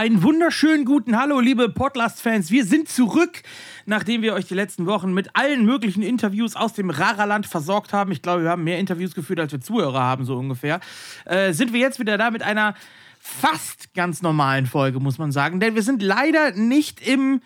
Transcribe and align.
Einen 0.00 0.22
wunderschönen 0.22 0.86
guten 0.86 1.18
Hallo, 1.18 1.40
liebe 1.40 1.68
Podcast-Fans. 1.68 2.50
Wir 2.50 2.64
sind 2.64 2.88
zurück, 2.88 3.42
nachdem 3.84 4.22
wir 4.22 4.32
euch 4.32 4.46
die 4.46 4.54
letzten 4.54 4.86
Wochen 4.86 5.12
mit 5.12 5.36
allen 5.36 5.66
möglichen 5.66 6.02
Interviews 6.02 6.56
aus 6.56 6.72
dem 6.72 6.88
Raraland 6.88 7.44
versorgt 7.44 7.92
haben. 7.92 8.10
Ich 8.10 8.22
glaube, 8.22 8.44
wir 8.44 8.48
haben 8.48 8.64
mehr 8.64 8.78
Interviews 8.78 9.14
geführt, 9.14 9.40
als 9.40 9.52
wir 9.52 9.60
Zuhörer 9.60 10.00
haben, 10.00 10.24
so 10.24 10.38
ungefähr. 10.38 10.80
Äh, 11.26 11.52
sind 11.52 11.74
wir 11.74 11.80
jetzt 11.80 12.00
wieder 12.00 12.16
da 12.16 12.30
mit 12.30 12.42
einer 12.42 12.76
fast 13.18 13.92
ganz 13.92 14.22
normalen 14.22 14.64
Folge, 14.64 15.00
muss 15.00 15.18
man 15.18 15.32
sagen. 15.32 15.60
Denn 15.60 15.74
wir 15.74 15.82
sind 15.82 16.00
leider 16.00 16.52
nicht 16.52 17.06
im 17.06 17.42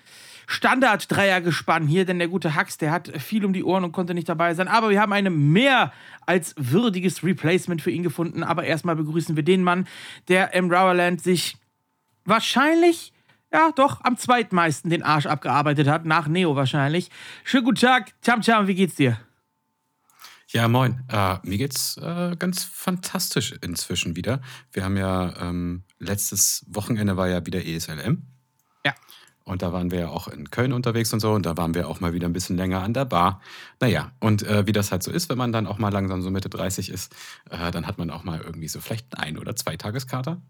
Standard-Dreier-Gespann 0.47 1.89
hier, 1.89 2.05
denn 2.05 2.20
der 2.20 2.28
gute 2.28 2.55
Hax, 2.55 2.78
der 2.78 2.92
hat 2.92 3.20
viel 3.20 3.45
um 3.45 3.52
die 3.52 3.64
Ohren 3.64 3.83
und 3.83 3.91
konnte 3.91 4.14
nicht 4.14 4.28
dabei 4.28 4.55
sein. 4.55 4.69
Aber 4.69 4.91
wir 4.91 5.00
haben 5.00 5.12
ein 5.12 5.50
mehr 5.50 5.92
als 6.25 6.55
würdiges 6.56 7.25
Replacement 7.25 7.83
für 7.83 7.91
ihn 7.91 8.05
gefunden. 8.05 8.45
Aber 8.45 8.62
erstmal 8.62 8.95
begrüßen 8.95 9.34
wir 9.34 9.42
den 9.42 9.64
Mann, 9.64 9.89
der 10.28 10.55
im 10.55 10.70
Rowerland 10.70 11.20
sich 11.20 11.56
wahrscheinlich, 12.24 13.12
ja 13.52 13.70
doch, 13.73 14.01
am 14.05 14.16
zweitmeisten 14.16 14.91
den 14.91 15.02
Arsch 15.02 15.27
abgearbeitet 15.27 15.88
hat, 15.88 16.05
nach 16.05 16.28
Neo 16.28 16.56
wahrscheinlich. 16.56 17.10
Schönen 17.45 17.64
guten 17.64 17.80
Tag, 17.80 18.12
Cham 18.23 18.41
Cham, 18.42 18.66
wie 18.66 18.74
geht's 18.74 18.97
dir? 18.97 19.19
Ja, 20.48 20.69
moin. 20.69 21.02
Äh, 21.09 21.38
mir 21.42 21.59
geht's 21.59 21.97
äh, 21.97 22.37
ganz 22.38 22.62
fantastisch 22.62 23.56
inzwischen 23.60 24.14
wieder. 24.14 24.41
Wir 24.73 24.84
haben 24.84 24.97
ja 24.97 25.34
ähm, 25.41 25.83
letztes 25.98 26.64
Wochenende 26.69 27.17
war 27.17 27.28
ja 27.28 27.45
wieder 27.45 27.64
ESLM. 27.64 28.22
Ja. 28.84 28.95
Und 29.45 29.62
da 29.62 29.72
waren 29.72 29.91
wir 29.91 29.98
ja 29.98 30.08
auch 30.08 30.28
in 30.28 30.50
Köln 30.50 30.72
unterwegs 30.72 31.12
und 31.12 31.20
so. 31.20 31.33
Und 31.33 31.45
da 31.45 31.56
waren 31.56 31.75
wir 31.75 31.89
auch 31.89 32.00
mal 32.00 32.12
wieder 32.12 32.28
ein 32.28 32.33
bisschen 32.33 32.56
länger 32.56 32.83
an 32.83 32.95
der 32.95 33.05
Bar. 33.05 33.41
Naja, 33.84 34.12
und 34.18 34.42
äh, 34.44 34.66
wie 34.66 34.72
das 34.72 34.92
halt 34.92 35.02
so 35.02 35.10
ist, 35.10 35.28
wenn 35.28 35.36
man 35.36 35.52
dann 35.52 35.66
auch 35.66 35.77
mal 35.77 35.92
langsam 35.92 36.22
so 36.22 36.30
Mitte 36.30 36.48
30 36.48 36.88
ist, 36.88 37.14
äh, 37.50 37.70
dann 37.70 37.86
hat 37.86 37.98
man 37.98 38.08
auch 38.08 38.24
mal 38.24 38.40
irgendwie 38.40 38.66
so 38.66 38.80
vielleicht 38.80 39.18
ein- 39.18 39.36
oder 39.36 39.54
zwei 39.56 39.77
Tageskater. 39.77 40.40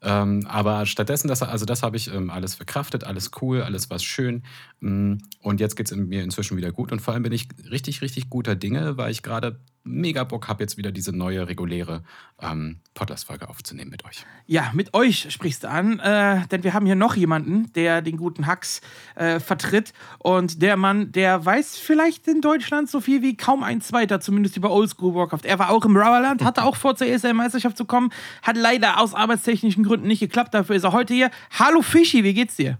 Ähm, 0.00 0.46
aber 0.46 0.86
stattdessen, 0.86 1.28
das, 1.28 1.42
also 1.42 1.66
das 1.66 1.82
habe 1.82 1.98
ich 1.98 2.10
ähm, 2.10 2.30
alles 2.30 2.54
verkraftet, 2.54 3.04
alles 3.04 3.32
cool, 3.42 3.60
alles 3.62 3.90
war 3.90 3.98
schön. 3.98 4.42
Mm, 4.80 5.16
Und 5.40 5.60
jetzt 5.60 5.76
geht 5.76 5.90
es 5.90 5.96
mir 5.96 6.22
inzwischen 6.22 6.56
wieder 6.56 6.72
gut. 6.72 6.92
Und 6.92 7.00
vor 7.02 7.12
allem 7.12 7.24
bin 7.24 7.32
ich 7.32 7.48
richtig, 7.70 8.00
richtig 8.00 8.30
guter 8.30 8.54
Dinge, 8.54 8.96
weil 8.96 9.10
ich 9.10 9.22
gerade 9.22 9.60
mega 9.84 10.22
Bock 10.24 10.48
habe, 10.48 10.62
jetzt 10.62 10.76
wieder 10.76 10.92
diese 10.92 11.16
neue 11.16 11.48
reguläre 11.48 12.02
ähm, 12.40 12.80
Podcast-Folge 12.94 13.48
aufzunehmen 13.48 13.90
mit 13.90 14.04
euch. 14.04 14.24
Ja, 14.46 14.70
mit 14.74 14.94
euch 14.94 15.32
sprichst 15.32 15.64
du 15.64 15.70
an, 15.70 15.98
äh, 15.98 16.46
denn 16.48 16.62
wir 16.62 16.74
haben 16.74 16.86
hier 16.86 16.94
noch 16.94 17.16
jemanden, 17.16 17.72
der 17.72 18.02
den 18.02 18.18
guten 18.18 18.46
Hax 18.46 18.80
äh, 19.14 19.40
vertritt. 19.40 19.94
Und 20.18 20.62
der 20.62 20.76
Mann, 20.76 21.10
der 21.12 21.44
weiß 21.44 21.76
vielleicht 21.78 22.28
in 22.28 22.40
Deutschland 22.40 22.77
so 22.86 23.00
viel 23.00 23.22
wie 23.22 23.36
kaum 23.36 23.62
ein 23.62 23.80
Zweiter, 23.80 24.20
zumindest 24.20 24.56
über 24.56 24.70
Oldschool 24.70 25.14
Warcraft. 25.14 25.40
Er 25.44 25.58
war 25.58 25.70
auch 25.70 25.84
im 25.84 25.96
Rowerland, 25.96 26.44
hatte 26.44 26.62
auch 26.64 26.76
vor, 26.76 26.94
zur 26.96 27.06
ESL-Meisterschaft 27.08 27.76
zu 27.76 27.84
kommen, 27.84 28.10
hat 28.42 28.56
leider 28.56 29.00
aus 29.00 29.14
arbeitstechnischen 29.14 29.84
Gründen 29.84 30.06
nicht 30.06 30.20
geklappt. 30.20 30.54
Dafür 30.54 30.76
ist 30.76 30.84
er 30.84 30.92
heute 30.92 31.14
hier. 31.14 31.30
Hallo 31.58 31.82
Fischi, 31.82 32.22
wie 32.24 32.34
geht's 32.34 32.56
dir? 32.56 32.78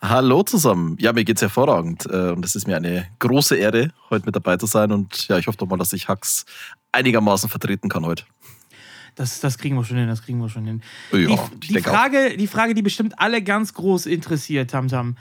Hallo 0.00 0.42
zusammen. 0.42 0.96
Ja, 1.00 1.12
mir 1.12 1.24
geht's 1.24 1.40
hervorragend. 1.42 2.06
äh, 2.06 2.30
Und 2.32 2.44
es 2.44 2.54
ist 2.54 2.66
mir 2.66 2.76
eine 2.76 3.06
große 3.18 3.56
Ehre, 3.56 3.92
heute 4.10 4.26
mit 4.26 4.36
dabei 4.36 4.56
zu 4.56 4.66
sein. 4.66 4.92
Und 4.92 5.28
ja, 5.28 5.38
ich 5.38 5.46
hoffe 5.46 5.58
doch 5.58 5.66
mal, 5.66 5.78
dass 5.78 5.92
ich 5.92 6.08
Hacks 6.08 6.44
einigermaßen 6.92 7.48
vertreten 7.48 7.88
kann 7.88 8.04
heute. 8.04 8.24
Das, 9.14 9.40
das 9.40 9.56
kriegen 9.56 9.74
wir 9.76 9.84
schon 9.84 9.96
hin, 9.96 10.08
das 10.08 10.22
kriegen 10.22 10.38
wir 10.38 10.50
schon 10.50 10.66
hin. 10.66 10.82
Ja, 11.12 11.18
die, 11.54 11.68
die, 11.68 11.72
denke 11.72 11.90
auch. 11.90 11.94
Frage, 11.94 12.36
die 12.36 12.46
Frage, 12.46 12.74
die 12.74 12.82
bestimmt 12.82 13.18
alle 13.18 13.42
ganz 13.42 13.72
groß 13.72 14.04
interessiert, 14.04 14.70
Tamtam. 14.70 15.16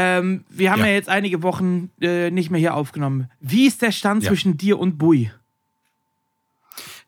Ähm, 0.00 0.44
wir 0.48 0.70
haben 0.70 0.80
ja. 0.80 0.86
Ja. 0.86 0.92
jetzt 0.92 1.08
einige 1.08 1.42
Wochen 1.42 1.90
äh, 2.00 2.30
nicht 2.30 2.50
mehr 2.50 2.60
hier 2.60 2.74
aufgenommen. 2.74 3.28
Wie 3.40 3.66
ist 3.66 3.82
der 3.82 3.90
Stand 3.90 4.22
Ja. 4.22 4.28
zwischen 4.30 4.56
dir 4.56 4.78
und 4.78 4.96
Bui? 4.96 5.32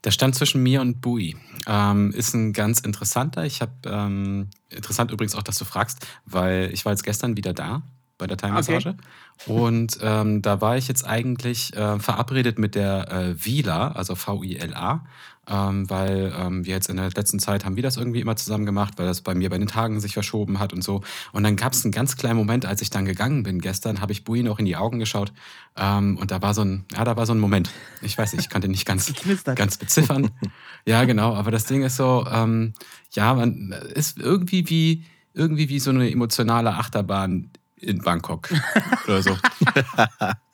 Der 0.03 0.11
Stand 0.11 0.35
zwischen 0.35 0.63
mir 0.63 0.81
und 0.81 1.01
Bui 1.01 1.37
ähm, 1.69 2.11
ist 2.11 2.35
ein 2.35 2.53
ganz 2.53 2.81
interessanter. 2.81 3.45
Ich 3.45 3.61
habe 3.61 3.73
ähm, 3.85 4.49
interessant 4.71 5.13
übrigens 5.13 5.37
auch, 5.37 5.43
dass 5.43 5.59
du 5.59 5.65
fragst, 5.65 6.05
weil 6.25 6.71
ich 6.73 6.85
war 6.85 6.93
jetzt 6.93 7.05
gestern 7.05 7.37
wieder 7.37 7.53
da 7.53 7.83
bei 8.19 8.27
der 8.27 8.37
Thai-Massage. 8.37 8.97
Und 9.47 9.99
ähm, 10.03 10.43
da 10.43 10.61
war 10.61 10.77
ich 10.77 10.89
jetzt 10.89 11.07
eigentlich 11.07 11.75
äh, 11.77 11.99
verabredet 12.01 12.59
mit 12.59 12.75
der 12.75 13.11
äh, 13.13 13.45
Vila, 13.45 13.93
also 13.93 14.15
V-I-L-A, 14.15 15.07
ähm, 15.51 15.91
weil 15.91 16.33
ähm, 16.39 16.65
wir 16.65 16.75
jetzt 16.75 16.89
in 16.89 16.97
der 16.97 17.11
letzten 17.11 17.41
Zeit 17.41 17.65
haben 17.65 17.77
wir 17.77 17.83
das 17.83 17.97
irgendwie 17.97 18.21
immer 18.21 18.37
zusammen 18.37 18.67
gemacht, 18.67 18.95
weil 18.97 19.07
das 19.07 19.21
bei 19.21 19.35
mir 19.35 19.51
bei 19.51 19.59
den 19.59 19.67
Tagen 19.67 20.01
sich 20.01 20.15
verschoben 20.15 20.61
hat 20.61 20.73
und 20.73 20.83
so. 20.83 21.03
Und 21.33 21.43
dann 21.43 21.57
gab 21.57 21.73
es 21.73 21.85
einen 21.85 21.93
ganz 21.93 22.17
kleinen 22.17 22.37
Moment, 22.37 22.67
als 22.67 22.81
ich 22.83 22.91
dann 22.91 23.05
gegangen 23.05 23.43
bin 23.43 23.61
gestern, 23.61 24.01
habe 24.01 24.13
ich 24.13 24.25
Bui 24.25 24.43
noch 24.43 24.59
in 24.59 24.65
die 24.65 24.77
Augen 24.77 24.99
geschaut 24.99 25.33
ähm, 25.77 26.17
und 26.17 26.31
da 26.31 26.41
war 26.41 26.55
so 26.55 26.63
ein, 26.63 26.85
ja, 26.93 27.05
da 27.05 27.17
war 27.17 27.27
so 27.27 27.35
ein 27.35 27.41
Moment. 27.41 27.71
Ich 28.01 28.17
weiß 28.17 28.33
nicht, 28.33 28.45
ich 28.45 28.51
konnte 28.51 28.69
nicht 28.69 28.87
ganz, 28.87 29.13
ganz 29.57 29.77
beziffern. 29.77 30.31
ja, 30.87 31.05
genau. 31.05 31.35
Aber 31.35 31.51
das 31.51 31.65
Ding 31.65 31.83
ist 31.83 31.97
so, 31.97 32.27
ähm, 32.31 32.75
ja, 33.13 33.35
man 33.35 33.73
ist 33.95 34.19
irgendwie 34.19 34.69
wie 34.71 35.05
irgendwie 35.35 35.69
wie 35.69 35.79
so 35.79 35.91
eine 35.91 36.11
emotionale 36.11 36.75
Achterbahn 36.75 37.51
in 37.77 37.99
Bangkok 38.03 38.49
oder 39.07 39.23
so. 39.23 39.37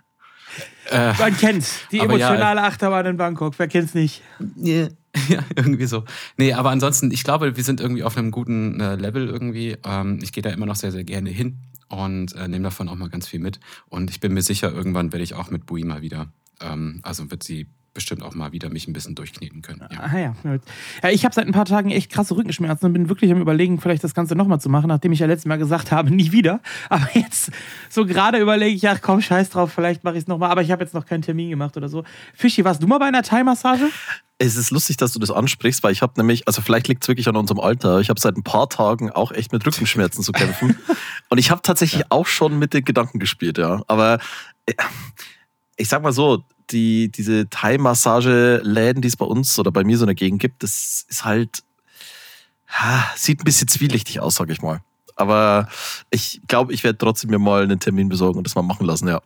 äh, 0.91 1.13
Man 1.19 1.37
kennt's. 1.37 1.81
Die 1.91 2.01
Aber 2.01 2.17
ja, 2.17 2.29
emotionale 2.29 2.63
Achterbahn 2.63 3.07
in 3.07 3.17
Bangkok. 3.17 3.55
Wer 3.59 3.69
kennt's 3.69 3.95
nicht? 3.95 4.23
ja, 4.57 4.89
irgendwie 5.55 5.87
so. 5.87 6.05
Nee, 6.37 6.53
aber 6.53 6.71
ansonsten, 6.71 7.11
ich 7.11 7.25
glaube, 7.25 7.57
wir 7.57 7.65
sind 7.65 7.81
irgendwie 7.81 8.05
auf 8.05 8.17
einem 8.17 8.31
guten 8.31 8.81
äh, 8.81 8.97
Level 8.97 9.29
irgendwie. 9.29 9.77
Ähm, 9.85 10.19
ich 10.23 10.33
gehe 10.33 10.43
da 10.43 10.51
immer 10.51 10.67
noch 10.67 10.77
sehr, 10.77 10.93
sehr 10.93 11.05
gerne 11.05 11.31
hin 11.31 11.59
und 11.89 12.35
äh, 12.35 12.49
nehme 12.49 12.65
davon 12.65 12.89
auch 12.89 12.97
mal 12.97 13.09
ganz 13.09 13.29
viel 13.29 13.41
mit. 13.41 13.61
Und 13.89 14.11
ich 14.11 14.21
bin 14.21 14.35
mir 14.35 14.43
sicher, 14.43 14.73
irgendwann 14.73 15.13
werde 15.13 15.25
ich 15.25 15.35
auch 15.35 15.51
mit 15.51 15.67
Bui 15.67 15.85
mal 15.85 16.03
wieder, 16.03 16.33
ähm, 16.61 17.01
also 17.03 17.31
wird 17.31 17.43
sie 17.43 17.67
bestimmt 17.97 18.23
auch 18.23 18.35
mal 18.35 18.53
wieder 18.53 18.69
mich 18.69 18.87
ein 18.87 18.93
bisschen 18.93 19.15
durchkneten 19.15 19.63
können. 19.63 19.81
Ja. 19.91 20.01
Ah 20.01 20.19
ja. 20.19 20.35
ja 21.03 21.11
ich 21.11 21.25
habe 21.25 21.35
seit 21.35 21.47
ein 21.47 21.53
paar 21.53 21.65
Tagen 21.65 21.91
echt 21.91 22.13
krasse 22.13 22.37
Rückenschmerzen 22.37 22.87
und 22.87 22.93
bin 22.93 23.09
wirklich 23.09 23.33
am 23.33 23.41
überlegen, 23.41 23.81
vielleicht 23.81 24.05
das 24.05 24.15
Ganze 24.15 24.37
nochmal 24.37 24.61
zu 24.61 24.69
machen, 24.69 24.89
nachdem 24.89 25.13
ich 25.13 25.19
ja 25.19 25.27
letztes 25.27 25.47
Mal 25.47 25.57
gesagt 25.57 25.91
habe, 25.91 26.11
nie 26.15 26.31
wieder. 26.31 26.61
Aber 26.91 27.09
jetzt 27.15 27.51
so 27.89 28.07
gerade 28.07 28.39
überlege 28.39 28.77
ich, 28.77 28.89
ach 28.89 29.01
komm, 29.03 29.21
scheiß 29.21 29.51
drauf, 29.51 29.73
vielleicht 29.73 30.05
mache 30.05 30.17
ich 30.17 30.23
es 30.23 30.27
nochmal. 30.29 30.51
Aber 30.51 30.63
ich 30.63 30.71
habe 30.71 30.85
jetzt 30.85 30.95
noch 30.95 31.07
keinen 31.07 31.23
Termin 31.23 31.51
gemacht 31.51 31.77
oder 31.77 31.89
so. 31.89 32.05
Fischi, 32.35 32.65
warst 32.65 32.83
du 32.83 32.87
mal 32.87 32.99
bei 32.99 33.07
einer 33.07 33.23
Thai-Massage? 33.23 33.89
Es 34.39 34.57
ist 34.57 34.71
lustig, 34.71 34.99
dass 34.99 35.13
du 35.13 35.19
das 35.19 35.31
ansprichst, 35.31 35.83
weil 35.83 35.93
ich 35.93 36.03
habe 36.03 36.13
nämlich, 36.19 36.47
also 36.47 36.61
vielleicht 36.61 36.89
liegt 36.89 37.03
es 37.03 37.09
wirklich 37.09 37.27
an 37.27 37.37
unserem 37.37 37.59
Alter, 37.59 38.01
ich 38.01 38.11
habe 38.11 38.21
seit 38.21 38.37
ein 38.37 38.43
paar 38.43 38.69
Tagen 38.69 39.11
auch 39.11 39.33
echt 39.33 39.53
mit 39.53 39.67
Rückenschmerzen 39.67 40.23
zu 40.23 40.33
kämpfen. 40.33 40.79
Und 41.31 41.39
ich 41.39 41.51
habe 41.51 41.63
tatsächlich 41.63 42.05
auch 42.11 42.27
schon 42.27 42.59
mit 42.59 42.75
den 42.75 42.85
Gedanken 42.85 43.19
gespielt, 43.19 43.57
ja. 43.57 43.83
Aber 43.87 44.19
äh, 44.67 44.75
ich 45.77 45.89
sag 45.89 46.03
mal 46.03 46.13
so, 46.13 46.43
die, 46.71 47.11
diese 47.11 47.49
Thai-Massage-Läden, 47.49 49.03
die 49.03 49.09
es 49.09 49.17
bei 49.17 49.27
uns 49.27 49.59
oder 49.59 49.71
bei 49.71 49.85
mir 49.85 49.97
so 49.99 50.05
in 50.05 50.09
der 50.09 50.15
Gegend 50.15 50.41
gibt, 50.41 50.63
das 50.63 51.07
ist 51.09 51.25
halt, 51.25 51.63
ha, 52.69 53.05
sieht 53.15 53.41
ein 53.41 53.45
bisschen 53.45 53.69
zwielichtig 53.69 54.21
aus, 54.21 54.37
sag 54.37 54.51
ich 54.51 54.63
mal. 54.63 54.81
Aber 55.15 55.69
ich 56.11 56.41
glaube, 56.49 56.73
ich 56.73 56.85
werde 56.85 56.99
trotzdem 56.99 57.31
mir 57.31 57.39
mal 57.39 57.63
einen 57.63 57.81
Termin 57.81 58.09
besorgen 58.09 58.39
und 58.39 58.47
das 58.47 58.55
mal 58.55 58.63
machen 58.63 58.87
lassen, 58.87 59.09
ja. 59.09 59.23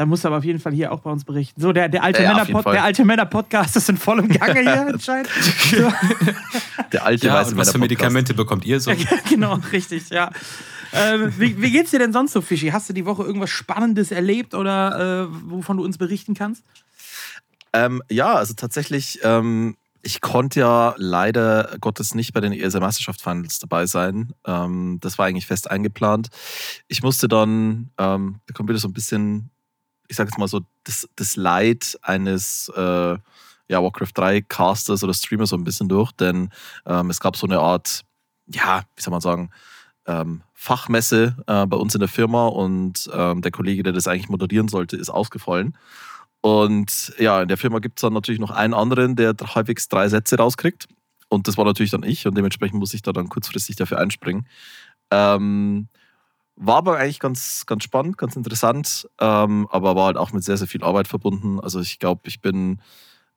Da 0.00 0.06
musst 0.06 0.24
du 0.24 0.28
aber 0.28 0.38
auf 0.38 0.44
jeden 0.44 0.60
Fall 0.60 0.72
hier 0.72 0.92
auch 0.92 1.00
bei 1.00 1.10
uns 1.10 1.26
berichten. 1.26 1.60
So, 1.60 1.74
der, 1.74 1.90
der 1.90 2.02
alte 2.02 2.22
Ja, 2.22 2.32
Männer 2.32 2.62
der 2.62 2.84
alte 2.84 3.04
Männer-Podcast 3.04 3.76
ist 3.76 3.90
in 3.90 3.98
vollem 3.98 4.30
Gange 4.30 4.62
hier 4.62 4.86
anscheinend. 4.94 5.28
So. 5.28 5.76
Der 6.92 7.04
alte 7.04 7.26
Ja, 7.26 7.34
weiße 7.34 7.50
und 7.50 7.58
was 7.58 7.72
für. 7.72 7.76
Medikamente 7.76 8.32
bekommt 8.32 8.64
ihr 8.64 8.80
so? 8.80 8.90
Ja, 8.92 9.10
genau, 9.28 9.58
richtig, 9.72 10.08
ja. 10.08 10.30
Ähm, 10.94 11.34
wie, 11.36 11.60
wie 11.60 11.70
geht's 11.70 11.90
dir 11.90 11.98
denn 11.98 12.14
sonst 12.14 12.32
so, 12.32 12.40
Fischi? 12.40 12.68
Hast 12.68 12.88
du 12.88 12.94
die 12.94 13.04
Woche 13.04 13.24
irgendwas 13.24 13.50
Spannendes 13.50 14.10
erlebt 14.10 14.54
oder 14.54 15.28
äh, 15.28 15.34
wovon 15.50 15.76
du 15.76 15.84
uns 15.84 15.98
berichten 15.98 16.32
kannst? 16.32 16.64
Ähm, 17.74 18.02
ja, 18.10 18.32
also 18.32 18.54
tatsächlich, 18.54 19.20
ähm, 19.22 19.76
ich 20.00 20.22
konnte 20.22 20.60
ja 20.60 20.94
leider 20.96 21.76
Gottes 21.78 22.14
nicht 22.14 22.32
bei 22.32 22.40
den 22.40 22.54
ESL 22.54 22.80
Meisterschaft 22.80 23.20
Finals 23.20 23.58
dabei 23.58 23.84
sein. 23.84 24.32
Ähm, 24.46 24.96
das 25.02 25.18
war 25.18 25.26
eigentlich 25.26 25.46
fest 25.46 25.70
eingeplant. 25.70 26.28
Ich 26.88 27.02
musste 27.02 27.28
dann, 27.28 27.90
ähm, 27.98 28.40
da 28.46 28.54
kommt 28.54 28.70
wieder 28.70 28.78
so 28.78 28.88
ein 28.88 28.94
bisschen, 28.94 29.50
ich 30.10 30.16
sag 30.16 30.26
jetzt 30.26 30.38
mal 30.38 30.48
so, 30.48 30.60
das, 30.84 31.08
das 31.14 31.36
Leid 31.36 31.96
eines 32.02 32.68
äh, 32.74 33.16
ja, 33.68 33.82
Warcraft 33.82 34.12
3 34.14 34.40
Casters 34.42 35.04
oder 35.04 35.14
Streamers 35.14 35.50
so 35.50 35.56
ein 35.56 35.62
bisschen 35.62 35.88
durch, 35.88 36.10
denn 36.12 36.50
ähm, 36.84 37.10
es 37.10 37.20
gab 37.20 37.36
so 37.36 37.46
eine 37.46 37.60
Art, 37.60 38.02
ja, 38.52 38.82
wie 38.96 39.02
soll 39.02 39.12
man 39.12 39.20
sagen, 39.20 39.50
ähm, 40.06 40.42
Fachmesse 40.52 41.36
äh, 41.46 41.64
bei 41.66 41.76
uns 41.76 41.94
in 41.94 42.00
der 42.00 42.08
Firma 42.08 42.48
und 42.48 43.08
ähm, 43.14 43.40
der 43.40 43.52
Kollege, 43.52 43.84
der 43.84 43.92
das 43.92 44.08
eigentlich 44.08 44.28
moderieren 44.28 44.66
sollte, 44.66 44.96
ist 44.96 45.10
ausgefallen. 45.10 45.78
Und 46.40 47.14
ja, 47.18 47.42
in 47.42 47.48
der 47.48 47.58
Firma 47.58 47.78
gibt 47.78 48.00
es 48.00 48.02
dann 48.02 48.12
natürlich 48.12 48.40
noch 48.40 48.50
einen 48.50 48.74
anderen, 48.74 49.14
der 49.14 49.34
halbwegs 49.54 49.88
drei 49.88 50.08
Sätze 50.08 50.36
rauskriegt. 50.36 50.88
Und 51.28 51.46
das 51.46 51.56
war 51.56 51.64
natürlich 51.64 51.92
dann 51.92 52.02
ich 52.02 52.26
und 52.26 52.36
dementsprechend 52.36 52.80
muss 52.80 52.94
ich 52.94 53.02
da 53.02 53.12
dann 53.12 53.28
kurzfristig 53.28 53.76
dafür 53.76 53.98
einspringen. 54.00 54.48
Ähm, 55.12 55.88
war 56.56 56.76
aber 56.76 56.98
eigentlich 56.98 57.20
ganz, 57.20 57.64
ganz 57.66 57.84
spannend, 57.84 58.18
ganz 58.18 58.36
interessant, 58.36 59.08
ähm, 59.18 59.66
aber 59.70 59.96
war 59.96 60.06
halt 60.06 60.16
auch 60.16 60.32
mit 60.32 60.44
sehr, 60.44 60.56
sehr 60.56 60.66
viel 60.66 60.84
Arbeit 60.84 61.08
verbunden. 61.08 61.58
Also 61.60 61.80
ich 61.80 61.98
glaube, 61.98 62.22
ich 62.26 62.40
bin 62.40 62.80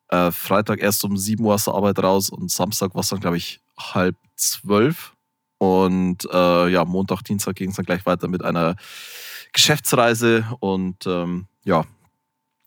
äh, 0.10 0.31
Freitag 0.31 0.81
erst 0.81 1.04
um 1.06 1.18
7 1.18 1.44
Uhr 1.44 1.54
aus 1.54 1.65
der 1.65 1.74
Arbeit 1.74 2.00
raus 2.00 2.30
und 2.30 2.51
Samstag 2.51 2.94
war 2.94 3.01
es 3.01 3.10
dann, 3.10 3.19
glaube 3.19 3.38
ich, 3.38 3.62
halb 3.77 4.15
zwölf. 4.36 5.15
Und 5.57 6.27
äh, 6.31 6.68
ja, 6.68 6.83
Montag, 6.83 7.24
Dienstag 7.24 7.56
ging 7.56 7.69
es 7.69 7.77
dann 7.77 7.86
gleich 7.86 8.06
weiter 8.06 8.27
mit 8.27 8.44
einer 8.44 8.75
Geschäftsreise 9.54 10.45
und 10.60 11.07
ähm, 11.07 11.48
ja, 11.63 11.86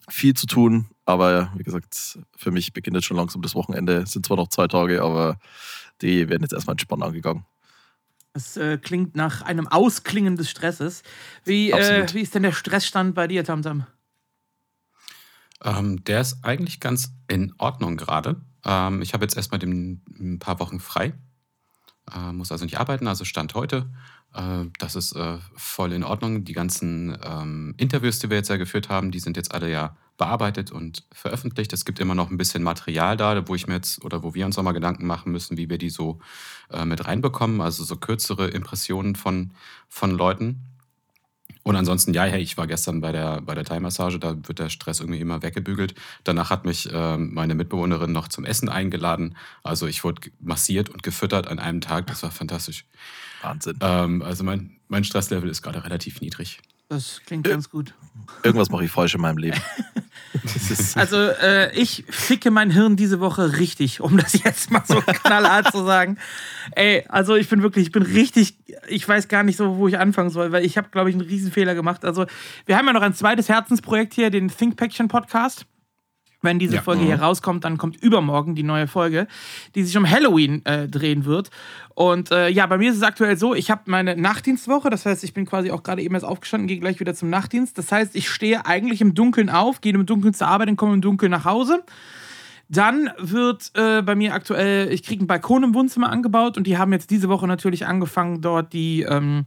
viel 0.09 0.35
zu 0.35 0.47
tun. 0.47 0.87
Aber 1.05 1.53
wie 1.57 1.63
gesagt, 1.63 2.19
für 2.37 2.51
mich 2.51 2.73
beginnt 2.73 2.97
jetzt 2.97 3.05
schon 3.05 3.17
langsam 3.17 3.43
das 3.43 3.55
Wochenende. 3.55 3.99
Es 3.99 4.13
sind 4.13 4.27
zwar 4.27 4.37
noch 4.37 4.49
zwei 4.49 4.67
Tage, 4.67 5.03
aber 5.03 5.39
die 6.01 6.29
werden 6.29 6.43
jetzt 6.43 6.53
erstmal 6.53 6.75
entspannt 6.75 7.03
angegangen. 7.03 7.45
Das 8.37 8.59
äh, 8.59 8.77
klingt 8.77 9.17
nach 9.17 9.41
einem 9.41 9.67
Ausklingen 9.67 10.37
des 10.37 10.51
Stresses. 10.51 11.03
Wie, 11.47 11.71
äh, 11.71 12.07
wie 12.13 12.21
ist 12.21 12.35
denn 12.35 12.43
der 12.43 12.53
Stressstand 12.53 13.15
bei 13.15 13.27
dir, 13.27 13.45
Tamtam? 13.45 13.87
Ähm, 15.65 16.05
der 16.05 16.21
ist 16.21 16.45
eigentlich 16.45 16.79
ganz 16.79 17.15
in 17.29 17.55
Ordnung 17.57 17.97
gerade. 17.97 18.43
Ähm, 18.63 19.01
ich 19.01 19.15
habe 19.15 19.25
jetzt 19.25 19.39
erstmal 19.39 19.59
den, 19.59 20.03
ein 20.21 20.39
paar 20.39 20.61
Wochen 20.61 20.81
frei. 20.81 21.15
Äh, 22.15 22.33
muss 22.33 22.53
also 22.53 22.67
nicht 22.67 22.79
arbeiten, 22.79 23.07
also 23.07 23.25
Stand 23.25 23.55
heute. 23.55 23.89
Äh, 24.35 24.67
das 24.79 24.97
ist 24.97 25.17
äh, 25.17 25.39
voll 25.55 25.95
in 25.95 26.05
Ordnung. 26.05 26.45
Die 26.45 26.53
ganzen 26.53 27.17
ähm, 27.25 27.73
Interviews, 27.79 28.19
die 28.19 28.29
wir 28.29 28.37
jetzt 28.37 28.51
ja 28.51 28.59
geführt 28.59 28.91
haben, 28.91 29.13
die 29.13 29.21
sind 29.21 29.39
jetzt 29.39 29.55
alle 29.55 29.71
ja 29.71 29.97
bearbeitet 30.17 30.71
und 30.71 31.05
veröffentlicht. 31.13 31.73
Es 31.73 31.85
gibt 31.85 32.01
immer 32.01 32.15
noch 32.15 32.31
ein 32.31 32.39
bisschen 32.39 32.63
Material 32.63 33.17
da, 33.17 33.47
wo 33.49 33.55
ich 33.55 33.67
mir 33.67 33.75
jetzt 33.75 34.05
oder 34.05 34.23
wo 34.23 34.35
wir 34.35 34.47
uns 34.47 34.57
nochmal 34.57 34.75
Gedanken 34.75 35.07
machen 35.07 35.33
müssen, 35.33 35.57
wie 35.57 35.69
wir 35.69 35.79
die 35.79 35.91
so 35.91 36.21
äh, 36.71 36.85
mit 36.85 37.07
reinbekommen. 37.07 37.61
Also 37.61 37.85
so 37.85 37.97
kürzere 37.97 38.49
Impressionen 38.49 39.17
von, 39.17 39.53
von 39.89 40.11
Leuten. 40.11 40.63
Und 41.63 41.75
ansonsten, 41.75 42.15
ja, 42.15 42.23
hey, 42.23 42.41
ich 42.41 42.57
war 42.57 42.69
gestern 42.69 43.01
bei 43.01 43.11
der, 43.11 43.41
bei 43.41 43.57
der 43.57 43.65
Thai-Massage, 43.65 44.21
da 44.21 44.37
wird 44.47 44.61
der 44.61 44.69
Stress 44.69 45.01
irgendwie 45.01 45.19
immer 45.19 45.43
weggebügelt. 45.43 45.97
Danach 46.23 46.49
hat 46.49 46.65
mich 46.65 46.93
äh, 46.93 47.17
meine 47.19 47.57
Mitbewohnerin 47.57 48.13
noch 48.13 48.29
zum 48.29 48.45
Essen 48.45 48.69
eingeladen. 48.69 49.37
Also 49.65 49.89
ich 49.89 50.05
wurde 50.05 50.31
massiert 50.39 50.91
und 50.91 51.03
gefüttert 51.03 51.49
an 51.49 51.59
einem 51.59 51.81
Tag. 51.81 52.07
Das 52.07 52.23
war 52.23 52.31
fantastisch. 52.31 52.85
Wahnsinn. 53.43 53.79
Ähm, 53.81 54.23
also 54.23 54.45
mein, 54.45 54.79
mein 54.87 55.03
Stresslevel 55.03 55.51
ist 55.51 55.63
gerade 55.63 55.83
relativ 55.83 56.21
niedrig. 56.21 56.61
Das 56.89 57.21
klingt 57.27 57.45
ganz 57.45 57.69
gut. 57.69 57.95
Irgendwas 58.43 58.71
mache 58.71 58.85
ich 58.85 58.91
falsch 58.91 59.15
in 59.15 59.21
meinem 59.21 59.39
Leben. 59.39 59.61
also 60.95 61.17
äh, 61.17 61.75
ich 61.77 62.05
ficke 62.09 62.51
mein 62.51 62.71
Hirn 62.71 62.97
diese 62.97 63.19
Woche 63.19 63.59
richtig, 63.59 64.01
um 64.01 64.17
das 64.17 64.33
jetzt 64.45 64.71
mal 64.71 64.83
so 64.87 65.01
knallhart 65.23 65.73
zu 65.73 65.85
sagen. 65.85 66.19
Ey, 66.73 67.05
also 67.09 67.35
ich 67.35 67.49
bin 67.49 67.63
wirklich, 67.63 67.87
ich 67.87 67.93
bin 67.93 68.03
richtig, 68.03 68.57
ich 68.89 69.09
weiß 69.09 69.29
gar 69.29 69.43
nicht 69.43 69.57
so, 69.57 69.79
wo 69.79 69.89
ich 69.89 69.99
anfangen 69.99 70.31
soll, 70.31 70.53
weil 70.53 70.65
ich 70.65 70.79
habe, 70.79 70.89
glaube 70.91 71.11
ich, 71.11 71.17
einen 71.17 71.27
Riesenfehler 71.27 71.75
gemacht. 71.75 72.05
Also 72.05 72.27
wir 72.67 72.77
haben 72.77 72.87
ja 72.87 72.93
noch 72.93 73.03
ein 73.03 73.15
zweites 73.15 73.49
Herzensprojekt 73.49 74.15
hier, 74.15 74.31
den 74.31 74.49
Think 74.49 74.77
Paction 74.77 75.09
Podcast. 75.09 75.67
Wenn 76.47 76.59
diese 76.59 76.77
ja. 76.77 76.83
Folge 76.83 77.03
mhm. 77.03 77.07
hier 77.07 77.21
rauskommt, 77.21 77.65
dann 77.65 77.77
kommt 77.77 77.97
übermorgen 78.03 78.55
die 78.55 78.63
neue 78.63 78.87
Folge, 78.87 79.27
die 79.75 79.83
sich 79.83 79.97
um 79.97 80.09
Halloween 80.09 80.65
äh, 80.65 80.89
drehen 80.89 81.25
wird. 81.25 81.51
Und 81.95 82.31
äh, 82.31 82.49
ja, 82.49 82.67
bei 82.67 82.79
mir 82.79 82.91
ist 82.91 82.97
es 82.97 83.03
aktuell 83.03 83.37
so, 83.37 83.55
ich 83.55 83.71
habe 83.71 83.83
meine 83.87 84.17
Nachtdienstwoche, 84.17 84.89
das 84.89 85.05
heißt, 85.05 85.25
ich 85.25 85.35
bin 85.35 85.45
quasi 85.45 85.71
auch 85.71 85.83
gerade 85.83 86.03
eben 86.03 86.15
erst 86.15 86.25
aufgestanden, 86.25 86.69
gehe 86.69 86.79
gleich 86.79 87.01
wieder 87.01 87.15
zum 87.15 87.31
Nachtdienst. 87.31 87.77
Das 87.77 87.91
heißt, 87.91 88.15
ich 88.15 88.31
stehe 88.31 88.65
eigentlich 88.65 89.01
im 89.01 89.15
Dunkeln 89.15 89.51
auf, 89.51 89.81
gehe 89.81 89.93
im 89.93 90.07
Dunkeln 90.07 90.33
zur 90.33 90.47
Arbeit 90.47 90.69
und 90.69 90.77
komme 90.77 90.95
im 90.95 91.01
Dunkeln 91.01 91.31
nach 91.31 91.45
Hause. 91.45 91.83
Dann 92.69 93.11
wird 93.19 93.71
äh, 93.75 94.03
bei 94.03 94.15
mir 94.15 94.35
aktuell, 94.35 94.93
ich 94.93 95.03
kriege 95.03 95.21
einen 95.21 95.29
Balkon 95.29 95.63
im 95.63 95.75
Wohnzimmer 95.75 96.11
angebaut 96.11 96.57
und 96.57 96.67
die 96.67 96.79
haben 96.79 96.93
jetzt 96.93 97.11
diese 97.11 97.29
Woche 97.29 97.47
natürlich 97.47 97.87
angefangen, 97.87 98.41
dort 98.41 98.73
die, 98.73 99.03
ähm, 99.03 99.47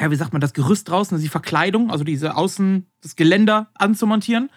ja, 0.00 0.10
wie 0.10 0.16
sagt 0.16 0.32
man, 0.32 0.40
das 0.40 0.52
Gerüst 0.52 0.88
draußen, 0.88 1.14
also 1.14 1.22
die 1.22 1.30
Verkleidung, 1.30 1.90
also 1.90 2.04
diese 2.04 2.36
Außen, 2.36 2.86
das 3.02 3.16
Geländer 3.16 3.70
anzumontieren. 3.74 4.50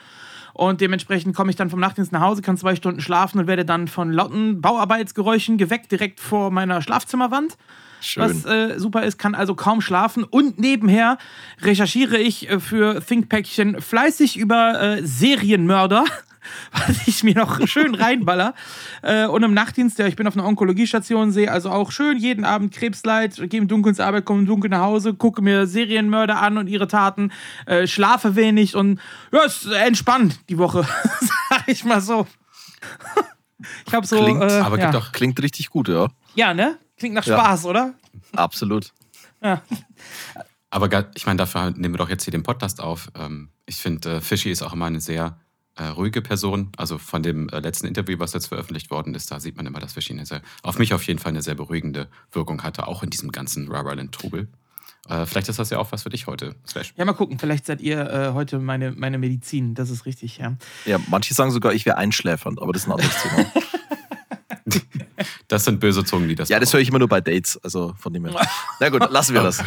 Und 0.56 0.80
dementsprechend 0.80 1.36
komme 1.36 1.50
ich 1.50 1.58
dann 1.58 1.70
vom 1.70 1.82
Nachtdienst 1.82 2.14
nach 2.14 2.22
Hause, 2.22 2.42
kann 2.42 2.56
zwei 2.56 2.78
Stunden 2.78 3.02
schlafen 3.02 3.40
und 3.40 3.48
werde 3.48 3.66
dann 3.66 3.90
von 3.90 4.14
lauten 4.14 4.62
Bauarbeitsgeräuschen 4.62 5.58
geweckt 5.58 5.92
direkt 5.92 6.22
vor 6.22 6.50
meiner 6.50 6.82
Schlafzimmerwand. 6.82 7.58
Schön. 8.00 8.24
Was 8.24 8.46
äh, 8.46 8.80
super 8.80 9.04
ist, 9.04 9.18
kann 9.18 9.36
also 9.36 9.54
kaum 9.54 9.82
schlafen. 9.82 10.24
Und 10.24 10.58
nebenher 10.58 11.18
recherchiere 11.62 12.18
ich 12.18 12.50
äh, 12.50 12.62
für 12.62 13.02
ThinkPackchen 13.06 13.82
fleißig 13.82 14.38
über 14.38 14.82
äh, 14.82 15.06
Serienmörder 15.06 16.06
was 16.72 17.08
ich 17.08 17.24
mir 17.24 17.36
noch 17.36 17.68
schön 17.68 17.96
reinballer. 17.96 18.54
Äh, 19.02 19.26
und 19.26 19.44
im 19.44 19.54
Nachtdienst, 19.54 20.00
ja, 20.00 20.08
ich 20.08 20.16
bin 20.16 20.28
auf 20.28 20.36
einer 20.36 20.46
Onkologiestation, 20.46 21.32
sehe 21.32 21.52
also 21.52 21.70
auch 21.70 21.92
schön 21.92 22.18
jeden 22.18 22.46
Abend 22.46 22.74
Krebsleid, 22.74 23.50
gehe 23.50 23.60
im 23.60 23.68
Dunkeln 23.68 23.96
zur 23.96 24.06
Arbeit, 24.06 24.26
komme 24.26 24.42
im 24.42 24.46
Dunkeln 24.46 24.72
nach 24.72 24.82
Hause, 24.82 25.14
gucke 25.14 25.42
mir 25.42 25.68
Serienmörder 25.68 26.42
an 26.42 26.58
und 26.58 26.68
ihre 26.68 26.88
Taten, 26.88 27.32
äh, 27.66 27.88
schlafe 27.88 28.36
wenig 28.36 28.76
und 28.76 29.00
ja, 29.32 29.44
ist 29.44 29.66
entspannt 29.66 30.40
die 30.50 30.58
Woche, 30.58 30.88
sag 31.50 31.68
ich 31.68 31.84
mal 31.84 32.02
so. 32.02 32.28
ich 33.86 33.94
habe 33.94 34.06
so. 34.06 34.22
Klingt, 34.24 34.42
äh, 34.42 34.60
aber 34.60 34.80
ja. 34.80 34.92
doch, 34.92 35.12
klingt 35.12 35.42
richtig 35.42 35.70
gut, 35.70 35.88
ja. 35.88 36.08
Ja, 36.36 36.54
ne? 36.54 36.78
Klingt 36.98 37.16
nach 37.16 37.24
Spaß, 37.24 37.64
ja. 37.64 37.70
oder? 37.70 37.94
Absolut. 38.36 38.92
Ja. 39.42 39.62
Aber 40.70 40.90
ich 41.16 41.26
meine, 41.26 41.38
dafür 41.38 41.72
nehmen 41.72 41.94
wir 41.94 42.00
doch 42.00 42.10
jetzt 42.10 42.24
hier 42.24 42.32
den 42.32 42.44
Podcast 42.44 42.82
auf. 42.82 43.10
Ähm, 43.18 43.50
ich 43.66 43.78
finde, 43.78 44.18
äh, 44.18 44.22
Fischi 44.22 44.52
ist 44.52 44.62
auch 44.62 44.74
immer 44.74 44.86
eine 44.86 45.00
sehr 45.00 45.40
äh, 45.76 45.86
ruhige 45.86 46.22
Person. 46.22 46.70
Also 46.78 46.98
von 46.98 47.24
dem 47.24 47.50
äh, 47.50 47.60
letzten 47.60 47.88
Interview, 47.88 48.20
was 48.20 48.34
jetzt 48.34 48.48
veröffentlicht 48.48 48.92
worden 48.92 49.14
ist, 49.14 49.32
da 49.32 49.40
sieht 49.40 49.58
man 49.58 49.66
immer, 49.66 49.80
dass 49.80 49.94
Fischi 49.94 50.18
sehr, 50.26 50.42
auf 50.64 50.80
mich 50.80 50.94
auf 50.94 51.04
jeden 51.06 51.20
Fall 51.20 51.32
eine 51.32 51.42
sehr 51.42 51.56
beruhigende 51.56 52.08
Wirkung 52.32 52.64
hatte, 52.64 52.88
auch 52.88 53.04
in 53.04 53.10
diesem 53.10 53.32
ganzen 53.32 53.68
Rubberland-Trubel. 53.68 54.48
Äh, 55.08 55.26
vielleicht 55.26 55.50
ist 55.50 55.60
das 55.60 55.70
ja 55.70 55.78
auch 55.78 55.92
was 55.92 56.04
für 56.04 56.10
dich 56.10 56.28
heute, 56.28 56.56
Slash. 56.68 56.94
Ja, 56.98 57.06
mal 57.06 57.14
gucken. 57.14 57.38
Vielleicht 57.38 57.66
seid 57.66 57.82
ihr 57.82 58.10
äh, 58.10 58.34
heute 58.34 58.60
meine, 58.60 58.92
meine 58.92 59.18
Medizin. 59.18 59.76
Das 59.76 59.90
ist 59.90 60.06
richtig, 60.06 60.38
ja. 60.38 60.56
Ja, 60.86 61.00
manche 61.08 61.34
sagen 61.34 61.52
sogar, 61.52 61.74
ich 61.74 61.86
wäre 61.86 61.98
einschläfernd, 61.98 62.62
aber 62.62 62.74
das 62.74 62.84
ist 62.84 62.88
ein 62.88 62.94
anderes 62.94 63.22
Thema. 63.22 63.46
Das 65.48 65.64
sind 65.64 65.80
böse 65.80 66.04
Zungen, 66.04 66.28
die 66.28 66.36
das 66.36 66.50
Ja, 66.50 66.60
das 66.60 66.74
höre 66.74 66.80
ich 66.80 66.90
immer 66.90 67.00
nur 67.00 67.08
bei 67.08 67.22
Dates. 67.22 67.60
Also 67.64 67.94
von 68.00 68.14
dem 68.14 68.26
her. 68.26 68.48
Na 68.80 68.90
gut, 68.90 69.10
lassen 69.12 69.34
wir 69.34 69.44
das. 69.44 69.58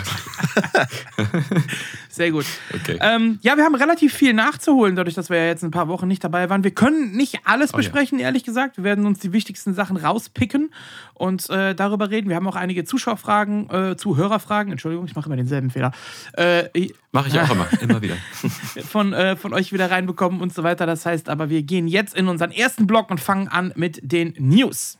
Sehr 2.08 2.32
gut. 2.32 2.46
Okay. 2.74 2.98
Ähm, 3.00 3.38
ja, 3.42 3.56
wir 3.56 3.64
haben 3.64 3.76
relativ 3.76 4.12
viel 4.12 4.32
nachzuholen, 4.32 4.96
dadurch, 4.96 5.14
dass 5.14 5.30
wir 5.30 5.38
ja 5.38 5.46
jetzt 5.46 5.62
ein 5.62 5.70
paar 5.70 5.86
Wochen 5.86 6.08
nicht 6.08 6.24
dabei 6.24 6.50
waren. 6.50 6.64
Wir 6.64 6.72
können 6.72 7.12
nicht 7.12 7.40
alles 7.44 7.72
oh, 7.72 7.76
besprechen, 7.76 8.18
ja. 8.18 8.26
ehrlich 8.26 8.42
gesagt. 8.42 8.76
Wir 8.76 8.84
werden 8.84 9.06
uns 9.06 9.20
die 9.20 9.32
wichtigsten 9.32 9.72
Sachen 9.72 9.96
rauspicken 9.96 10.74
und 11.14 11.48
äh, 11.50 11.76
darüber 11.76 12.10
reden. 12.10 12.28
Wir 12.28 12.36
haben 12.36 12.48
auch 12.48 12.56
einige 12.56 12.84
Zuschauerfragen, 12.84 13.70
äh, 13.70 13.96
Zuhörerfragen. 13.96 14.72
Entschuldigung, 14.72 15.06
ich 15.06 15.14
mache 15.14 15.26
immer 15.26 15.36
denselben 15.36 15.70
Fehler. 15.70 15.92
Äh, 16.32 16.88
mache 17.12 17.28
ich 17.28 17.38
auch 17.38 17.50
immer, 17.50 17.68
immer 17.80 18.02
wieder. 18.02 18.16
von, 18.88 19.12
äh, 19.12 19.36
von 19.36 19.54
euch 19.54 19.72
wieder 19.72 19.90
reinbekommen 19.90 20.40
und 20.40 20.52
so 20.52 20.64
weiter. 20.64 20.86
Das 20.86 21.06
heißt 21.06 21.28
aber, 21.28 21.50
wir 21.50 21.62
gehen 21.62 21.86
jetzt 21.86 22.16
in 22.16 22.26
unseren 22.26 22.50
ersten 22.50 22.88
Blog 22.88 23.10
und 23.10 23.20
fangen 23.20 23.46
an 23.46 23.72
mit 23.76 24.00
den 24.02 24.34
News. 24.38 24.98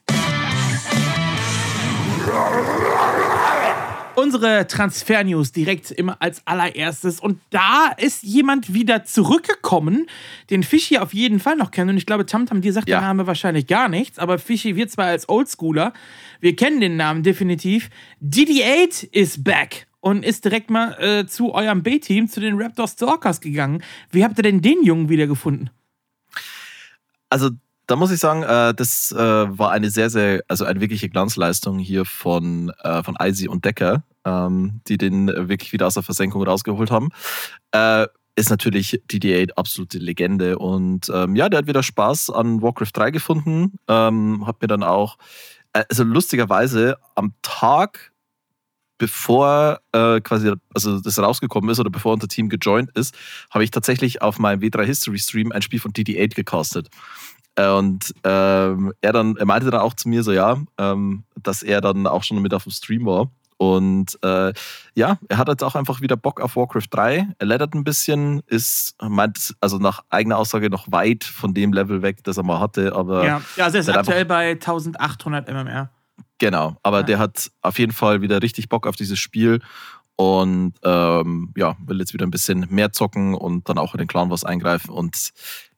Unsere 4.18 4.66
Transfer-News 4.66 5.52
direkt 5.52 5.92
immer 5.92 6.20
als 6.20 6.44
allererstes. 6.44 7.20
Und 7.20 7.40
da 7.50 7.92
ist 7.96 8.24
jemand 8.24 8.74
wieder 8.74 9.04
zurückgekommen, 9.04 10.06
den 10.50 10.64
Fischi 10.64 10.98
auf 10.98 11.14
jeden 11.14 11.38
Fall 11.38 11.54
noch 11.54 11.70
kennen. 11.70 11.90
Und 11.90 11.98
ich 11.98 12.06
glaube, 12.06 12.26
Tamtam, 12.26 12.60
dir 12.60 12.72
sagt 12.72 12.88
ja. 12.88 12.98
der 12.98 13.06
Name 13.06 13.28
wahrscheinlich 13.28 13.68
gar 13.68 13.88
nichts. 13.88 14.18
Aber 14.18 14.40
Fischi, 14.40 14.74
wir 14.74 14.88
zwar 14.88 15.06
als 15.06 15.28
Oldschooler, 15.28 15.92
wir 16.40 16.56
kennen 16.56 16.80
den 16.80 16.96
Namen 16.96 17.22
definitiv. 17.22 17.90
DD8 18.20 19.08
is 19.12 19.44
back 19.44 19.86
und 20.00 20.24
ist 20.24 20.44
direkt 20.44 20.68
mal 20.68 20.94
äh, 21.00 21.26
zu 21.26 21.54
eurem 21.54 21.84
B-Team, 21.84 22.28
zu 22.28 22.40
den 22.40 22.60
Raptor 22.60 22.88
Stalkers 22.88 23.40
gegangen. 23.40 23.84
Wie 24.10 24.24
habt 24.24 24.36
ihr 24.38 24.42
denn 24.42 24.62
den 24.62 24.82
Jungen 24.82 25.08
wiedergefunden? 25.08 25.70
Also 27.30 27.50
da 27.88 27.96
muss 27.96 28.12
ich 28.12 28.20
sagen, 28.20 28.42
äh, 28.42 28.74
das 28.74 29.12
äh, 29.12 29.18
war 29.18 29.70
eine 29.70 29.90
sehr, 29.90 30.10
sehr, 30.10 30.42
also 30.46 30.64
eine 30.64 30.80
wirkliche 30.80 31.08
Glanzleistung 31.08 31.78
hier 31.78 32.04
von, 32.04 32.70
äh, 32.82 33.02
von 33.02 33.16
Eisi 33.16 33.48
und 33.48 33.64
Decker, 33.64 34.04
ähm, 34.24 34.82
die 34.86 34.98
den 34.98 35.26
wirklich 35.26 35.72
wieder 35.72 35.86
aus 35.86 35.94
der 35.94 36.02
Versenkung 36.02 36.42
rausgeholt 36.44 36.90
haben. 36.90 37.08
Äh, 37.72 38.06
ist 38.36 38.50
natürlich 38.50 39.02
DD8 39.10 39.52
absolute 39.56 39.98
Legende 39.98 40.58
und 40.58 41.10
ähm, 41.12 41.34
ja, 41.34 41.48
der 41.48 41.58
hat 41.58 41.66
wieder 41.66 41.82
Spaß 41.82 42.30
an 42.30 42.62
Warcraft 42.62 42.92
3 42.92 43.10
gefunden. 43.10 43.78
Ähm, 43.88 44.46
hat 44.46 44.60
mir 44.60 44.68
dann 44.68 44.82
auch, 44.82 45.16
äh, 45.72 45.82
also 45.88 46.04
lustigerweise 46.04 46.98
am 47.16 47.32
Tag 47.42 48.12
bevor 48.98 49.80
äh, 49.92 50.20
quasi 50.20 50.52
also 50.74 51.00
das 51.00 51.18
rausgekommen 51.18 51.70
ist 51.70 51.78
oder 51.78 51.88
bevor 51.88 52.12
unser 52.12 52.28
Team 52.28 52.48
gejoint 52.48 52.90
ist, 52.96 53.14
habe 53.50 53.64
ich 53.64 53.70
tatsächlich 53.70 54.20
auf 54.22 54.38
meinem 54.38 54.60
W3 54.60 54.84
History 54.84 55.18
Stream 55.18 55.52
ein 55.52 55.62
Spiel 55.62 55.78
von 55.80 55.92
DD8 55.92 56.34
gecastet. 56.34 56.88
Äh, 57.58 57.70
und 57.70 58.14
ähm, 58.22 58.92
er 59.00 59.12
dann, 59.12 59.36
er 59.36 59.46
meinte 59.46 59.70
dann 59.70 59.80
auch 59.80 59.94
zu 59.94 60.08
mir 60.08 60.22
so, 60.22 60.32
ja, 60.32 60.58
ähm, 60.78 61.24
dass 61.42 61.62
er 61.62 61.80
dann 61.80 62.06
auch 62.06 62.22
schon 62.22 62.40
mit 62.40 62.54
auf 62.54 62.62
dem 62.62 62.72
Stream 62.72 63.04
war. 63.04 63.30
Und 63.56 64.16
äh, 64.22 64.52
ja, 64.94 65.18
er 65.28 65.36
hat 65.38 65.48
jetzt 65.48 65.64
auch 65.64 65.74
einfach 65.74 66.00
wieder 66.00 66.16
Bock 66.16 66.40
auf 66.40 66.54
Warcraft 66.54 66.86
3. 66.90 67.26
Er 67.36 67.46
lettert 67.46 67.74
ein 67.74 67.82
bisschen, 67.82 68.40
ist, 68.46 68.94
meint, 69.02 69.56
also 69.60 69.78
nach 69.78 70.04
eigener 70.08 70.38
Aussage 70.38 70.70
noch 70.70 70.92
weit 70.92 71.24
von 71.24 71.54
dem 71.54 71.72
Level 71.72 72.00
weg, 72.02 72.22
das 72.22 72.36
er 72.36 72.44
mal 72.44 72.60
hatte. 72.60 72.94
Aber 72.94 73.26
ja, 73.26 73.42
ja 73.56 73.64
also 73.64 73.78
er 73.78 73.80
ist 73.80 73.88
aktuell 73.88 74.24
bei 74.24 74.50
1800 74.50 75.48
MMR. 75.48 75.90
Genau, 76.38 76.76
aber 76.84 76.98
ja. 76.98 77.02
der 77.02 77.18
hat 77.18 77.50
auf 77.62 77.80
jeden 77.80 77.90
Fall 77.90 78.22
wieder 78.22 78.40
richtig 78.40 78.68
Bock 78.68 78.86
auf 78.86 78.94
dieses 78.94 79.18
Spiel 79.18 79.60
und 80.14 80.74
ähm, 80.84 81.52
ja, 81.56 81.76
will 81.84 81.98
jetzt 81.98 82.12
wieder 82.12 82.26
ein 82.26 82.30
bisschen 82.30 82.66
mehr 82.70 82.92
zocken 82.92 83.34
und 83.34 83.68
dann 83.68 83.78
auch 83.78 83.94
in 83.94 83.98
den 83.98 84.06
Clan 84.06 84.30
was 84.30 84.44
eingreifen. 84.44 84.90
Und 84.90 85.30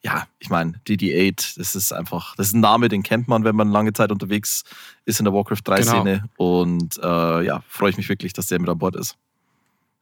ja, 0.03 0.27
ich 0.39 0.49
meine, 0.49 0.73
DD8, 0.87 1.59
das 1.59 1.75
ist 1.75 1.93
einfach, 1.93 2.35
das 2.37 2.49
ist 2.49 2.55
ein 2.55 2.61
Name, 2.61 2.89
den 2.89 3.03
kennt 3.03 3.29
man, 3.29 3.45
wenn 3.45 3.55
man 3.57 3.71
lange 3.71 3.93
Zeit 3.93 4.11
unterwegs 4.11 4.65
ist 5.05 5.19
in 5.21 5.25
der 5.25 5.35
Warcraft 5.35 5.63
3-Szene. 5.67 6.23
Genau. 6.37 6.63
Und 6.63 6.99
äh, 7.03 7.43
ja, 7.45 7.63
freue 7.69 7.91
ich 7.91 7.97
mich 7.97 8.09
wirklich, 8.09 8.33
dass 8.33 8.47
der 8.47 8.61
mit 8.61 8.69
an 8.71 8.79
Bord 8.79 8.97
ist. 8.97 9.17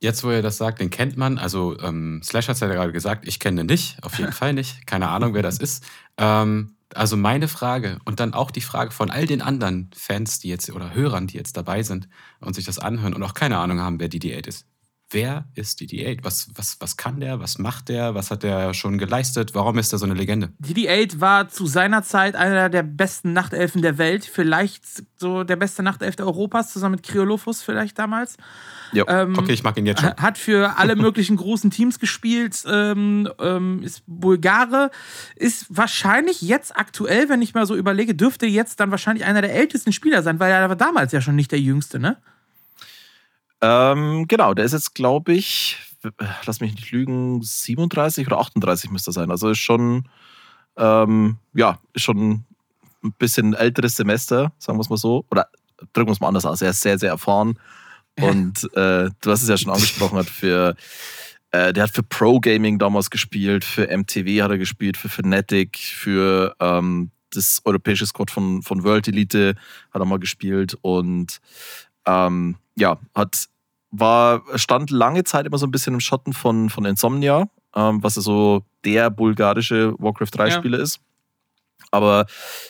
Jetzt, 0.01 0.23
wo 0.23 0.31
ihr 0.31 0.43
das 0.43 0.57
sagt, 0.59 0.81
den 0.81 0.91
kennt 0.91 1.17
man. 1.17 1.39
Also, 1.39 1.77
ähm, 1.81 2.21
Slash 2.23 2.47
hat 2.47 2.55
es 2.55 2.61
ja 2.61 2.69
gerade 2.69 2.93
gesagt, 2.93 3.27
ich 3.27 3.41
kenne 3.41 3.63
den 3.63 3.67
nicht, 3.67 3.97
auf 4.05 4.17
jeden 4.19 4.33
Fall 4.41 4.53
nicht. 4.53 4.87
Keine 4.87 5.09
Ahnung, 5.09 5.35
wer 5.35 5.43
das 5.43 5.59
ist. 5.59 5.85
Ähm, 6.17 6.77
Also 6.95 7.17
meine 7.17 7.49
Frage 7.49 7.99
und 8.05 8.21
dann 8.21 8.33
auch 8.33 8.51
die 8.53 8.61
Frage 8.61 8.93
von 8.93 9.11
all 9.11 9.27
den 9.27 9.43
anderen 9.43 9.91
Fans, 9.95 10.39
die 10.39 10.49
jetzt 10.49 10.71
oder 10.71 10.95
Hörern, 10.95 11.27
die 11.27 11.37
jetzt 11.37 11.57
dabei 11.57 11.83
sind 11.83 12.09
und 12.41 12.55
sich 12.55 12.65
das 12.65 12.79
anhören 12.79 13.13
und 13.15 13.23
auch 13.25 13.35
keine 13.35 13.59
Ahnung 13.59 13.81
haben, 13.81 13.99
wer 13.99 14.09
DD8 14.09 14.47
ist. 14.47 14.67
Wer 15.11 15.47
ist 15.55 15.81
DD8? 15.81 16.19
Was, 16.23 16.51
was, 16.55 16.77
was 16.81 16.99
kann 16.99 17.19
der? 17.19 17.41
Was 17.41 17.59
macht 17.59 17.89
der? 17.89 18.15
Was 18.15 18.31
hat 18.31 18.43
der 18.43 18.75
schon 18.75 18.99
geleistet? 18.99 19.55
Warum 19.55 19.79
ist 19.79 19.91
er 19.93 19.99
so 19.99 20.05
eine 20.05 20.13
Legende? 20.13 20.51
DD8 20.63 21.19
war 21.19 21.49
zu 21.49 21.67
seiner 21.67 22.03
Zeit 22.03 22.37
einer 22.37 22.69
der 22.69 22.83
besten 22.83 23.33
Nachtelfen 23.33 23.81
der 23.81 23.97
Welt. 23.97 24.27
Vielleicht 24.27 24.83
so 25.17 25.45
der 25.45 25.57
beste 25.57 25.83
Nachtelf 25.83 26.17
Europas, 26.21 26.75
zusammen 26.75 26.97
mit 26.97 27.05
Kriolofus 27.05 27.63
vielleicht 27.63 27.99
damals. 27.99 28.37
Ja, 28.93 29.05
ähm, 29.09 29.39
okay, 29.39 29.53
ich 29.53 29.63
mag 29.63 29.79
ihn 29.79 29.87
jetzt 29.87 30.01
schon. 30.03 30.15
Hat 30.15 30.37
für 30.37 30.77
alle 30.77 30.95
möglichen 30.97 31.37
großen 31.37 31.71
Teams 31.71 31.99
gespielt, 31.99 32.63
ähm, 32.67 33.31
ähm, 33.41 33.83
ist 33.83 34.03
Bulgare, 34.07 34.91
ist 35.37 35.67
wahrscheinlich 35.71 36.43
jetzt 36.43 36.77
aktuell, 36.77 37.31
wenn 37.31 37.41
ich 37.41 37.55
mal 37.55 37.65
so 37.65 37.77
überlege, 37.77 38.15
dürfte 38.15 38.45
jetzt 38.45 38.79
dann 38.81 38.91
wahrscheinlich 38.91 39.25
einer 39.25 39.41
der 39.41 39.55
ältesten 39.55 39.93
Spieler 39.93 40.23
sein, 40.23 40.39
weil 40.39 40.53
er 40.53 40.69
war 40.69 40.77
damals 40.77 41.13
ja 41.13 41.23
schon 41.23 41.37
nicht 41.37 41.53
der 41.53 41.61
Jüngste, 41.61 41.99
ne? 41.99 42.19
Ähm, 43.61 44.27
genau, 44.29 44.55
der 44.55 44.65
ist 44.65 44.73
jetzt, 44.73 44.95
glaube 44.95 45.33
ich, 45.33 45.79
lass 46.47 46.61
mich 46.61 46.75
nicht 46.75 46.91
lügen, 46.91 47.43
37 47.43 48.27
oder 48.27 48.39
38 48.39 48.91
müsste 48.91 49.11
er 49.11 49.15
sein. 49.15 49.31
Also 49.31 49.51
ist 49.51 49.59
schon, 49.59 50.09
ähm, 50.77 51.39
ja, 51.55 51.79
ist 51.93 52.03
schon 52.03 52.45
ein 53.03 53.13
bisschen 53.19 53.55
älteres 53.55 53.97
Semester, 53.97 54.53
sagen 54.59 54.79
wir 54.79 54.83
es 54.83 54.91
mal 54.91 54.97
so. 54.97 55.25
Oder 55.31 55.49
drücken 55.93 56.09
wir 56.09 56.13
es 56.13 56.21
mal 56.21 56.29
anders 56.29 56.47
aus. 56.47 56.63
Er 56.63 56.71
ist 56.71 56.83
sehr, 56.83 56.99
sehr 56.99 57.11
erfahren. 57.11 57.59
Und 58.21 58.65
äh, 58.75 59.11
du 59.21 59.31
hast 59.31 59.43
es 59.43 59.49
ja 59.49 59.57
schon 59.57 59.73
angesprochen, 59.73 60.19
hat 60.19 60.29
für, 60.29 60.75
äh, 61.53 61.73
der 61.73 61.85
hat 61.85 61.91
für 61.91 62.03
Pro 62.03 62.41
Gaming 62.41 62.79
damals 62.79 63.11
gespielt, 63.11 63.65
für 63.65 63.87
MTV 63.97 64.43
hat 64.43 64.51
er 64.51 64.59
gespielt, 64.59 64.97
für 64.97 65.09
Fnatic, 65.09 65.79
für 65.79 66.55
ähm, 66.59 67.13
das 67.31 67.61
europäische 67.65 68.07
Squad 68.07 68.31
von, 68.31 68.63
von 68.63 68.83
World 68.83 69.07
Elite 69.07 69.55
hat 69.93 70.03
er 70.03 70.05
mal 70.05 70.19
gespielt 70.19 70.77
und 70.81 71.41
ähm, 72.09 72.57
ja, 72.77 72.99
hat, 73.15 73.49
war, 73.91 74.43
stand 74.57 74.91
lange 74.91 75.25
Zeit 75.25 75.47
immer 75.47 75.59
so 75.59 75.67
ein 75.67 75.71
bisschen 75.71 75.95
im 75.95 76.01
Schatten 76.01 76.33
von, 76.33 76.71
von 76.71 76.85
Insomnia, 76.85 77.49
ähm, 77.77 78.03
was 78.03 78.17
ja 78.17 78.23
so 78.23 78.65
der 78.85 79.11
bulgarische 79.11 79.95
Warcraft 79.99 80.33
3-Spieler 80.33 80.79
ja. 80.79 80.85
ist. 80.85 81.01
Aber 81.91 82.27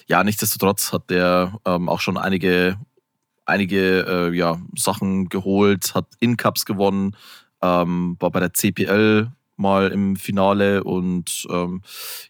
ja, 0.07 0.23
nichtsdestotrotz 0.25 0.93
hat 0.93 1.11
der 1.11 1.59
ähm, 1.65 1.89
auch 1.89 2.01
schon 2.01 2.17
einige, 2.17 2.79
einige 3.47 4.07
äh, 4.07 4.37
ja, 4.37 4.59
Sachen 4.77 5.29
geholt, 5.29 5.95
hat 5.95 6.07
In-Cups 6.21 6.65
gewonnen, 6.65 7.17
ähm, 7.63 8.17
war 8.21 8.31
bei 8.31 8.41
der 8.41 8.53
CPL 8.53 9.31
mal 9.59 9.91
im 9.91 10.17
Finale 10.17 10.85
und 10.85 11.47
ähm, 11.51 11.83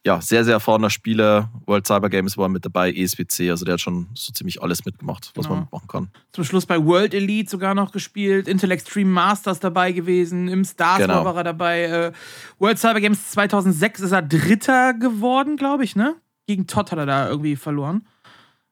ja, 0.04 0.20
sehr, 0.20 0.44
sehr 0.44 0.54
erfahrener 0.54 0.90
Spieler. 0.90 1.50
World 1.66 1.86
Cyber 1.86 2.08
Games 2.08 2.36
war 2.36 2.48
mit 2.48 2.64
dabei, 2.64 2.92
ESWC, 2.92 3.50
also 3.50 3.64
der 3.64 3.74
hat 3.74 3.80
schon 3.80 4.08
so 4.14 4.32
ziemlich 4.32 4.62
alles 4.62 4.84
mitgemacht, 4.84 5.32
was 5.34 5.46
genau. 5.46 5.60
man 5.60 5.68
machen 5.70 5.88
kann. 5.88 6.10
Zum 6.32 6.44
Schluss 6.44 6.66
bei 6.66 6.84
World 6.84 7.14
Elite 7.14 7.50
sogar 7.50 7.74
noch 7.74 7.92
gespielt, 7.92 8.48
Intel 8.48 8.70
Extreme 8.70 9.10
Masters 9.10 9.60
dabei 9.60 9.92
gewesen, 9.92 10.48
im 10.48 10.64
Stars 10.64 10.98
genau. 10.98 11.24
war 11.24 11.36
er 11.36 11.44
dabei. 11.44 11.82
Äh, 11.82 12.12
World 12.58 12.78
Cyber 12.78 13.00
Games 13.00 13.30
2006 13.30 14.00
ist 14.00 14.12
er 14.12 14.22
Dritter 14.22 14.94
geworden, 14.94 15.56
glaube 15.56 15.84
ich, 15.84 15.96
ne? 15.96 16.16
Gegen 16.46 16.66
Todd 16.66 16.90
hat 16.92 16.98
er 16.98 17.06
da 17.06 17.28
irgendwie 17.28 17.56
verloren. 17.56 18.06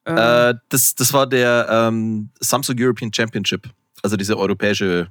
Äh, 0.04 0.54
das, 0.68 0.94
das 0.94 1.12
war 1.12 1.26
der 1.26 1.66
ähm, 1.68 2.30
Samsung 2.38 2.76
European 2.78 3.12
Championship, 3.12 3.68
also 4.02 4.16
diese 4.16 4.38
europäische 4.38 5.08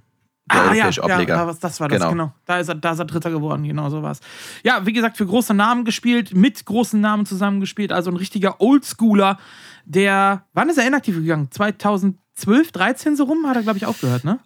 ah, 0.50 0.74
ja, 0.74 0.88
Ableger. 0.88 1.36
Ja, 1.36 1.54
das 1.54 1.80
war 1.80 1.88
das, 1.88 2.00
genau. 2.00 2.12
genau. 2.12 2.34
Da, 2.46 2.60
ist 2.60 2.70
er, 2.70 2.76
da 2.76 2.92
ist 2.92 3.00
er 3.00 3.06
Dritter 3.06 3.32
geworden, 3.32 3.64
genau 3.64 3.90
so 3.90 4.04
was. 4.04 4.20
Ja, 4.64 4.86
wie 4.86 4.94
gesagt, 4.94 5.18
für 5.18 5.26
große 5.26 5.54
Namen 5.54 5.86
gespielt, 5.86 6.34
mit 6.34 6.66
großen 6.66 7.00
Namen 7.00 7.26
zusammengespielt, 7.26 7.92
also 7.92 8.12
ein 8.12 8.18
richtiger 8.18 8.62
Oldschooler, 8.62 9.38
der, 9.86 10.46
wann 10.54 10.70
ist 10.70 10.78
er 10.78 10.88
inaktiv 10.88 11.16
gegangen? 11.16 11.50
2012, 11.52 12.72
13 12.72 13.16
so 13.16 13.24
rum, 13.24 13.48
hat 13.48 13.56
er, 13.56 13.64
glaube 13.64 13.78
ich, 13.78 13.86
aufgehört, 13.86 14.24
ne? 14.24 14.40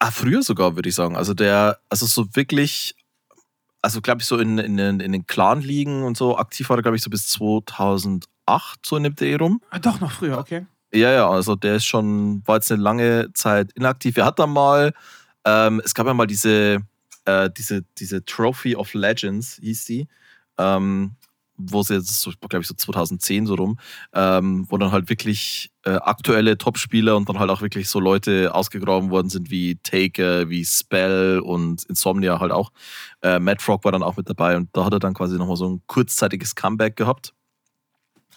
Ah, 0.00 0.10
früher 0.10 0.42
sogar, 0.42 0.76
würde 0.76 0.88
ich 0.88 0.94
sagen. 0.94 1.16
Also 1.16 1.34
der, 1.34 1.78
also 1.88 2.06
so 2.06 2.26
wirklich, 2.34 2.94
also 3.82 4.00
glaube 4.00 4.20
ich, 4.20 4.26
so 4.26 4.38
in, 4.38 4.58
in, 4.58 4.78
in 4.78 5.12
den 5.12 5.26
Clan-Ligen 5.26 6.02
und 6.02 6.16
so, 6.16 6.38
aktiv 6.38 6.68
war 6.68 6.78
er, 6.78 6.82
glaube 6.82 6.96
ich, 6.96 7.02
so 7.02 7.10
bis 7.10 7.28
2008, 7.28 8.26
so 8.84 8.96
in 8.96 9.02
dem 9.04 9.14
Dreh 9.14 9.34
rum. 9.34 9.60
Ah, 9.70 9.78
doch, 9.78 10.00
noch 10.00 10.12
früher, 10.12 10.38
okay. 10.38 10.66
Ja, 10.92 11.10
ja, 11.12 11.28
also 11.28 11.54
der 11.54 11.76
ist 11.76 11.84
schon, 11.84 12.42
war 12.46 12.56
jetzt 12.56 12.72
eine 12.72 12.82
lange 12.82 13.30
Zeit 13.34 13.72
inaktiv. 13.72 14.16
Er 14.16 14.24
hat 14.24 14.38
dann 14.38 14.50
mal 14.50 14.94
ähm, 15.48 15.80
es 15.84 15.94
gab 15.94 16.06
ja 16.06 16.14
mal 16.14 16.26
diese, 16.26 16.78
äh, 17.24 17.50
diese, 17.56 17.84
diese 17.98 18.24
Trophy 18.24 18.76
of 18.76 18.92
Legends, 18.92 19.58
hieß 19.62 19.84
die. 19.86 20.08
Ähm, 20.58 21.16
wo 21.58 21.82
sie 21.82 21.94
jetzt, 21.94 22.20
so, 22.20 22.30
glaube 22.48 22.62
ich, 22.62 22.68
so 22.68 22.74
2010 22.74 23.46
so 23.46 23.56
rum, 23.56 23.78
ähm, 24.12 24.66
wo 24.68 24.78
dann 24.78 24.92
halt 24.92 25.10
wirklich 25.10 25.72
äh, 25.84 25.90
aktuelle 25.90 26.56
Topspieler 26.56 27.16
und 27.16 27.28
dann 27.28 27.40
halt 27.40 27.50
auch 27.50 27.62
wirklich 27.62 27.88
so 27.88 27.98
Leute 27.98 28.54
ausgegraben 28.54 29.10
worden 29.10 29.28
sind 29.28 29.50
wie 29.50 29.76
Taker, 29.82 30.48
wie 30.48 30.64
Spell 30.64 31.40
und 31.40 31.82
Insomnia 31.84 32.38
halt 32.38 32.52
auch. 32.52 32.70
Äh, 33.22 33.40
Matt 33.40 33.60
Frog 33.60 33.84
war 33.84 33.90
dann 33.90 34.04
auch 34.04 34.16
mit 34.16 34.28
dabei 34.28 34.56
und 34.56 34.68
da 34.72 34.84
hat 34.84 34.92
er 34.92 35.00
dann 35.00 35.14
quasi 35.14 35.36
nochmal 35.36 35.56
so 35.56 35.68
ein 35.68 35.82
kurzzeitiges 35.88 36.54
Comeback 36.54 36.94
gehabt. 36.94 37.34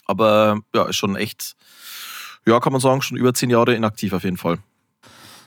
Aber 0.06 0.60
ja, 0.74 0.86
ist 0.86 0.96
schon 0.96 1.16
echt, 1.16 1.54
ja, 2.48 2.60
kann 2.60 2.74
man 2.74 2.82
sagen, 2.82 3.04
schon 3.04 3.18
über 3.18 3.36
zehn 3.36 3.52
Jahre 3.52 3.76
inaktiv 3.76 4.14
auf 4.14 4.24
jeden 4.24 4.38
Fall. 4.38 4.58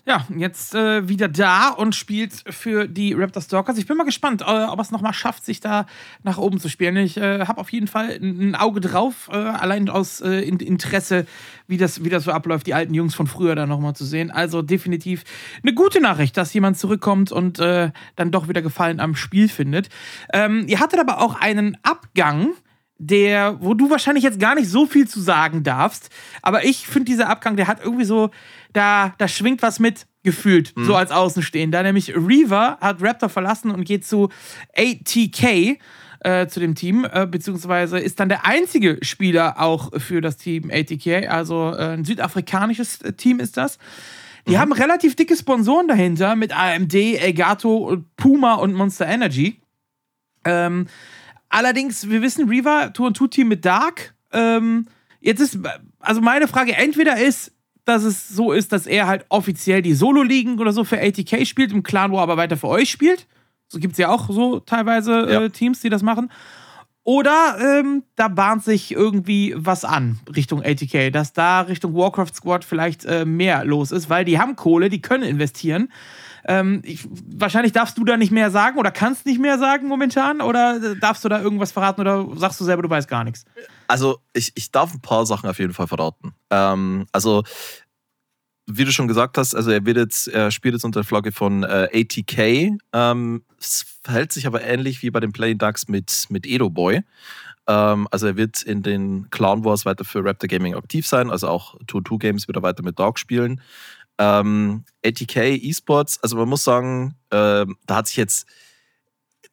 Ja, 0.06 0.26
jetzt 0.37 0.75
äh, 0.75 1.08
wieder 1.08 1.28
da 1.28 1.70
und 1.70 1.94
spielt 1.94 2.44
für 2.50 2.87
die 2.87 3.14
Raptor 3.14 3.40
Stalkers. 3.40 3.78
Ich 3.78 3.87
bin 3.87 3.96
mal 3.96 4.04
gespannt, 4.04 4.42
äh, 4.42 4.44
ob 4.44 4.78
er 4.78 4.82
es 4.82 4.90
nochmal 4.90 5.14
schafft, 5.14 5.46
sich 5.46 5.61
da 5.61 5.87
nach 6.23 6.37
oben 6.37 6.61
zu 6.61 6.68
spielen. 6.68 6.99
Ich 6.99 7.16
äh, 7.16 7.46
habe 7.46 7.58
auf 7.58 7.70
jeden 7.70 7.87
Fall 7.87 8.11
ein 8.20 8.54
Auge 8.54 8.82
drauf, 8.82 9.30
äh, 9.32 9.37
allein 9.37 9.88
aus 9.88 10.20
äh, 10.20 10.40
Interesse, 10.40 11.26
wie 11.68 11.78
das, 11.78 12.04
wie 12.04 12.11
das 12.11 12.25
so 12.25 12.32
abläuft, 12.32 12.66
die 12.66 12.75
alten 12.75 12.92
Jungs 12.92 13.14
von 13.14 13.26
früher 13.26 13.54
da 13.54 13.66
nochmal 13.66 13.96
zu 13.96 14.04
sehen. 14.04 14.30
Also 14.30 14.61
definitiv 14.61 15.25
eine 15.62 15.73
gute 15.73 16.02
Nachricht, 16.02 16.37
dass 16.37 16.52
jemand 16.52 16.76
zurückkommt 16.76 17.32
und 17.32 17.58
äh, 17.58 17.90
dann 18.16 18.30
doch 18.30 18.46
wieder 18.46 18.61
Gefallen 18.61 19.00
am 19.00 19.16
Spiel 19.16 19.49
findet. 19.49 19.88
Ähm, 20.34 20.66
ihr 20.68 20.80
hattet 20.80 21.00
aber 21.00 21.23
auch 21.23 21.40
einen 21.40 21.78
Abgang 21.82 22.50
der, 22.99 23.56
wo 23.61 23.75
du 23.75 23.90
wahrscheinlich 23.90 24.25
jetzt 24.25 24.38
gar 24.38 24.54
nicht 24.54 24.68
so 24.68 24.87
viel 24.87 25.08
zu 25.08 25.20
sagen 25.20 25.62
darfst, 25.62 26.11
aber 26.42 26.64
ich 26.64 26.87
finde 26.87 27.06
dieser 27.06 27.28
Abgang, 27.28 27.56
der 27.56 27.66
hat 27.66 27.82
irgendwie 27.82 28.04
so, 28.04 28.30
da, 28.75 29.14
da 29.19 29.28
schwingt 29.28 29.62
was 29.62 29.78
mit, 29.78 30.07
gefühlt, 30.23 30.76
mhm. 30.76 30.85
so 30.85 30.97
als 30.97 31.11
Außenstehender. 31.11 31.83
Nämlich 31.83 32.14
Reaver 32.14 32.78
hat 32.81 33.00
Raptor 33.00 33.28
verlassen 33.28 33.71
und 33.71 33.85
geht 33.85 34.04
zu 34.07 34.31
ATK. 34.76 35.78
Äh, 36.21 36.47
zu 36.47 36.59
dem 36.59 36.75
Team, 36.75 37.07
äh, 37.12 37.26
beziehungsweise 37.26 37.99
ist 37.99 38.19
dann 38.19 38.31
der 38.31 38.47
einzige 38.47 38.97
Spieler 39.02 39.61
auch 39.61 39.90
für 40.00 40.23
das 40.23 40.38
Team 40.38 40.71
ATK, 40.73 41.28
also 41.28 41.75
äh, 41.76 41.93
ein 41.93 42.07
südafrikanisches 42.07 43.02
äh, 43.02 43.12
Team 43.12 43.40
ist 43.40 43.59
das. 43.59 43.76
Die 44.49 44.52
mhm. 44.52 44.59
haben 44.59 44.73
relativ 44.73 45.16
dicke 45.16 45.37
Sponsoren 45.37 45.87
dahinter 45.87 46.35
mit 46.35 46.57
AMD, 46.57 46.95
Elgato, 46.95 47.99
Puma 48.16 48.54
und 48.54 48.73
Monster 48.73 49.07
Energy. 49.07 49.61
Ähm, 50.47 50.87
allerdings, 51.50 52.09
wir 52.09 52.23
wissen, 52.23 52.49
Reaver, 52.49 52.95
Tour 52.95 53.09
und 53.09 53.31
Team 53.31 53.49
mit 53.49 53.66
Dark. 53.66 54.14
Ähm, 54.33 54.87
jetzt 55.21 55.40
ist, 55.40 55.59
also 56.00 56.23
meine 56.23 56.49
Frage 56.49 56.73
entweder 56.75 57.19
ist, 57.19 57.53
dass 57.85 58.05
es 58.05 58.29
so 58.29 58.53
ist, 58.53 58.73
dass 58.73 58.87
er 58.87 59.07
halt 59.07 59.26
offiziell 59.29 59.83
die 59.83 59.95
Solo-Ligen 59.95 60.59
oder 60.59 60.73
so 60.73 60.85
für 60.85 61.00
ATK 61.00 61.47
spielt, 61.47 61.73
im 61.73 61.83
Clan, 61.83 62.11
wo 62.11 62.17
er 62.17 62.23
aber 62.23 62.37
weiter 62.37 62.57
für 62.57 62.69
euch 62.69 62.91
spielt. 62.91 63.26
So 63.69 63.79
gibt 63.79 63.93
es 63.93 63.99
ja 63.99 64.09
auch 64.09 64.31
so 64.31 64.61
teilweise 64.61 65.12
ja. 65.31 65.43
äh, 65.43 65.50
Teams, 65.50 65.81
die 65.81 65.91
das 65.91 66.03
machen. 66.03 66.31
Oder 67.03 67.59
ähm, 67.61 68.03
da 68.17 68.29
bahnt 68.29 68.64
sich 68.64 68.91
irgendwie 68.91 69.55
was 69.57 69.85
an 69.85 70.21
Richtung 70.35 70.62
ATK, 70.64 71.12
dass 71.12 71.35
da 71.35 71.61
Richtung 71.61 71.95
Warcraft 71.95 72.35
Squad 72.35 72.64
vielleicht 72.64 73.05
äh, 73.05 73.26
mehr 73.26 73.62
los 73.67 73.93
ist, 73.93 74.09
weil 74.09 74.25
die 74.25 74.38
haben 74.38 74.57
Kohle, 74.57 74.88
die 74.88 75.03
können 75.03 75.23
investieren. 75.23 75.93
Ähm, 76.47 76.81
ich, 76.83 77.07
wahrscheinlich 77.26 77.73
darfst 77.73 77.99
du 77.99 78.05
da 78.05 78.17
nicht 78.17 78.33
mehr 78.33 78.50
sagen 78.50 78.79
oder 78.79 78.91
kannst 78.91 79.26
nicht 79.26 79.38
mehr 79.38 79.59
sagen 79.59 79.87
momentan 79.87 80.41
oder 80.41 80.95
darfst 80.95 81.25
du 81.25 81.29
da 81.29 81.43
irgendwas 81.43 81.73
verraten 81.73 82.00
oder 82.00 82.26
sagst 82.37 82.59
du 82.61 82.64
selber, 82.64 82.83
du 82.83 82.91
weißt 82.91 83.09
gar 83.09 83.25
nichts? 83.25 83.45
Also 83.88 84.19
ich, 84.33 84.53
ich 84.55 84.71
darf 84.71 84.95
ein 84.95 85.00
paar 85.00 85.26
Sachen 85.26 85.49
auf 85.49 85.59
jeden 85.59 85.75
Fall 85.75 85.87
verraten. 85.87 86.35
Ähm, 86.50 87.07
also 87.12 87.43
wie 88.67 88.85
du 88.85 88.93
schon 88.93 89.09
gesagt 89.09 89.37
hast, 89.37 89.55
also 89.55 89.71
er 89.71 89.85
wird 89.85 89.99
jetzt, 89.99 90.26
er 90.26 90.50
spielt 90.50 90.75
jetzt 90.75 90.85
unter 90.85 91.00
der 91.00 91.05
Flagge 91.05 91.33
von 91.33 91.64
äh, 91.64 91.88
ATK. 91.93 92.79
Ähm, 92.93 93.45
es 93.59 93.85
verhält 94.03 94.33
sich 94.33 94.47
aber 94.47 94.62
ähnlich 94.62 95.03
wie 95.03 95.11
bei 95.11 95.21
den 95.21 95.33
Playing 95.33 95.59
Ducks 95.59 95.88
mit, 95.88 96.26
mit 96.31 96.47
Edo 96.47 96.71
Boy. 96.71 97.03
Ähm, 97.67 98.09
also 98.11 98.26
er 98.26 98.37
wird 98.37 98.62
in 98.62 98.83
den 98.83 99.29
Clown 99.31 99.64
Wars 99.64 99.85
weiter 99.85 100.05
für 100.05 100.25
Raptor 100.25 100.49
Gaming 100.49 100.75
aktiv 100.75 101.07
sein, 101.07 101.31
also 101.31 101.49
auch 101.49 101.79
2-2 101.81 102.19
Games 102.19 102.49
wird 102.49 102.57
er 102.57 102.62
weiter 102.62 102.83
mit 102.83 102.99
Dog 102.99 103.19
spielen. 103.19 103.61
Ähm, 104.19 104.85
ATK 105.05 105.37
Esports, 105.62 106.23
also 106.23 106.37
man 106.37 106.49
muss 106.49 106.64
sagen, 106.64 107.17
äh, 107.31 107.67
da 107.87 107.97
hat 107.97 108.07
sich 108.07 108.17
jetzt, 108.17 108.47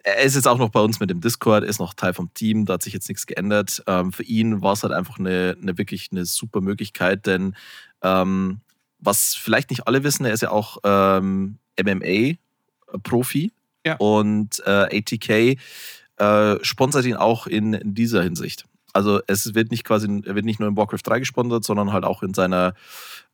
er 0.03 0.17
ist 0.23 0.35
jetzt 0.35 0.47
auch 0.47 0.57
noch 0.57 0.69
bei 0.69 0.79
uns 0.79 0.99
mit 0.99 1.09
dem 1.09 1.21
Discord, 1.21 1.63
ist 1.63 1.79
noch 1.79 1.93
Teil 1.93 2.13
vom 2.13 2.33
Team, 2.33 2.65
da 2.65 2.73
hat 2.73 2.83
sich 2.83 2.93
jetzt 2.93 3.07
nichts 3.09 3.25
geändert. 3.25 3.83
Ähm, 3.87 4.11
für 4.11 4.23
ihn 4.23 4.61
war 4.61 4.73
es 4.73 4.83
halt 4.83 4.93
einfach 4.93 5.19
eine, 5.19 5.55
eine 5.61 5.77
wirklich 5.77 6.09
eine 6.11 6.25
super 6.25 6.61
Möglichkeit, 6.61 7.25
denn 7.25 7.55
ähm, 8.01 8.61
was 8.99 9.35
vielleicht 9.35 9.69
nicht 9.69 9.87
alle 9.87 10.03
wissen, 10.03 10.25
er 10.25 10.33
ist 10.33 10.41
ja 10.41 10.51
auch 10.51 10.77
ähm, 10.83 11.57
MMA-Profi 11.81 13.51
ja. 13.85 13.95
und 13.95 14.61
äh, 14.65 14.99
ATK 14.99 15.59
äh, 16.17 16.63
sponsert 16.63 17.05
ihn 17.05 17.15
auch 17.15 17.47
in, 17.47 17.73
in 17.73 17.95
dieser 17.95 18.23
Hinsicht. 18.23 18.65
Also 18.93 19.21
es 19.27 19.55
wird 19.55 19.71
nicht 19.71 19.83
quasi, 19.83 20.07
er 20.25 20.35
wird 20.35 20.45
nicht 20.45 20.59
nur 20.59 20.69
in 20.69 20.77
Warcraft 20.77 20.99
3 21.03 21.19
gesponsert, 21.19 21.63
sondern 21.63 21.93
halt 21.93 22.03
auch 22.03 22.23
in 22.23 22.33
seiner 22.33 22.73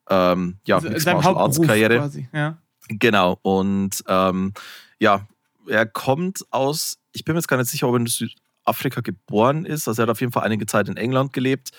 ähm, 0.09 0.57
ja, 0.65 0.75
also 0.75 0.89
Mixed 0.89 1.05
Martial 1.05 1.36
Arts 1.38 1.62
Karriere. 1.62 1.97
Quasi, 1.97 2.29
ja. 2.31 2.57
Genau. 2.88 3.39
Und 3.41 4.03
ähm, 4.07 4.53
ja, 5.00 5.27
er 5.67 5.86
kommt 5.86 6.45
aus, 6.51 6.97
ich 7.13 7.25
bin 7.25 7.33
mir 7.33 7.39
jetzt 7.39 7.47
gar 7.47 7.57
nicht 7.57 7.69
sicher, 7.69 7.88
ob 7.88 7.95
er 7.95 8.00
in 8.00 8.07
Südafrika 8.07 9.01
geboren 9.01 9.65
ist. 9.65 9.88
Also 9.88 10.01
er 10.01 10.03
hat 10.03 10.12
auf 10.12 10.21
jeden 10.21 10.31
Fall 10.31 10.43
einige 10.43 10.65
Zeit 10.65 10.89
in 10.89 10.97
England 10.97 11.33
gelebt. 11.33 11.71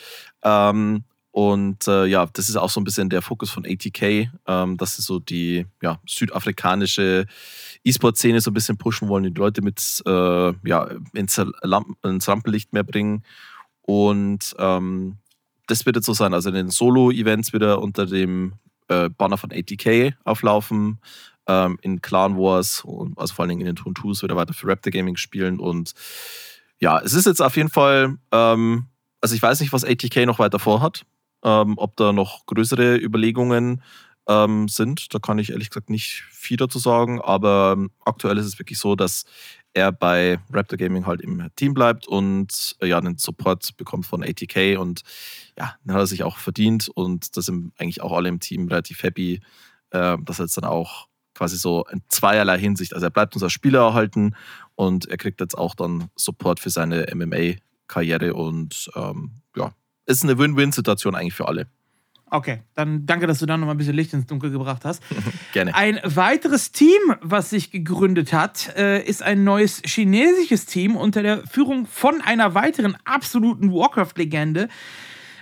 Ähm, 0.42 1.04
und 1.30 1.86
äh, 1.86 2.06
ja, 2.06 2.26
das 2.32 2.48
ist 2.48 2.56
auch 2.56 2.70
so 2.70 2.80
ein 2.80 2.84
bisschen 2.84 3.10
der 3.10 3.22
Fokus 3.22 3.50
von 3.50 3.64
ATK, 3.64 4.28
ähm, 4.46 4.76
dass 4.76 4.96
sie 4.96 5.02
so 5.02 5.20
die 5.20 5.66
ja, 5.82 6.00
südafrikanische 6.06 7.26
E-Sport-Szene 7.84 8.40
so 8.40 8.50
ein 8.50 8.54
bisschen 8.54 8.78
pushen 8.78 9.08
wollen, 9.08 9.24
die 9.24 9.38
Leute 9.38 9.62
mit 9.62 10.02
äh, 10.06 10.52
ja, 10.66 10.88
ins, 11.12 11.40
ins 12.02 12.28
Rampenlicht 12.28 12.72
mehr 12.72 12.82
bringen. 12.82 13.22
Und 13.82 14.56
ähm, 14.58 15.18
das 15.68 15.86
wird 15.86 15.96
jetzt 15.96 16.06
so 16.06 16.12
sein. 16.12 16.34
Also 16.34 16.48
in 16.48 16.54
den 16.56 16.70
Solo-Events 16.70 17.52
wird 17.52 17.62
er 17.62 17.82
unter 17.82 18.06
dem 18.06 18.54
äh, 18.88 19.08
Banner 19.08 19.38
von 19.38 19.52
ATK 19.52 20.14
auflaufen. 20.24 20.98
Ähm, 21.48 21.78
in 21.82 22.02
Clan 22.02 22.36
Wars 22.36 22.84
und 22.84 23.18
also 23.18 23.34
vor 23.34 23.42
allen 23.42 23.50
Dingen 23.50 23.62
in 23.62 23.66
den 23.66 23.76
Toon 23.76 23.94
2 23.94 24.22
wird 24.22 24.32
er 24.32 24.36
weiter 24.36 24.54
für 24.54 24.68
Raptor 24.68 24.92
Gaming 24.92 25.16
spielen. 25.16 25.58
Und 25.58 25.94
ja, 26.78 27.00
es 27.00 27.14
ist 27.14 27.26
jetzt 27.26 27.40
auf 27.40 27.56
jeden 27.56 27.70
Fall, 27.70 28.18
ähm, 28.32 28.86
also 29.20 29.34
ich 29.34 29.42
weiß 29.42 29.60
nicht, 29.60 29.72
was 29.72 29.84
ATK 29.84 30.26
noch 30.26 30.38
weiter 30.38 30.58
vorhat 30.58 31.04
ähm, 31.42 31.74
ob 31.76 31.96
da 31.96 32.12
noch 32.12 32.46
größere 32.46 32.96
Überlegungen 32.96 33.82
ähm, 34.28 34.68
sind. 34.68 35.14
Da 35.14 35.18
kann 35.18 35.38
ich 35.38 35.50
ehrlich 35.50 35.70
gesagt 35.70 35.90
nicht 35.90 36.24
viel 36.30 36.56
dazu 36.56 36.78
sagen, 36.78 37.20
aber 37.20 37.74
ähm, 37.76 37.90
aktuell 38.04 38.38
ist 38.38 38.46
es 38.46 38.58
wirklich 38.58 38.78
so, 38.78 38.96
dass 38.96 39.24
er 39.74 39.92
bei 39.92 40.38
Raptor 40.52 40.78
Gaming 40.78 41.06
halt 41.06 41.20
im 41.20 41.46
Team 41.56 41.74
bleibt 41.74 42.08
und 42.08 42.76
äh, 42.80 42.86
ja, 42.86 43.00
den 43.00 43.18
Support 43.18 43.76
bekommt 43.76 44.06
von 44.06 44.24
ATK 44.24 44.78
und 44.78 45.02
ja, 45.56 45.74
den 45.84 45.92
hat 45.92 46.00
er 46.00 46.06
sich 46.06 46.24
auch 46.24 46.38
verdient 46.38 46.88
und 46.88 47.36
da 47.36 47.42
sind 47.42 47.72
eigentlich 47.78 48.00
auch 48.00 48.12
alle 48.12 48.28
im 48.28 48.40
Team 48.40 48.68
relativ 48.68 49.02
happy, 49.02 49.40
äh, 49.90 50.16
dass 50.22 50.40
er 50.40 50.46
jetzt 50.46 50.56
dann 50.56 50.64
auch 50.64 51.07
quasi 51.38 51.56
so 51.56 51.84
in 51.92 52.02
zweierlei 52.08 52.58
Hinsicht, 52.58 52.94
also 52.94 53.06
er 53.06 53.10
bleibt 53.10 53.34
unser 53.34 53.48
Spieler 53.48 53.80
erhalten 53.80 54.34
und 54.74 55.08
er 55.08 55.16
kriegt 55.16 55.40
jetzt 55.40 55.56
auch 55.56 55.76
dann 55.76 56.10
Support 56.16 56.58
für 56.58 56.70
seine 56.70 57.06
MMA-Karriere 57.14 58.34
und 58.34 58.90
ähm, 58.96 59.30
ja, 59.56 59.72
ist 60.06 60.24
eine 60.24 60.36
Win-Win-Situation 60.36 61.14
eigentlich 61.14 61.34
für 61.34 61.46
alle. 61.46 61.68
Okay, 62.30 62.60
dann 62.74 63.06
danke, 63.06 63.26
dass 63.26 63.38
du 63.38 63.46
da 63.46 63.56
noch 63.56 63.66
mal 63.66 63.72
ein 63.72 63.78
bisschen 63.78 63.94
Licht 63.94 64.12
ins 64.12 64.26
Dunkel 64.26 64.50
gebracht 64.50 64.84
hast. 64.84 65.02
Gerne. 65.52 65.74
Ein 65.74 66.00
weiteres 66.04 66.72
Team, 66.72 66.98
was 67.22 67.50
sich 67.50 67.70
gegründet 67.70 68.32
hat, 68.32 68.76
äh, 68.76 69.02
ist 69.02 69.22
ein 69.22 69.44
neues 69.44 69.80
chinesisches 69.84 70.66
Team 70.66 70.96
unter 70.96 71.22
der 71.22 71.46
Führung 71.46 71.86
von 71.86 72.20
einer 72.20 72.54
weiteren 72.54 72.96
absoluten 73.04 73.72
Warcraft-Legende. 73.72 74.68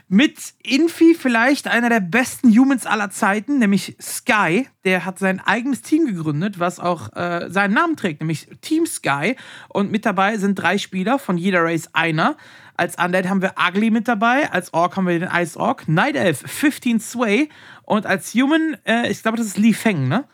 Mit 0.09 0.55
Infi 0.63 1.17
vielleicht 1.19 1.67
einer 1.67 1.89
der 1.89 1.99
besten 1.99 2.57
Humans 2.57 2.87
aller 2.87 3.11
Zeiten, 3.11 3.59
nämlich 3.59 3.97
Sky. 4.01 4.69
Der 4.85 5.05
hat 5.05 5.19
sein 5.19 5.41
eigenes 5.41 5.83
Team 5.83 6.07
gegründet, 6.07 6.61
was 6.61 6.79
auch 6.79 7.13
äh, 7.17 7.49
seinen 7.51 7.75
Namen 7.75 7.97
trägt, 7.97 8.21
nämlich 8.21 8.47
Team 8.61 8.87
Sky. 8.87 9.35
Und 9.69 9.91
mit 9.91 10.07
dabei 10.07 10.37
sind 10.37 10.55
drei 10.55 10.79
Spieler, 10.79 11.19
von 11.19 11.37
jeder 11.37 11.65
Race 11.65 11.91
einer. 11.93 12.37
Als 12.77 12.97
Undead 13.03 13.29
haben 13.29 13.43
wir 13.43 13.55
Ugly 13.59 13.91
mit 13.91 14.07
dabei. 14.07 14.49
Als 14.53 14.73
Orc 14.73 14.97
haben 14.97 15.09
wir 15.09 15.19
den 15.19 15.29
Ice 15.33 15.59
Orc. 15.59 15.89
Night 15.89 16.15
Elf, 16.15 16.41
15 16.47 17.01
Sway. 17.01 17.49
Und 17.83 18.07
als 18.07 18.33
Human, 18.35 18.77
äh, 18.87 19.11
ich 19.11 19.23
glaube, 19.23 19.39
das 19.39 19.47
ist 19.49 19.59
Li 19.59 19.73
Feng, 19.73 20.07
ne? 20.07 20.25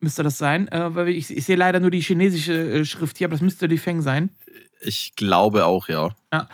Müsste 0.00 0.24
das 0.24 0.36
sein. 0.36 0.66
Äh, 0.68 0.94
weil 0.96 1.08
ich, 1.10 1.30
ich 1.30 1.44
sehe 1.44 1.56
leider 1.56 1.78
nur 1.78 1.92
die 1.92 2.00
chinesische 2.00 2.80
äh, 2.80 2.84
Schrift 2.84 3.18
hier, 3.18 3.28
aber 3.28 3.34
das 3.34 3.42
müsste 3.42 3.66
Li 3.66 3.78
Feng 3.78 4.02
sein. 4.02 4.30
Ich 4.80 5.14
glaube 5.14 5.64
auch, 5.66 5.88
ja. 5.88 6.10
Ja. 6.32 6.48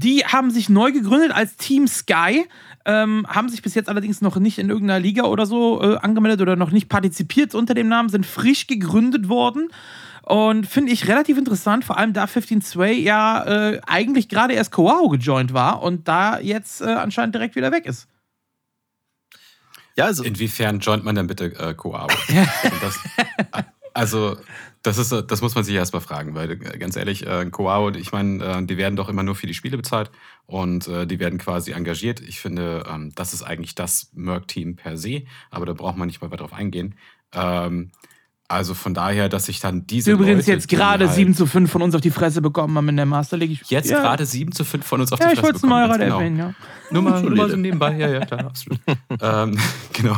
Die 0.00 0.24
haben 0.24 0.52
sich 0.52 0.68
neu 0.68 0.92
gegründet 0.92 1.32
als 1.32 1.56
Team 1.56 1.88
Sky. 1.88 2.46
Ähm, 2.84 3.26
haben 3.28 3.48
sich 3.48 3.62
bis 3.62 3.74
jetzt 3.74 3.88
allerdings 3.88 4.20
noch 4.20 4.36
nicht 4.36 4.60
in 4.60 4.70
irgendeiner 4.70 5.00
Liga 5.00 5.24
oder 5.24 5.44
so 5.44 5.82
äh, 5.82 5.96
angemeldet 5.96 6.40
oder 6.40 6.54
noch 6.54 6.70
nicht 6.70 6.88
partizipiert 6.88 7.52
unter 7.52 7.74
dem 7.74 7.88
Namen, 7.88 8.08
sind 8.08 8.24
frisch 8.24 8.68
gegründet 8.68 9.28
worden 9.28 9.70
und 10.22 10.68
finde 10.68 10.92
ich 10.92 11.08
relativ 11.08 11.36
interessant, 11.36 11.84
vor 11.84 11.98
allem 11.98 12.12
da 12.12 12.28
15 12.28 12.62
Sway 12.62 13.00
ja 13.00 13.44
äh, 13.44 13.80
eigentlich 13.86 14.28
gerade 14.28 14.54
erst 14.54 14.70
Koao 14.70 15.08
gejoint 15.08 15.52
war 15.52 15.82
und 15.82 16.06
da 16.06 16.38
jetzt 16.38 16.80
äh, 16.80 16.84
anscheinend 16.84 17.34
direkt 17.34 17.56
wieder 17.56 17.72
weg 17.72 17.84
ist. 17.84 18.06
Ja, 19.96 20.04
also 20.04 20.22
Inwiefern 20.22 20.78
joint 20.78 21.02
man 21.02 21.16
denn 21.16 21.26
bitte 21.26 21.46
äh, 21.46 21.74
das, 22.80 23.00
also, 23.94 24.36
das, 24.88 24.98
ist, 24.98 25.30
das 25.30 25.42
muss 25.42 25.54
man 25.54 25.64
sich 25.64 25.74
erstmal 25.74 26.00
fragen, 26.00 26.34
weil 26.34 26.50
äh, 26.50 26.56
ganz 26.78 26.96
ehrlich, 26.96 27.26
äh, 27.26 27.46
Koao, 27.50 27.90
ich 27.90 28.12
meine, 28.12 28.44
äh, 28.44 28.64
die 28.64 28.76
werden 28.76 28.96
doch 28.96 29.08
immer 29.08 29.22
nur 29.22 29.34
für 29.34 29.46
die 29.46 29.54
Spiele 29.54 29.76
bezahlt 29.76 30.10
und 30.46 30.88
äh, 30.88 31.06
die 31.06 31.18
werden 31.18 31.38
quasi 31.38 31.72
engagiert. 31.72 32.20
Ich 32.20 32.40
finde, 32.40 32.84
ähm, 32.90 33.12
das 33.14 33.34
ist 33.34 33.42
eigentlich 33.42 33.74
das 33.74 34.10
Merc-Team 34.14 34.76
per 34.76 34.96
se, 34.96 35.22
aber 35.50 35.66
da 35.66 35.72
braucht 35.74 35.96
man 35.96 36.06
nicht 36.06 36.20
mal 36.20 36.30
weiter 36.30 36.44
drauf 36.44 36.52
eingehen. 36.52 36.94
Ähm, 37.32 37.90
also 38.50 38.72
von 38.72 38.94
daher, 38.94 39.28
dass 39.28 39.50
ich 39.50 39.60
dann 39.60 39.86
diese. 39.86 40.10
Übrigens 40.10 40.46
Leute, 40.46 40.52
jetzt 40.52 40.68
gerade 40.68 41.06
halt 41.06 41.14
7 41.14 41.34
zu 41.34 41.44
5 41.44 41.70
von 41.70 41.82
uns 41.82 41.94
auf 41.94 42.00
die 42.00 42.10
Fresse 42.10 42.40
bekommen 42.40 42.74
haben 42.78 42.88
in 42.88 42.96
der 42.96 43.04
Master 43.04 43.36
League. 43.36 43.60
Jetzt 43.68 43.90
ja. 43.90 44.00
gerade 44.00 44.24
7 44.24 44.52
zu 44.52 44.64
5 44.64 44.86
von 44.86 45.02
uns 45.02 45.12
auf 45.12 45.20
ja, 45.20 45.28
die 45.28 45.36
Fresse 45.36 45.52
bekommen. 45.52 45.70
Ja, 45.70 45.84
ich 45.84 45.92
wollte 45.92 45.98
es 45.98 45.98
mal 45.98 45.98
gerade 45.98 46.04
genau. 46.04 46.18
erwähnen, 46.18 46.38
ja. 46.38 46.54
Nur 46.90 47.02
mal, 47.02 47.22
nur 47.22 47.36
mal 47.36 47.50
so 47.50 47.56
nebenbei, 47.56 47.98
ja, 47.98 48.08
ja, 48.08 48.20
klar, 48.24 48.46
absolut. 48.46 48.80
ähm, 49.20 49.58
genau. 49.92 50.16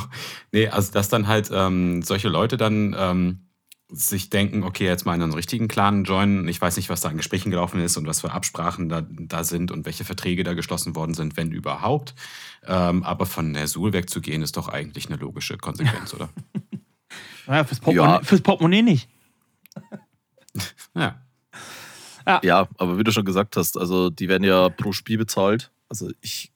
Nee, 0.52 0.68
also 0.68 0.92
dass 0.92 1.08
dann 1.08 1.26
halt 1.26 1.50
ähm, 1.52 2.02
solche 2.02 2.28
Leute 2.28 2.56
dann 2.56 2.94
ähm, 2.96 3.38
sich 3.92 4.30
denken, 4.30 4.62
okay, 4.62 4.84
jetzt 4.84 5.04
mal 5.04 5.14
in 5.14 5.22
einen 5.22 5.34
richtigen 5.34 5.68
Clan 5.68 6.04
joinen. 6.04 6.46
Ich 6.48 6.60
weiß 6.60 6.76
nicht, 6.76 6.88
was 6.88 7.00
da 7.00 7.08
an 7.08 7.16
Gesprächen 7.16 7.50
gelaufen 7.50 7.80
ist 7.80 7.96
und 7.96 8.06
was 8.06 8.20
für 8.20 8.32
Absprachen 8.32 8.88
da, 8.88 9.02
da 9.08 9.44
sind 9.44 9.70
und 9.70 9.86
welche 9.86 10.04
Verträge 10.04 10.44
da 10.44 10.54
geschlossen 10.54 10.94
worden 10.94 11.14
sind, 11.14 11.36
wenn 11.36 11.52
überhaupt. 11.52 12.14
Ähm, 12.66 13.02
aber 13.02 13.26
von 13.26 13.50
Nersul 13.52 13.92
wegzugehen, 13.92 14.42
ist 14.42 14.56
doch 14.56 14.68
eigentlich 14.68 15.06
eine 15.06 15.16
logische 15.16 15.56
Konsequenz, 15.56 16.14
oder? 16.14 16.28
Ja, 17.46 17.64
fürs, 17.64 17.80
Portemonnaie, 17.80 18.18
ja. 18.18 18.22
fürs 18.22 18.42
Portemonnaie 18.42 18.82
nicht. 18.82 19.08
ja. 20.94 21.20
ja. 22.24 22.40
Ja, 22.44 22.68
aber 22.78 22.96
wie 22.96 23.02
du 23.02 23.10
schon 23.10 23.24
gesagt 23.24 23.56
hast, 23.56 23.76
also 23.76 24.08
die 24.08 24.28
werden 24.28 24.44
ja 24.44 24.68
pro 24.68 24.92
Spiel 24.92 25.18
bezahlt. 25.18 25.72
Also 25.88 26.12
ich 26.20 26.52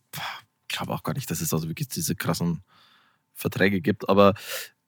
glaube 0.69 0.93
auch 0.93 1.03
gar 1.03 1.15
nicht, 1.15 1.29
dass 1.33 1.41
es 1.41 1.53
also 1.53 1.69
wirklich 1.69 1.89
diese 1.89 2.15
krassen 2.15 2.63
Verträge 3.35 3.81
gibt, 3.81 4.09
aber 4.09 4.35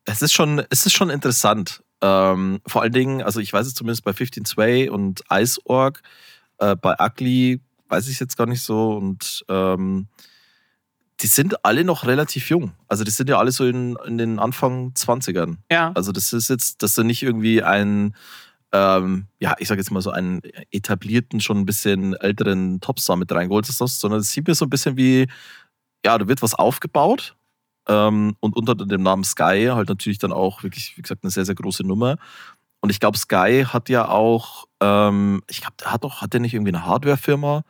es 0.04 0.22
ist 0.22 0.32
schon, 0.32 0.64
es 0.70 0.86
ist 0.86 0.92
schon 0.92 1.10
interessant. 1.10 1.82
Ähm, 2.02 2.60
vor 2.66 2.82
allen 2.82 2.92
Dingen, 2.92 3.22
also 3.22 3.40
ich 3.40 3.52
weiß 3.52 3.66
es 3.66 3.74
zumindest 3.74 4.04
bei 4.04 4.12
15 4.12 4.44
Sway 4.44 4.88
und 4.88 5.22
Ice.org, 5.30 6.02
äh, 6.58 6.76
bei 6.76 6.94
Ugly 6.98 7.60
weiß 7.88 8.06
ich 8.06 8.14
es 8.14 8.20
jetzt 8.20 8.36
gar 8.36 8.46
nicht 8.46 8.62
so 8.62 8.96
und 8.96 9.44
ähm, 9.48 10.08
die 11.20 11.26
sind 11.28 11.64
alle 11.64 11.84
noch 11.84 12.06
relativ 12.06 12.50
jung. 12.50 12.72
Also 12.88 13.04
die 13.04 13.10
sind 13.10 13.30
ja 13.30 13.38
alle 13.38 13.50
so 13.50 13.64
in, 13.64 13.96
in 14.06 14.18
den 14.18 14.38
Anfang 14.38 14.92
20ern. 14.92 15.56
Ja. 15.70 15.92
Also 15.94 16.12
das 16.12 16.32
ist 16.32 16.50
jetzt, 16.50 16.82
dass 16.82 16.94
du 16.94 17.04
nicht 17.04 17.22
irgendwie 17.22 17.62
einen, 17.62 18.14
ähm, 18.72 19.26
ja, 19.38 19.54
ich 19.58 19.68
sag 19.68 19.78
jetzt 19.78 19.90
mal 19.90 20.02
so 20.02 20.10
einen 20.10 20.42
etablierten, 20.70 21.40
schon 21.40 21.58
ein 21.58 21.66
bisschen 21.66 22.14
älteren 22.14 22.80
Topstar 22.80 23.16
mit 23.16 23.32
reingeholt 23.32 23.66
hast, 23.66 24.00
sondern 24.00 24.20
es 24.20 24.30
sieht 24.30 24.46
mir 24.46 24.54
so 24.54 24.66
ein 24.66 24.70
bisschen 24.70 24.96
wie, 24.98 25.26
ja, 26.04 26.18
da 26.18 26.28
wird 26.28 26.42
was 26.42 26.54
aufgebaut 26.54 27.35
ähm, 27.88 28.36
und 28.40 28.56
unter 28.56 28.74
dem 28.74 29.02
Namen 29.02 29.24
Sky 29.24 29.68
halt 29.70 29.88
natürlich 29.88 30.18
dann 30.18 30.32
auch 30.32 30.62
wirklich, 30.62 30.96
wie 30.96 31.02
gesagt, 31.02 31.24
eine 31.24 31.30
sehr, 31.30 31.44
sehr 31.44 31.54
große 31.54 31.86
Nummer. 31.86 32.16
Und 32.80 32.90
ich 32.90 33.00
glaube, 33.00 33.18
Sky 33.18 33.64
hat 33.66 33.88
ja 33.88 34.08
auch, 34.08 34.66
ähm, 34.80 35.42
ich 35.48 35.60
glaube, 35.60 35.76
der 35.80 35.92
hat 35.92 36.04
doch, 36.04 36.20
hat 36.20 36.32
der 36.32 36.40
nicht 36.40 36.54
irgendwie 36.54 36.72
eine 36.72 36.86
Hardwarefirma? 36.86 37.64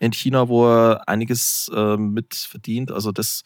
in 0.00 0.12
China, 0.12 0.48
wo 0.48 0.66
er 0.66 1.08
einiges 1.08 1.70
äh, 1.74 1.96
mit 1.96 2.34
verdient. 2.34 2.90
Also 2.90 3.12
das 3.12 3.44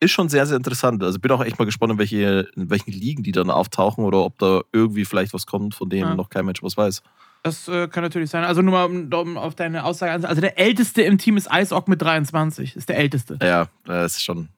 ist 0.00 0.10
schon 0.10 0.28
sehr, 0.28 0.44
sehr 0.44 0.56
interessant. 0.56 1.02
Also 1.02 1.18
bin 1.18 1.30
auch 1.30 1.42
echt 1.42 1.58
mal 1.58 1.64
gespannt, 1.64 1.92
in, 1.92 1.98
welche, 1.98 2.48
in 2.56 2.68
welchen 2.68 2.92
Ligen 2.92 3.22
die 3.22 3.32
dann 3.32 3.48
auftauchen 3.48 4.04
oder 4.04 4.18
ob 4.18 4.38
da 4.38 4.62
irgendwie 4.72 5.04
vielleicht 5.04 5.32
was 5.32 5.46
kommt, 5.46 5.74
von 5.74 5.88
dem 5.88 6.00
ja. 6.00 6.14
noch 6.14 6.28
kein 6.28 6.44
Mensch 6.44 6.62
was 6.62 6.76
weiß. 6.76 7.02
Das 7.44 7.68
äh, 7.68 7.88
kann 7.88 8.02
natürlich 8.02 8.30
sein. 8.30 8.42
Also 8.44 8.60
nur 8.60 8.72
mal 8.72 8.84
um, 8.84 9.12
um 9.12 9.38
auf 9.38 9.54
deine 9.54 9.84
Aussage 9.84 10.28
Also 10.28 10.40
der 10.40 10.58
älteste 10.58 11.02
im 11.02 11.16
Team 11.16 11.36
ist 11.36 11.48
Iceock 11.50 11.88
mit 11.88 12.02
23. 12.02 12.74
Ist 12.74 12.88
der 12.88 12.98
älteste. 12.98 13.38
Ja, 13.40 13.68
das 13.84 14.16
ist 14.16 14.24
schon. 14.24 14.48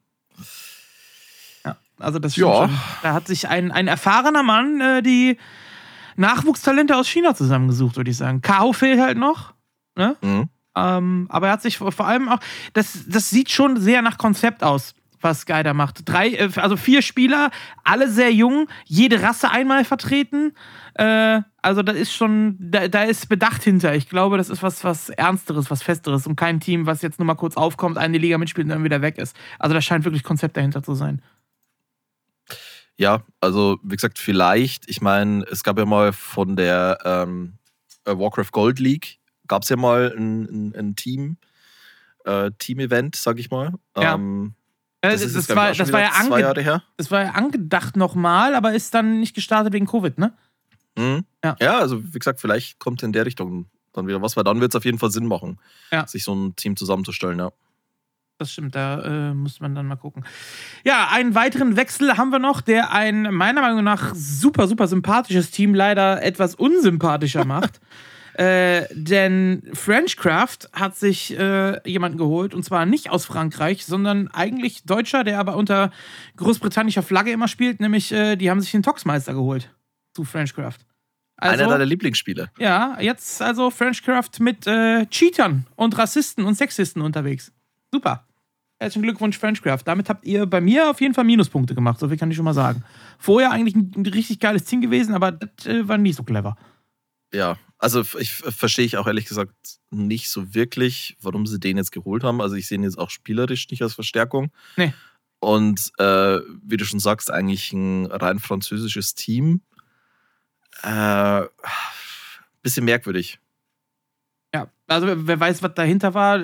Also 1.98 2.18
das 2.18 2.36
ja. 2.36 2.68
Schon, 2.68 2.78
da 3.02 3.12
hat 3.14 3.26
sich 3.26 3.48
ein, 3.48 3.72
ein 3.72 3.88
erfahrener 3.88 4.42
Mann 4.42 4.80
äh, 4.80 5.02
die 5.02 5.38
Nachwuchstalente 6.16 6.96
aus 6.96 7.08
China 7.08 7.34
zusammengesucht, 7.34 7.96
würde 7.96 8.10
ich 8.10 8.16
sagen. 8.16 8.42
Kao 8.42 8.72
fehlt 8.72 9.00
halt 9.00 9.18
noch. 9.18 9.54
Ne? 9.96 10.16
Mhm. 10.20 10.48
Ähm, 10.76 11.26
aber 11.30 11.46
er 11.46 11.54
hat 11.54 11.62
sich 11.62 11.78
vor 11.78 12.06
allem 12.06 12.28
auch, 12.28 12.38
das, 12.74 13.04
das 13.08 13.30
sieht 13.30 13.50
schon 13.50 13.80
sehr 13.80 14.02
nach 14.02 14.18
Konzept 14.18 14.62
aus, 14.62 14.94
was 15.22 15.40
Sky 15.40 15.62
da 15.62 15.72
macht. 15.72 16.02
Drei, 16.04 16.32
äh, 16.32 16.50
also 16.56 16.76
vier 16.76 17.00
Spieler, 17.00 17.50
alle 17.82 18.10
sehr 18.10 18.32
jung, 18.32 18.68
jede 18.84 19.22
Rasse 19.22 19.50
einmal 19.50 19.84
vertreten. 19.84 20.52
Äh, 20.94 21.40
also 21.62 21.82
da 21.82 21.92
ist 21.92 22.12
schon, 22.12 22.56
da, 22.58 22.88
da 22.88 23.04
ist 23.04 23.28
Bedacht 23.28 23.62
hinter. 23.62 23.94
Ich 23.94 24.08
glaube, 24.08 24.36
das 24.36 24.50
ist 24.50 24.62
was, 24.62 24.84
was 24.84 25.08
Ernsteres, 25.08 25.70
was 25.70 25.82
Festeres 25.82 26.26
und 26.26 26.36
kein 26.36 26.60
Team, 26.60 26.84
was 26.84 27.00
jetzt 27.00 27.18
nur 27.18 27.26
mal 27.26 27.34
kurz 27.34 27.56
aufkommt, 27.56 27.96
eine 27.96 28.18
Liga 28.18 28.36
mitspielt 28.36 28.66
und 28.66 28.70
dann 28.70 28.84
wieder 28.84 29.00
weg 29.00 29.16
ist. 29.16 29.34
Also 29.58 29.74
da 29.74 29.80
scheint 29.80 30.04
wirklich 30.04 30.24
Konzept 30.24 30.58
dahinter 30.58 30.82
zu 30.82 30.94
sein. 30.94 31.22
Ja, 32.98 33.22
also 33.40 33.78
wie 33.82 33.96
gesagt, 33.96 34.18
vielleicht, 34.18 34.88
ich 34.88 35.00
meine, 35.00 35.44
es 35.50 35.62
gab 35.62 35.78
ja 35.78 35.84
mal 35.84 36.12
von 36.12 36.56
der 36.56 36.98
ähm, 37.04 37.58
Warcraft 38.04 38.52
Gold 38.52 38.78
League 38.78 39.18
gab 39.48 39.62
es 39.62 39.68
ja 39.68 39.76
mal 39.76 40.12
ein, 40.16 40.44
ein, 40.44 40.74
ein, 40.74 40.96
Team, 40.96 41.36
äh, 42.24 42.50
Team-Event, 42.58 43.16
sag 43.16 43.38
ich 43.38 43.50
mal. 43.50 43.72
Ja. 43.96 44.14
Ähm, 44.14 44.54
Äh, 45.02 45.10
das 45.10 45.20
das, 45.20 45.34
ist 45.34 45.50
das, 45.50 45.56
war, 45.56 45.72
das, 45.72 45.92
war 45.92 46.00
ja 46.00 46.10
zwei 46.10 46.20
ange 46.34 46.40
Jahre 46.40 46.62
her. 46.62 46.82
das 46.96 47.10
war 47.10 47.22
ja 47.22 47.30
angedacht 47.32 47.96
nochmal, 47.96 48.54
aber 48.54 48.72
ist 48.72 48.94
dann 48.94 49.20
nicht 49.20 49.34
gestartet 49.34 49.72
wegen 49.74 49.86
Covid, 49.86 50.16
ne? 50.18 50.32
Mhm. 50.96 51.24
Ja. 51.44 51.56
Ja. 51.60 51.78
also 51.78 52.02
wie 52.02 52.18
gesagt, 52.18 52.40
vielleicht 52.40 52.78
kommt 52.78 53.02
in 53.02 53.12
der 53.12 53.26
Richtung 53.26 53.66
dann 53.92 54.06
wieder 54.08 54.22
was, 54.22 54.36
weil 54.36 54.44
dann 54.44 54.60
wird 54.60 54.72
es 54.72 54.76
auf 54.76 54.84
jeden 54.86 54.98
Fall 54.98 55.10
Sinn 55.10 55.26
machen, 55.26 55.60
Ja. 55.92 56.06
sich 56.08 56.24
so 56.24 56.34
ein 56.34 56.56
Team 56.56 56.76
zusammenzustellen, 56.76 57.38
ja. 57.38 57.52
Das 58.38 58.52
stimmt, 58.52 58.74
da 58.74 59.30
äh, 59.30 59.34
muss 59.34 59.60
man 59.60 59.74
dann 59.74 59.86
mal 59.86 59.96
gucken. 59.96 60.24
Ja, 60.84 61.08
einen 61.10 61.34
weiteren 61.34 61.76
Wechsel 61.76 62.18
haben 62.18 62.30
wir 62.30 62.38
noch, 62.38 62.60
der 62.60 62.92
ein 62.92 63.22
meiner 63.34 63.62
Meinung 63.62 63.82
nach 63.82 64.14
super, 64.14 64.68
super 64.68 64.86
sympathisches 64.88 65.50
Team 65.50 65.74
leider 65.74 66.22
etwas 66.22 66.54
unsympathischer 66.54 67.44
macht. 67.46 67.80
Äh, 68.34 68.84
denn 68.92 69.62
Frenchcraft 69.72 70.68
hat 70.74 70.94
sich 70.94 71.38
äh, 71.38 71.80
jemanden 71.88 72.18
geholt 72.18 72.52
und 72.52 72.62
zwar 72.64 72.84
nicht 72.84 73.08
aus 73.08 73.24
Frankreich, 73.24 73.86
sondern 73.86 74.28
eigentlich 74.28 74.84
Deutscher, 74.84 75.24
der 75.24 75.38
aber 75.40 75.56
unter 75.56 75.90
großbritannischer 76.36 77.02
Flagge 77.02 77.32
immer 77.32 77.48
spielt, 77.48 77.80
nämlich 77.80 78.12
äh, 78.12 78.36
die 78.36 78.50
haben 78.50 78.60
sich 78.60 78.72
den 78.72 78.82
Toxmeister 78.82 79.32
geholt 79.32 79.74
zu 80.12 80.24
Frenchcraft. 80.24 80.80
Also, 81.38 81.62
Einer 81.62 81.72
deiner 81.72 81.86
Lieblingsspiele. 81.86 82.50
ja, 82.58 82.98
jetzt 83.00 83.40
also 83.40 83.70
Frenchcraft 83.70 84.40
mit 84.40 84.66
äh, 84.66 85.06
Cheatern 85.06 85.66
und 85.74 85.96
Rassisten 85.96 86.44
und 86.44 86.56
Sexisten 86.56 87.00
unterwegs. 87.00 87.52
Super. 87.90 88.25
Herzlichen 88.78 89.04
Glückwunsch, 89.04 89.38
Frenchcraft. 89.38 89.82
Damit 89.86 90.08
habt 90.10 90.26
ihr 90.26 90.44
bei 90.44 90.60
mir 90.60 90.90
auf 90.90 91.00
jeden 91.00 91.14
Fall 91.14 91.24
Minuspunkte 91.24 91.74
gemacht, 91.74 91.98
so 91.98 92.08
viel 92.08 92.18
kann 92.18 92.30
ich 92.30 92.36
schon 92.36 92.44
mal 92.44 92.52
sagen. 92.52 92.84
Vorher 93.18 93.50
eigentlich 93.50 93.74
ein, 93.74 94.06
richtig 94.06 94.38
geiles 94.38 94.64
Team 94.64 94.82
gewesen, 94.82 95.14
aber 95.14 95.32
das 95.32 95.66
äh, 95.66 95.88
war 95.88 95.96
nicht 95.96 96.16
so 96.16 96.22
clever. 96.22 96.56
Ja, 97.32 97.58
also 97.78 98.02
ich 98.18 98.32
verstehe 98.32 98.84
ich 98.84 98.96
auch 98.98 99.06
ehrlich 99.06 99.24
gesagt 99.26 99.54
nicht 99.90 100.28
so 100.28 100.54
wirklich, 100.54 101.16
warum 101.20 101.46
sie 101.46 101.58
den 101.58 101.78
jetzt 101.78 101.92
geholt 101.92 102.22
haben. 102.22 102.40
Also 102.40 102.54
ich 102.56 102.66
sehe 102.66 102.76
ihn 102.76 102.84
jetzt 102.84 102.98
auch 102.98 103.10
spielerisch 103.10 103.68
nicht 103.70 103.82
als 103.82 103.94
Verstärkung. 103.94 104.50
Nee. 104.76 104.92
Und 105.40 105.90
äh, 105.98 106.38
wie 106.62 106.76
du 106.76 106.84
schon 106.84 107.00
sagst, 107.00 107.30
eigentlich 107.30 107.72
ein 107.72 108.06
rein 108.06 108.38
französisches 108.38 109.14
Team. 109.14 109.62
Äh, 110.82 111.42
bisschen 112.62 112.84
merkwürdig. 112.84 113.38
Ja, 114.54 114.68
also 114.86 115.06
wer- 115.26 115.40
weiß, 115.40 115.62
was 115.62 115.74
dahinter 115.74 116.14
war. 116.14 116.40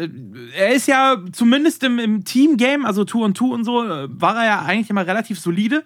Er 0.54 0.74
ist 0.74 0.86
ja 0.88 1.16
zumindest 1.32 1.82
im, 1.84 1.98
im 1.98 2.24
Team-Game, 2.24 2.84
also 2.84 3.04
Two 3.04 3.24
on 3.24 3.34
Two 3.34 3.52
und 3.54 3.64
so, 3.64 3.72
war 4.08 4.36
er 4.36 4.44
ja 4.44 4.62
eigentlich 4.62 4.90
immer 4.90 5.06
relativ 5.06 5.38
solide, 5.40 5.84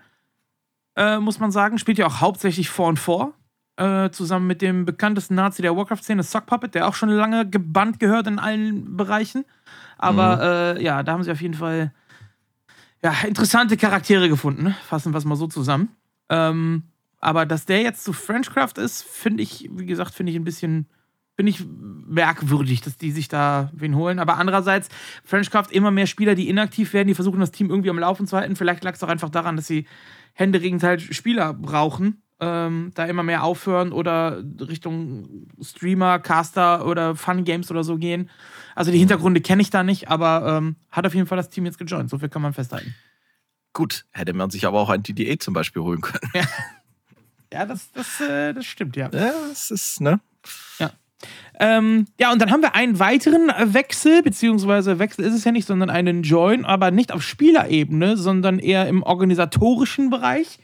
äh, 0.96 1.18
muss 1.18 1.38
man 1.38 1.50
sagen. 1.52 1.78
Spielt 1.78 1.98
ja 1.98 2.06
auch 2.06 2.20
hauptsächlich 2.20 2.70
4 2.70 2.84
und 2.86 2.98
4. 2.98 3.32
Äh, 3.78 4.10
zusammen 4.10 4.46
mit 4.46 4.62
dem 4.62 4.86
bekanntesten 4.86 5.34
Nazi 5.34 5.60
der 5.60 5.76
Warcraft-Szene, 5.76 6.22
Sock 6.22 6.46
Puppet, 6.46 6.74
der 6.74 6.88
auch 6.88 6.94
schon 6.94 7.10
lange 7.10 7.46
gebannt 7.46 8.00
gehört 8.00 8.26
in 8.26 8.38
allen 8.38 8.96
Bereichen. 8.96 9.44
Aber 9.98 10.76
äh, 10.78 10.82
ja, 10.82 11.02
da 11.02 11.12
haben 11.12 11.22
sie 11.22 11.30
auf 11.30 11.42
jeden 11.42 11.52
Fall 11.52 11.92
ja, 13.02 13.12
interessante 13.26 13.76
Charaktere 13.76 14.30
gefunden. 14.30 14.62
ne? 14.64 14.76
Fassen 14.88 15.12
wir 15.12 15.18
es 15.18 15.26
mal 15.26 15.36
so 15.36 15.46
zusammen. 15.46 15.90
Ähm, 16.30 16.84
aber 17.20 17.44
dass 17.44 17.66
der 17.66 17.82
jetzt 17.82 18.02
zu 18.02 18.14
Frenchcraft 18.14 18.78
ist, 18.78 19.02
finde 19.02 19.42
ich, 19.42 19.68
wie 19.70 19.84
gesagt, 19.84 20.14
finde 20.14 20.32
ich 20.32 20.38
ein 20.38 20.44
bisschen 20.44 20.86
finde 21.36 21.50
ich 21.50 21.64
merkwürdig, 22.06 22.80
dass 22.80 22.96
die 22.96 23.12
sich 23.12 23.28
da 23.28 23.70
wen 23.74 23.94
holen. 23.94 24.18
Aber 24.18 24.38
andererseits, 24.38 24.88
Frenchcraft 25.22 25.70
immer 25.70 25.90
mehr 25.90 26.06
Spieler, 26.06 26.34
die 26.34 26.48
inaktiv 26.48 26.92
werden, 26.92 27.08
die 27.08 27.14
versuchen 27.14 27.40
das 27.40 27.52
Team 27.52 27.68
irgendwie 27.70 27.90
am 27.90 27.98
Laufen 27.98 28.26
zu 28.26 28.36
halten. 28.36 28.56
Vielleicht 28.56 28.82
lag 28.82 28.94
es 28.94 29.02
auch 29.02 29.08
einfach 29.08 29.28
daran, 29.28 29.56
dass 29.56 29.66
sie 29.66 29.86
händeringend 30.32 30.82
halt 30.82 31.02
Spieler 31.02 31.52
brauchen, 31.52 32.22
ähm, 32.40 32.90
da 32.94 33.04
immer 33.04 33.22
mehr 33.22 33.42
aufhören 33.44 33.92
oder 33.92 34.42
Richtung 34.60 35.46
Streamer, 35.60 36.18
Caster 36.18 36.86
oder 36.86 37.16
Fun 37.16 37.44
Games 37.44 37.70
oder 37.70 37.84
so 37.84 37.96
gehen. 37.96 38.30
Also 38.74 38.90
die 38.90 38.98
Hintergründe 38.98 39.40
kenne 39.40 39.62
ich 39.62 39.70
da 39.70 39.82
nicht, 39.82 40.08
aber 40.08 40.56
ähm, 40.58 40.76
hat 40.90 41.06
auf 41.06 41.14
jeden 41.14 41.26
Fall 41.26 41.36
das 41.36 41.50
Team 41.50 41.66
jetzt 41.66 41.78
gejoint. 41.78 42.10
So 42.10 42.18
viel 42.18 42.28
kann 42.28 42.42
man 42.42 42.54
festhalten. 42.54 42.94
Gut, 43.72 44.06
hätte 44.12 44.32
man 44.32 44.48
sich 44.48 44.66
aber 44.66 44.80
auch 44.80 44.88
ein 44.88 45.02
DDA 45.02 45.38
zum 45.38 45.52
Beispiel 45.52 45.82
holen 45.82 46.00
können. 46.00 46.30
Ja, 47.52 47.64
das, 47.64 47.92
das, 47.92 48.20
äh, 48.20 48.52
das 48.52 48.66
stimmt, 48.66 48.96
ja. 48.96 49.08
Ja, 49.12 49.32
das 49.48 49.70
ist, 49.70 50.00
ne? 50.00 50.20
Ähm, 51.58 52.06
ja, 52.20 52.32
und 52.32 52.42
dann 52.42 52.50
haben 52.50 52.60
wir 52.60 52.74
einen 52.74 52.98
weiteren 52.98 53.48
äh, 53.48 53.72
Wechsel, 53.72 54.22
beziehungsweise 54.22 54.98
Wechsel 54.98 55.24
ist 55.24 55.34
es 55.34 55.44
ja 55.44 55.52
nicht, 55.52 55.66
sondern 55.66 55.88
einen 55.88 56.22
Join, 56.22 56.64
aber 56.64 56.90
nicht 56.90 57.12
auf 57.12 57.22
Spielerebene, 57.22 58.16
sondern 58.16 58.58
eher 58.58 58.88
im 58.88 59.02
organisatorischen 59.02 60.10
Bereich. 60.10 60.58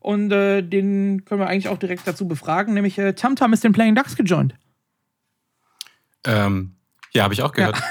Und 0.00 0.32
äh, 0.32 0.62
den 0.62 1.24
können 1.24 1.40
wir 1.40 1.46
eigentlich 1.46 1.68
auch 1.68 1.78
direkt 1.78 2.08
dazu 2.08 2.26
befragen, 2.26 2.74
nämlich 2.74 2.98
äh, 2.98 3.12
Tamtam 3.12 3.52
ist 3.52 3.62
den 3.62 3.72
Playing 3.72 3.94
Ducks 3.94 4.16
gejoint. 4.16 4.54
Ähm, 6.24 6.74
ja, 7.12 7.22
habe 7.24 7.34
ich 7.34 7.42
auch 7.42 7.52
gehört. 7.52 7.80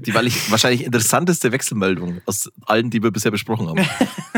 Die 0.00 0.14
war 0.14 0.22
wahrscheinlich 0.48 0.84
interessanteste 0.84 1.52
Wechselmeldung 1.52 2.22
aus 2.26 2.50
allen, 2.62 2.90
die 2.90 3.02
wir 3.02 3.10
bisher 3.10 3.30
besprochen 3.30 3.68
haben. 3.68 3.86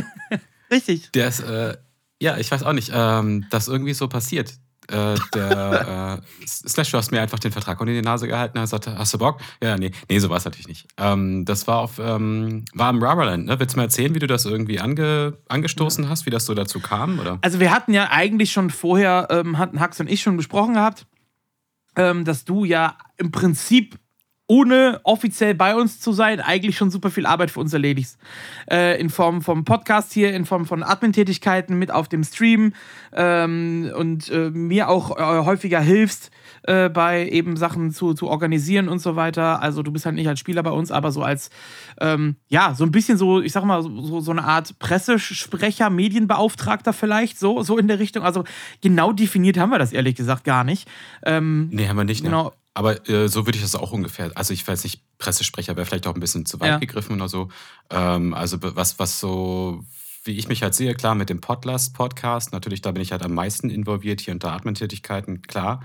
Richtig. 0.71 1.11
Der 1.13 1.29
ist, 1.29 1.41
äh, 1.41 1.77
ja, 2.21 2.37
ich 2.37 2.51
weiß 2.51 2.63
auch 2.65 2.73
nicht, 2.73 2.91
ähm, 2.93 3.47
dass 3.51 3.69
irgendwie 3.69 3.95
so 3.95 4.09
passiert. 4.09 4.55
Äh, 4.89 5.15
der 5.35 6.21
äh, 6.21 6.47
Slash, 6.47 6.91
du 6.91 6.99
hast 6.99 7.11
mir 7.11 7.21
einfach 7.21 7.39
den 7.39 7.53
Vertrag 7.53 7.81
unter 7.81 7.93
die 7.93 8.03
Nase 8.03 8.29
gehalten, 8.29 8.59
er 8.59 8.67
sagte, 8.67 8.99
hast 8.99 9.15
du 9.15 9.19
Bock? 9.19 9.41
Ja, 9.63 9.77
nee, 9.77 9.93
nee, 10.09 10.19
so 10.19 10.29
war 10.29 10.37
es 10.37 10.45
natürlich 10.45 10.69
nicht. 10.69 10.87
Ähm, 10.99 11.45
das 11.45 11.67
war 11.67 11.79
auf, 11.79 11.99
ähm, 11.99 12.65
war 12.75 12.91
im 12.91 13.03
Rubberland, 13.03 13.47
ne? 13.47 13.59
Willst 13.59 13.75
du 13.75 13.79
mal 13.79 13.85
erzählen, 13.85 14.15
wie 14.15 14.19
du 14.19 14.27
das 14.27 14.45
irgendwie 14.45 14.81
ange, 14.81 15.39
angestoßen 15.49 16.09
hast, 16.09 16.27
wie 16.27 16.31
das 16.31 16.47
so 16.47 16.55
dazu 16.55 16.81
kam? 16.81 17.19
Oder? 17.19 17.39
Also 17.43 17.61
wir 17.61 17.71
hatten 17.71 17.95
ja 17.95 18.11
eigentlich 18.11 18.53
schon 18.53 18.71
vorher, 18.71 19.29
ähm, 19.31 19.59
hatten 19.59 19.81
Hax 19.81 20.01
und 20.01 20.11
ich 20.11 20.23
schon 20.23 20.37
besprochen 20.37 20.75
gehabt, 20.75 21.07
ähm, 21.97 22.25
dass 22.25 22.45
du 22.45 22.65
ja 22.65 22.99
im 23.17 23.31
Prinzip 23.31 23.99
ohne 24.47 25.01
offiziell 25.05 25.55
bei 25.55 25.75
uns 25.75 26.01
zu 26.01 26.13
sein, 26.13 26.41
eigentlich 26.41 26.77
schon 26.77 26.91
super 26.91 27.11
viel 27.11 27.25
Arbeit 27.25 27.51
für 27.51 27.61
uns 27.61 27.73
erledigst. 27.73 28.19
Äh, 28.71 29.01
in 29.01 29.09
Form 29.09 29.41
vom 29.41 29.65
Podcast 29.65 30.13
hier, 30.13 30.35
in 30.35 30.45
Form 30.45 30.67
von 30.67 30.83
Admin-Tätigkeiten 30.83 31.79
mit 31.79 31.91
auf 31.91 32.09
dem 32.09 32.25
Stream 32.25 32.75
ähm, 33.15 33.91
und 33.97 34.29
äh, 34.31 34.51
mir 34.51 34.91
auch 34.91 35.17
äh, 35.17 35.45
häufiger 35.45 35.81
hilfst 35.81 36.31
äh, 36.65 36.91
bei 36.91 37.27
eben 37.29 37.57
Sachen 37.57 37.91
zu, 37.91 38.13
zu 38.13 38.29
organisieren 38.29 38.89
und 38.91 38.99
so 38.99 39.17
weiter. 39.17 39.63
Also 39.63 39.83
du 39.83 39.91
bist 39.93 40.05
halt 40.05 40.15
nicht 40.15 40.29
als 40.29 40.41
Spieler 40.41 40.63
bei 40.63 40.73
uns, 40.73 40.91
aber 40.91 41.11
so 41.11 41.23
als, 41.23 41.49
ähm, 42.01 42.37
ja, 42.49 42.75
so 42.75 42.85
ein 42.85 42.91
bisschen 42.91 43.17
so, 43.17 43.41
ich 43.41 43.53
sag 43.53 43.65
mal, 43.65 43.83
so, 43.83 44.21
so 44.21 44.31
eine 44.31 44.45
Art 44.45 44.79
Pressesprecher, 44.79 45.89
Medienbeauftragter 45.89 46.93
vielleicht, 46.93 47.39
so, 47.39 47.63
so 47.63 47.79
in 47.79 47.89
der 47.89 47.99
Richtung. 47.99 48.23
Also 48.23 48.45
genau 48.83 49.13
definiert 49.13 49.57
haben 49.57 49.71
wir 49.71 49.79
das 49.79 49.93
ehrlich 49.93 50.17
gesagt 50.17 50.45
gar 50.45 50.65
nicht. 50.65 50.87
Ähm, 51.25 51.71
Nee, 51.73 51.89
haben 51.89 51.97
wir 51.97 52.05
nicht, 52.05 52.23
ne? 52.23 52.29
Genau. 52.29 52.53
Aber 52.75 53.09
äh, 53.09 53.29
so 53.29 53.47
würde 53.47 53.57
ich 53.57 53.63
das 53.63 53.77
auch 53.77 53.93
ungefähr. 53.93 54.33
Also 54.35 54.53
ich 54.53 54.67
weiß 54.67 54.83
nicht, 54.85 55.01
Pressesprecher 55.19 55.77
wäre 55.77 55.87
vielleicht 55.87 56.07
auch 56.09 56.15
ein 56.15 56.21
bisschen 56.21 56.45
zu 56.45 56.59
weit 56.61 56.69
Ja. 56.69 56.79
gegriffen 56.79 57.15
oder 57.17 57.29
so. 57.29 57.49
Ähm, 57.91 58.35
also 58.35 58.59
was, 58.61 58.99
was 58.99 59.21
so, 59.21 59.85
wie 60.25 60.33
ich 60.37 60.49
mich 60.49 60.63
halt 60.63 60.75
sehe, 60.75 60.95
klar, 60.95 61.15
mit 61.15 61.31
dem 61.31 61.41
Podlast-Podcast, 61.41 62.53
natürlich, 62.53 62.83
da 62.83 62.91
bin 62.91 63.03
ich 63.03 63.13
halt 63.13 63.23
am 63.23 63.33
meisten 63.35 63.71
involviert, 63.71 64.21
hier 64.21 64.35
unter 64.35 64.53
Admin-Tätigkeiten, 64.53 65.43
klar. 65.43 65.83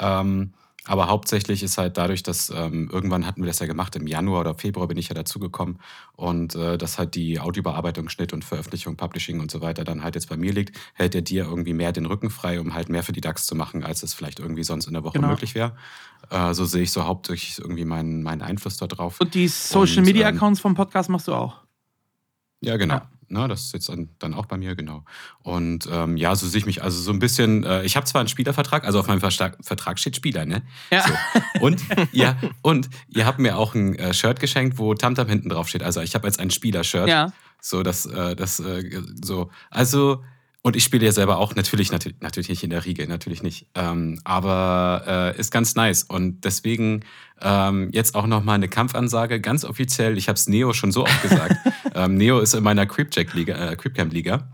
Ähm, 0.00 0.54
aber 0.84 1.06
hauptsächlich 1.08 1.62
ist 1.62 1.78
halt 1.78 1.96
dadurch, 1.96 2.22
dass 2.24 2.50
ähm, 2.50 2.90
irgendwann 2.92 3.24
hatten 3.24 3.40
wir 3.42 3.46
das 3.46 3.60
ja 3.60 3.66
gemacht, 3.66 3.94
im 3.94 4.06
Januar 4.08 4.40
oder 4.40 4.54
Februar 4.54 4.88
bin 4.88 4.98
ich 4.98 5.08
ja 5.08 5.14
dazugekommen 5.14 5.78
und 6.16 6.56
äh, 6.56 6.76
dass 6.76 6.98
halt 6.98 7.14
die 7.14 7.38
Audiobearbeitung, 7.38 8.08
Schnitt 8.08 8.32
und 8.32 8.44
Veröffentlichung, 8.44 8.96
Publishing 8.96 9.38
und 9.38 9.50
so 9.50 9.60
weiter 9.60 9.84
dann 9.84 10.02
halt 10.02 10.16
jetzt 10.16 10.28
bei 10.28 10.36
mir 10.36 10.52
liegt, 10.52 10.76
hält 10.94 11.14
er 11.14 11.22
dir 11.22 11.44
irgendwie 11.44 11.72
mehr 11.72 11.92
den 11.92 12.06
Rücken 12.06 12.30
frei, 12.30 12.60
um 12.60 12.74
halt 12.74 12.88
mehr 12.88 13.04
für 13.04 13.12
die 13.12 13.20
DAX 13.20 13.46
zu 13.46 13.54
machen, 13.54 13.84
als 13.84 14.02
es 14.02 14.12
vielleicht 14.12 14.40
irgendwie 14.40 14.64
sonst 14.64 14.86
in 14.86 14.94
der 14.94 15.04
Woche 15.04 15.14
Genau. 15.18 15.28
möglich 15.28 15.54
wäre. 15.54 15.76
Äh, 16.30 16.52
so 16.54 16.64
sehe 16.64 16.82
ich 16.82 16.90
so 16.90 17.04
hauptsächlich 17.04 17.58
irgendwie 17.60 17.84
meinen, 17.84 18.22
meinen 18.24 18.42
Einfluss 18.42 18.76
da 18.76 18.86
drauf. 18.88 19.20
und 19.20 19.34
die 19.34 19.46
Social 19.48 20.02
Media 20.02 20.28
ähm, 20.28 20.36
Accounts 20.36 20.60
vom 20.60 20.74
Podcast 20.74 21.08
machst 21.10 21.28
du 21.28 21.34
auch. 21.34 21.58
Ja, 22.60 22.76
genau. 22.76 22.94
Ja. 22.94 23.08
Na, 23.32 23.48
das 23.48 23.62
ist 23.62 23.72
jetzt 23.72 23.88
dann, 23.88 24.10
dann 24.18 24.34
auch 24.34 24.46
bei 24.46 24.58
mir, 24.58 24.76
genau. 24.76 25.04
Und 25.42 25.88
ähm, 25.90 26.16
ja, 26.16 26.36
so 26.36 26.46
sehe 26.46 26.58
ich 26.58 26.66
mich, 26.66 26.82
also 26.82 27.00
so 27.00 27.12
ein 27.12 27.18
bisschen, 27.18 27.64
äh, 27.64 27.82
ich 27.82 27.96
habe 27.96 28.04
zwar 28.06 28.20
einen 28.20 28.28
Spielervertrag, 28.28 28.84
also 28.84 29.00
auf 29.00 29.08
meinem 29.08 29.20
Versta 29.20 29.52
Vertrag 29.62 29.98
steht 29.98 30.16
Spieler, 30.16 30.44
ne? 30.44 30.62
Ja. 30.90 31.04
So. 31.06 31.40
Und, 31.60 31.82
ja, 32.12 32.36
und 32.60 32.90
ihr 33.08 33.24
habt 33.26 33.38
mir 33.38 33.56
auch 33.56 33.74
ein 33.74 33.94
äh, 33.94 34.12
Shirt 34.12 34.38
geschenkt, 34.38 34.78
wo 34.78 34.94
Tamtam 34.94 35.28
hinten 35.28 35.48
drauf 35.48 35.68
steht. 35.68 35.82
Also 35.82 36.00
ich 36.00 36.14
habe 36.14 36.26
jetzt 36.26 36.40
ein 36.40 36.50
Spieler-Shirt. 36.50 37.08
Ja. 37.08 37.32
So, 37.60 37.82
das, 37.82 38.06
äh, 38.06 38.36
das, 38.36 38.60
äh, 38.60 39.02
so. 39.22 39.50
Also, 39.70 40.22
und 40.64 40.76
ich 40.76 40.84
spiele 40.84 41.04
ja 41.04 41.12
selber 41.12 41.38
auch, 41.38 41.56
natürlich, 41.56 41.90
natürlich, 41.90 42.20
natürlich 42.20 42.48
nicht 42.48 42.62
in 42.62 42.70
der 42.70 42.84
Riege, 42.84 43.08
natürlich 43.08 43.42
nicht. 43.42 43.66
Ähm, 43.74 44.20
aber 44.22 45.34
äh, 45.36 45.40
ist 45.40 45.50
ganz 45.50 45.74
nice. 45.74 46.04
Und 46.04 46.44
deswegen 46.44 47.04
ähm, 47.40 47.90
jetzt 47.92 48.14
auch 48.14 48.28
nochmal 48.28 48.54
eine 48.54 48.68
Kampfansage, 48.68 49.40
ganz 49.40 49.64
offiziell. 49.64 50.16
Ich 50.16 50.28
habe 50.28 50.36
es 50.36 50.46
Neo 50.46 50.72
schon 50.72 50.92
so 50.92 51.02
oft 51.02 51.22
gesagt. 51.22 51.56
ähm, 51.96 52.14
Neo 52.14 52.38
ist 52.38 52.54
in 52.54 52.62
meiner 52.62 52.86
Creepjack-Liga, 52.86 53.72
äh, 53.72 53.76
Creepcamp-Liga. 53.76 54.48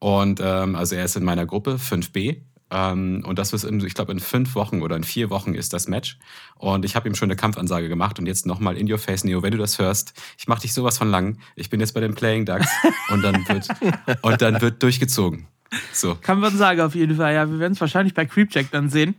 Und 0.00 0.38
ähm, 0.42 0.76
also 0.76 0.96
er 0.96 1.06
ist 1.06 1.16
in 1.16 1.24
meiner 1.24 1.46
Gruppe 1.46 1.76
5b. 1.76 2.42
Ähm, 2.70 3.24
und 3.26 3.38
das 3.38 3.54
ist, 3.54 3.64
in, 3.64 3.80
ich 3.80 3.94
glaube, 3.94 4.12
in 4.12 4.20
fünf 4.20 4.54
Wochen 4.56 4.82
oder 4.82 4.96
in 4.96 5.04
vier 5.04 5.30
Wochen 5.30 5.54
ist 5.54 5.72
das 5.72 5.88
Match. 5.88 6.18
Und 6.56 6.84
ich 6.84 6.94
habe 6.94 7.08
ihm 7.08 7.14
schon 7.14 7.28
eine 7.28 7.36
Kampfansage 7.36 7.88
gemacht. 7.88 8.18
Und 8.18 8.26
jetzt 8.26 8.44
nochmal 8.44 8.76
in 8.76 8.90
your 8.90 8.98
face, 8.98 9.24
Neo, 9.24 9.42
wenn 9.42 9.52
du 9.52 9.58
das 9.58 9.78
hörst, 9.78 10.12
ich 10.36 10.46
mache 10.46 10.60
dich 10.60 10.74
sowas 10.74 10.98
von 10.98 11.10
lang. 11.10 11.38
Ich 11.56 11.70
bin 11.70 11.80
jetzt 11.80 11.94
bei 11.94 12.00
den 12.00 12.14
Playing 12.14 12.44
Ducks. 12.44 12.68
und 13.08 13.22
dann 13.22 13.48
wird, 13.48 13.68
und 14.22 14.42
dann 14.42 14.60
wird 14.60 14.82
durchgezogen. 14.82 15.48
So. 15.92 16.16
Kann 16.20 16.40
man 16.40 16.56
sagen, 16.56 16.80
auf 16.80 16.94
jeden 16.94 17.16
Fall. 17.16 17.34
Ja, 17.34 17.50
wir 17.50 17.58
werden 17.58 17.72
es 17.72 17.80
wahrscheinlich 17.80 18.14
bei 18.14 18.26
Creepjack 18.26 18.70
dann 18.70 18.90
sehen. 18.90 19.14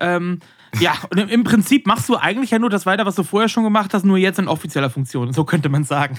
Ähm, 0.00 0.40
Ja, 0.80 0.94
und 1.10 1.18
im 1.30 1.44
Prinzip 1.44 1.86
machst 1.86 2.08
du 2.08 2.16
eigentlich 2.16 2.50
ja 2.50 2.58
nur 2.58 2.68
das 2.68 2.84
weiter, 2.86 3.06
was 3.06 3.14
du 3.14 3.22
vorher 3.22 3.48
schon 3.48 3.64
gemacht 3.64 3.94
hast, 3.94 4.04
nur 4.04 4.18
jetzt 4.18 4.38
in 4.38 4.48
offizieller 4.48 4.90
Funktion. 4.90 5.32
So 5.32 5.44
könnte 5.44 5.68
man 5.68 5.84
sagen. 5.84 6.18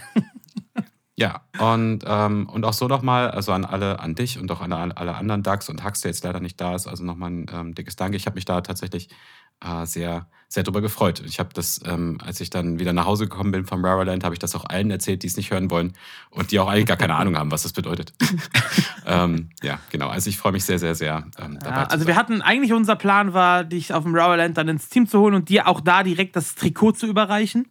Ja, 1.20 1.42
und, 1.58 2.04
ähm, 2.06 2.48
und 2.48 2.64
auch 2.64 2.74
so 2.74 2.88
nochmal, 2.88 3.32
also 3.32 3.52
an 3.52 3.66
alle, 3.66 4.00
an 4.00 4.14
dich 4.14 4.38
und 4.38 4.52
auch 4.52 4.62
an 4.62 4.72
alle 4.72 5.16
anderen 5.16 5.42
DAX 5.42 5.68
und 5.68 5.84
Hux, 5.84 6.02
der 6.02 6.12
jetzt 6.12 6.24
leider 6.24 6.40
nicht 6.40 6.62
da 6.62 6.76
ist, 6.76 6.86
also 6.86 7.04
nochmal 7.04 7.32
ein 7.32 7.46
ähm, 7.52 7.74
dickes 7.74 7.96
Danke. 7.96 8.18
Ich 8.18 8.28
habe 8.28 8.36
mich 8.36 8.46
da 8.46 8.62
tatsächlich 8.62 9.10
äh, 9.66 9.88
sehr, 9.88 10.28
sehr 10.48 10.62
drüber 10.62 10.80
gefreut. 10.80 11.24
Ich 11.26 11.40
habe 11.40 11.50
das, 11.56 11.82
ähm, 11.86 12.20
als 12.24 12.40
ich 12.40 12.52
dann 12.52 12.78
wieder 12.78 12.94
nach 12.94 13.08
Hause 13.08 13.28
gekommen 13.28 13.52
bin 13.52 13.66
vom 13.66 13.84
Raraland, 13.84 14.24
habe 14.24 14.36
ich 14.36 14.40
das 14.40 14.54
auch 14.54 14.66
allen 14.66 14.92
erzählt, 14.92 15.24
die 15.24 15.28
es 15.28 15.38
nicht 15.38 15.50
hören 15.50 15.72
wollen 15.72 15.94
und 16.30 16.52
die 16.52 16.60
auch 16.60 16.70
eigentlich 16.70 16.86
gar 16.86 16.98
keine 16.98 17.16
Ahnung 17.16 17.36
haben, 17.36 17.50
was 17.50 17.64
das 17.64 17.74
bedeutet. 17.74 18.14
ähm, 19.08 19.50
ja, 19.64 19.80
genau. 19.90 20.10
Also 20.10 20.30
ich 20.30 20.38
freue 20.38 20.52
mich 20.52 20.66
sehr, 20.66 20.78
sehr, 20.78 20.94
sehr 20.94 21.26
ähm, 21.40 21.58
dabei. 21.60 21.78
Ja, 21.78 21.84
also 21.86 22.06
wir 22.06 22.16
hatten 22.16 22.44
eigentlich 22.44 22.74
unser 22.74 22.96
Plan 22.96 23.34
war, 23.34 23.64
dich 23.64 23.92
auf 23.92 24.04
dem 24.04 24.14
Raraland 24.14 24.56
dann 24.56 24.68
ins 24.68 24.88
Team 24.90 25.08
zu 25.08 25.20
holen 25.20 25.34
und 25.34 25.50
dir 25.50 25.68
auch 25.68 25.82
da 25.82 26.04
direkt 26.04 26.36
das 26.36 26.54
Trikot 26.54 26.92
zu 26.92 27.08
überreichen 27.08 27.66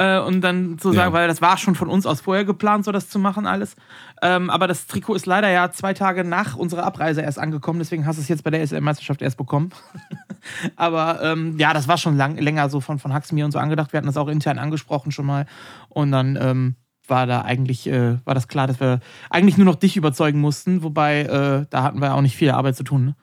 äh, 0.00 0.18
und 0.18 0.40
dann 0.40 0.78
zu 0.78 0.92
sagen, 0.92 1.12
ja. 1.12 1.12
weil 1.12 1.28
das 1.28 1.42
war 1.42 1.58
schon 1.58 1.74
von 1.74 1.88
uns 1.88 2.06
aus 2.06 2.22
vorher 2.22 2.46
geplant, 2.46 2.86
so 2.86 2.92
das 2.92 3.10
zu 3.10 3.18
machen 3.18 3.46
alles. 3.46 3.76
Ähm, 4.22 4.48
aber 4.48 4.66
das 4.66 4.86
Trikot 4.86 5.14
ist 5.14 5.26
leider 5.26 5.50
ja 5.50 5.70
zwei 5.72 5.92
Tage 5.92 6.24
nach 6.24 6.56
unserer 6.56 6.84
Abreise 6.84 7.20
erst 7.20 7.38
angekommen, 7.38 7.80
deswegen 7.80 8.06
hast 8.06 8.16
du 8.16 8.22
es 8.22 8.28
jetzt 8.28 8.42
bei 8.42 8.50
der 8.50 8.66
SL-Meisterschaft 8.66 9.20
erst 9.20 9.36
bekommen. 9.36 9.70
aber 10.76 11.22
ähm, 11.22 11.58
ja, 11.58 11.74
das 11.74 11.86
war 11.86 11.98
schon 11.98 12.16
lang, 12.16 12.38
länger 12.38 12.70
so 12.70 12.80
von, 12.80 12.98
von 12.98 13.12
Hax 13.12 13.30
mir 13.30 13.44
und 13.44 13.50
so 13.50 13.58
angedacht. 13.58 13.92
Wir 13.92 13.98
hatten 13.98 14.06
das 14.06 14.16
auch 14.16 14.28
intern 14.28 14.58
angesprochen 14.58 15.12
schon 15.12 15.26
mal. 15.26 15.44
Und 15.90 16.12
dann 16.12 16.38
ähm, 16.40 16.76
war 17.06 17.26
da 17.26 17.42
eigentlich, 17.42 17.86
äh, 17.86 18.24
war 18.24 18.34
das 18.34 18.48
klar, 18.48 18.66
dass 18.66 18.80
wir 18.80 19.00
eigentlich 19.28 19.58
nur 19.58 19.66
noch 19.66 19.74
dich 19.74 19.98
überzeugen 19.98 20.40
mussten, 20.40 20.82
wobei 20.82 21.22
äh, 21.24 21.66
da 21.68 21.82
hatten 21.82 22.00
wir 22.00 22.14
auch 22.14 22.22
nicht 22.22 22.36
viel 22.36 22.52
Arbeit 22.52 22.76
zu 22.76 22.84
tun. 22.84 23.04
Ne? 23.04 23.14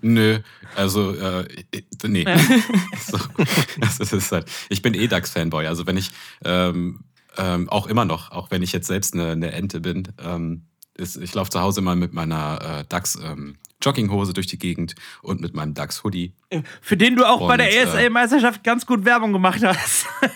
Nö, 0.00 0.38
also 0.74 1.14
äh, 1.14 1.46
nee. 2.04 2.24
Ja. 2.24 2.38
so, 2.98 3.18
das 3.80 4.12
ist 4.12 4.32
halt. 4.32 4.50
Ich 4.68 4.82
bin 4.82 4.94
eh 4.94 5.06
DAX-Fanboy. 5.06 5.66
Also 5.66 5.86
wenn 5.86 5.96
ich 5.96 6.10
ähm, 6.44 7.04
ähm, 7.36 7.68
auch 7.68 7.86
immer 7.86 8.04
noch, 8.04 8.30
auch 8.30 8.50
wenn 8.50 8.62
ich 8.62 8.72
jetzt 8.72 8.86
selbst 8.86 9.14
eine, 9.14 9.32
eine 9.32 9.52
Ente 9.52 9.80
bin, 9.80 10.08
ähm, 10.22 10.66
ist, 10.94 11.16
ich 11.16 11.34
laufe 11.34 11.50
zu 11.50 11.60
Hause 11.60 11.80
immer 11.80 11.96
mit 11.96 12.12
meiner 12.12 12.80
äh, 12.80 12.84
DAX 12.88 13.18
ähm, 13.22 13.56
Jogginghose 13.82 14.32
durch 14.32 14.46
die 14.46 14.58
Gegend 14.58 14.94
und 15.22 15.40
mit 15.40 15.54
meinem 15.54 15.74
DAX 15.74 16.02
Hoodie. 16.02 16.34
Für 16.80 16.96
den 16.96 17.16
du 17.16 17.28
auch 17.28 17.40
und, 17.42 17.48
bei 17.48 17.56
der 17.56 17.76
ESL-Meisterschaft 17.82 18.64
ganz 18.64 18.86
gut 18.86 19.04
Werbung 19.04 19.32
gemacht 19.32 19.62
hast. 19.62 20.06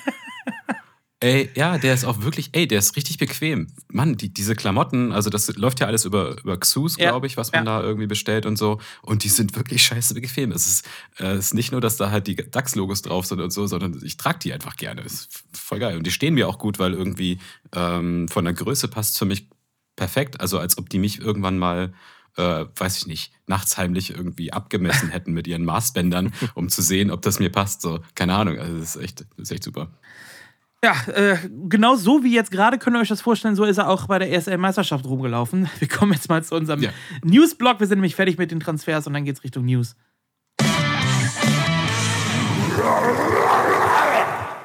Ey, 1.22 1.50
ja, 1.54 1.76
der 1.76 1.92
ist 1.92 2.06
auch 2.06 2.22
wirklich, 2.22 2.48
ey, 2.52 2.66
der 2.66 2.78
ist 2.78 2.96
richtig 2.96 3.18
bequem. 3.18 3.66
Mann, 3.88 4.16
die, 4.16 4.32
diese 4.32 4.56
Klamotten, 4.56 5.12
also 5.12 5.28
das 5.28 5.54
läuft 5.54 5.80
ja 5.80 5.86
alles 5.86 6.06
über, 6.06 6.38
über 6.40 6.58
Xus, 6.58 6.96
ja. 6.96 7.10
glaube 7.10 7.26
ich, 7.26 7.36
was 7.36 7.52
man 7.52 7.66
ja. 7.66 7.80
da 7.80 7.86
irgendwie 7.86 8.06
bestellt 8.06 8.46
und 8.46 8.56
so. 8.56 8.80
Und 9.02 9.22
die 9.22 9.28
sind 9.28 9.54
wirklich 9.54 9.84
scheiße 9.84 10.14
bequem. 10.14 10.50
Es 10.50 10.66
ist, 10.66 10.88
äh, 11.18 11.36
ist 11.36 11.52
nicht 11.52 11.72
nur, 11.72 11.82
dass 11.82 11.98
da 11.98 12.10
halt 12.10 12.26
die 12.26 12.36
DAX-Logos 12.36 13.02
drauf 13.02 13.26
sind 13.26 13.40
und 13.42 13.50
so, 13.50 13.66
sondern 13.66 14.00
ich 14.02 14.16
trage 14.16 14.38
die 14.38 14.52
einfach 14.54 14.76
gerne. 14.76 15.02
Das 15.02 15.12
ist 15.12 15.44
voll 15.52 15.78
geil. 15.78 15.98
Und 15.98 16.06
die 16.06 16.10
stehen 16.10 16.32
mir 16.32 16.48
auch 16.48 16.58
gut, 16.58 16.78
weil 16.78 16.94
irgendwie 16.94 17.38
ähm, 17.74 18.26
von 18.28 18.46
der 18.46 18.54
Größe 18.54 18.88
passt 18.88 19.18
für 19.18 19.26
mich 19.26 19.50
perfekt. 19.96 20.40
Also 20.40 20.58
als 20.58 20.78
ob 20.78 20.88
die 20.88 20.98
mich 20.98 21.20
irgendwann 21.20 21.58
mal 21.58 21.92
äh, 22.36 22.64
weiß 22.76 22.96
ich 22.96 23.06
nicht, 23.06 23.32
nachts 23.46 23.76
heimlich 23.76 24.10
irgendwie 24.10 24.52
abgemessen 24.52 25.10
hätten 25.10 25.32
mit 25.32 25.46
ihren 25.46 25.64
Maßbändern, 25.64 26.32
um 26.54 26.70
zu 26.70 26.80
sehen, 26.80 27.10
ob 27.10 27.20
das 27.20 27.40
mir 27.40 27.50
passt. 27.50 27.82
So, 27.82 28.00
keine 28.14 28.34
Ahnung. 28.34 28.58
Also 28.58 28.78
das 28.78 28.96
ist 28.96 29.02
echt, 29.02 29.20
das 29.20 29.28
ist 29.36 29.50
echt 29.50 29.64
super. 29.64 29.90
Ja, 30.82 30.94
äh, 31.12 31.36
genau 31.68 31.94
so 31.96 32.24
wie 32.24 32.34
jetzt 32.34 32.50
gerade 32.50 32.78
könnt 32.78 32.96
ihr 32.96 33.00
euch 33.00 33.08
das 33.08 33.20
vorstellen, 33.20 33.54
so 33.54 33.64
ist 33.64 33.76
er 33.76 33.90
auch 33.90 34.06
bei 34.06 34.18
der 34.18 34.32
ESL-Meisterschaft 34.32 35.04
rumgelaufen. 35.04 35.68
Wir 35.78 35.88
kommen 35.88 36.12
jetzt 36.14 36.30
mal 36.30 36.42
zu 36.42 36.54
unserem 36.54 36.82
ja. 36.82 36.90
News-Blog. 37.22 37.80
Wir 37.80 37.86
sind 37.86 37.98
nämlich 37.98 38.16
fertig 38.16 38.38
mit 38.38 38.50
den 38.50 38.60
Transfers 38.60 39.06
und 39.06 39.12
dann 39.12 39.24
geht's 39.26 39.44
Richtung 39.44 39.66
News. 39.66 39.94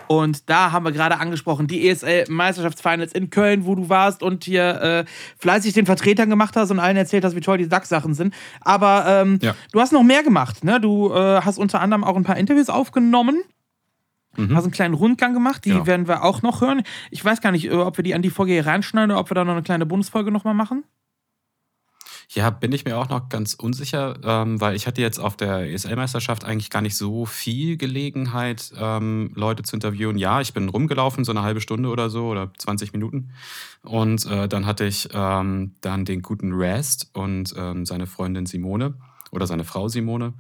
Und 0.08 0.50
da 0.50 0.72
haben 0.72 0.86
wir 0.86 0.92
gerade 0.92 1.20
angesprochen, 1.20 1.66
die 1.66 1.90
ESL-Meisterschaftsfinals 1.90 3.12
in 3.12 3.32
Köln, 3.32 3.66
wo 3.66 3.74
du 3.74 3.90
warst 3.90 4.22
und 4.22 4.44
hier 4.44 4.82
äh, 4.82 5.06
fleißig 5.40 5.74
den 5.74 5.88
Vertretern 5.88 6.30
gemacht 6.30 6.56
hast 6.56 6.70
und 6.70 6.80
allen 6.80 6.96
erzählt 6.96 7.26
hast, 7.26 7.36
wie 7.36 7.42
toll 7.42 7.58
die 7.58 7.68
DAX-Sachen 7.68 8.14
sind. 8.14 8.34
Aber 8.62 9.06
ähm, 9.08 9.40
ja. 9.42 9.56
du 9.72 9.82
hast 9.82 9.92
noch 9.92 10.04
mehr 10.04 10.22
gemacht. 10.22 10.64
Ne? 10.64 10.80
Du 10.80 11.12
äh, 11.12 11.42
hast 11.42 11.58
unter 11.58 11.82
anderem 11.82 12.04
auch 12.04 12.16
ein 12.16 12.24
paar 12.24 12.38
Interviews 12.38 12.70
aufgenommen. 12.70 13.44
Mhm. 14.38 14.56
Hast 14.56 14.64
einen 14.64 14.72
kleinen 14.72 14.94
Rundgang 14.94 15.34
gemacht, 15.34 15.66
die 15.66 15.72
genau. 15.72 15.88
werden 15.88 16.08
wir 16.08 16.24
auch 16.24 16.42
noch 16.42 16.62
hören. 16.62 16.84
Ich 17.12 17.24
weiß 17.24 17.42
gar 17.42 17.52
nicht, 17.52 17.66
äh, 17.66 17.74
ob 17.74 17.98
wir 17.98 18.04
die 18.04 18.16
an 18.16 18.22
die 18.22 18.30
Folge 18.30 18.54
hier 18.54 18.66
reinschneiden 18.66 19.12
oder 19.12 19.20
ob 19.20 19.30
wir 19.30 19.36
da 19.36 19.44
noch 19.44 19.54
eine 19.54 19.64
kleine 19.64 19.86
Bundesfolge 19.86 20.32
nochmal 20.32 20.54
machen. 20.54 20.84
Ja, 22.30 22.50
bin 22.50 22.72
ich 22.72 22.86
mir 22.86 22.98
auch 22.98 23.10
noch 23.10 23.30
ganz 23.30 23.54
unsicher, 23.54 24.18
ähm, 24.24 24.60
weil 24.60 24.76
ich 24.76 24.88
hatte 24.88 25.02
jetzt 25.02 25.20
auf 25.20 25.38
der 25.38 25.72
ESL-Meisterschaft 25.72 26.44
eigentlich 26.44 26.70
gar 26.70 26.82
nicht 26.82 26.98
so 26.98 27.26
viel 27.26 27.78
Gelegenheit, 27.78 28.74
ähm, 28.78 29.32
Leute 29.36 29.64
zu 29.64 29.76
interviewen. 29.76 30.18
Ja, 30.18 30.42
ich 30.42 30.54
bin 30.54 30.70
rumgelaufen, 30.70 31.24
so 31.24 31.32
eine 31.32 31.44
halbe 31.44 31.62
Stunde 31.62 31.90
oder 31.90 32.10
so 32.10 32.28
oder 32.28 32.52
20 32.58 32.94
Minuten. 32.94 33.32
Und 33.84 34.26
äh, 34.26 34.48
dann 34.48 34.66
hatte 34.66 34.86
ich 34.86 35.10
ähm, 35.14 35.76
dann 35.82 36.06
den 36.06 36.22
guten 36.22 36.54
Rest 36.54 37.10
und 37.14 37.54
ähm, 37.58 37.86
seine 37.86 38.08
Freundin 38.08 38.46
Simone 38.46 38.96
oder 39.32 39.46
seine 39.46 39.64
Frau 39.64 39.88
Simone 39.88 40.34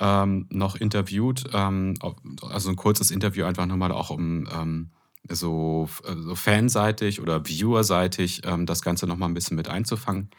ähm, 0.00 0.46
noch 0.50 0.76
interviewt. 0.76 1.44
Ähm, 1.52 1.94
also 2.42 2.70
ein 2.70 2.76
kurzes 2.76 3.10
Interview 3.10 3.44
einfach 3.44 3.66
nochmal 3.66 3.92
auch 3.92 4.10
um 4.10 4.48
ähm, 4.52 4.90
so, 5.28 5.88
so 6.16 6.34
fanseitig 6.34 7.20
oder 7.20 7.44
viewerseitig 7.44 8.42
ähm, 8.44 8.66
das 8.66 8.82
Ganze 8.82 9.06
nochmal 9.06 9.28
ein 9.28 9.34
bisschen 9.34 9.56
mit 9.56 9.68
einzufangen. 9.68 10.30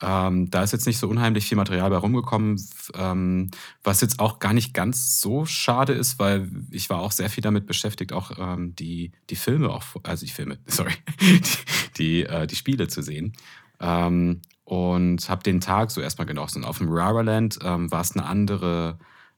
Ähm, 0.00 0.50
da 0.50 0.64
ist 0.64 0.72
jetzt 0.72 0.86
nicht 0.86 0.98
so 0.98 1.08
unheimlich 1.08 1.46
viel 1.46 1.56
Material 1.56 1.88
bei 1.88 1.96
rumgekommen, 1.96 2.60
ähm, 2.94 3.50
was 3.84 4.00
jetzt 4.00 4.18
auch 4.18 4.40
gar 4.40 4.52
nicht 4.52 4.74
ganz 4.74 5.20
so 5.20 5.46
schade 5.46 5.92
ist, 5.92 6.18
weil 6.18 6.50
ich 6.72 6.90
war 6.90 7.00
auch 7.00 7.12
sehr 7.12 7.30
viel 7.30 7.42
damit 7.42 7.66
beschäftigt, 7.66 8.12
auch 8.12 8.32
ähm, 8.36 8.74
die, 8.74 9.12
die 9.30 9.36
Filme, 9.36 9.70
auch, 9.70 9.84
also 10.02 10.26
die 10.26 10.32
Filme, 10.32 10.58
sorry, 10.66 10.94
die, 11.20 11.40
die, 11.98 12.22
äh, 12.24 12.48
die 12.48 12.56
Spiele 12.56 12.88
zu 12.88 13.00
sehen. 13.00 13.34
Und 14.72 15.28
habe 15.28 15.42
den 15.42 15.60
Tag 15.60 15.90
so 15.90 16.00
erstmal 16.00 16.26
genossen. 16.26 16.64
Auf 16.64 16.78
dem 16.78 16.88
Raraland 16.90 17.58
ähm, 17.62 17.92
war 17.92 18.00
es 18.00 18.16
eine 18.16 18.24
andere 18.24 18.96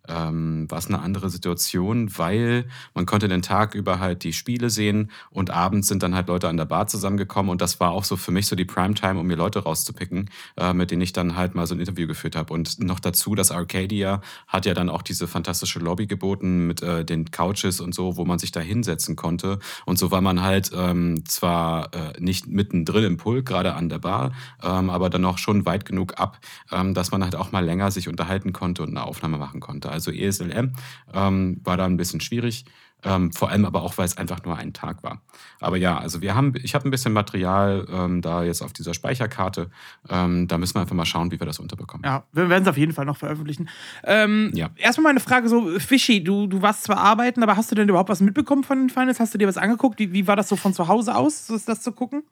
ähm, 0.08 0.70
war 0.70 0.78
es 0.78 0.86
eine 0.86 1.00
andere 1.00 1.30
Situation, 1.30 2.10
weil 2.18 2.66
man 2.94 3.06
konnte 3.06 3.28
den 3.28 3.42
Tag 3.42 3.74
über 3.74 4.00
halt 4.00 4.24
die 4.24 4.32
Spiele 4.32 4.70
sehen 4.70 5.10
und 5.30 5.50
abends 5.50 5.88
sind 5.88 6.02
dann 6.02 6.14
halt 6.14 6.28
Leute 6.28 6.48
an 6.48 6.56
der 6.56 6.66
Bar 6.66 6.86
zusammengekommen 6.86 7.50
und 7.50 7.60
das 7.60 7.80
war 7.80 7.92
auch 7.92 8.04
so 8.04 8.16
für 8.16 8.30
mich 8.30 8.46
so 8.46 8.56
die 8.56 8.64
Primetime, 8.64 9.18
um 9.18 9.26
mir 9.26 9.36
Leute 9.36 9.60
rauszupicken, 9.60 10.30
äh, 10.56 10.72
mit 10.72 10.90
denen 10.90 11.02
ich 11.02 11.12
dann 11.12 11.36
halt 11.36 11.54
mal 11.54 11.66
so 11.66 11.74
ein 11.74 11.80
Interview 11.80 12.06
geführt 12.06 12.36
habe. 12.36 12.52
Und 12.52 12.82
noch 12.82 13.00
dazu, 13.00 13.34
das 13.34 13.50
Arcadia 13.50 14.20
hat 14.46 14.66
ja 14.66 14.74
dann 14.74 14.88
auch 14.88 15.02
diese 15.02 15.26
fantastische 15.26 15.78
Lobby 15.78 16.06
geboten 16.06 16.66
mit 16.66 16.82
äh, 16.82 17.04
den 17.04 17.30
Couches 17.30 17.80
und 17.80 17.94
so, 17.94 18.16
wo 18.16 18.24
man 18.24 18.38
sich 18.38 18.52
da 18.52 18.60
hinsetzen 18.60 19.16
konnte. 19.16 19.58
Und 19.86 19.98
so 19.98 20.10
war 20.10 20.20
man 20.20 20.42
halt 20.42 20.70
ähm, 20.74 21.24
zwar 21.26 21.94
äh, 21.94 22.20
nicht 22.20 22.46
mittendrin 22.46 23.04
im 23.04 23.16
Pulk, 23.16 23.46
gerade 23.46 23.74
an 23.74 23.88
der 23.88 23.98
Bar, 23.98 24.32
ähm, 24.62 24.90
aber 24.90 25.10
dann 25.10 25.22
noch 25.22 25.38
schon 25.38 25.66
weit 25.66 25.84
genug 25.84 26.18
ab, 26.18 26.38
ähm, 26.72 26.94
dass 26.94 27.10
man 27.10 27.22
halt 27.22 27.36
auch 27.36 27.52
mal 27.52 27.64
länger 27.64 27.90
sich 27.90 28.08
unterhalten 28.08 28.52
konnte 28.52 28.82
und 28.82 28.90
eine 28.90 29.04
Aufnahme 29.04 29.38
machen 29.38 29.60
konnte 29.60 29.93
also 29.94 30.10
ESLM, 30.10 30.74
ähm, 31.12 31.60
war 31.64 31.76
da 31.76 31.86
ein 31.86 31.96
bisschen 31.96 32.20
schwierig. 32.20 32.66
Ähm, 33.04 33.32
vor 33.32 33.50
allem 33.50 33.66
aber 33.66 33.82
auch, 33.82 33.98
weil 33.98 34.06
es 34.06 34.16
einfach 34.16 34.42
nur 34.44 34.56
ein 34.56 34.72
Tag 34.72 35.02
war. 35.02 35.20
Aber 35.60 35.76
ja, 35.76 35.98
also 35.98 36.22
wir 36.22 36.34
haben, 36.34 36.54
ich 36.62 36.74
habe 36.74 36.88
ein 36.88 36.90
bisschen 36.90 37.12
Material 37.12 37.86
ähm, 37.90 38.22
da 38.22 38.42
jetzt 38.42 38.62
auf 38.62 38.72
dieser 38.72 38.94
Speicherkarte. 38.94 39.70
Ähm, 40.08 40.48
da 40.48 40.56
müssen 40.56 40.76
wir 40.76 40.80
einfach 40.80 40.94
mal 40.94 41.04
schauen, 41.04 41.30
wie 41.30 41.38
wir 41.38 41.46
das 41.46 41.58
unterbekommen. 41.58 42.04
Ja, 42.04 42.24
wir 42.32 42.48
werden 42.48 42.62
es 42.62 42.68
auf 42.68 42.78
jeden 42.78 42.92
Fall 42.92 43.04
noch 43.04 43.18
veröffentlichen. 43.18 43.68
Ähm, 44.04 44.50
ja. 44.54 44.70
Erstmal 44.76 45.12
meine 45.12 45.20
Frage 45.20 45.48
so, 45.48 45.78
Fischi, 45.78 46.24
du, 46.24 46.46
du 46.46 46.62
warst 46.62 46.84
zwar 46.84 46.96
arbeiten, 46.96 47.42
aber 47.42 47.56
hast 47.56 47.70
du 47.70 47.74
denn 47.74 47.88
überhaupt 47.88 48.08
was 48.08 48.20
mitbekommen 48.20 48.64
von 48.64 48.78
den 48.78 48.90
Finals? 48.90 49.20
Hast 49.20 49.34
du 49.34 49.38
dir 49.38 49.48
was 49.48 49.58
angeguckt? 49.58 49.98
Wie, 49.98 50.12
wie 50.12 50.26
war 50.26 50.36
das 50.36 50.48
so 50.48 50.56
von 50.56 50.72
zu 50.72 50.88
Hause 50.88 51.14
aus, 51.14 51.46
das 51.66 51.82
zu 51.82 51.92
gucken? 51.92 52.22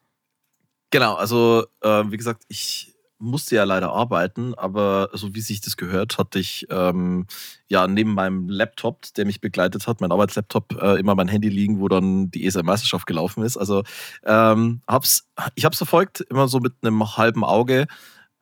Genau, 0.90 1.14
also 1.14 1.64
äh, 1.82 2.04
wie 2.08 2.16
gesagt, 2.16 2.44
ich 2.48 2.91
musste 3.22 3.54
ja 3.54 3.64
leider 3.64 3.92
arbeiten, 3.92 4.54
aber 4.54 5.08
so 5.12 5.34
wie 5.34 5.40
sich 5.40 5.60
das 5.60 5.76
gehört, 5.76 6.18
hatte 6.18 6.40
ich 6.40 6.66
ähm, 6.70 7.26
ja 7.68 7.86
neben 7.86 8.14
meinem 8.14 8.48
Laptop, 8.48 9.06
der 9.14 9.24
mich 9.24 9.40
begleitet 9.40 9.86
hat, 9.86 10.00
mein 10.00 10.10
Arbeitslaptop, 10.10 10.82
äh, 10.82 10.98
immer 10.98 11.14
mein 11.14 11.28
Handy 11.28 11.48
liegen, 11.48 11.80
wo 11.80 11.88
dann 11.88 12.30
die 12.32 12.44
ESL-Meisterschaft 12.44 13.06
gelaufen 13.06 13.44
ist. 13.44 13.56
Also 13.56 13.84
ähm, 14.24 14.82
hab's, 14.88 15.28
ich 15.54 15.64
habe 15.64 15.72
es 15.72 15.78
verfolgt, 15.78 16.20
immer 16.22 16.48
so 16.48 16.58
mit 16.58 16.74
einem 16.82 17.16
halben 17.16 17.44
Auge. 17.44 17.86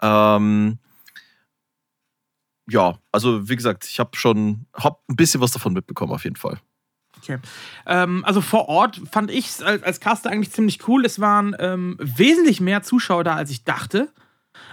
Ähm, 0.00 0.78
ja, 2.68 2.98
also 3.12 3.48
wie 3.48 3.56
gesagt, 3.56 3.84
ich 3.84 4.00
habe 4.00 4.16
schon 4.16 4.66
hab 4.72 5.02
ein 5.08 5.16
bisschen 5.16 5.42
was 5.42 5.52
davon 5.52 5.74
mitbekommen, 5.74 6.12
auf 6.12 6.24
jeden 6.24 6.36
Fall. 6.36 6.58
Okay. 7.22 7.38
Ähm, 7.86 8.24
also 8.24 8.40
vor 8.40 8.68
Ort 8.68 9.02
fand 9.10 9.30
ich 9.30 9.48
es 9.48 9.62
als, 9.62 9.82
als 9.82 10.00
Caster 10.00 10.30
eigentlich 10.30 10.52
ziemlich 10.52 10.88
cool. 10.88 11.04
Es 11.04 11.20
waren 11.20 11.54
ähm, 11.58 11.96
wesentlich 12.00 12.62
mehr 12.62 12.82
Zuschauer 12.82 13.24
da, 13.24 13.34
als 13.34 13.50
ich 13.50 13.64
dachte. 13.64 14.08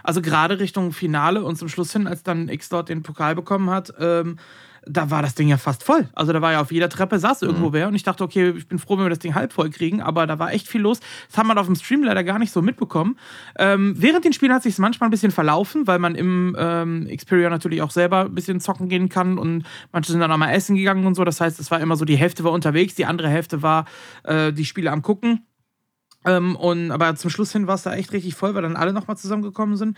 Also 0.03 0.21
gerade 0.21 0.59
Richtung 0.59 0.91
Finale 0.91 1.43
und 1.43 1.57
zum 1.57 1.69
Schluss 1.69 1.93
hin, 1.93 2.07
als 2.07 2.23
dann 2.23 2.49
X-Dot 2.49 2.89
den 2.89 3.03
Pokal 3.03 3.35
bekommen 3.35 3.69
hat, 3.69 3.93
ähm, 3.99 4.37
da 4.89 5.11
war 5.11 5.21
das 5.21 5.35
Ding 5.35 5.47
ja 5.47 5.57
fast 5.57 5.83
voll. 5.83 6.07
Also 6.13 6.33
da 6.33 6.41
war 6.41 6.53
ja 6.53 6.61
auf 6.61 6.71
jeder 6.71 6.89
Treppe 6.89 7.19
saß 7.19 7.41
irgendwo 7.41 7.69
mhm. 7.69 7.73
wer 7.73 7.87
und 7.87 7.95
ich 7.95 8.03
dachte, 8.03 8.23
okay, 8.23 8.53
ich 8.55 8.67
bin 8.67 8.79
froh, 8.79 8.97
wenn 8.97 9.05
wir 9.05 9.09
das 9.09 9.19
Ding 9.19 9.35
halb 9.35 9.53
voll 9.53 9.69
kriegen, 9.69 10.01
aber 10.01 10.27
da 10.27 10.39
war 10.39 10.53
echt 10.53 10.67
viel 10.67 10.81
los. 10.81 10.99
Das 11.29 11.37
haben 11.37 11.47
wir 11.47 11.57
auf 11.57 11.65
dem 11.65 11.75
Stream 11.75 12.03
leider 12.03 12.23
gar 12.23 12.39
nicht 12.39 12.51
so 12.51 12.61
mitbekommen. 12.61 13.17
Ähm, 13.57 13.95
während 13.97 14.25
den 14.25 14.33
Spielen 14.33 14.53
hat 14.53 14.63
sich 14.63 14.77
manchmal 14.77 15.07
ein 15.07 15.11
bisschen 15.11 15.31
verlaufen, 15.31 15.87
weil 15.87 15.99
man 15.99 16.15
im 16.15 16.55
ähm, 16.57 17.07
Xperia 17.13 17.49
natürlich 17.49 17.81
auch 17.81 17.91
selber 17.91 18.25
ein 18.25 18.35
bisschen 18.35 18.59
zocken 18.59 18.89
gehen 18.89 19.09
kann 19.09 19.37
und 19.37 19.63
manche 19.91 20.11
sind 20.11 20.21
dann 20.21 20.31
auch 20.31 20.37
mal 20.37 20.51
essen 20.51 20.75
gegangen 20.75 21.05
und 21.05 21.15
so. 21.15 21.23
Das 21.23 21.41
heißt, 21.41 21.59
es 21.59 21.71
war 21.71 21.79
immer 21.79 21.95
so, 21.95 22.05
die 22.05 22.17
Hälfte 22.17 22.43
war 22.43 22.51
unterwegs, 22.51 22.95
die 22.95 23.05
andere 23.05 23.29
Hälfte 23.29 23.61
war 23.61 23.85
äh, 24.23 24.53
die 24.53 24.65
Spiele 24.65 24.91
am 24.91 25.01
gucken. 25.01 25.46
Ähm, 26.27 26.55
und, 26.55 26.91
aber 26.91 27.15
zum 27.15 27.29
Schluss 27.29 27.51
hin 27.51 27.67
war 27.67 27.75
es 27.75 27.83
da 27.83 27.93
echt 27.93 28.11
richtig 28.11 28.35
voll, 28.35 28.53
weil 28.53 28.61
dann 28.61 28.75
alle 28.75 28.93
nochmal 28.93 29.17
zusammengekommen 29.17 29.77
sind. 29.77 29.97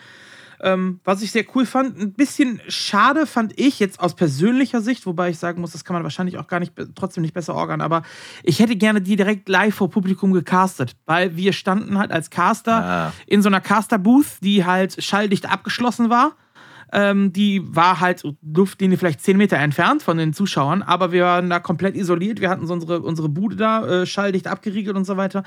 Ähm, 0.61 0.99
was 1.05 1.21
ich 1.21 1.31
sehr 1.31 1.45
cool 1.55 1.65
fand, 1.65 1.97
ein 1.97 2.13
bisschen 2.13 2.59
schade 2.67 3.25
fand 3.25 3.57
ich 3.57 3.79
jetzt 3.79 3.99
aus 3.99 4.13
persönlicher 4.15 4.81
Sicht, 4.81 5.05
wobei 5.05 5.29
ich 5.29 5.39
sagen 5.39 5.61
muss, 5.61 5.71
das 5.71 5.85
kann 5.85 5.93
man 5.93 6.03
wahrscheinlich 6.03 6.37
auch 6.37 6.47
gar 6.47 6.59
nicht, 6.59 6.73
trotzdem 6.95 7.21
nicht 7.21 7.33
besser 7.33 7.55
organ, 7.55 7.79
aber 7.79 8.03
ich 8.43 8.59
hätte 8.59 8.75
gerne 8.75 9.01
die 9.01 9.15
direkt 9.15 9.47
live 9.47 9.73
vor 9.73 9.89
Publikum 9.89 10.33
gecastet, 10.33 10.97
weil 11.05 11.37
wir 11.37 11.53
standen 11.53 11.97
halt 11.97 12.11
als 12.11 12.29
Caster 12.29 12.73
ah. 12.73 13.13
in 13.25 13.41
so 13.41 13.47
einer 13.47 13.61
Caster-Booth, 13.61 14.41
die 14.43 14.65
halt 14.65 15.01
schalldicht 15.01 15.49
abgeschlossen 15.49 16.09
war. 16.09 16.35
Ähm, 16.91 17.31
die 17.33 17.61
war 17.63 17.99
halt 17.99 18.23
Luftlinie 18.41 18.97
vielleicht 18.97 19.21
10 19.21 19.37
Meter 19.37 19.57
entfernt 19.57 20.01
von 20.01 20.17
den 20.17 20.33
Zuschauern, 20.33 20.81
aber 20.81 21.11
wir 21.11 21.23
waren 21.23 21.49
da 21.49 21.59
komplett 21.59 21.95
isoliert. 21.95 22.41
Wir 22.41 22.49
hatten 22.49 22.67
so 22.67 22.73
unsere, 22.73 23.01
unsere 23.01 23.29
Bude 23.29 23.55
da, 23.55 23.85
äh, 23.85 24.05
schalldicht 24.05 24.47
abgeriegelt 24.47 24.95
und 24.95 25.05
so 25.05 25.17
weiter, 25.17 25.43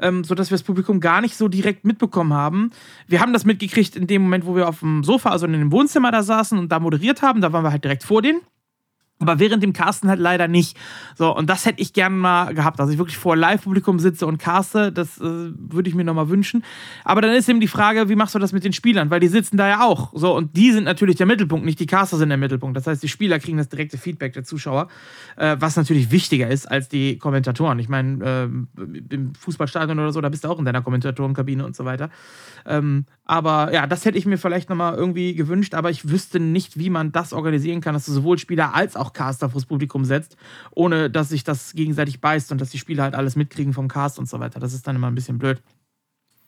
ähm, 0.00 0.24
sodass 0.24 0.50
wir 0.50 0.54
das 0.56 0.62
Publikum 0.62 1.00
gar 1.00 1.20
nicht 1.20 1.36
so 1.36 1.48
direkt 1.48 1.84
mitbekommen 1.84 2.32
haben. 2.32 2.70
Wir 3.06 3.20
haben 3.20 3.32
das 3.32 3.44
mitgekriegt 3.44 3.96
in 3.96 4.06
dem 4.06 4.22
Moment, 4.22 4.46
wo 4.46 4.56
wir 4.56 4.68
auf 4.68 4.80
dem 4.80 5.04
Sofa, 5.04 5.30
also 5.30 5.46
in 5.46 5.52
dem 5.52 5.72
Wohnzimmer 5.72 6.10
da 6.10 6.22
saßen 6.22 6.58
und 6.58 6.72
da 6.72 6.80
moderiert 6.80 7.22
haben. 7.22 7.40
Da 7.40 7.52
waren 7.52 7.64
wir 7.64 7.72
halt 7.72 7.84
direkt 7.84 8.04
vor 8.04 8.22
denen. 8.22 8.40
Aber 9.20 9.40
während 9.40 9.62
dem 9.62 9.72
Casten 9.72 10.08
halt 10.08 10.20
leider 10.20 10.46
nicht. 10.46 10.76
So, 11.16 11.34
und 11.36 11.50
das 11.50 11.66
hätte 11.66 11.82
ich 11.82 11.92
gerne 11.92 12.14
mal 12.14 12.54
gehabt, 12.54 12.78
dass 12.78 12.88
ich 12.88 12.98
wirklich 12.98 13.16
vor 13.16 13.36
Live-Publikum 13.36 13.98
sitze 13.98 14.26
und 14.26 14.38
caste. 14.38 14.92
Das 14.92 15.18
äh, 15.18 15.22
würde 15.22 15.88
ich 15.88 15.96
mir 15.96 16.04
nochmal 16.04 16.28
wünschen. 16.28 16.64
Aber 17.04 17.20
dann 17.20 17.32
ist 17.32 17.48
eben 17.48 17.60
die 17.60 17.68
Frage, 17.68 18.08
wie 18.08 18.14
machst 18.14 18.36
du 18.36 18.38
das 18.38 18.52
mit 18.52 18.64
den 18.64 18.72
Spielern? 18.72 19.10
Weil 19.10 19.18
die 19.18 19.28
sitzen 19.28 19.56
da 19.56 19.68
ja 19.68 19.84
auch. 19.84 20.12
So, 20.14 20.36
und 20.36 20.56
die 20.56 20.70
sind 20.70 20.84
natürlich 20.84 21.16
der 21.16 21.26
Mittelpunkt, 21.26 21.66
nicht 21.66 21.80
die 21.80 21.86
Caster 21.86 22.16
sind 22.16 22.28
der 22.28 22.38
Mittelpunkt. 22.38 22.76
Das 22.76 22.86
heißt, 22.86 23.02
die 23.02 23.08
Spieler 23.08 23.40
kriegen 23.40 23.58
das 23.58 23.68
direkte 23.68 23.98
Feedback 23.98 24.34
der 24.34 24.44
Zuschauer, 24.44 24.86
äh, 25.36 25.56
was 25.58 25.76
natürlich 25.76 26.12
wichtiger 26.12 26.48
ist 26.48 26.66
als 26.66 26.88
die 26.88 27.18
Kommentatoren. 27.18 27.80
Ich 27.80 27.88
meine, 27.88 28.24
äh, 28.24 28.44
im 29.14 29.34
Fußballstadion 29.34 29.98
oder 29.98 30.12
so, 30.12 30.20
da 30.20 30.28
bist 30.28 30.44
du 30.44 30.48
auch 30.48 30.58
in 30.58 30.64
deiner 30.64 30.82
Kommentatorenkabine 30.82 31.64
und 31.64 31.74
so 31.74 31.84
weiter. 31.84 32.10
Ähm, 32.66 33.06
aber 33.24 33.72
ja, 33.72 33.86
das 33.86 34.04
hätte 34.04 34.16
ich 34.16 34.26
mir 34.26 34.38
vielleicht 34.38 34.70
nochmal 34.70 34.94
irgendwie 34.94 35.34
gewünscht, 35.34 35.74
aber 35.74 35.90
ich 35.90 36.08
wüsste 36.08 36.40
nicht, 36.40 36.78
wie 36.78 36.90
man 36.90 37.12
das 37.12 37.32
organisieren 37.32 37.80
kann, 37.80 37.94
dass 37.94 38.06
du 38.06 38.12
sowohl 38.12 38.38
Spieler 38.38 38.74
als 38.74 38.96
auch 38.96 39.07
Caster 39.12 39.50
fürs 39.50 39.66
Publikum 39.66 40.04
setzt, 40.04 40.36
ohne 40.70 41.10
dass 41.10 41.28
sich 41.30 41.44
das 41.44 41.72
gegenseitig 41.72 42.20
beißt 42.20 42.52
und 42.52 42.60
dass 42.60 42.70
die 42.70 42.78
Spieler 42.78 43.04
halt 43.04 43.14
alles 43.14 43.36
mitkriegen 43.36 43.72
vom 43.72 43.88
Cast 43.88 44.18
und 44.18 44.28
so 44.28 44.40
weiter. 44.40 44.60
Das 44.60 44.72
ist 44.72 44.86
dann 44.86 44.96
immer 44.96 45.08
ein 45.08 45.14
bisschen 45.14 45.38
blöd. 45.38 45.62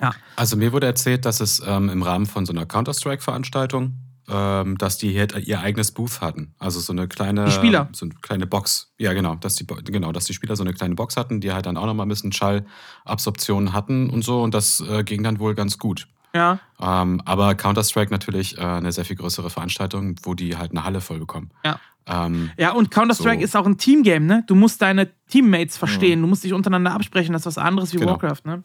Ja. 0.01 0.15
Also 0.37 0.57
mir 0.57 0.73
wurde 0.73 0.87
erzählt, 0.87 1.25
dass 1.25 1.41
es 1.41 1.63
ähm, 1.67 1.89
im 1.91 2.03
Rahmen 2.03 2.27
von 2.27 2.47
so 2.47 2.53
einer 2.53 2.65
Counter-Strike-Veranstaltung, 2.65 3.99
ähm, 4.29 4.79
dass 4.79 4.97
die 4.97 5.19
halt 5.19 5.37
ihr 5.47 5.61
eigenes 5.61 5.93
Booth 5.93 6.21
hatten. 6.21 6.55
Also 6.59 6.81
so 6.81 6.93
eine 6.93 7.07
kleine, 7.07 7.45
die 7.47 7.51
Spieler. 7.51 7.89
so 7.93 8.07
eine 8.07 8.15
kleine 8.23 8.47
Box. 8.47 8.93
Ja, 8.99 9.13
genau, 9.13 9.35
dass 9.35 9.57
die, 9.57 9.67
genau, 9.67 10.13
dass 10.13 10.25
die 10.25 10.35
Spieler 10.35 10.57
so 10.57 10.63
eine 10.63 10.73
kleine 10.73 10.95
Box 10.95 11.17
hatten, 11.17 11.41
die 11.41 11.53
halt 11.53 11.67
dann 11.67 11.77
auch 11.77 11.87
nochmal 11.87 12.07
ein 12.07 12.09
bisschen 12.09 12.33
Schallabsorption 12.33 13.73
hatten 13.73 14.09
und 14.09 14.25
so. 14.25 14.43
Und 14.43 14.55
das 14.55 14.81
äh, 14.81 15.05
ging 15.05 15.23
dann 15.23 15.39
wohl 15.39 15.55
ganz 15.55 15.79
gut. 15.79 16.09
Ja. 16.35 16.61
Ähm, 16.81 17.21
aber 17.25 17.55
Counter-Strike 17.55 18.11
natürlich 18.11 18.59
äh, 18.59 18.63
eine 18.63 18.93
sehr 18.93 19.05
viel 19.05 19.17
größere 19.17 19.51
Veranstaltung, 19.51 20.17
wo 20.23 20.35
die 20.35 20.57
halt 20.57 20.71
eine 20.71 20.85
Halle 20.85 21.01
voll 21.01 21.19
bekommen. 21.19 21.51
Ja. 21.65 21.81
Ähm, 22.07 22.51
ja, 22.57 22.73
und 22.73 22.91
Counter-Strike 22.91 23.41
so. 23.41 23.45
ist 23.45 23.57
auch 23.57 23.67
ein 23.67 23.79
Teamgame, 23.79 24.25
ne? 24.25 24.45
Du 24.47 24.55
musst 24.55 24.83
deine 24.83 25.11
Teammates 25.29 25.77
verstehen, 25.77 26.21
mhm. 26.21 26.25
du 26.25 26.29
musst 26.29 26.45
dich 26.45 26.53
untereinander 26.53 26.93
absprechen, 26.93 27.33
das 27.33 27.43
ist 27.43 27.47
was 27.47 27.59
anderes 27.59 27.93
wie 27.93 27.99
genau. 27.99 28.13
Warcraft, 28.13 28.45
ne? 28.45 28.63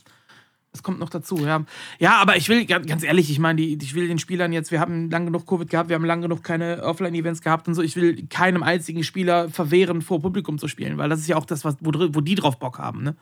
Das 0.72 0.84
kommt 0.84 1.00
noch 1.00 1.10
dazu, 1.10 1.38
ja. 1.38 1.64
Ja, 2.00 2.18
aber 2.18 2.36
ich 2.36 2.50
will, 2.50 2.66
ganz 2.66 3.02
ehrlich, 3.02 3.32
ich 3.32 3.40
meine, 3.40 3.62
ich 3.62 3.96
will 3.96 4.10
den 4.10 4.20
Spielern 4.20 4.52
jetzt, 4.52 4.72
wir 4.72 4.82
haben 4.82 5.10
lang 5.10 5.26
genug 5.26 5.48
Covid 5.48 5.70
gehabt, 5.70 5.88
wir 5.88 5.96
haben 5.96 6.04
lang 6.04 6.22
genug 6.22 6.44
keine 6.44 6.84
Offline-Events 6.84 7.42
gehabt 7.42 7.70
und 7.70 7.76
so. 7.76 7.82
Ich 7.82 7.96
will 7.96 8.28
keinem 8.28 8.62
einzigen 8.62 9.04
Spieler 9.04 9.48
verwehren, 9.50 10.02
vor 10.02 10.22
Publikum 10.22 10.60
zu 10.60 10.68
spielen, 10.68 10.98
weil 10.98 11.08
das 11.08 11.22
ist 11.22 11.28
ja 11.28 11.38
auch 11.38 11.46
das, 11.46 11.64
was, 11.64 11.78
wo, 11.80 11.92
wo 11.94 12.20
die 12.20 12.36
drauf 12.36 12.60
Bock 12.60 12.78
haben, 12.78 13.04
ne? 13.04 13.16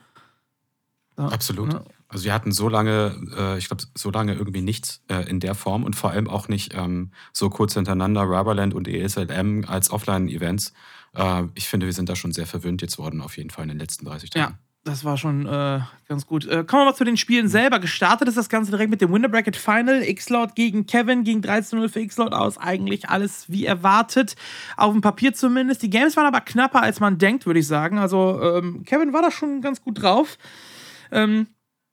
Ja, 1.16 1.26
Absolut. 1.26 1.68
Ne? 1.68 1.84
Also 2.08 2.24
wir 2.24 2.34
hatten 2.34 2.52
so 2.52 2.68
lange, 2.68 3.16
äh, 3.36 3.58
ich 3.58 3.68
glaube, 3.68 3.84
so 3.94 4.10
lange 4.10 4.34
irgendwie 4.34 4.62
nichts 4.62 5.02
äh, 5.08 5.28
in 5.28 5.40
der 5.40 5.54
Form 5.54 5.84
und 5.84 5.96
vor 5.96 6.10
allem 6.10 6.28
auch 6.28 6.48
nicht 6.48 6.74
ähm, 6.74 7.10
so 7.32 7.50
kurz 7.50 7.74
hintereinander 7.74 8.22
Rubberland 8.22 8.74
und 8.74 8.86
ESLM 8.88 9.64
als 9.66 9.90
Offline-Events. 9.90 10.72
Äh, 11.14 11.44
ich 11.54 11.68
finde, 11.68 11.86
wir 11.86 11.92
sind 11.92 12.08
da 12.08 12.16
schon 12.16 12.32
sehr 12.32 12.46
verwöhnt 12.46 12.82
jetzt 12.82 12.98
worden, 12.98 13.20
auf 13.20 13.36
jeden 13.36 13.50
Fall 13.50 13.64
in 13.64 13.70
den 13.70 13.78
letzten 13.78 14.04
30 14.04 14.30
Tagen. 14.30 14.52
Ja, 14.52 14.58
das 14.84 15.02
war 15.02 15.16
schon 15.16 15.46
äh, 15.46 15.80
ganz 16.08 16.26
gut. 16.26 16.46
Äh, 16.46 16.62
kommen 16.64 16.82
wir 16.82 16.90
mal 16.90 16.94
zu 16.94 17.04
den 17.04 17.16
Spielen 17.16 17.48
selber. 17.48 17.78
Gestartet 17.78 18.28
ist 18.28 18.36
das 18.36 18.50
Ganze 18.50 18.70
direkt 18.70 18.90
mit 18.90 19.00
dem 19.00 19.10
Winter 19.12 19.30
Bracket 19.30 19.56
Final. 19.56 20.02
X-Lord 20.02 20.54
gegen 20.54 20.86
Kevin, 20.86 21.24
gegen 21.24 21.40
13-0 21.40 21.88
für 21.88 22.00
X-Lord 22.00 22.34
aus. 22.34 22.58
Eigentlich 22.58 23.08
alles 23.08 23.46
wie 23.48 23.64
erwartet. 23.64 24.36
Auf 24.76 24.92
dem 24.92 25.00
Papier 25.00 25.32
zumindest. 25.32 25.82
Die 25.82 25.90
Games 25.90 26.16
waren 26.18 26.26
aber 26.26 26.42
knapper, 26.42 26.82
als 26.82 27.00
man 27.00 27.16
denkt, 27.16 27.46
würde 27.46 27.60
ich 27.60 27.66
sagen. 27.66 27.98
Also 27.98 28.40
ähm, 28.42 28.84
Kevin 28.84 29.14
war 29.14 29.22
da 29.22 29.30
schon 29.30 29.62
ganz 29.62 29.80
gut 29.80 30.02
drauf. 30.02 30.36
Ähm, 31.10 31.46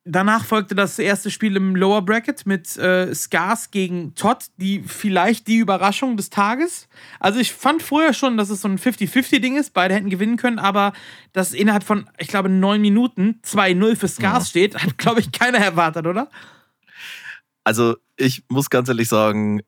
Danach 0.03 0.45
folgte 0.45 0.73
das 0.73 0.97
erste 0.97 1.29
Spiel 1.29 1.55
im 1.55 1.75
Lower 1.75 2.01
Bracket 2.01 2.47
mit 2.47 2.75
äh, 2.77 3.13
Scars 3.13 3.69
gegen 3.69 4.15
Todd, 4.15 4.47
die 4.57 4.81
vielleicht 4.81 5.45
die 5.45 5.57
Überraschung 5.57 6.17
des 6.17 6.31
Tages. 6.31 6.87
Also 7.19 7.39
ich 7.39 7.53
fand 7.53 7.83
vorher 7.83 8.13
schon, 8.13 8.35
dass 8.35 8.49
es 8.49 8.61
so 8.61 8.67
ein 8.67 8.79
50-50-Ding 8.79 9.57
ist, 9.57 9.73
beide 9.75 9.93
hätten 9.93 10.09
gewinnen 10.09 10.37
können, 10.37 10.57
aber 10.57 10.93
dass 11.33 11.53
innerhalb 11.53 11.83
von, 11.83 12.09
ich 12.17 12.29
glaube, 12.29 12.49
neun 12.49 12.81
Minuten 12.81 13.39
2-0 13.45 13.95
für 13.95 14.07
Scars 14.07 14.45
ja. 14.45 14.49
steht, 14.49 14.75
hat, 14.83 14.97
glaube 14.97 15.19
ich, 15.19 15.31
keiner 15.31 15.59
erwartet, 15.59 16.07
oder? 16.07 16.31
Also 17.63 17.95
ich 18.17 18.43
muss 18.49 18.71
ganz 18.71 18.89
ehrlich 18.89 19.07
sagen, 19.07 19.61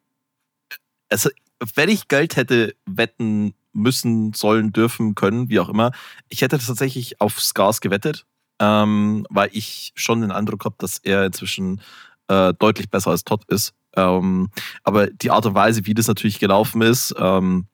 also, 1.09 1.29
wenn 1.75 1.89
ich 1.89 2.07
Geld 2.07 2.37
hätte 2.37 2.75
wetten 2.87 3.53
müssen, 3.71 4.33
sollen, 4.33 4.73
dürfen, 4.73 5.13
können, 5.13 5.49
wie 5.49 5.59
auch 5.59 5.69
immer, 5.69 5.91
ich 6.27 6.41
hätte 6.41 6.57
tatsächlich 6.57 7.21
auf 7.21 7.39
Scars 7.39 7.81
gewettet 7.81 8.25
ähm, 8.63 9.25
weil 9.29 9.49
ich 9.51 9.91
schon 9.95 10.21
den 10.21 10.31
Eindruck 10.31 10.63
habe, 10.65 10.75
dass 10.77 10.97
er 10.99 11.25
inzwischen 11.25 11.81
äh, 12.29 12.53
deutlich 12.53 12.89
besser 12.89 13.11
als 13.11 13.23
Todd 13.23 13.43
ist. 13.47 13.73
Ähm, 13.95 14.49
aber 14.83 15.07
die 15.07 15.31
Art 15.31 15.45
und 15.45 15.53
Weise, 15.53 15.85
wie 15.85 15.93
das 15.93 16.07
natürlich 16.07 16.39
gelaufen 16.39 16.81
ist, 16.81 17.13
ähm, 17.17 17.67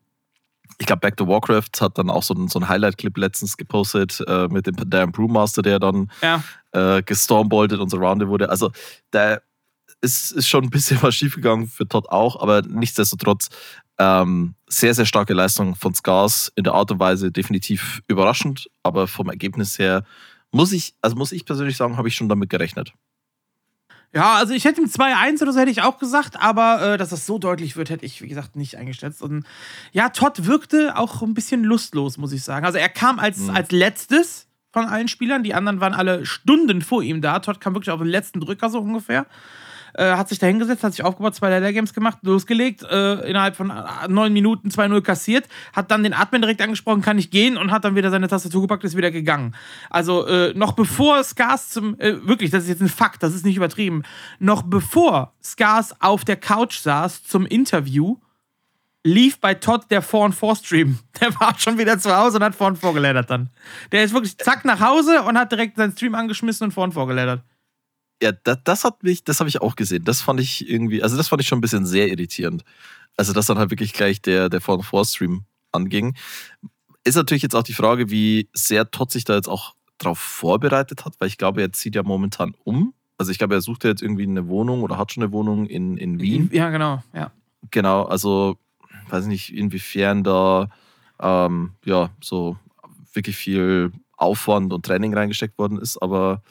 ich 0.80 0.86
glaube, 0.86 1.02
Back 1.02 1.18
to 1.18 1.28
Warcraft 1.28 1.82
hat 1.82 1.98
dann 1.98 2.10
auch 2.10 2.24
so 2.24 2.34
ein, 2.34 2.48
so 2.48 2.60
ein 2.60 2.70
Highlight-Clip 2.70 3.16
letztens 3.18 3.58
gepostet 3.58 4.24
äh, 4.28 4.48
mit 4.48 4.66
dem 4.66 4.76
Dan 4.90 5.12
Brewmaster, 5.12 5.62
der 5.62 5.78
dann 5.80 6.10
ja. 6.22 6.44
äh, 6.72 7.04
gestormbolted 7.04 7.80
und 7.80 7.90
surrounded 7.90 8.30
wurde. 8.30 8.50
Also, 8.50 8.72
da 9.12 9.40
ist, 10.02 10.32
ist 10.32 10.48
schon 10.48 10.64
ein 10.64 10.70
bisschen 10.70 10.98
was 11.02 11.16
schiefgegangen 11.16 11.68
für 11.68 11.88
Todd 11.88 12.08
auch, 12.10 12.42
aber 12.42 12.62
nichtsdestotrotz 12.62 13.50
ähm, 13.98 14.56
sehr, 14.68 14.94
sehr 14.94 15.06
starke 15.06 15.34
Leistung 15.34 15.76
von 15.76 15.94
Scars 15.94 16.52
in 16.56 16.64
der 16.64 16.74
Art 16.74 16.92
und 16.92 17.00
Weise 17.00 17.32
definitiv 17.32 18.02
überraschend, 18.08 18.70
aber 18.82 19.08
vom 19.08 19.30
Ergebnis 19.30 19.78
her 19.78 20.06
muss 20.52 20.72
ich, 20.72 20.96
also 21.02 21.16
muss 21.16 21.32
ich 21.32 21.46
persönlich 21.46 21.78
sagen, 21.78 21.98
habe 21.98 22.08
ich 22.08 22.16
schon 22.16 22.30
damit 22.30 22.50
gerechnet. 22.50 22.94
Ja, 24.12 24.36
also 24.36 24.54
ich 24.54 24.66
hätte 24.66 24.82
ihm 24.82 24.88
2-1 24.88 25.42
oder 25.44 25.54
so 25.54 25.60
hätte 25.60 25.70
ich 25.70 25.84
auch 25.84 26.00
gesagt, 26.00 26.36
aber 26.42 26.94
äh, 26.94 26.98
dass 26.98 27.10
das 27.10 27.28
so 27.28 27.38
deutlich 27.38 27.76
wird, 27.76 27.92
hätte 27.92 28.06
ich, 28.06 28.24
wie 28.24 28.28
gesagt, 28.28 28.56
nicht 28.56 28.76
eingeschätzt. 28.76 29.22
Und 29.22 29.46
ja, 29.92 30.10
Todd 30.10 30.48
wirkte 30.48 30.98
auch 30.98 31.22
ein 31.22 31.36
bisschen 31.36 31.64
lustlos, 31.64 32.18
muss 32.18 32.32
ich 32.32 32.44
sagen. 32.44 32.66
Also 32.66 32.80
er 32.80 32.90
kam 32.90 33.20
als, 33.20 33.38
mhm. 33.38 33.52
als 33.52 33.72
letztes 33.72 34.48
von 34.72 34.86
allen 34.86 35.08
Spielern, 35.08 35.44
die 35.44 35.54
anderen 35.54 35.80
waren 35.80 35.94
alle 35.94 36.26
Stunden 36.26 36.82
vor 36.82 37.04
ihm 37.04 37.22
da. 37.22 37.40
Todd 37.40 37.62
kam 37.62 37.76
wirklich 37.76 37.92
auf 37.92 38.00
den 38.00 38.10
letzten 38.10 38.40
Drücker 38.40 38.70
so 38.70 38.80
ungefähr 38.80 39.28
äh, 39.94 40.14
hat 40.14 40.30
sich 40.30 40.40
da 40.40 40.48
hingesetzt, 40.48 40.84
hat 40.84 40.94
sich 40.94 41.04
aufgebaut, 41.04 41.36
zwei 41.36 41.50
Leather 41.50 41.74
Games 41.74 41.94
gemacht, 41.94 42.20
losgelegt, 42.22 42.84
äh, 42.84 43.30
innerhalb 43.30 43.56
von 43.56 43.70
äh, 43.70 44.08
neun 44.08 44.34
Minuten 44.34 44.70
2-0 44.70 45.02
kassiert, 45.02 45.48
hat 45.74 45.92
dann 45.92 46.04
den 46.04 46.14
Admin 46.14 46.42
direkt 46.42 46.62
angesprochen, 46.62 47.02
kann 47.02 47.18
ich 47.18 47.32
gehen 47.32 47.58
und 47.58 47.72
hat 47.72 47.86
dann 47.86 47.96
wieder 47.96 48.10
seine 48.12 48.28
Tastatur 48.28 48.62
gepackt, 48.62 48.84
ist 48.84 48.98
wieder 48.98 49.12
gegangen. 49.12 49.56
Also 49.90 50.26
äh, 50.28 50.54
noch 50.54 50.74
bevor 50.74 51.24
Scars 51.24 51.70
zum, 51.70 52.00
äh, 52.00 52.26
wirklich, 52.28 52.52
das 52.52 52.64
ist 52.64 52.70
jetzt 52.70 52.82
ein 52.82 52.90
Fakt, 52.90 53.24
das 53.24 53.34
ist 53.34 53.46
nicht 53.46 53.58
übertrieben, 53.58 54.04
noch 54.40 54.64
bevor 54.64 55.34
Scars 55.44 55.96
auf 56.02 56.26
der 56.26 56.38
Couch 56.38 56.80
saß 56.80 57.24
zum 57.24 57.46
Interview, 57.46 58.18
lief 59.04 59.40
bei 59.40 59.54
Todd 59.54 59.86
der 59.90 60.04
4-4-Stream. 60.04 61.00
Der 61.22 61.40
war 61.40 61.58
schon 61.58 61.78
wieder 61.78 62.00
zu 62.00 62.16
Hause 62.16 62.38
und 62.38 62.44
hat 62.44 62.56
4-4 62.56 62.94
gelädert 62.94 63.30
dann. 63.30 63.50
Der 63.92 64.04
ist 64.04 64.14
wirklich 64.14 64.38
zack 64.38 64.66
nach 64.66 64.80
Hause 64.80 65.24
und 65.24 65.38
hat 65.38 65.52
direkt 65.52 65.78
seinen 65.78 65.92
Stream 65.94 66.16
angeschmissen 66.16 66.66
und 66.66 66.74
4-4 66.74 67.08
gelädert. 67.08 67.44
Ja, 68.22 68.32
das, 68.32 68.58
das 68.64 68.84
hat 68.84 69.04
mich, 69.04 69.24
das 69.24 69.40
habe 69.40 69.50
ich 69.50 69.62
auch 69.62 69.76
gesehen. 69.76 70.04
Das 70.04 70.22
fand 70.22 70.40
ich 70.40 70.70
irgendwie, 70.70 71.02
also 71.02 71.16
das 71.16 71.30
fand 71.30 71.42
ich 71.42 71.48
schon 71.48 71.60
ein 71.60 71.62
bisschen 71.62 71.86
sehr 71.86 72.10
irritierend. 72.10 72.64
Also, 73.16 73.34
dass 73.34 73.48
dann 73.48 73.58
halt 73.58 73.70
wirklich 73.70 73.94
gleich 73.94 74.22
der, 74.22 74.50
der 74.50 74.62
4-4-Stream 74.62 75.44
anging. 75.72 76.16
Ist 77.04 77.16
natürlich 77.16 77.44
jetzt 77.44 77.56
auch 77.56 77.64
die 77.64 77.74
Frage, 77.74 78.10
wie 78.10 78.50
sehr 78.54 78.92
Todd 78.92 79.12
sich 79.12 79.24
da 79.24 79.36
jetzt 79.36 79.48
auch 79.48 79.74
drauf 79.98 80.20
vorbereitet 80.20 81.06
hat, 81.06 81.16
weil 81.20 81.28
ich 81.28 81.38
glaube, 81.38 81.62
er 81.62 81.72
zieht 81.72 81.96
ja 81.96 82.04
momentan 82.04 82.56
um 82.64 82.94
Also 83.18 83.32
ich 83.32 83.38
glaube, 83.38 83.56
er 83.56 83.62
sucht 83.62 83.84
jetzt 83.84 84.02
irgendwie 84.02 84.24
eine 84.24 84.48
Wohnung 84.48 84.82
oder 84.82 84.98
hat 84.98 85.12
schon 85.12 85.24
eine 85.24 85.32
Wohnung 85.32 85.66
in, 85.66 85.98
in 85.98 86.20
Wien. 86.20 86.50
Ja, 86.54 86.70
genau, 86.70 87.04
ja. 87.14 87.32
Genau, 87.72 88.04
also 88.04 88.58
weiß 89.10 89.26
nicht, 89.26 89.54
inwiefern 89.54 90.24
da 90.24 90.70
ähm, 91.20 91.72
ja 91.86 92.12
so 92.22 92.58
wirklich 93.14 93.36
viel 93.36 93.92
Aufwand 94.16 94.72
und 94.72 94.86
Training 94.86 95.14
reingesteckt 95.14 95.58
worden 95.58 95.78
ist, 95.78 95.98
aber 96.02 96.42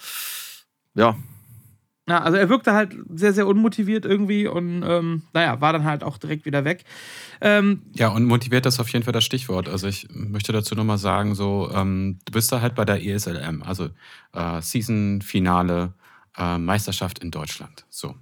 ja. 0.95 1.17
Ja, 2.09 2.23
also 2.23 2.39
er 2.39 2.49
wirkte 2.49 2.73
halt 2.73 2.97
sehr, 3.15 3.35
sehr 3.35 3.47
unmotiviert 3.47 4.07
irgendwie 4.07 4.47
und 4.47 4.83
ähm, 4.83 5.25
naja, 5.35 5.61
war 5.61 5.75
dann 5.75 5.85
halt 5.85 6.03
auch 6.03 6.17
direkt 6.17 6.47
wieder 6.47 6.65
weg. 6.65 6.85
Ähm, 7.43 7.83
ja, 7.93 8.09
und 8.09 8.25
motiviert 8.25 8.65
ist 8.65 8.81
auf 8.81 8.89
jeden 8.89 9.05
Fall 9.05 9.13
das 9.13 9.25
Stichwort. 9.25 9.69
Also 9.69 9.89
ich 9.89 10.09
möchte 10.11 10.53
dazu 10.53 10.75
nochmal 10.75 10.97
sagen, 10.97 11.35
so, 11.35 11.71
ähm, 11.75 12.19
du 12.25 12.33
bist 12.33 12.51
da 12.51 12.63
halt 12.63 12.75
bei 12.75 12.87
der 12.87 13.05
ESLM, 13.05 13.63
also 13.63 13.91
äh, 14.33 14.63
Season-Finale, 14.63 15.93
äh, 16.39 16.57
Meisterschaft 16.57 17.19
in 17.19 17.31
Deutschland. 17.31 17.85
So. 17.91 18.15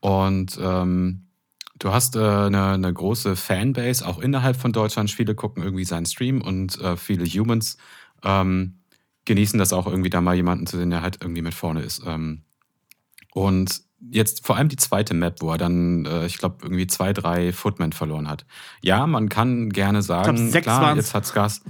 Und 0.00 0.58
ähm, 0.62 1.26
du 1.78 1.92
hast 1.92 2.16
äh, 2.16 2.20
eine, 2.20 2.72
eine, 2.72 2.92
große 2.92 3.36
Fanbase, 3.36 4.06
auch 4.06 4.18
innerhalb 4.18 4.56
von 4.56 4.72
Deutschland. 4.72 5.10
Viele 5.10 5.34
gucken 5.34 5.62
irgendwie 5.62 5.84
seinen 5.84 6.06
Stream 6.06 6.40
und 6.40 6.80
äh, 6.80 6.96
viele 6.96 7.26
Humans 7.26 7.76
ähm, 8.22 8.78
genießen 9.26 9.58
das 9.58 9.74
auch 9.74 9.86
irgendwie 9.86 10.10
da 10.10 10.22
mal 10.22 10.34
jemanden 10.34 10.66
zu 10.66 10.78
sehen, 10.78 10.90
der 10.90 11.02
halt 11.02 11.18
irgendwie 11.20 11.42
mit 11.42 11.54
vorne 11.54 11.82
ist. 11.82 12.02
Ähm, 12.06 12.44
und 13.34 13.82
jetzt 14.10 14.46
vor 14.46 14.56
allem 14.56 14.68
die 14.68 14.76
zweite 14.76 15.12
Map, 15.12 15.40
wo 15.40 15.50
er 15.50 15.58
dann, 15.58 16.06
äh, 16.06 16.24
ich 16.24 16.38
glaube, 16.38 16.58
irgendwie 16.62 16.86
zwei, 16.86 17.12
drei 17.12 17.52
Footmen 17.52 17.92
verloren 17.92 18.28
hat. 18.28 18.46
Ja, 18.80 19.06
man 19.06 19.28
kann 19.28 19.70
gerne 19.70 20.02
sagen, 20.02 20.50
klar, 20.52 20.80
waren's. 20.80 20.98
jetzt 20.98 21.14
hat's 21.14 21.34
Gas. 21.34 21.62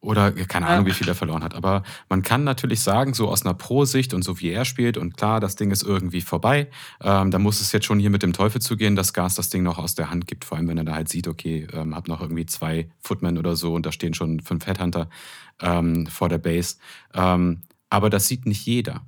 Oder 0.00 0.32
keine 0.32 0.66
Ahnung, 0.66 0.86
wie 0.86 0.90
viel 0.90 1.06
er 1.06 1.14
verloren 1.14 1.44
hat. 1.44 1.54
Aber 1.54 1.84
man 2.08 2.22
kann 2.22 2.42
natürlich 2.42 2.80
sagen, 2.80 3.14
so 3.14 3.28
aus 3.28 3.46
einer 3.46 3.54
Pro-Sicht 3.54 4.14
und 4.14 4.24
so 4.24 4.40
wie 4.40 4.50
er 4.50 4.64
spielt, 4.64 4.96
und 4.96 5.16
klar, 5.16 5.38
das 5.38 5.54
Ding 5.54 5.70
ist 5.70 5.84
irgendwie 5.84 6.22
vorbei. 6.22 6.68
Ähm, 7.00 7.30
da 7.30 7.38
muss 7.38 7.60
es 7.60 7.70
jetzt 7.70 7.86
schon 7.86 8.00
hier 8.00 8.10
mit 8.10 8.24
dem 8.24 8.32
Teufel 8.32 8.60
zugehen, 8.60 8.96
dass 8.96 9.12
Gas 9.12 9.36
das 9.36 9.48
Ding 9.48 9.62
noch 9.62 9.78
aus 9.78 9.94
der 9.94 10.10
Hand 10.10 10.26
gibt. 10.26 10.44
Vor 10.44 10.58
allem, 10.58 10.66
wenn 10.66 10.78
er 10.78 10.84
da 10.84 10.94
halt 10.94 11.08
sieht, 11.08 11.28
okay, 11.28 11.68
ähm, 11.72 11.94
hab 11.94 12.08
noch 12.08 12.20
irgendwie 12.20 12.46
zwei 12.46 12.90
Footmen 12.98 13.38
oder 13.38 13.54
so 13.54 13.74
und 13.74 13.86
da 13.86 13.92
stehen 13.92 14.12
schon 14.12 14.40
fünf 14.40 14.66
Headhunter 14.66 15.08
ähm, 15.60 16.06
vor 16.08 16.28
der 16.28 16.38
Base. 16.38 16.78
Ähm, 17.14 17.62
aber 17.88 18.10
das 18.10 18.26
sieht 18.26 18.44
nicht 18.44 18.66
jeder. 18.66 19.02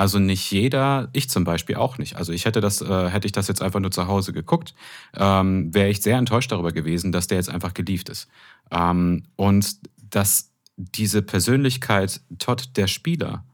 Also 0.00 0.18
nicht 0.18 0.50
jeder, 0.50 1.10
ich 1.12 1.28
zum 1.28 1.44
Beispiel 1.44 1.76
auch 1.76 1.98
nicht. 1.98 2.16
Also 2.16 2.32
ich 2.32 2.46
hätte 2.46 2.62
das, 2.62 2.80
äh, 2.80 3.10
hätte 3.10 3.26
ich 3.26 3.32
das 3.32 3.48
jetzt 3.48 3.60
einfach 3.60 3.80
nur 3.80 3.90
zu 3.90 4.06
Hause 4.06 4.32
geguckt, 4.32 4.74
ähm, 5.14 5.74
wäre 5.74 5.90
ich 5.90 6.00
sehr 6.00 6.16
enttäuscht 6.16 6.50
darüber 6.50 6.72
gewesen, 6.72 7.12
dass 7.12 7.26
der 7.26 7.36
jetzt 7.36 7.50
einfach 7.50 7.74
gelieft 7.74 8.08
ist. 8.08 8.26
Ähm, 8.70 9.24
und 9.36 9.76
dass 10.08 10.52
diese 10.78 11.20
Persönlichkeit 11.20 12.22
Todd 12.38 12.78
der 12.78 12.86
Spieler 12.86 13.44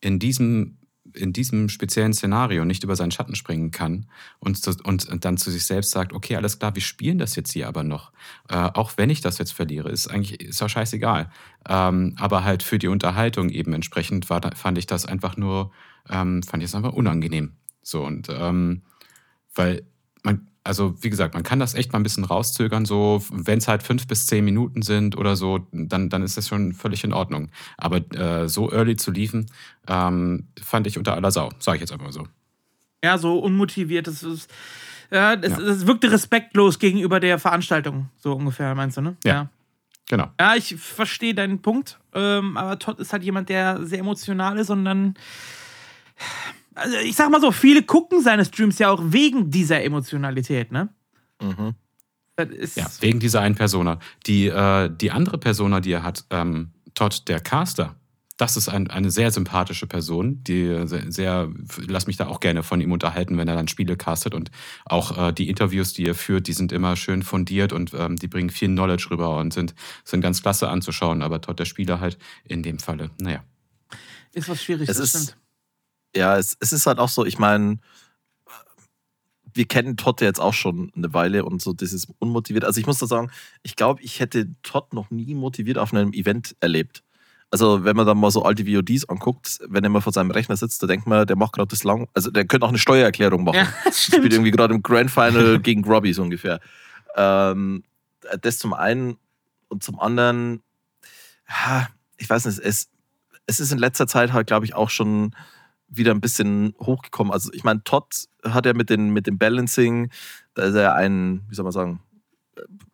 in 0.00 0.18
diesem 0.18 0.78
in 1.12 1.32
diesem 1.32 1.68
speziellen 1.68 2.14
Szenario 2.14 2.64
nicht 2.64 2.84
über 2.84 2.96
seinen 2.96 3.10
Schatten 3.10 3.34
springen 3.34 3.72
kann 3.72 4.06
und, 4.38 4.64
und, 4.84 5.08
und 5.08 5.24
dann 5.24 5.36
zu 5.36 5.50
sich 5.50 5.64
selbst 5.64 5.90
sagt, 5.90 6.12
okay, 6.12 6.36
alles 6.36 6.60
klar, 6.60 6.74
wir 6.74 6.82
spielen 6.82 7.18
das 7.18 7.34
jetzt 7.34 7.52
hier 7.52 7.66
aber 7.68 7.82
noch. 7.82 8.12
Äh, 8.48 8.54
auch 8.54 8.92
wenn 8.96 9.10
ich 9.10 9.20
das 9.20 9.38
jetzt 9.38 9.52
verliere, 9.52 9.90
ist 9.90 10.06
eigentlich 10.08 10.40
ist 10.40 10.62
auch 10.62 10.68
scheißegal. 10.68 11.28
Ähm, 11.68 12.14
aber 12.16 12.44
halt 12.44 12.62
für 12.62 12.78
die 12.78 12.88
Unterhaltung 12.88 13.50
eben 13.50 13.72
entsprechend 13.72 14.30
war, 14.30 14.40
fand 14.56 14.78
ich 14.78 14.86
das 14.86 15.04
einfach 15.04 15.36
nur, 15.36 15.72
ähm, 16.08 16.42
fand 16.42 16.62
ich 16.62 16.70
es 16.70 16.74
einfach 16.74 16.92
unangenehm. 16.92 17.52
So 17.82 18.04
und 18.04 18.28
ähm, 18.30 18.82
weil 19.54 19.82
man, 20.22 20.48
also 20.64 20.94
wie 21.02 21.10
gesagt, 21.10 21.34
man 21.34 21.42
kann 21.42 21.58
das 21.58 21.74
echt 21.74 21.92
mal 21.92 21.98
ein 21.98 22.02
bisschen 22.02 22.24
rauszögern, 22.24 22.84
so 22.84 23.22
wenn 23.30 23.58
es 23.58 23.68
halt 23.68 23.82
fünf 23.82 24.06
bis 24.06 24.26
zehn 24.26 24.44
Minuten 24.44 24.82
sind 24.82 25.16
oder 25.16 25.36
so, 25.36 25.66
dann, 25.72 26.08
dann 26.08 26.22
ist 26.22 26.36
das 26.36 26.48
schon 26.48 26.72
völlig 26.72 27.04
in 27.04 27.12
Ordnung. 27.12 27.50
Aber 27.76 27.98
äh, 28.14 28.48
so 28.48 28.70
early 28.70 28.96
zu 28.96 29.10
liefen, 29.10 29.46
ähm, 29.88 30.48
fand 30.60 30.86
ich 30.86 30.98
unter 30.98 31.14
aller 31.14 31.30
Sau, 31.30 31.50
sage 31.58 31.76
ich 31.76 31.80
jetzt 31.80 31.92
einfach 31.92 32.06
mal 32.06 32.12
so. 32.12 32.26
Ja, 33.02 33.16
so 33.16 33.38
unmotiviert, 33.38 34.06
das 34.06 34.22
ist, 34.22 34.50
ja, 35.10 35.34
das, 35.36 35.52
ja. 35.52 35.86
wirkte 35.86 36.12
respektlos 36.12 36.78
gegenüber 36.78 37.18
der 37.18 37.38
Veranstaltung, 37.38 38.10
so 38.18 38.34
ungefähr, 38.34 38.74
meinst 38.74 38.98
du, 38.98 39.00
ne? 39.00 39.16
Ja. 39.24 39.32
ja. 39.32 39.48
Genau. 40.08 40.28
Ja, 40.40 40.56
ich 40.56 40.74
verstehe 40.74 41.34
deinen 41.34 41.62
Punkt, 41.62 42.00
ähm, 42.14 42.56
aber 42.56 42.80
Todd 42.80 42.98
ist 42.98 43.12
halt 43.12 43.22
jemand, 43.22 43.48
der 43.48 43.86
sehr 43.86 44.00
emotional 44.00 44.58
ist 44.58 44.68
und 44.68 44.84
dann 44.84 45.14
also 46.74 46.96
ich 46.98 47.16
sag 47.16 47.30
mal 47.30 47.40
so, 47.40 47.52
viele 47.52 47.82
gucken 47.82 48.22
seine 48.22 48.44
Streams 48.44 48.78
ja 48.78 48.90
auch 48.90 49.02
wegen 49.04 49.50
dieser 49.50 49.82
Emotionalität, 49.82 50.72
ne? 50.72 50.88
Mhm. 51.40 51.74
ja, 52.74 52.86
wegen 53.00 53.20
dieser 53.20 53.40
einen 53.40 53.54
Persona. 53.54 53.98
Die, 54.26 54.46
äh, 54.46 54.90
die 54.90 55.10
andere 55.10 55.38
Persona, 55.38 55.80
die 55.80 55.92
er 55.92 56.02
hat, 56.02 56.24
ähm, 56.30 56.70
Todd, 56.94 57.28
der 57.28 57.40
Caster, 57.40 57.96
das 58.36 58.56
ist 58.56 58.68
ein, 58.70 58.88
eine 58.88 59.10
sehr 59.10 59.30
sympathische 59.30 59.86
Person, 59.86 60.42
die 60.44 60.86
sehr, 60.86 61.12
sehr, 61.12 61.52
lass 61.86 62.06
mich 62.06 62.16
da 62.16 62.26
auch 62.26 62.40
gerne 62.40 62.62
von 62.62 62.80
ihm 62.80 62.92
unterhalten, 62.92 63.36
wenn 63.36 63.48
er 63.48 63.54
dann 63.54 63.68
Spiele 63.68 63.96
castet 63.96 64.34
und 64.34 64.50
auch 64.86 65.28
äh, 65.28 65.32
die 65.32 65.50
Interviews, 65.50 65.92
die 65.92 66.06
er 66.06 66.14
führt, 66.14 66.46
die 66.46 66.54
sind 66.54 66.72
immer 66.72 66.96
schön 66.96 67.22
fundiert 67.22 67.74
und 67.74 67.92
ähm, 67.92 68.16
die 68.16 68.28
bringen 68.28 68.48
viel 68.48 68.68
Knowledge 68.68 69.08
rüber 69.10 69.36
und 69.36 69.52
sind, 69.52 69.74
sind 70.04 70.22
ganz 70.22 70.40
klasse 70.40 70.70
anzuschauen, 70.70 71.20
aber 71.20 71.42
Todd, 71.42 71.58
der 71.58 71.66
Spieler 71.66 72.00
halt 72.00 72.16
in 72.44 72.62
dem 72.62 72.78
Falle, 72.78 73.10
naja. 73.20 73.44
Ist 74.32 74.48
was 74.48 74.62
schwierig, 74.62 74.88
es 74.88 74.98
ist, 74.98 75.10
stimmt 75.10 75.36
ja, 76.14 76.36
es, 76.38 76.56
es 76.60 76.72
ist 76.72 76.86
halt 76.86 76.98
auch 76.98 77.08
so, 77.08 77.24
ich 77.24 77.38
meine, 77.38 77.78
wir 79.54 79.66
kennen 79.66 79.96
Todd 79.96 80.20
jetzt 80.20 80.40
auch 80.40 80.54
schon 80.54 80.92
eine 80.96 81.12
Weile 81.12 81.44
und 81.44 81.60
so 81.60 81.72
dieses 81.72 82.06
unmotiviert. 82.18 82.64
Also 82.64 82.80
ich 82.80 82.86
muss 82.86 82.98
da 82.98 83.06
sagen, 83.06 83.30
ich 83.62 83.76
glaube, 83.76 84.02
ich 84.02 84.20
hätte 84.20 84.48
Todd 84.62 84.92
noch 84.92 85.10
nie 85.10 85.34
motiviert 85.34 85.78
auf 85.78 85.92
einem 85.92 86.12
Event 86.12 86.56
erlebt. 86.60 87.02
Also 87.50 87.84
wenn 87.84 87.96
man 87.96 88.06
dann 88.06 88.18
mal 88.18 88.30
so 88.30 88.44
alte 88.44 88.64
VODs 88.64 89.08
anguckt, 89.08 89.58
wenn 89.68 89.82
er 89.82 89.90
mal 89.90 90.00
vor 90.00 90.12
seinem 90.12 90.30
Rechner 90.30 90.56
sitzt, 90.56 90.82
da 90.82 90.86
denkt 90.86 91.08
man, 91.08 91.26
der 91.26 91.36
macht 91.36 91.54
gerade 91.54 91.68
das 91.68 91.82
lang, 91.82 92.08
also 92.14 92.30
der 92.30 92.44
könnte 92.44 92.64
auch 92.64 92.70
eine 92.70 92.78
Steuererklärung 92.78 93.42
machen. 93.42 93.56
Ja. 93.56 93.92
Spielt 93.92 94.32
irgendwie 94.32 94.52
gerade 94.52 94.72
im 94.72 94.82
Grand 94.82 95.10
Final 95.10 95.58
gegen 95.62 95.84
Robbie 95.84 96.12
so 96.12 96.22
ungefähr. 96.22 96.60
Ähm, 97.16 97.82
das 98.40 98.58
zum 98.58 98.72
einen 98.72 99.16
und 99.68 99.82
zum 99.82 99.98
anderen, 99.98 100.62
ich 102.18 102.30
weiß 102.30 102.44
nicht, 102.44 102.60
es, 102.60 102.88
es 103.46 103.58
ist 103.58 103.72
in 103.72 103.78
letzter 103.78 104.06
Zeit 104.06 104.32
halt, 104.32 104.46
glaube 104.46 104.64
ich, 104.64 104.74
auch 104.74 104.90
schon 104.90 105.34
wieder 105.90 106.12
ein 106.12 106.20
bisschen 106.20 106.74
hochgekommen. 106.80 107.32
Also 107.32 107.50
ich 107.52 107.64
meine, 107.64 107.82
Todd 107.84 108.28
hat 108.44 108.64
ja 108.64 108.72
mit, 108.72 108.90
den, 108.90 109.10
mit 109.10 109.26
dem 109.26 109.38
Balancing, 109.38 110.10
da 110.54 110.62
ist 110.62 110.74
er 110.74 110.94
ein, 110.94 111.42
wie 111.48 111.54
soll 111.54 111.64
man 111.64 111.72
sagen, 111.72 112.00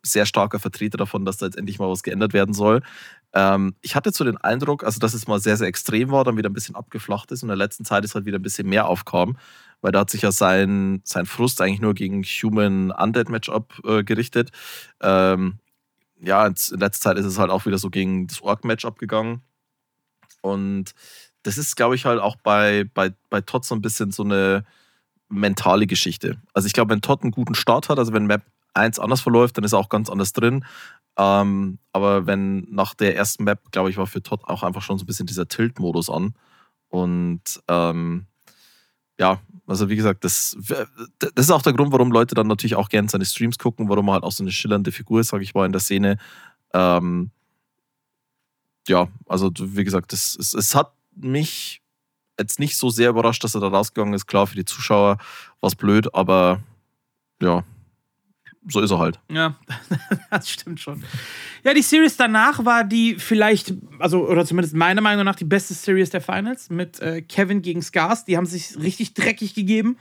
sehr 0.03 0.25
starker 0.25 0.59
Vertreter 0.59 0.97
davon, 0.97 1.25
dass 1.25 1.37
da 1.37 1.45
jetzt 1.45 1.57
endlich 1.57 1.79
mal 1.79 1.89
was 1.89 2.03
geändert 2.03 2.33
werden 2.33 2.53
soll. 2.53 2.81
Ähm, 3.33 3.75
ich 3.81 3.95
hatte 3.95 4.11
so 4.11 4.23
den 4.23 4.37
Eindruck, 4.37 4.83
also 4.83 4.99
dass 4.99 5.13
es 5.13 5.27
mal 5.27 5.39
sehr, 5.39 5.57
sehr 5.57 5.67
extrem 5.67 6.11
war, 6.11 6.23
dann 6.23 6.37
wieder 6.37 6.49
ein 6.49 6.53
bisschen 6.53 6.75
abgeflacht 6.75 7.31
ist 7.31 7.43
und 7.43 7.49
in 7.49 7.57
der 7.57 7.65
letzten 7.65 7.85
Zeit 7.85 8.05
ist 8.05 8.15
halt 8.15 8.25
wieder 8.25 8.39
ein 8.39 8.43
bisschen 8.43 8.69
mehr 8.69 8.87
aufkam, 8.87 9.37
weil 9.81 9.91
da 9.91 9.99
hat 10.01 10.09
sich 10.09 10.21
ja 10.21 10.31
sein, 10.31 11.01
sein 11.03 11.25
Frust 11.25 11.61
eigentlich 11.61 11.81
nur 11.81 11.93
gegen 11.93 12.23
Human 12.23 12.91
Undead 12.91 13.29
Matchup 13.29 13.79
äh, 13.85 14.03
gerichtet. 14.03 14.51
Ähm, 15.01 15.59
ja, 16.19 16.47
in 16.47 16.53
letzter 16.53 17.09
Zeit 17.09 17.17
ist 17.17 17.25
es 17.25 17.37
halt 17.37 17.51
auch 17.51 17.65
wieder 17.65 17.77
so 17.77 17.89
gegen 17.89 18.27
das 18.27 18.41
Orc 18.41 18.63
Matchup 18.63 18.97
gegangen. 18.97 19.41
Und 20.41 20.93
das 21.47 21.57
ist, 21.57 21.77
glaube 21.77 21.95
ich, 21.95 22.03
halt 22.03 22.19
auch 22.19 22.35
bei, 22.35 22.83
bei, 22.93 23.13
bei 23.29 23.39
Todd 23.39 23.63
so 23.63 23.73
ein 23.73 23.81
bisschen 23.81 24.11
so 24.11 24.23
eine 24.23 24.65
mentale 25.29 25.87
Geschichte. 25.87 26.41
Also 26.53 26.67
ich 26.67 26.73
glaube, 26.73 26.91
wenn 26.91 26.99
Todd 26.99 27.23
einen 27.23 27.31
guten 27.31 27.55
Start 27.55 27.87
hat, 27.87 27.97
also 27.97 28.11
wenn 28.11 28.25
Map 28.25 28.43
1 28.73 28.99
anders 28.99 29.21
verläuft, 29.21 29.57
dann 29.57 29.63
ist 29.63 29.71
er 29.71 29.79
auch 29.79 29.87
ganz 29.87 30.09
anders 30.09 30.33
drin. 30.33 30.65
Ähm, 31.17 31.79
aber 31.93 32.25
wenn 32.25 32.67
nach 32.69 32.93
der 32.93 33.15
ersten 33.15 33.45
Map, 33.45 33.71
glaube 33.71 33.89
ich, 33.89 33.95
war 33.95 34.07
für 34.07 34.21
Todd 34.21 34.41
auch 34.43 34.61
einfach 34.61 34.81
schon 34.81 34.97
so 34.97 35.03
ein 35.03 35.07
bisschen 35.07 35.25
dieser 35.25 35.47
Tilt-Modus 35.47 36.09
an. 36.09 36.35
Und 36.89 37.41
ähm, 37.69 38.25
ja, 39.17 39.39
also 39.67 39.87
wie 39.87 39.95
gesagt, 39.95 40.25
das, 40.25 40.57
das 41.17 41.45
ist 41.45 41.51
auch 41.51 41.61
der 41.61 41.73
Grund, 41.73 41.93
warum 41.93 42.11
Leute 42.11 42.35
dann 42.35 42.47
natürlich 42.47 42.75
auch 42.75 42.89
gerne 42.89 43.07
seine 43.07 43.25
Streams 43.25 43.57
gucken, 43.57 43.87
warum 43.87 44.09
er 44.09 44.15
halt 44.15 44.23
auch 44.23 44.33
so 44.33 44.43
eine 44.43 44.51
schillernde 44.51 44.91
Figur 44.91 45.21
ist, 45.21 45.29
sage 45.29 45.43
ich 45.45 45.53
mal, 45.53 45.65
in 45.65 45.71
der 45.71 45.79
Szene. 45.79 46.17
Ähm, 46.73 47.31
ja, 48.89 49.07
also 49.27 49.49
wie 49.57 49.85
gesagt, 49.85 50.11
es, 50.11 50.37
es, 50.37 50.53
es 50.53 50.75
hat 50.75 50.91
mich 51.19 51.81
jetzt 52.39 52.59
nicht 52.59 52.75
so 52.75 52.89
sehr 52.89 53.09
überrascht, 53.09 53.43
dass 53.43 53.55
er 53.55 53.61
da 53.61 53.67
rausgegangen 53.67 54.13
ist. 54.13 54.27
Klar, 54.27 54.47
für 54.47 54.55
die 54.55 54.65
Zuschauer 54.65 55.17
war 55.59 55.67
es 55.67 55.75
blöd, 55.75 56.13
aber 56.13 56.61
ja, 57.41 57.63
so 58.69 58.81
ist 58.81 58.91
er 58.91 58.99
halt. 58.99 59.19
Ja, 59.29 59.55
das 60.29 60.49
stimmt 60.49 60.79
schon. 60.79 61.03
Ja, 61.63 61.73
die 61.73 61.81
Series 61.81 62.17
danach 62.17 62.65
war 62.65 62.83
die 62.83 63.15
vielleicht, 63.15 63.73
also, 63.99 64.27
oder 64.27 64.45
zumindest 64.45 64.75
meiner 64.75 65.01
Meinung 65.01 65.25
nach, 65.25 65.35
die 65.35 65.45
beste 65.45 65.73
Series 65.73 66.09
der 66.09 66.21
Finals 66.21 66.69
mit 66.69 66.99
äh, 66.99 67.21
Kevin 67.21 67.61
gegen 67.61 67.81
Scars. 67.81 68.25
Die 68.25 68.37
haben 68.37 68.45
sich 68.45 68.77
richtig 68.77 69.13
dreckig 69.13 69.53
gegeben 69.53 69.97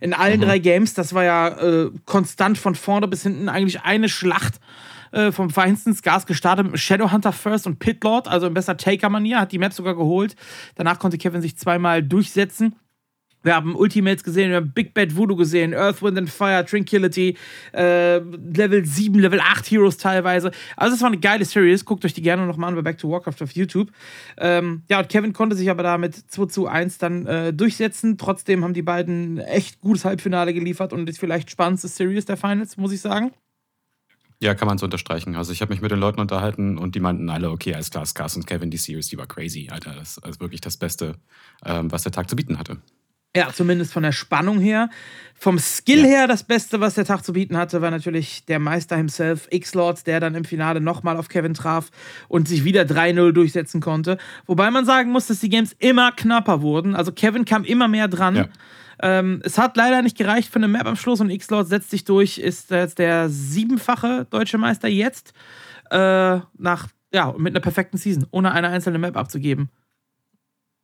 in 0.00 0.14
allen 0.14 0.40
mhm. 0.40 0.44
drei 0.44 0.58
Games. 0.58 0.94
Das 0.94 1.14
war 1.14 1.24
ja 1.24 1.48
äh, 1.48 1.90
konstant 2.06 2.58
von 2.58 2.74
vorne 2.74 3.08
bis 3.08 3.22
hinten 3.22 3.48
eigentlich 3.48 3.82
eine 3.82 4.08
Schlacht 4.08 4.60
äh, 5.12 5.32
vom 5.32 5.50
feinsten 5.50 5.94
Scars 5.94 6.26
gestartet 6.26 6.70
mit 6.70 6.80
Shadowhunter 6.80 7.32
First 7.32 7.66
und 7.66 7.78
Pitlord, 7.78 8.28
also 8.28 8.46
in 8.46 8.54
besser 8.54 8.76
Taker-Manier, 8.76 9.40
hat 9.40 9.52
die 9.52 9.58
Map 9.58 9.72
sogar 9.72 9.94
geholt. 9.94 10.36
Danach 10.74 10.98
konnte 10.98 11.18
Kevin 11.18 11.42
sich 11.42 11.56
zweimal 11.56 12.02
durchsetzen. 12.02 12.74
Wir 13.44 13.54
haben 13.54 13.76
Ultimates 13.76 14.24
gesehen, 14.24 14.50
wir 14.50 14.56
haben 14.56 14.72
Big 14.72 14.94
Bad 14.94 15.16
Voodoo 15.16 15.36
gesehen, 15.36 15.72
Earth, 15.72 16.02
Wind 16.02 16.18
and 16.18 16.28
Fire, 16.28 16.64
Tranquility, 16.64 17.36
äh, 17.72 18.18
Level 18.18 18.84
7, 18.84 19.18
Level 19.18 19.40
8 19.40 19.70
Heroes 19.70 19.96
teilweise. 19.96 20.50
Also, 20.76 20.96
es 20.96 21.00
war 21.02 21.08
eine 21.08 21.18
geile 21.18 21.44
Series. 21.44 21.84
Guckt 21.84 22.04
euch 22.04 22.14
die 22.14 22.22
gerne 22.22 22.46
nochmal 22.46 22.70
an 22.70 22.74
bei 22.74 22.82
Back 22.82 22.98
to 22.98 23.08
Warcraft 23.08 23.42
auf 23.42 23.52
YouTube. 23.52 23.90
Ähm, 24.38 24.82
ja, 24.90 24.98
und 24.98 25.08
Kevin 25.08 25.32
konnte 25.32 25.54
sich 25.54 25.70
aber 25.70 25.84
da 25.84 25.98
mit 25.98 26.16
2 26.16 26.46
zu 26.46 26.66
1 26.66 26.98
dann 26.98 27.26
äh, 27.26 27.52
durchsetzen. 27.52 28.18
Trotzdem 28.18 28.64
haben 28.64 28.74
die 28.74 28.82
beiden 28.82 29.38
echt 29.38 29.80
gutes 29.80 30.04
Halbfinale 30.04 30.52
geliefert 30.52 30.92
und 30.92 31.08
ist 31.08 31.20
vielleicht 31.20 31.50
spannendste 31.50 31.86
Series 31.86 32.24
der 32.24 32.36
Finals, 32.36 32.76
muss 32.76 32.92
ich 32.92 33.00
sagen. 33.00 33.30
Ja, 34.40 34.54
kann 34.54 34.68
man 34.68 34.78
so 34.78 34.84
unterstreichen. 34.86 35.34
Also 35.34 35.52
ich 35.52 35.60
habe 35.62 35.72
mich 35.72 35.80
mit 35.80 35.90
den 35.90 35.98
Leuten 35.98 36.20
unterhalten 36.20 36.78
und 36.78 36.94
die 36.94 37.00
meinten 37.00 37.28
alle, 37.28 37.50
okay, 37.50 37.74
alles 37.74 37.90
klar, 37.90 38.06
Scars 38.06 38.36
und 38.36 38.46
Kevin, 38.46 38.70
die 38.70 38.76
Series, 38.76 39.08
die 39.08 39.18
war 39.18 39.26
crazy, 39.26 39.68
Alter. 39.70 39.94
Das 39.94 40.18
ist 40.18 40.40
wirklich 40.40 40.60
das 40.60 40.76
Beste, 40.76 41.16
ähm, 41.64 41.90
was 41.90 42.04
der 42.04 42.12
Tag 42.12 42.30
zu 42.30 42.36
bieten 42.36 42.58
hatte. 42.58 42.78
Ja, 43.38 43.52
zumindest 43.52 43.92
von 43.92 44.02
der 44.02 44.12
Spannung 44.12 44.60
her. 44.60 44.90
Vom 45.40 45.58
Skill 45.58 46.00
ja. 46.00 46.06
her, 46.06 46.26
das 46.26 46.42
Beste, 46.42 46.80
was 46.80 46.94
der 46.94 47.04
Tag 47.04 47.24
zu 47.24 47.32
bieten 47.32 47.56
hatte, 47.56 47.80
war 47.80 47.92
natürlich 47.92 48.44
der 48.46 48.58
Meister 48.58 48.96
himself, 48.96 49.46
X-Lords, 49.50 50.02
der 50.02 50.18
dann 50.18 50.34
im 50.34 50.44
Finale 50.44 50.80
nochmal 50.80 51.16
auf 51.16 51.28
Kevin 51.28 51.54
traf 51.54 51.90
und 52.26 52.48
sich 52.48 52.64
wieder 52.64 52.82
3-0 52.82 53.30
durchsetzen 53.30 53.80
konnte. 53.80 54.18
Wobei 54.46 54.72
man 54.72 54.84
sagen 54.84 55.12
muss, 55.12 55.28
dass 55.28 55.38
die 55.38 55.48
Games 55.48 55.76
immer 55.78 56.10
knapper 56.10 56.60
wurden. 56.60 56.96
Also 56.96 57.12
Kevin 57.12 57.44
kam 57.44 57.62
immer 57.62 57.86
mehr 57.86 58.08
dran. 58.08 58.34
Ja. 58.34 58.48
Ähm, 59.00 59.40
es 59.44 59.58
hat 59.58 59.76
leider 59.76 60.02
nicht 60.02 60.18
gereicht 60.18 60.52
für 60.52 60.58
eine 60.58 60.66
Map 60.66 60.86
am 60.86 60.96
Schluss 60.96 61.20
und 61.20 61.30
X-Lord 61.30 61.68
setzt 61.68 61.90
sich 61.90 62.04
durch, 62.04 62.38
ist 62.38 62.72
jetzt 62.72 62.98
der 62.98 63.28
siebenfache 63.28 64.26
deutsche 64.28 64.58
Meister 64.58 64.88
jetzt. 64.88 65.32
Äh, 65.90 66.40
nach, 66.58 66.88
ja, 67.14 67.32
mit 67.38 67.54
einer 67.54 67.60
perfekten 67.60 67.96
Season, 67.96 68.26
ohne 68.32 68.50
eine 68.50 68.70
einzelne 68.70 68.98
Map 68.98 69.16
abzugeben. 69.16 69.70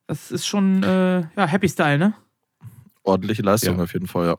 Das 0.07 0.31
ist 0.31 0.47
schon, 0.47 0.83
äh, 0.83 1.21
ja, 1.37 1.47
Happy 1.47 1.69
Style, 1.69 1.99
ne? 1.99 2.15
Ordentliche 3.05 3.43
Leistung 3.43 3.79
ja. 3.79 3.85
auf 3.85 3.93
jeden 3.93 4.09
Fall, 4.09 4.27
ja. 4.27 4.37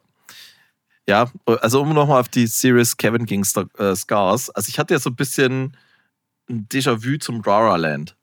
Ja, 1.07 1.31
also 1.45 1.81
um 1.81 1.93
nochmal 1.93 2.19
auf 2.19 2.29
die 2.29 2.47
Series 2.47 2.97
Kevin 2.97 3.25
gegen 3.25 3.43
Star 3.43 3.67
äh, 3.77 3.95
Scars. 3.95 4.49
Also 4.49 4.69
ich 4.69 4.79
hatte 4.79 4.95
ja 4.95 4.99
so 4.99 5.11
ein 5.11 5.15
bisschen 5.15 5.77
ein 6.49 6.67
Déjà-vu 6.67 7.17
zum 7.19 7.41
Rara 7.41 7.75
Land. 7.75 8.15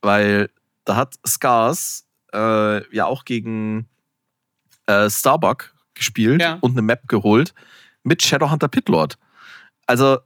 Weil 0.00 0.48
da 0.84 0.96
hat 0.96 1.14
Scars 1.26 2.06
äh, 2.32 2.94
ja 2.94 3.06
auch 3.06 3.24
gegen 3.24 3.88
äh, 4.86 5.10
Starbuck 5.10 5.74
gespielt 5.94 6.40
ja. 6.40 6.58
und 6.60 6.72
eine 6.72 6.82
Map 6.82 7.08
geholt 7.08 7.52
mit 8.02 8.22
Shadowhunter 8.22 8.68
Pitlord. 8.68 9.18
Also, 9.86 10.18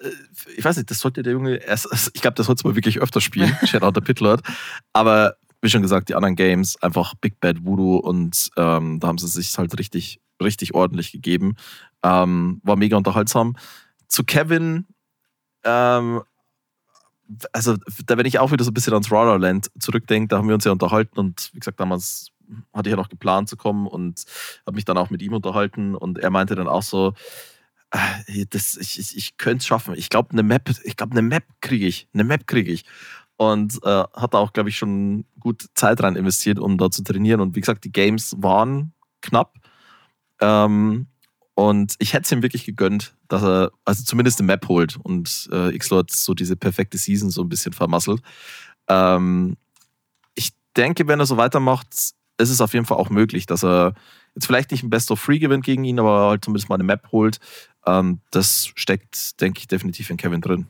äh, 0.00 0.10
ich 0.56 0.64
weiß 0.64 0.76
nicht, 0.76 0.90
das 0.90 0.98
sollte 0.98 1.22
der 1.22 1.32
Junge 1.32 1.56
erst, 1.56 2.10
ich 2.12 2.22
glaube, 2.22 2.34
das 2.34 2.46
sollte 2.46 2.66
mal 2.66 2.76
wirklich 2.76 3.00
öfter 3.00 3.20
spielen, 3.20 3.56
Shadowhunter 3.64 4.00
Pitlord. 4.00 4.42
Aber 4.92 5.36
wie 5.62 5.70
schon 5.70 5.82
gesagt, 5.82 6.08
die 6.08 6.14
anderen 6.14 6.36
Games, 6.36 6.76
einfach 6.82 7.14
Big 7.14 7.40
Bad 7.40 7.64
Voodoo 7.64 7.96
und 7.96 8.50
ähm, 8.56 8.98
da 9.00 9.08
haben 9.08 9.18
sie 9.18 9.28
sich 9.28 9.56
halt 9.56 9.78
richtig, 9.78 10.20
richtig 10.42 10.74
ordentlich 10.74 11.12
gegeben. 11.12 11.54
Ähm, 12.02 12.60
war 12.64 12.76
mega 12.76 12.96
unterhaltsam. 12.96 13.56
Zu 14.08 14.24
Kevin, 14.24 14.86
ähm, 15.64 16.22
also 17.52 17.76
da 18.04 18.18
wenn 18.18 18.26
ich 18.26 18.40
auch 18.40 18.50
wieder 18.50 18.64
so 18.64 18.72
ein 18.72 18.74
bisschen 18.74 18.92
ans 18.92 19.08
Land 19.08 19.70
zurückdenke, 19.78 20.28
da 20.28 20.38
haben 20.38 20.48
wir 20.48 20.54
uns 20.54 20.64
ja 20.64 20.72
unterhalten 20.72 21.18
und 21.18 21.50
wie 21.54 21.60
gesagt, 21.60 21.80
damals 21.80 22.32
hatte 22.74 22.88
ich 22.88 22.92
ja 22.92 22.96
noch 22.96 23.08
geplant 23.08 23.48
zu 23.48 23.56
kommen 23.56 23.86
und 23.86 24.24
habe 24.66 24.74
mich 24.74 24.84
dann 24.84 24.98
auch 24.98 25.10
mit 25.10 25.22
ihm 25.22 25.32
unterhalten 25.32 25.94
und 25.94 26.18
er 26.18 26.30
meinte 26.30 26.56
dann 26.56 26.68
auch 26.68 26.82
so, 26.82 27.14
äh, 27.92 28.46
das, 28.48 28.76
ich, 28.76 28.98
ich, 28.98 29.16
ich 29.16 29.36
könnte 29.36 29.58
es 29.58 29.66
schaffen. 29.66 29.94
Ich 29.96 30.08
glaube, 30.08 30.30
eine 30.32 30.42
Map, 30.42 30.70
ich 30.84 30.96
glaube, 30.96 31.12
eine 31.12 31.22
Map 31.22 31.44
kriege 31.60 31.86
ich. 31.86 32.08
Eine 32.12 32.24
Map 32.24 32.46
kriege 32.46 32.72
ich. 32.72 32.84
Und 33.42 33.80
äh, 33.82 34.04
hat 34.14 34.34
da 34.34 34.38
auch, 34.38 34.52
glaube 34.52 34.68
ich, 34.68 34.76
schon 34.76 35.24
gut 35.40 35.66
Zeit 35.74 36.00
rein 36.00 36.14
investiert, 36.14 36.60
um 36.60 36.78
da 36.78 36.92
zu 36.92 37.02
trainieren. 37.02 37.40
Und 37.40 37.56
wie 37.56 37.60
gesagt, 37.60 37.82
die 37.82 37.90
Games 37.90 38.36
waren 38.38 38.92
knapp. 39.20 39.56
Ähm, 40.40 41.08
und 41.54 41.96
ich 41.98 42.12
hätte 42.12 42.22
es 42.22 42.30
ihm 42.30 42.44
wirklich 42.44 42.64
gegönnt, 42.64 43.16
dass 43.26 43.42
er 43.42 43.72
also 43.84 44.04
zumindest 44.04 44.38
eine 44.38 44.46
Map 44.46 44.68
holt 44.68 44.96
und 45.02 45.48
äh, 45.50 45.74
X-Lord 45.74 46.12
so 46.12 46.34
diese 46.34 46.54
perfekte 46.54 46.98
Season 46.98 47.30
so 47.30 47.42
ein 47.42 47.48
bisschen 47.48 47.72
vermasselt. 47.72 48.22
Ähm, 48.86 49.56
ich 50.36 50.50
denke, 50.76 51.08
wenn 51.08 51.18
er 51.18 51.26
so 51.26 51.36
weitermacht, 51.36 51.88
ist 52.38 52.50
es 52.50 52.60
auf 52.60 52.74
jeden 52.74 52.86
Fall 52.86 52.98
auch 52.98 53.10
möglich, 53.10 53.46
dass 53.46 53.64
er 53.64 53.94
jetzt 54.36 54.46
vielleicht 54.46 54.70
nicht 54.70 54.84
ein 54.84 54.90
Best 54.90 55.10
of 55.10 55.18
Free 55.18 55.40
gewinnt 55.40 55.64
gegen 55.64 55.82
ihn, 55.82 55.98
aber 55.98 56.28
halt 56.28 56.44
zumindest 56.44 56.68
mal 56.68 56.76
eine 56.76 56.84
Map 56.84 57.10
holt. 57.10 57.40
Ähm, 57.86 58.20
das 58.30 58.70
steckt, 58.76 59.40
denke 59.40 59.58
ich, 59.58 59.66
definitiv 59.66 60.10
in 60.10 60.16
Kevin 60.16 60.40
drin. 60.40 60.68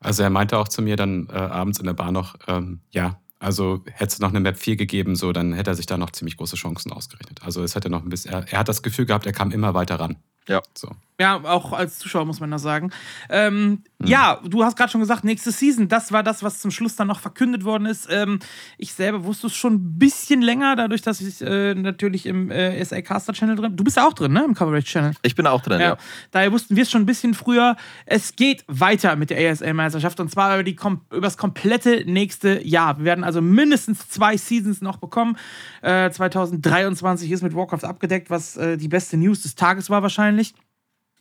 Also 0.00 0.22
er 0.22 0.30
meinte 0.30 0.58
auch 0.58 0.68
zu 0.68 0.82
mir 0.82 0.96
dann 0.96 1.28
äh, 1.28 1.32
abends 1.32 1.78
in 1.78 1.86
der 1.86 1.94
Bar 1.94 2.12
noch, 2.12 2.36
ähm, 2.46 2.80
ja, 2.90 3.20
also 3.40 3.84
hätte 3.86 4.14
es 4.14 4.20
noch 4.20 4.30
eine 4.30 4.40
Map 4.40 4.58
4 4.58 4.76
gegeben, 4.76 5.16
so, 5.16 5.32
dann 5.32 5.52
hätte 5.52 5.70
er 5.70 5.74
sich 5.74 5.86
da 5.86 5.96
noch 5.96 6.10
ziemlich 6.10 6.36
große 6.36 6.56
Chancen 6.56 6.92
ausgerechnet. 6.92 7.42
Also 7.42 7.62
es 7.62 7.74
hätte 7.74 7.90
noch 7.90 8.02
ein 8.02 8.08
bisschen, 8.08 8.32
er, 8.32 8.52
er 8.52 8.58
hat 8.60 8.68
das 8.68 8.82
Gefühl 8.82 9.06
gehabt, 9.06 9.26
er 9.26 9.32
kam 9.32 9.50
immer 9.50 9.74
weiter 9.74 10.00
ran. 10.00 10.16
Ja. 10.48 10.62
So. 10.74 10.90
Ja, 11.20 11.40
auch 11.42 11.72
als 11.72 11.98
Zuschauer 11.98 12.26
muss 12.26 12.38
man 12.38 12.52
das 12.52 12.62
sagen. 12.62 12.92
Ähm, 13.28 13.82
mhm. 13.98 14.06
Ja, 14.06 14.38
du 14.44 14.62
hast 14.62 14.76
gerade 14.76 14.92
schon 14.92 15.00
gesagt, 15.00 15.24
nächste 15.24 15.50
Season, 15.50 15.88
das 15.88 16.12
war 16.12 16.22
das, 16.22 16.44
was 16.44 16.60
zum 16.60 16.70
Schluss 16.70 16.94
dann 16.94 17.08
noch 17.08 17.18
verkündet 17.18 17.64
worden 17.64 17.86
ist. 17.86 18.06
Ähm, 18.08 18.38
ich 18.76 18.92
selber 18.92 19.24
wusste 19.24 19.48
es 19.48 19.56
schon 19.56 19.74
ein 19.74 19.98
bisschen 19.98 20.42
länger, 20.42 20.76
dadurch, 20.76 21.02
dass 21.02 21.20
ich 21.20 21.42
äh, 21.42 21.74
natürlich 21.74 22.24
im 22.24 22.52
äh, 22.52 22.84
SA 22.84 23.02
Caster 23.02 23.32
Channel 23.32 23.56
drin 23.56 23.76
Du 23.76 23.82
bist 23.82 23.96
ja 23.96 24.06
auch 24.06 24.12
drin, 24.12 24.32
ne? 24.32 24.44
Im 24.44 24.54
Coverage 24.54 24.86
Channel. 24.86 25.14
Ich 25.22 25.34
bin 25.34 25.48
auch 25.48 25.60
drin, 25.60 25.80
ja. 25.80 25.88
ja. 25.88 25.96
Daher 26.30 26.52
wussten 26.52 26.76
wir 26.76 26.84
es 26.84 26.90
schon 26.90 27.02
ein 27.02 27.06
bisschen 27.06 27.34
früher. 27.34 27.76
Es 28.06 28.36
geht 28.36 28.62
weiter 28.68 29.16
mit 29.16 29.30
der 29.30 29.50
ASL-Meisterschaft 29.50 30.20
und 30.20 30.30
zwar 30.30 30.54
über, 30.54 30.62
die, 30.62 30.76
über 31.10 31.20
das 31.20 31.36
komplette 31.36 32.04
nächste 32.06 32.64
Jahr. 32.64 32.98
Wir 32.98 33.06
werden 33.06 33.24
also 33.24 33.42
mindestens 33.42 34.08
zwei 34.08 34.36
Seasons 34.36 34.82
noch 34.82 34.98
bekommen. 34.98 35.36
Äh, 35.82 36.12
2023 36.12 37.28
ist 37.32 37.42
mit 37.42 37.56
Warcraft 37.56 37.82
abgedeckt, 37.82 38.30
was 38.30 38.56
äh, 38.56 38.76
die 38.76 38.88
beste 38.88 39.16
News 39.16 39.42
des 39.42 39.56
Tages 39.56 39.90
war 39.90 40.02
wahrscheinlich. 40.02 40.37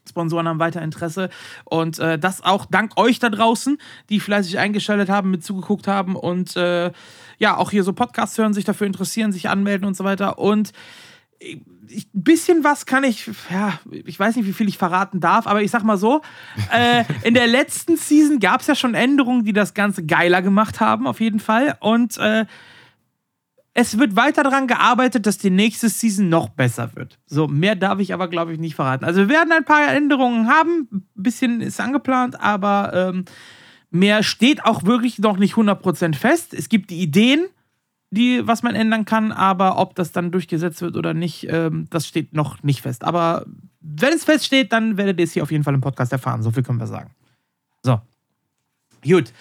Sponsoren 0.08 0.48
haben 0.48 0.60
weiter 0.60 0.82
Interesse. 0.82 1.30
Und 1.66 2.00
äh, 2.00 2.18
das 2.18 2.44
auch 2.44 2.66
dank 2.66 2.98
euch 2.98 3.20
da 3.20 3.30
draußen, 3.30 3.78
die 4.10 4.20
fleißig 4.20 4.58
eingeschaltet 4.58 5.10
haben, 5.10 5.32
mit 5.32 5.44
zugeguckt 5.44 5.88
haben 5.88 6.16
und 6.16 6.56
äh, 6.56 6.92
ja, 7.40 7.58
auch 7.58 7.72
hier 7.72 7.84
so 7.84 7.94
Podcasts 7.94 8.38
hören, 8.38 8.54
sich 8.54 8.66
dafür 8.66 8.88
interessieren, 8.88 9.32
sich 9.32 9.50
anmelden 9.50 9.86
und 9.86 9.96
so 9.96 10.04
weiter. 10.04 10.40
Und 10.40 10.72
ein 11.42 11.64
bisschen 12.14 12.64
was 12.64 12.86
kann 12.86 13.04
ich, 13.04 13.30
ja, 13.50 13.80
ich 13.92 14.20
weiß 14.20 14.36
nicht, 14.36 14.48
wie 14.48 14.54
viel 14.54 14.68
ich 14.68 14.78
verraten 14.78 15.20
darf, 15.20 15.48
aber 15.48 15.62
ich 15.62 15.72
sag 15.72 15.84
mal 15.84 15.98
so: 15.98 16.22
äh, 16.74 17.04
In 17.24 17.34
der 17.34 17.48
letzten 17.48 17.96
Season 17.96 18.40
gab 18.40 18.62
es 18.62 18.68
ja 18.68 18.76
schon 18.76 18.96
Änderungen, 18.96 19.46
die 19.46 19.54
das 19.54 19.74
Ganze 19.74 20.06
geiler 20.06 20.42
gemacht 20.42 20.80
haben, 20.80 21.08
auf 21.08 21.20
jeden 21.20 21.40
Fall. 21.40 21.78
Und 21.80 22.18
äh, 22.18 22.46
es 23.80 24.00
wird 24.00 24.16
weiter 24.16 24.42
daran 24.42 24.66
gearbeitet, 24.66 25.28
dass 25.28 25.38
die 25.38 25.52
nächste 25.52 25.88
Season 25.88 26.30
noch 26.30 26.50
besser 26.50 26.96
wird. 26.96 27.20
So, 27.28 27.48
mehr 27.48 27.76
darf 27.76 28.00
ich 28.00 28.12
aber, 28.12 28.28
glaube 28.28 28.52
ich, 28.52 28.58
nicht 28.58 28.74
verraten. 28.74 29.06
Also, 29.06 29.20
wir 29.20 29.30
werden 29.30 29.52
ein 29.52 29.66
paar 29.66 29.94
Änderungen 29.94 30.48
haben. 30.48 30.88
Ein 30.92 31.06
bisschen 31.14 31.62
ist 31.62 31.80
angeplant, 31.80 32.42
aber 32.42 32.92
ähm, 32.96 33.26
mehr 33.92 34.24
steht 34.24 34.66
auch 34.66 34.86
wirklich 34.86 35.20
noch 35.20 35.38
nicht 35.38 35.54
100% 35.54 36.16
fest. 36.16 36.56
Es 36.56 36.70
gibt 36.70 36.90
die 36.90 37.04
Ideen, 37.04 37.46
die, 38.10 38.48
was 38.48 38.64
man 38.64 38.74
ändern 38.74 39.06
kann, 39.06 39.32
aber 39.32 39.78
ob 39.78 39.94
das 39.94 40.12
dann 40.12 40.32
durchgesetzt 40.32 40.82
wird 40.82 40.98
oder 40.98 41.14
nicht, 41.14 41.46
ähm, 41.48 41.86
das 41.92 42.08
steht 42.08 42.34
noch 42.34 42.64
nicht 42.64 42.82
fest. 42.82 43.04
Aber 43.04 43.46
wenn 43.80 44.14
es 44.14 44.24
feststeht, 44.24 44.74
dann 44.74 44.98
werdet 44.98 45.20
ihr 45.20 45.26
es 45.26 45.34
hier 45.34 45.44
auf 45.44 45.52
jeden 45.52 45.64
Fall 45.64 45.76
im 45.76 45.82
Podcast 45.82 46.12
erfahren. 46.12 46.42
So 46.42 46.50
viel 46.50 46.64
können 46.64 46.80
wir 46.80 46.88
sagen. 46.88 47.12
So. 47.84 48.02
Gut. 49.04 49.32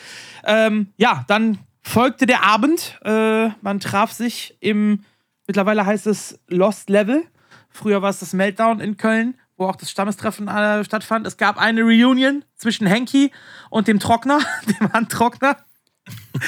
Ähm, 0.44 0.88
ja, 0.98 1.24
dann 1.26 1.58
folgte 1.86 2.26
der 2.26 2.42
Abend. 2.42 2.98
Äh, 3.04 3.50
man 3.62 3.80
traf 3.80 4.12
sich 4.12 4.56
im, 4.60 5.04
mittlerweile 5.46 5.86
heißt 5.86 6.06
es 6.06 6.38
Lost 6.48 6.90
Level. 6.90 7.24
Früher 7.70 8.02
war 8.02 8.10
es 8.10 8.18
das 8.18 8.32
Meltdown 8.32 8.80
in 8.80 8.96
Köln, 8.96 9.34
wo 9.56 9.66
auch 9.66 9.76
das 9.76 9.90
Stammestreffen 9.90 10.48
äh, 10.48 10.84
stattfand. 10.84 11.26
Es 11.26 11.36
gab 11.36 11.58
eine 11.58 11.82
Reunion 11.82 12.44
zwischen 12.56 12.86
Henki 12.86 13.30
und 13.70 13.86
dem 13.86 14.00
Trockner, 14.00 14.40
dem 14.80 14.92
Handtrockner. 14.92 15.58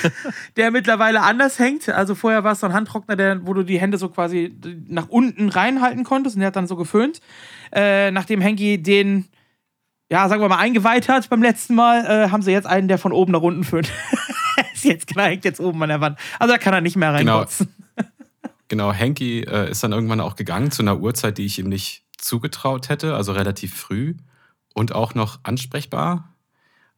der 0.56 0.70
mittlerweile 0.70 1.22
anders 1.22 1.58
hängt. 1.58 1.88
Also 1.88 2.14
vorher 2.14 2.44
war 2.44 2.52
es 2.52 2.60
so 2.60 2.66
ein 2.66 2.72
Handtrockner, 2.72 3.16
der, 3.16 3.44
wo 3.44 3.54
du 3.54 3.64
die 3.64 3.80
Hände 3.80 3.98
so 3.98 4.08
quasi 4.08 4.56
nach 4.86 5.08
unten 5.08 5.48
reinhalten 5.48 6.04
konntest 6.04 6.36
und 6.36 6.40
der 6.40 6.48
hat 6.48 6.56
dann 6.56 6.68
so 6.68 6.76
geföhnt. 6.76 7.20
Äh, 7.72 8.12
nachdem 8.12 8.40
Henki 8.40 8.80
den, 8.80 9.26
ja, 10.10 10.28
sagen 10.28 10.42
wir 10.42 10.48
mal, 10.48 10.58
eingeweiht 10.58 11.08
hat 11.08 11.28
beim 11.28 11.42
letzten 11.42 11.74
Mal, 11.74 12.04
äh, 12.06 12.30
haben 12.30 12.42
sie 12.42 12.52
jetzt 12.52 12.66
einen, 12.66 12.86
der 12.86 12.98
von 12.98 13.12
oben 13.12 13.32
nach 13.32 13.42
unten 13.42 13.64
föhnt. 13.64 13.90
ist 14.78 14.84
jetzt 14.84 15.16
hängt 15.16 15.44
jetzt 15.44 15.60
oben 15.60 15.82
an 15.82 15.88
der 15.88 16.00
Wand. 16.00 16.18
Also 16.38 16.52
da 16.52 16.58
kann 16.58 16.74
er 16.74 16.80
nicht 16.80 16.96
mehr 16.96 17.12
reinkotzen. 17.12 17.74
Genau, 18.70 18.90
genau 18.90 18.98
Henky 18.98 19.40
äh, 19.44 19.70
ist 19.70 19.82
dann 19.82 19.92
irgendwann 19.92 20.20
auch 20.20 20.36
gegangen 20.36 20.70
zu 20.70 20.82
einer 20.82 20.98
Uhrzeit, 20.98 21.38
die 21.38 21.46
ich 21.46 21.58
ihm 21.58 21.70
nicht 21.70 22.04
zugetraut 22.18 22.90
hätte, 22.90 23.14
also 23.14 23.32
relativ 23.32 23.74
früh 23.74 24.14
und 24.74 24.94
auch 24.94 25.14
noch 25.14 25.40
ansprechbar. 25.42 26.34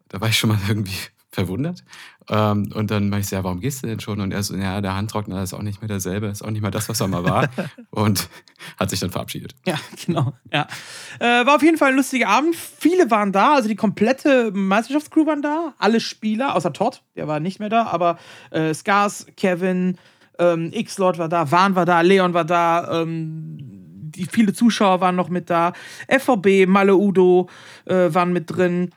Da 0.09 0.21
war 0.21 0.29
ich 0.29 0.37
schon 0.37 0.51
mal 0.51 0.59
irgendwie 0.67 0.97
verwundert. 1.41 1.85
Ähm, 2.29 2.71
und 2.75 2.91
dann 2.91 3.09
meinte 3.09 3.23
ich 3.23 3.29
so, 3.29 3.37
ja, 3.37 3.45
warum 3.45 3.61
gehst 3.61 3.83
du 3.83 3.87
denn 3.87 4.01
schon? 4.01 4.21
Und 4.21 4.33
er 4.33 4.43
so, 4.43 4.55
ja, 4.57 4.81
der 4.81 4.95
Handtrockner 4.95 5.43
ist 5.43 5.55
auch 5.55 5.63
nicht 5.63 5.81
mehr 5.81 5.89
derselbe, 5.89 6.27
ist 6.29 6.43
auch 6.43 6.51
nicht 6.51 6.63
mehr 6.63 6.71
das, 6.71 6.89
was 6.89 7.01
er 7.01 7.09
mal 7.09 7.25
war. 7.25 7.49
und 7.91 8.29
hat 8.79 8.91
sich 8.91 9.01
dann 9.01 9.11
verabschiedet. 9.11 9.55
Ja, 9.67 9.77
genau. 10.05 10.35
Ja. 10.53 10.67
Äh, 11.19 11.47
war 11.47 11.57
auf 11.57 11.63
jeden 11.63 11.79
Fall 11.79 11.91
ein 11.91 11.97
lustiger 11.97 12.29
Abend. 12.29 12.55
Viele 12.57 13.11
waren 13.11 13.33
da, 13.33 13.55
also 13.55 13.69
die 13.69 13.77
komplette 13.77 14.51
Meisterschaftscrew 14.53 15.27
waren 15.27 15.43
da. 15.43 15.75
Alle 15.79 16.01
Spieler, 16.01 16.55
außer 16.55 16.73
Todd, 16.73 17.03
der 17.17 17.27
war 17.27 17.41
nicht 17.41 17.61
mehr 17.61 17.69
da, 17.71 17.87
aber 17.87 18.19
äh, 18.51 18.75
Scars, 18.75 19.27
Kevin, 19.37 19.97
Ähm, 20.39 20.71
X-Lord 20.73 21.19
war 21.19 21.29
da, 21.29 21.51
Wahn 21.51 21.75
war 21.75 21.85
da, 21.85 22.01
Leon 22.01 22.33
war 22.33 22.47
da, 22.47 23.03
ähm, 23.03 23.59
die 24.11 24.25
viele 24.25 24.55
Zuschauer 24.55 25.01
waren 25.03 25.15
noch 25.15 25.29
mit 25.29 25.51
da, 25.51 25.75
FVB, 26.09 26.67
Malle 26.67 26.97
Udo 26.97 27.49
äh, 27.85 28.09
waren 28.15 28.33
mit 28.33 28.51
drin. 28.51 28.91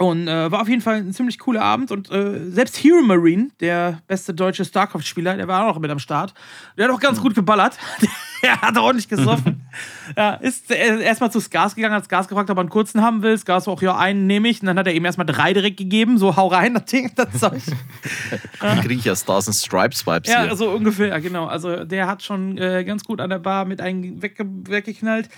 Und 0.00 0.28
äh, 0.28 0.50
war 0.50 0.62
auf 0.62 0.68
jeden 0.68 0.80
Fall 0.80 0.96
ein 0.96 1.12
ziemlich 1.12 1.38
cooler 1.38 1.60
Abend. 1.60 1.90
Und 1.92 2.10
äh, 2.10 2.50
selbst 2.50 2.82
Hero 2.82 3.02
Marine, 3.02 3.48
der 3.60 4.00
beste 4.06 4.32
deutsche 4.32 4.64
StarCraft-Spieler, 4.64 5.36
der 5.36 5.46
war 5.46 5.64
auch 5.64 5.74
noch 5.74 5.78
mit 5.78 5.90
am 5.90 5.98
Start. 5.98 6.32
Der 6.78 6.86
hat 6.86 6.94
auch 6.94 7.00
ganz 7.00 7.20
gut 7.20 7.34
geballert. 7.34 7.76
der 8.42 8.62
hat 8.62 8.78
ordentlich 8.78 9.10
gesoffen. 9.10 9.60
ja, 10.16 10.36
ist 10.36 10.70
erstmal 10.70 11.30
zu 11.30 11.38
Skars 11.38 11.74
gegangen, 11.74 11.94
hat 11.94 12.06
Skars 12.06 12.28
gefragt, 12.28 12.48
ob 12.48 12.56
er 12.56 12.60
einen 12.60 12.70
kurzen 12.70 13.02
haben 13.02 13.20
will. 13.20 13.36
Skars 13.36 13.68
auch, 13.68 13.82
ja, 13.82 13.94
einen 13.94 14.26
nehme 14.26 14.48
ich. 14.48 14.62
Und 14.62 14.68
dann 14.68 14.78
hat 14.78 14.86
er 14.86 14.94
ihm 14.94 15.04
erstmal 15.04 15.26
drei 15.26 15.52
direkt 15.52 15.76
gegeben. 15.76 16.16
So, 16.16 16.34
hau 16.34 16.46
rein, 16.46 16.72
das 16.72 16.86
Ding, 16.86 17.12
das 17.14 17.38
Zeug. 17.38 17.60
ja. 18.62 18.76
Kriege 18.76 18.94
ich 18.94 19.04
ja 19.04 19.14
Stars 19.14 19.48
and 19.48 19.56
Stripes 19.56 20.06
Vibes 20.06 20.30
Ja, 20.30 20.44
hier. 20.44 20.56
so 20.56 20.70
ungefähr, 20.70 21.20
genau. 21.20 21.44
Also 21.44 21.84
der 21.84 22.06
hat 22.06 22.22
schon 22.22 22.56
äh, 22.56 22.84
ganz 22.84 23.04
gut 23.04 23.20
an 23.20 23.28
der 23.28 23.38
Bar 23.38 23.66
mit 23.66 23.82
einem 23.82 24.22
wegge 24.22 24.46
weggeknallt. 24.46 25.28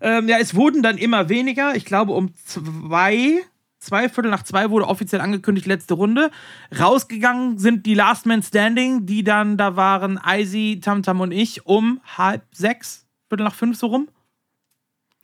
Ähm, 0.00 0.28
ja, 0.28 0.38
es 0.38 0.54
wurden 0.54 0.82
dann 0.82 0.96
immer 0.96 1.28
weniger. 1.28 1.76
Ich 1.76 1.84
glaube, 1.84 2.12
um 2.12 2.32
zwei 2.46 3.42
zwei 3.88 4.08
Viertel 4.08 4.30
nach 4.30 4.42
zwei 4.42 4.70
wurde 4.70 4.86
offiziell 4.86 5.20
angekündigt, 5.20 5.66
letzte 5.66 5.94
Runde. 5.94 6.30
Rausgegangen 6.78 7.58
sind 7.58 7.86
die 7.86 7.94
Last 7.94 8.26
Man 8.26 8.42
Standing, 8.42 9.06
die 9.06 9.24
dann, 9.24 9.56
da 9.56 9.76
waren 9.76 10.20
Icy, 10.24 10.80
Tamtam 10.82 11.20
und 11.20 11.32
ich 11.32 11.66
um 11.66 12.00
halb 12.16 12.42
sechs, 12.52 13.06
Viertel 13.28 13.44
nach 13.44 13.54
fünf 13.54 13.78
so 13.78 13.88
rum. 13.88 14.08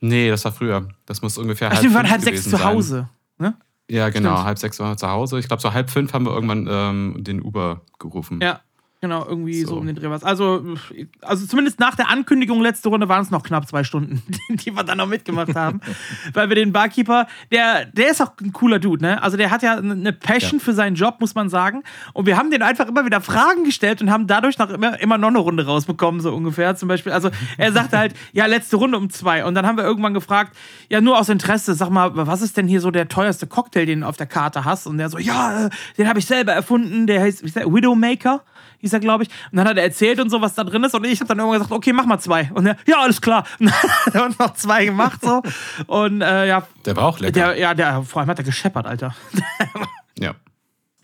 Nee, 0.01 0.29
das 0.29 0.45
war 0.45 0.53
früher. 0.53 0.89
Das 1.07 1.23
muss 1.23 1.39
ungefähr 1.39 1.69
Ach, 1.69 1.75
halb 1.75 1.85
wir 1.85 1.95
waren 1.95 2.11
halb 2.11 2.23
sechs 2.23 2.49
zu 2.49 2.62
Hause. 2.62 3.09
Ne? 3.39 3.55
Ja, 3.89 4.09
genau. 4.09 4.33
Stimmt. 4.33 4.47
Halb 4.47 4.59
sechs 4.59 4.79
waren 4.79 4.93
wir 4.93 4.97
zu 4.97 5.09
Hause. 5.09 5.39
Ich 5.39 5.47
glaube, 5.47 5.62
so 5.62 5.73
halb 5.73 5.91
fünf 5.91 6.12
haben 6.12 6.27
wir 6.27 6.33
irgendwann 6.33 6.67
ähm, 6.71 7.17
den 7.19 7.43
Uber 7.43 7.83
gerufen. 7.99 8.41
Ja, 8.43 8.61
Genau, 9.05 9.26
irgendwie 9.28 9.61
so, 9.61 9.74
so 9.74 9.76
um 9.80 9.86
den 9.86 9.96
Dreh 9.96 10.09
was. 10.09 10.24
Also, 10.24 10.64
also 11.20 11.46
zumindest 11.46 11.78
nach 11.78 11.94
der 11.94 12.09
Ankündigung 12.09 12.62
letzte 12.62 12.88
Runde 12.88 13.07
waren 13.07 13.20
es 13.20 13.30
noch 13.30 13.42
knapp 13.42 13.68
zwei 13.68 13.84
Stunden, 13.84 14.22
die 14.48 14.74
wir 14.74 14.82
dann 14.82 14.96
noch 14.96 15.07
mitgemacht 15.07 15.55
haben. 15.55 15.82
Weil 16.32 16.48
wir 16.48 16.57
den 16.57 16.72
Barkeeper, 16.72 17.26
der, 17.52 17.84
der 17.84 18.09
ist 18.09 18.22
auch 18.22 18.32
ein 18.40 18.55
cooler 18.55 18.78
Dude, 18.78 19.05
ne? 19.05 19.22
Also 19.22 19.36
der 19.36 19.50
hat 19.50 19.62
ja 19.62 19.76
eine 19.76 20.14
Passion 20.14 20.59
ja. 20.59 20.64
für 20.64 20.72
seinen 20.72 20.96
Job, 20.96 21.16
muss 21.20 21.34
man 21.34 21.50
sagen. 21.50 21.82
Und 22.14 22.24
wir 22.24 22.38
haben 22.38 22.50
den 22.50 22.62
einfach 22.62 22.88
immer 22.88 23.05
wieder 23.05 23.20
Fragen 23.20 23.64
gestellt 23.64 24.00
und 24.00 24.11
haben 24.11 24.26
dadurch 24.26 24.57
noch 24.57 24.70
immer, 24.70 24.98
immer 24.98 25.18
noch 25.18 25.28
eine 25.28 25.38
Runde 25.40 25.66
rausbekommen, 25.66 26.22
so 26.22 26.34
ungefähr. 26.34 26.74
Zum 26.74 26.88
Beispiel, 26.88 27.12
also 27.12 27.28
er 27.59 27.72
sagte 27.72 27.98
halt, 27.98 28.14
ja, 28.32 28.46
letzte 28.46 28.76
Runde 28.76 28.96
um 28.96 29.11
zwei. 29.11 29.44
Und 29.44 29.55
dann 29.55 29.66
haben 29.66 29.76
wir 29.76 29.84
irgendwann 29.84 30.14
gefragt, 30.14 30.57
ja, 30.88 31.02
nur 31.02 31.18
aus 31.18 31.28
Interesse, 31.28 31.74
sag 31.74 31.90
mal, 31.90 32.11
was 32.14 32.40
ist 32.40 32.57
denn 32.57 32.66
hier 32.66 32.80
so 32.80 32.90
der 32.90 33.09
teuerste 33.09 33.46
Cocktail, 33.46 33.84
den 33.84 34.00
du 34.00 34.07
auf 34.07 34.16
der 34.16 34.28
Karte 34.28 34.64
hast? 34.64 34.86
Und 34.86 34.96
der 34.96 35.11
so, 35.11 35.18
ja, 35.18 35.66
äh, 35.66 35.70
den 35.98 36.09
habe 36.09 36.20
ich 36.20 36.24
selber 36.24 36.55
erfunden, 36.55 37.07
der 37.07 37.20
heißt 37.20 37.44
Widowmaker 37.44 38.40
hieß 38.85 38.93
er, 38.93 39.01
glaube 39.01 39.24
ich. 39.24 39.30
Und 39.51 39.57
dann 39.57 39.66
hat 39.66 39.76
er 39.76 39.82
erzählt 39.82 40.20
und 40.20 40.28
so, 40.28 40.41
was 40.41 40.55
da 40.55 40.62
drin 40.62 40.85
ist. 40.85 40.95
Und 40.95 41.05
ich 41.05 41.20
habe 41.20 41.28
dann 41.28 41.39
irgendwann 41.39 41.59
gesagt, 41.59 41.72
okay, 41.72 41.93
mach 41.93 42.05
mal 42.05 42.18
zwei. 42.18 42.51
Und 42.55 42.66
er, 42.66 42.76
ja, 42.87 43.01
alles 43.01 43.20
klar. 43.20 43.45
Und 43.59 43.72
dann 44.12 44.30
hat 44.30 44.39
noch 44.39 44.55
zwei 44.55 44.85
gemacht 44.85 45.20
so. 45.22 45.43
Und 45.87 46.20
äh, 46.20 46.47
ja. 46.47 46.66
Der 46.85 46.97
war 46.97 47.05
auch 47.05 47.18
lecker. 47.18 47.32
Der, 47.32 47.59
ja, 47.59 47.74
der, 47.74 48.03
vor 48.03 48.20
allem 48.20 48.28
hat 48.28 48.39
er 48.39 48.45
gescheppert, 48.45 48.87
Alter. 48.87 49.14
ja. 50.18 50.35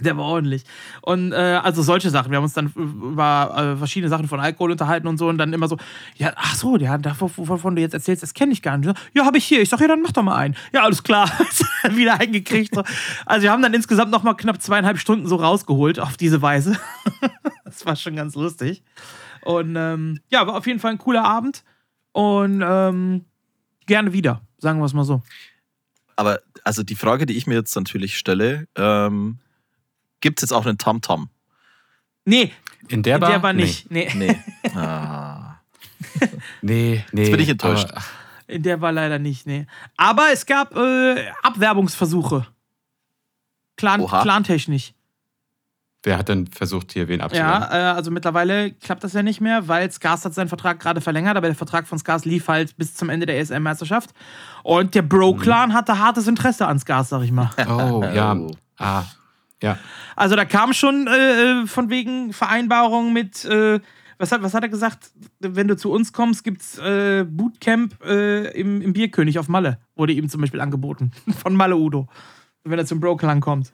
Der 0.00 0.16
war 0.16 0.24
ordentlich. 0.24 0.64
Und 1.02 1.32
äh, 1.32 1.60
also 1.62 1.82
solche 1.82 2.10
Sachen. 2.10 2.30
Wir 2.30 2.36
haben 2.36 2.44
uns 2.44 2.54
dann 2.54 2.72
über 2.74 3.74
äh, 3.74 3.76
verschiedene 3.76 4.08
Sachen 4.08 4.28
von 4.28 4.40
Alkohol 4.40 4.72
unterhalten 4.72 5.06
und 5.06 5.18
so 5.18 5.28
und 5.28 5.38
dann 5.38 5.52
immer 5.52 5.68
so, 5.68 5.76
ja, 6.16 6.32
ach 6.36 6.54
so, 6.54 6.76
der, 6.76 7.00
wovon 7.18 7.76
du 7.76 7.82
jetzt 7.82 7.94
erzählst, 7.94 8.22
das 8.22 8.34
kenne 8.34 8.52
ich 8.52 8.62
gar 8.62 8.78
nicht. 8.78 8.92
Ja, 9.14 9.24
habe 9.24 9.38
ich 9.38 9.44
hier. 9.44 9.60
Ich 9.60 9.68
sag, 9.68 9.80
ja, 9.80 9.88
dann 9.88 10.02
mach 10.02 10.12
doch 10.12 10.22
mal 10.22 10.36
einen. 10.36 10.56
Ja, 10.72 10.82
alles 10.82 11.02
klar. 11.02 11.30
Wieder 11.90 12.20
eingekriegt. 12.20 12.74
So. 12.74 12.82
Also 13.26 13.42
wir 13.42 13.52
haben 13.52 13.62
dann 13.62 13.74
insgesamt 13.74 14.10
noch 14.10 14.22
mal 14.22 14.34
knapp 14.34 14.60
zweieinhalb 14.62 14.98
Stunden 14.98 15.26
so 15.26 15.36
rausgeholt 15.36 16.00
auf 16.00 16.16
diese 16.16 16.42
Weise. 16.42 16.78
das 17.64 17.84
war 17.86 17.96
schon 17.96 18.16
ganz 18.16 18.34
lustig. 18.34 18.82
Und 19.42 19.74
ähm, 19.76 20.20
ja, 20.30 20.46
war 20.46 20.56
auf 20.56 20.66
jeden 20.66 20.80
Fall 20.80 20.92
ein 20.92 20.98
cooler 20.98 21.24
Abend. 21.24 21.64
Und 22.12 22.62
ähm, 22.64 23.24
gerne 23.86 24.12
wieder, 24.12 24.42
sagen 24.58 24.80
wir 24.80 24.84
es 24.84 24.92
mal 24.92 25.04
so. 25.04 25.22
Aber 26.16 26.40
also 26.64 26.82
die 26.82 26.96
Frage, 26.96 27.26
die 27.26 27.36
ich 27.36 27.46
mir 27.46 27.54
jetzt 27.54 27.74
natürlich 27.74 28.18
stelle, 28.18 28.68
ähm, 28.76 29.38
gibt 30.20 30.38
es 30.38 30.42
jetzt 30.42 30.52
auch 30.52 30.66
einen 30.66 30.78
Tamtam? 30.78 31.22
-Tam? 31.22 31.28
Nee. 32.24 32.52
In 32.88 33.02
der, 33.02 33.18
Bar? 33.18 33.28
In 33.28 33.32
der 33.34 33.38
Bar 33.40 33.52
nicht. 33.52 33.90
Nee. 33.90 34.10
Nee. 34.14 34.28
nee. 34.62 34.70
Ah. 34.76 35.60
nee, 36.62 37.04
nee. 37.12 37.22
Jetzt 37.22 37.30
bin 37.30 37.40
ich 37.40 37.48
enttäuscht. 37.48 37.88
in 38.46 38.62
der 38.62 38.80
war 38.80 38.92
leider 38.92 39.18
nicht, 39.18 39.46
nee. 39.46 39.66
Aber 39.96 40.26
es 40.32 40.46
gab 40.46 40.76
äh, 40.76 41.28
Abwerbungsversuche. 41.42 42.46
Clan, 43.76 44.06
Clantechnisch. 44.06 44.92
Wer 46.02 46.16
hat 46.18 46.28
denn 46.28 46.46
versucht, 46.46 46.92
hier 46.92 47.08
wen 47.08 47.20
abzuwerben? 47.20 47.62
Ja, 47.62 47.92
äh, 47.92 47.94
also 47.94 48.10
mittlerweile 48.10 48.72
klappt 48.72 49.04
das 49.04 49.12
ja 49.12 49.22
nicht 49.22 49.40
mehr, 49.40 49.68
weil 49.68 49.90
Skars 49.90 50.24
hat 50.24 50.32
seinen 50.32 50.48
Vertrag 50.48 50.80
gerade 50.80 51.00
verlängert, 51.00 51.36
aber 51.36 51.46
der 51.46 51.56
Vertrag 51.56 51.86
von 51.86 51.98
Skars 51.98 52.24
lief 52.24 52.48
halt 52.48 52.76
bis 52.76 52.94
zum 52.94 53.10
Ende 53.10 53.26
der 53.26 53.38
ESM-Meisterschaft. 53.38 54.10
Und 54.62 54.94
der 54.94 55.02
Bro-Clan 55.02 55.70
mhm. 55.70 55.74
hatte 55.74 55.98
hartes 55.98 56.26
Interesse 56.26 56.66
an 56.66 56.78
Skars, 56.78 57.10
sag 57.10 57.22
ich 57.22 57.32
mal. 57.32 57.50
Oh, 57.68 58.02
ja. 58.02 58.36
Ah, 58.78 59.04
ja. 59.62 59.78
Also 60.16 60.36
da 60.36 60.44
kam 60.44 60.72
schon 60.72 61.06
äh, 61.06 61.62
äh, 61.62 61.66
von 61.66 61.90
wegen 61.90 62.32
Vereinbarungen 62.32 63.12
mit, 63.12 63.44
äh, 63.44 63.80
was, 64.18 64.32
hat, 64.32 64.42
was 64.42 64.54
hat 64.54 64.62
er 64.62 64.68
gesagt? 64.68 65.10
Wenn 65.38 65.68
du 65.68 65.76
zu 65.76 65.90
uns 65.90 66.12
kommst, 66.12 66.44
gibt's 66.44 66.78
äh, 66.78 67.24
Bootcamp 67.28 68.02
äh, 68.04 68.50
im, 68.58 68.82
im 68.82 68.92
Bierkönig 68.92 69.38
auf 69.38 69.48
Malle. 69.48 69.78
Wurde 69.96 70.12
ihm 70.12 70.28
zum 70.28 70.40
Beispiel 70.40 70.60
angeboten. 70.60 71.12
Von 71.42 71.54
Malle 71.54 71.76
Udo. 71.76 72.08
Wenn 72.64 72.78
er 72.78 72.86
zum 72.86 73.00
Broklang 73.00 73.40
kommt. 73.40 73.72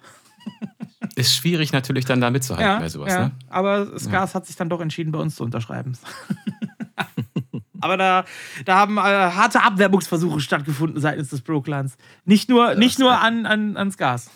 Ist 1.16 1.34
schwierig 1.34 1.72
natürlich 1.72 2.04
dann 2.04 2.20
da 2.20 2.30
mitzuhalten 2.30 2.66
ja, 2.66 2.78
bei 2.78 2.88
sowas, 2.88 3.12
ja. 3.12 3.26
ne? 3.26 3.32
Aber 3.48 3.98
Skars 3.98 4.32
ja. 4.32 4.34
hat 4.34 4.46
sich 4.46 4.56
dann 4.56 4.68
doch 4.68 4.80
entschieden, 4.80 5.12
bei 5.12 5.18
uns 5.18 5.36
zu 5.36 5.44
unterschreiben. 5.44 5.96
Aber 7.80 7.96
da, 7.96 8.24
da 8.64 8.76
haben 8.76 8.96
äh, 8.98 9.00
harte 9.00 9.62
Abwerbungsversuche 9.62 10.40
stattgefunden 10.40 11.00
seitens 11.00 11.30
des 11.30 11.42
Broklans. 11.42 11.96
Nicht 12.24 12.48
nur, 12.48 12.74
nicht 12.74 12.98
nur 12.98 13.20
an, 13.20 13.46
an, 13.46 13.76
an 13.76 13.90
Skars. 13.90 14.30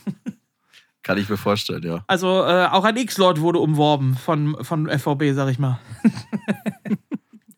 Kann 1.03 1.17
ich 1.19 1.29
mir 1.29 1.37
vorstellen, 1.37 1.83
ja. 1.83 2.05
Also 2.07 2.45
äh, 2.45 2.67
auch 2.67 2.85
ein 2.85 2.97
X-Lord 2.97 3.41
wurde 3.41 3.59
umworben 3.59 4.17
von, 4.17 4.63
von 4.63 4.87
FVB, 4.87 5.33
sag 5.33 5.51
ich 5.51 5.59
mal. 5.59 5.79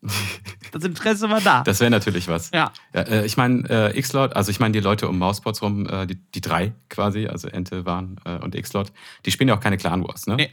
das 0.71 0.83
Interesse 0.83 1.29
war 1.29 1.41
da. 1.41 1.63
Das 1.63 1.79
wäre 1.81 1.91
natürlich 1.91 2.27
was. 2.27 2.51
Ja. 2.51 2.71
ja 2.93 3.01
äh, 3.01 3.25
ich 3.25 3.35
meine, 3.35 3.69
äh, 3.69 3.97
X-Lord, 3.99 4.35
also 4.35 4.49
ich 4.49 4.59
meine 4.59 4.71
die 4.71 4.79
Leute 4.79 5.09
um 5.09 5.17
Mousebots 5.19 5.61
rum, 5.61 5.87
äh, 5.87 6.07
die, 6.07 6.15
die 6.15 6.41
drei 6.41 6.73
quasi, 6.89 7.27
also 7.27 7.49
Ente, 7.49 7.85
Warn 7.85 8.17
äh, 8.25 8.37
und 8.37 8.55
X-Lord, 8.55 8.93
die 9.25 9.31
spielen 9.31 9.49
ja 9.49 9.55
auch 9.55 9.61
keine 9.61 9.77
Clan 9.77 10.03
Wars, 10.07 10.25
ne? 10.25 10.35
Nee. 10.35 10.49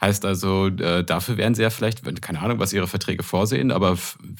Heißt 0.00 0.24
also, 0.24 0.66
äh, 0.66 1.04
dafür 1.04 1.36
wären 1.36 1.54
sie 1.54 1.62
ja 1.62 1.70
vielleicht, 1.70 2.02
keine 2.22 2.40
Ahnung, 2.40 2.58
was 2.58 2.72
ihre 2.72 2.88
Verträge 2.88 3.22
vorsehen, 3.22 3.70
aber 3.70 3.96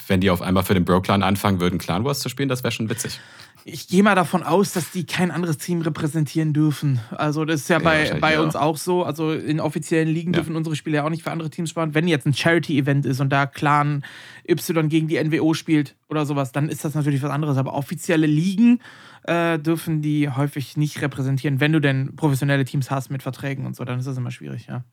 wenn 0.09 0.21
die 0.21 0.31
auf 0.31 0.43
einmal 0.43 0.65
für 0.65 0.75
den 0.75 0.85
Bro-Clan 0.85 1.23
anfangen 1.23 1.61
würden, 1.61 1.79
Clan 1.79 2.05
Wars 2.05 2.19
zu 2.19 2.29
spielen, 2.29 2.49
das 2.49 2.65
wäre 2.65 2.73
schon 2.73 2.91
witzig. 2.91 3.21
Ich 3.65 3.87
gehe 3.87 4.03
mal 4.03 4.17
davon 4.17 4.43
aus, 4.43 4.73
dass 4.73 4.91
die 4.91 5.07
kein 5.07 5.31
anderes 5.31 5.57
Team 5.59 5.83
repräsentieren 5.83 6.53
dürfen. 6.53 7.01
Also, 7.13 7.45
das 7.45 7.61
ist 7.61 7.69
ja, 7.69 7.79
ja 7.79 7.85
bei, 7.85 8.19
bei 8.19 8.41
uns 8.41 8.57
auch 8.57 8.77
so. 8.77 9.05
Also, 9.05 9.33
in 9.33 9.61
offiziellen 9.61 10.09
Ligen 10.09 10.33
ja. 10.33 10.39
dürfen 10.41 10.57
unsere 10.57 10.75
Spieler 10.75 10.97
ja 10.97 11.05
auch 11.05 11.11
nicht 11.11 11.23
für 11.23 11.31
andere 11.31 11.51
Teams 11.51 11.71
spielen. 11.71 11.95
Wenn 11.95 12.09
jetzt 12.09 12.27
ein 12.27 12.35
Charity-Event 12.35 13.07
ist 13.07 13.21
und 13.21 13.31
da 13.31 13.47
Clan 13.47 14.05
Y 14.49 14.89
gegen 14.89 15.07
die 15.07 15.23
NWO 15.23 15.55
spielt 15.55 15.97
oder 16.09 16.27
sowas, 16.27 16.51
dann 16.51 16.69
ist 16.69 16.85
das 16.85 16.95
natürlich 16.95 17.23
was 17.23 17.31
anderes. 17.31 17.57
Aber 17.57 17.75
offizielle 17.75 18.27
Ligen 18.27 18.81
äh, 19.25 19.59
dürfen 19.59 20.03
die 20.03 20.29
häufig 20.29 20.77
nicht 20.77 21.01
repräsentieren. 21.01 21.61
Wenn 21.61 21.73
du 21.73 21.81
denn 21.81 22.17
professionelle 22.17 22.65
Teams 22.65 22.91
hast 22.91 23.11
mit 23.11 23.23
Verträgen 23.23 23.67
und 23.67 23.77
so, 23.77 23.85
dann 23.85 23.99
ist 23.99 24.07
das 24.07 24.17
immer 24.17 24.31
schwierig, 24.31 24.67
ja. 24.67 24.85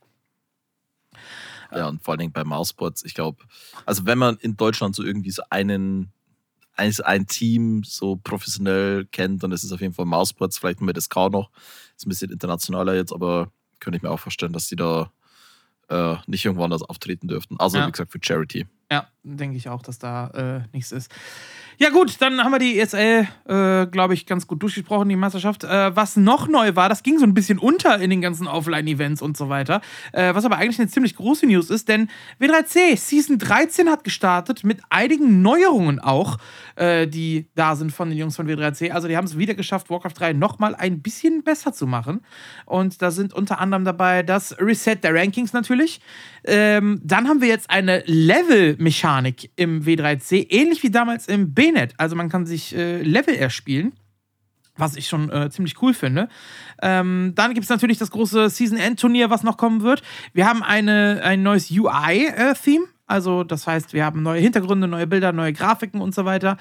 Ja, 1.72 1.88
und 1.88 2.02
vor 2.02 2.12
allen 2.12 2.20
Dingen 2.20 2.32
bei 2.32 2.44
Mousebots, 2.44 3.04
ich 3.04 3.14
glaube, 3.14 3.42
also 3.86 4.06
wenn 4.06 4.18
man 4.18 4.36
in 4.38 4.56
Deutschland 4.56 4.94
so 4.94 5.04
irgendwie 5.04 5.30
so 5.30 5.42
einen, 5.50 6.12
ein, 6.74 6.94
ein 7.04 7.26
Team 7.26 7.82
so 7.84 8.16
professionell 8.16 9.06
kennt, 9.06 9.42
ist 9.44 9.64
es 9.64 9.72
auf 9.72 9.80
jeden 9.80 9.94
Fall 9.94 10.06
Mousebots, 10.06 10.58
vielleicht 10.58 10.80
mit 10.80 11.00
SK 11.00 11.30
noch. 11.30 11.50
Ist 11.96 12.06
ein 12.06 12.10
bisschen 12.10 12.30
internationaler 12.30 12.94
jetzt, 12.94 13.12
aber 13.12 13.52
könnte 13.80 13.96
ich 13.96 14.02
mir 14.02 14.10
auch 14.10 14.20
vorstellen, 14.20 14.52
dass 14.52 14.68
die 14.68 14.76
da 14.76 15.12
äh, 15.88 16.16
nicht 16.26 16.44
irgendwo 16.44 16.64
anders 16.64 16.82
auftreten 16.82 17.28
dürften. 17.28 17.58
Also, 17.58 17.78
ja. 17.78 17.86
wie 17.86 17.92
gesagt, 17.92 18.12
für 18.12 18.20
Charity. 18.22 18.66
Ja, 18.92 19.06
denke 19.22 19.56
ich 19.56 19.68
auch, 19.68 19.82
dass 19.82 19.98
da 19.98 20.28
äh, 20.28 20.68
nichts 20.72 20.90
ist. 20.90 21.12
Ja, 21.82 21.88
gut, 21.88 22.20
dann 22.20 22.44
haben 22.44 22.52
wir 22.52 22.58
die 22.58 22.78
ESL, 22.78 23.26
äh, 23.48 23.86
glaube 23.86 24.12
ich, 24.12 24.26
ganz 24.26 24.46
gut 24.46 24.62
durchgesprochen, 24.62 25.08
die 25.08 25.16
Meisterschaft. 25.16 25.64
Äh, 25.64 25.96
was 25.96 26.16
noch 26.16 26.46
neu 26.46 26.76
war, 26.76 26.90
das 26.90 27.02
ging 27.02 27.18
so 27.18 27.24
ein 27.24 27.32
bisschen 27.32 27.58
unter 27.58 27.98
in 27.98 28.10
den 28.10 28.20
ganzen 28.20 28.46
Offline-Events 28.46 29.22
und 29.22 29.34
so 29.34 29.48
weiter. 29.48 29.80
Äh, 30.12 30.34
was 30.34 30.44
aber 30.44 30.58
eigentlich 30.58 30.78
eine 30.78 30.90
ziemlich 30.90 31.16
große 31.16 31.46
News 31.46 31.70
ist, 31.70 31.88
denn 31.88 32.10
W3C 32.38 32.98
Season 32.98 33.38
13 33.38 33.88
hat 33.88 34.04
gestartet 34.04 34.62
mit 34.62 34.80
einigen 34.90 35.40
Neuerungen 35.40 36.00
auch, 36.00 36.36
äh, 36.76 37.06
die 37.06 37.48
da 37.54 37.76
sind 37.76 37.92
von 37.92 38.10
den 38.10 38.18
Jungs 38.18 38.36
von 38.36 38.46
W3C. 38.46 38.90
Also, 38.90 39.08
die 39.08 39.16
haben 39.16 39.26
es 39.26 39.38
wieder 39.38 39.54
geschafft, 39.54 39.88
Warcraft 39.88 40.14
3 40.18 40.32
nochmal 40.34 40.74
ein 40.74 41.00
bisschen 41.00 41.44
besser 41.44 41.72
zu 41.72 41.86
machen. 41.86 42.20
Und 42.66 43.00
da 43.00 43.10
sind 43.10 43.32
unter 43.32 43.58
anderem 43.58 43.86
dabei 43.86 44.22
das 44.22 44.54
Reset 44.60 44.96
der 44.96 45.14
Rankings 45.14 45.54
natürlich. 45.54 46.02
Ähm, 46.44 47.00
dann 47.02 47.26
haben 47.26 47.40
wir 47.40 47.48
jetzt 47.48 47.70
eine 47.70 48.02
Level-Mechanik 48.80 49.50
im 49.56 49.82
W3C, 49.82 50.46
ähnlich 50.50 50.82
wie 50.82 50.90
damals 50.90 51.28
im 51.28 51.54
B-Net. 51.54 51.94
Also 51.98 52.16
man 52.16 52.28
kann 52.28 52.46
sich 52.46 52.74
äh, 52.74 53.02
Level 53.02 53.34
erspielen 53.34 53.92
was 54.76 54.96
ich 54.96 55.08
schon 55.08 55.28
äh, 55.30 55.50
ziemlich 55.50 55.82
cool 55.82 55.92
finde. 55.92 56.30
Ähm, 56.80 57.32
dann 57.34 57.52
gibt 57.52 57.64
es 57.64 57.68
natürlich 57.68 57.98
das 57.98 58.10
große 58.12 58.48
Season-End-Turnier, 58.48 59.28
was 59.28 59.42
noch 59.42 59.58
kommen 59.58 59.82
wird. 59.82 60.02
Wir 60.32 60.46
haben 60.46 60.62
eine, 60.62 61.20
ein 61.22 61.42
neues 61.42 61.70
UI-Theme. 61.70 62.84
Äh, 62.84 62.88
also, 63.06 63.44
das 63.44 63.66
heißt, 63.66 63.92
wir 63.92 64.06
haben 64.06 64.22
neue 64.22 64.40
Hintergründe, 64.40 64.88
neue 64.88 65.06
Bilder, 65.06 65.32
neue 65.32 65.52
Grafiken 65.52 66.00
und 66.00 66.14
so 66.14 66.24
weiter. 66.24 66.56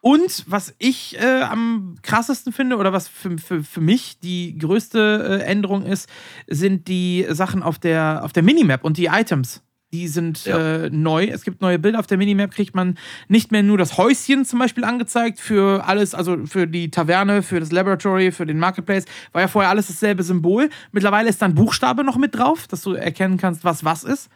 Und 0.00 0.44
was 0.46 0.74
ich 0.78 1.20
äh, 1.20 1.42
am 1.42 1.96
krassesten 2.00 2.54
finde 2.54 2.78
oder 2.78 2.94
was 2.94 3.08
für, 3.08 3.36
für, 3.36 3.62
für 3.62 3.80
mich 3.82 4.18
die 4.20 4.56
größte 4.56 5.42
äh, 5.42 5.44
Änderung 5.44 5.84
ist, 5.84 6.08
sind 6.46 6.88
die 6.88 7.26
Sachen 7.28 7.62
auf 7.62 7.78
der, 7.78 8.24
auf 8.24 8.32
der 8.32 8.42
Minimap 8.42 8.84
und 8.84 8.96
die 8.96 9.06
Items. 9.06 9.62
Die 9.92 10.06
sind 10.06 10.44
ja. 10.44 10.84
äh, 10.84 10.90
neu. 10.90 11.24
Es 11.24 11.42
gibt 11.42 11.60
neue 11.62 11.78
Bilder. 11.78 11.98
Auf 11.98 12.06
der 12.06 12.16
Minimap 12.16 12.52
kriegt 12.52 12.76
man 12.76 12.96
nicht 13.28 13.50
mehr 13.50 13.64
nur 13.64 13.76
das 13.76 13.98
Häuschen 13.98 14.44
zum 14.44 14.60
Beispiel 14.60 14.84
angezeigt 14.84 15.40
für 15.40 15.84
alles, 15.84 16.14
also 16.14 16.46
für 16.46 16.68
die 16.68 16.90
Taverne, 16.90 17.42
für 17.42 17.58
das 17.58 17.72
Laboratory, 17.72 18.30
für 18.30 18.46
den 18.46 18.58
Marketplace. 18.58 19.04
War 19.32 19.42
ja 19.42 19.48
vorher 19.48 19.70
alles 19.70 19.88
dasselbe 19.88 20.22
Symbol. 20.22 20.70
Mittlerweile 20.92 21.28
ist 21.28 21.42
dann 21.42 21.56
Buchstabe 21.56 22.04
noch 22.04 22.16
mit 22.16 22.36
drauf, 22.36 22.68
dass 22.68 22.82
du 22.82 22.92
erkennen 22.92 23.36
kannst, 23.36 23.64
was 23.64 23.84
was 23.84 24.04
ist. 24.04 24.30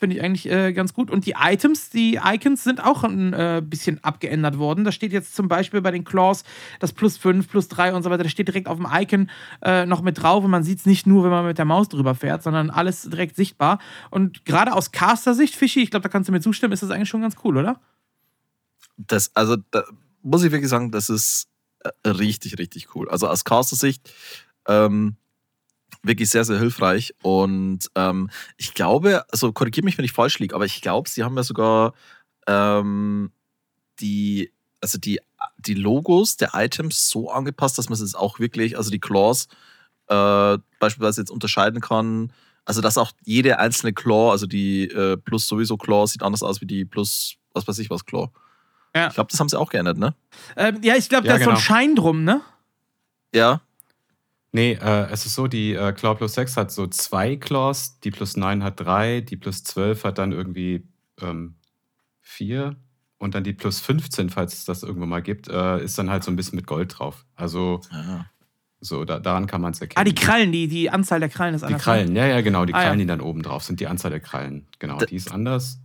Finde 0.00 0.16
ich 0.16 0.22
eigentlich 0.22 0.50
äh, 0.50 0.72
ganz 0.72 0.94
gut. 0.94 1.10
Und 1.10 1.26
die 1.26 1.34
Items, 1.38 1.90
die 1.90 2.18
Icons 2.24 2.64
sind 2.64 2.82
auch 2.82 3.04
ein 3.04 3.34
äh, 3.34 3.62
bisschen 3.62 4.02
abgeändert 4.02 4.56
worden. 4.56 4.82
Da 4.82 4.92
steht 4.92 5.12
jetzt 5.12 5.36
zum 5.36 5.46
Beispiel 5.46 5.82
bei 5.82 5.90
den 5.90 6.04
Claws 6.04 6.42
das 6.78 6.94
plus 6.94 7.18
5, 7.18 7.46
plus 7.46 7.68
3 7.68 7.92
und 7.92 8.02
so 8.02 8.08
weiter. 8.08 8.22
Das 8.22 8.32
steht 8.32 8.48
direkt 8.48 8.66
auf 8.66 8.78
dem 8.78 8.88
Icon 8.90 9.30
äh, 9.60 9.84
noch 9.84 10.00
mit 10.00 10.22
drauf 10.22 10.42
und 10.42 10.50
man 10.50 10.64
sieht 10.64 10.78
es 10.78 10.86
nicht 10.86 11.06
nur, 11.06 11.22
wenn 11.22 11.30
man 11.30 11.44
mit 11.44 11.58
der 11.58 11.66
Maus 11.66 11.90
drüber 11.90 12.14
fährt, 12.14 12.42
sondern 12.42 12.70
alles 12.70 13.02
direkt 13.02 13.36
sichtbar. 13.36 13.78
Und 14.08 14.46
gerade 14.46 14.72
aus 14.72 14.90
Caster-Sicht, 14.90 15.54
Fischi, 15.54 15.82
ich 15.82 15.90
glaube, 15.90 16.04
da 16.04 16.08
kannst 16.08 16.30
du 16.30 16.32
mir 16.32 16.40
zustimmen, 16.40 16.72
ist 16.72 16.82
das 16.82 16.90
eigentlich 16.90 17.10
schon 17.10 17.20
ganz 17.20 17.36
cool, 17.44 17.58
oder? 17.58 17.78
Das, 18.96 19.36
also, 19.36 19.58
da 19.70 19.84
muss 20.22 20.42
ich 20.44 20.50
wirklich 20.50 20.70
sagen, 20.70 20.92
das 20.92 21.10
ist 21.10 21.46
äh, 21.80 22.08
richtig, 22.08 22.58
richtig 22.58 22.94
cool. 22.94 23.10
Also 23.10 23.28
aus 23.28 23.44
Caster-Sicht, 23.44 24.10
ähm, 24.66 25.16
wirklich 26.02 26.30
sehr, 26.30 26.44
sehr 26.44 26.58
hilfreich. 26.58 27.14
Und 27.22 27.90
ähm, 27.94 28.30
ich 28.56 28.74
glaube, 28.74 29.24
also 29.30 29.52
korrigiere 29.52 29.84
mich, 29.84 29.98
wenn 29.98 30.04
ich 30.04 30.12
falsch 30.12 30.38
liege, 30.38 30.54
aber 30.54 30.64
ich 30.64 30.80
glaube, 30.80 31.08
sie 31.08 31.24
haben 31.24 31.36
ja 31.36 31.42
sogar 31.42 31.94
ähm, 32.46 33.32
die, 34.00 34.52
also 34.80 34.98
die, 34.98 35.20
die 35.58 35.74
Logos 35.74 36.36
der 36.36 36.50
Items 36.54 37.08
so 37.08 37.30
angepasst, 37.30 37.78
dass 37.78 37.88
man 37.88 38.00
es 38.00 38.14
auch 38.14 38.38
wirklich, 38.38 38.76
also 38.76 38.90
die 38.90 39.00
Claws 39.00 39.48
äh, 40.08 40.58
beispielsweise 40.78 41.22
jetzt 41.22 41.30
unterscheiden 41.30 41.80
kann. 41.80 42.32
Also, 42.64 42.80
dass 42.80 42.98
auch 42.98 43.12
jede 43.24 43.58
einzelne 43.58 43.92
Claw, 43.92 44.30
also 44.30 44.46
die 44.46 44.84
äh, 44.84 45.16
Plus 45.16 45.46
sowieso 45.46 45.76
Claw, 45.76 46.06
sieht 46.06 46.22
anders 46.22 46.42
aus 46.42 46.60
wie 46.60 46.66
die 46.66 46.84
Plus, 46.84 47.36
was 47.52 47.66
weiß 47.66 47.78
ich 47.78 47.90
was, 47.90 48.04
Claw. 48.04 48.30
Ja. 48.94 49.08
Ich 49.08 49.14
glaube, 49.14 49.30
das 49.30 49.40
haben 49.40 49.48
sie 49.48 49.58
auch 49.58 49.70
geändert, 49.70 49.98
ne? 49.98 50.14
Ähm, 50.56 50.80
ja, 50.82 50.96
ich 50.96 51.08
glaube, 51.08 51.26
ja, 51.26 51.32
da 51.32 51.38
ist 51.38 51.44
genau. 51.44 51.56
so 51.56 51.60
ein 51.60 51.64
genau. 51.64 51.78
Schein 51.78 51.94
drum, 51.94 52.24
ne? 52.24 52.42
Ja. 53.34 53.60
Nee, 54.52 54.72
äh, 54.72 55.08
es 55.10 55.26
ist 55.26 55.34
so, 55.34 55.46
die 55.46 55.74
äh, 55.74 55.92
Claw 55.92 56.16
plus 56.16 56.34
6 56.34 56.56
hat 56.56 56.72
so 56.72 56.86
zwei 56.88 57.36
Claws, 57.36 58.00
die 58.00 58.10
plus 58.10 58.36
9 58.36 58.64
hat 58.64 58.80
drei, 58.80 59.20
die 59.20 59.36
plus 59.36 59.62
12 59.62 60.04
hat 60.04 60.18
dann 60.18 60.32
irgendwie 60.32 60.88
ähm, 61.20 61.54
vier 62.20 62.76
und 63.18 63.34
dann 63.34 63.44
die 63.44 63.52
plus 63.52 63.80
15, 63.80 64.30
falls 64.30 64.54
es 64.54 64.64
das 64.64 64.82
irgendwo 64.82 65.06
mal 65.06 65.22
gibt, 65.22 65.48
äh, 65.48 65.82
ist 65.84 65.98
dann 65.98 66.10
halt 66.10 66.24
so 66.24 66.32
ein 66.32 66.36
bisschen 66.36 66.56
mit 66.56 66.66
Gold 66.66 66.98
drauf. 66.98 67.26
Also 67.36 67.80
ja. 67.92 68.26
so, 68.80 69.04
da, 69.04 69.20
daran 69.20 69.46
kann 69.46 69.60
man 69.60 69.72
es 69.72 69.80
erkennen. 69.80 70.00
Ah, 70.00 70.04
die 70.04 70.14
Krallen, 70.14 70.50
die, 70.50 70.66
die 70.66 70.90
Anzahl 70.90 71.20
der 71.20 71.28
Krallen 71.28 71.54
ist 71.54 71.62
anders. 71.62 71.80
Die 71.80 71.84
Krallen, 71.84 72.16
ja, 72.16 72.26
ja, 72.26 72.40
genau, 72.40 72.64
die 72.64 72.74
ah, 72.74 72.80
Krallen, 72.80 72.98
ja. 72.98 73.04
die 73.04 73.08
dann 73.08 73.20
oben 73.20 73.42
drauf 73.42 73.62
sind, 73.62 73.78
die 73.78 73.86
Anzahl 73.86 74.10
der 74.10 74.20
Krallen. 74.20 74.66
Genau, 74.80 74.98
da, 74.98 75.06
die 75.06 75.16
ist 75.16 75.30
anders. 75.30 75.78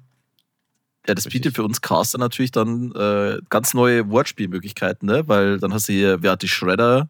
Ja, 1.07 1.13
das 1.13 1.25
bietet 1.25 1.55
für 1.55 1.63
uns 1.63 1.81
Caster 1.81 2.17
natürlich 2.17 2.51
dann 2.51 2.91
äh, 2.93 3.37
ganz 3.49 3.75
neue 3.75 4.09
Wortspielmöglichkeiten, 4.09 5.07
ne? 5.07 5.27
Weil 5.27 5.59
dann 5.59 5.71
hast 5.71 5.87
du 5.87 5.93
hier, 5.93 6.23
wer 6.23 6.31
hat 6.31 6.41
die 6.41 6.47
Shredder 6.47 7.09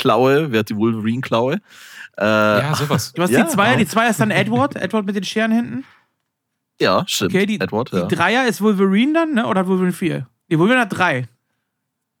Klaue, 0.00 0.50
wer 0.50 0.60
hat 0.60 0.70
die 0.70 0.76
Wolverine-Klaue? 0.76 1.60
Äh, 2.18 2.24
ja, 2.24 2.74
sowas. 2.74 3.12
Du 3.12 3.22
hast 3.22 3.30
ja, 3.30 3.44
die 3.44 3.50
Zweier, 3.50 3.76
die 3.76 3.86
Zweier 3.86 4.10
ist 4.10 4.20
dann 4.20 4.30
Edward, 4.30 4.76
Edward 4.76 5.06
mit 5.06 5.16
den 5.16 5.24
Scheren 5.24 5.52
hinten. 5.52 5.84
Ja, 6.80 7.04
stimmt. 7.06 7.34
Okay, 7.34 7.46
die, 7.46 7.60
Edward, 7.60 7.92
ja. 7.92 8.06
die 8.06 8.14
Dreier 8.14 8.46
ist 8.46 8.62
Wolverine 8.62 9.12
dann, 9.12 9.34
ne? 9.34 9.46
Oder 9.46 9.60
hat 9.60 9.66
Wolverine 9.66 9.92
4? 9.92 10.26
Die 10.50 10.58
Wolverine 10.58 10.82
hat 10.82 10.96
drei. 10.96 11.28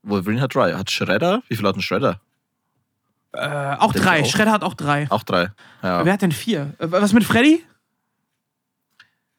Wolverine 0.02 0.40
hat 0.42 0.54
drei. 0.54 0.74
Hat 0.74 0.90
Shredder? 0.90 1.42
Wie 1.48 1.56
viel 1.56 1.66
hat 1.66 1.76
ein 1.76 1.82
Shredder? 1.82 2.20
Äh, 3.32 3.76
auch 3.78 3.92
drei. 3.92 4.22
Auch? 4.22 4.26
Shredder 4.26 4.52
hat 4.52 4.62
auch 4.62 4.74
drei. 4.74 5.06
Auch 5.10 5.22
drei. 5.22 5.50
Ja. 5.82 6.04
Wer 6.04 6.12
hat 6.12 6.22
denn 6.22 6.32
vier? 6.32 6.74
Äh, 6.78 6.90
was 6.90 7.12
mit 7.12 7.24
Freddy? 7.24 7.64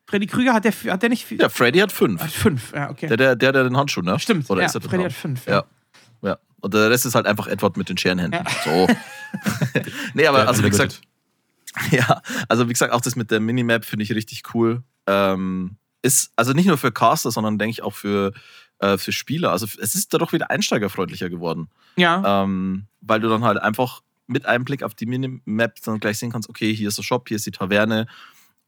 Freddy 0.07 0.27
Krüger 0.27 0.53
hat 0.53 0.65
der, 0.65 0.73
hat 0.73 1.01
der 1.01 1.09
nicht 1.09 1.25
vier? 1.25 1.37
Ja, 1.39 1.49
Freddy 1.49 1.79
hat 1.79 1.91
fünf. 1.91 2.21
Hat 2.21 2.31
fünf, 2.31 2.73
ja, 2.73 2.89
okay. 2.89 3.07
Der, 3.07 3.17
der, 3.17 3.35
der, 3.35 3.51
der 3.53 3.63
den 3.63 3.77
Handschuh, 3.77 4.01
ne? 4.01 4.19
Stimmt. 4.19 4.49
Oder 4.49 4.61
ja, 4.61 4.67
ist 4.67 4.75
er 4.75 4.81
Freddy 4.81 5.03
hat 5.05 5.13
fünf. 5.13 5.45
Ja. 5.45 5.63
ja. 6.21 6.37
Und 6.62 6.74
der 6.74 6.89
Rest 6.89 7.05
ist 7.05 7.16
halt 7.16 7.26
einfach 7.26 7.47
Edward 7.47 7.78
mit 7.78 7.89
den 7.89 7.97
Scherenhänden. 7.97 8.43
Ja. 8.45 8.51
So. 8.64 8.88
nee, 10.14 10.28
aber 10.28 10.47
also 10.47 10.64
wie 10.64 10.70
gesagt, 10.70 11.01
ja, 11.91 12.22
also 12.47 12.68
wie 12.68 12.74
gesagt, 12.74 12.93
auch 12.93 13.01
das 13.01 13.16
mit 13.16 13.32
der 13.32 13.39
Minimap 13.39 13.86
finde 13.86 14.03
ich 14.03 14.14
richtig 14.14 14.43
cool. 14.53 14.84
Ähm, 15.07 15.78
ist 16.01 16.32
also 16.36 16.53
nicht 16.53 16.68
nur 16.68 16.78
für 16.78 16.91
Caster, 16.91 17.32
sondern 17.32 17.57
denke 17.57 17.72
ich 17.72 17.84
auch 17.84 17.93
für, 17.93 18.34
äh, 18.80 18.97
für 18.97 19.12
Spieler. 19.12 19.51
Also 19.51 19.68
es 19.80 19.95
ist 19.95 20.14
da 20.14 20.18
doch 20.18 20.34
wieder 20.34 20.49
einsteigerfreundlicher 20.49 21.30
geworden. 21.30 21.70
Ja. 21.95 22.43
Ähm, 22.43 22.88
weil 23.01 23.20
du 23.20 23.30
dann 23.30 23.43
halt 23.43 23.59
einfach 23.59 24.01
mit 24.28 24.45
einem 24.45 24.66
Blick 24.66 24.84
auf 24.84 24.95
die 24.95 25.05
Minimap 25.05 25.76
dann 25.84 25.99
gleich 25.99 26.18
sehen 26.18 26.32
kannst, 26.32 26.49
okay, 26.49 26.74
hier 26.74 26.88
ist 26.88 26.97
der 26.97 27.03
Shop, 27.03 27.28
hier 27.28 27.38
ist 27.38 27.45
die 27.45 27.51
Taverne. 27.51 28.07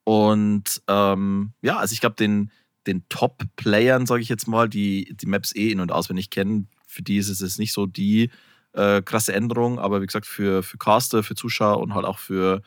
Und 0.03 0.81
ähm, 0.87 1.53
ja, 1.61 1.77
also 1.77 1.93
ich 1.93 2.01
glaube, 2.01 2.15
den, 2.15 2.51
den 2.87 3.07
Top-Playern, 3.09 4.05
sage 4.05 4.21
ich 4.21 4.29
jetzt 4.29 4.47
mal, 4.47 4.67
die 4.67 5.15
die 5.15 5.25
Maps 5.25 5.55
eh 5.55 5.71
in- 5.71 5.79
und 5.79 5.91
auswendig 5.91 6.29
kennen, 6.29 6.67
für 6.93 7.01
die 7.01 7.17
ist 7.17 7.29
es 7.29 7.41
jetzt 7.41 7.59
nicht 7.59 7.73
so 7.73 7.85
die 7.85 8.29
äh, 8.73 9.01
krasse 9.01 9.33
Änderung, 9.33 9.79
aber 9.79 10.01
wie 10.01 10.05
gesagt, 10.05 10.25
für, 10.25 10.63
für 10.63 10.77
Caster, 10.77 11.23
für 11.23 11.35
Zuschauer 11.35 11.79
und 11.79 11.93
halt 11.93 12.05
auch 12.05 12.19
für 12.19 12.61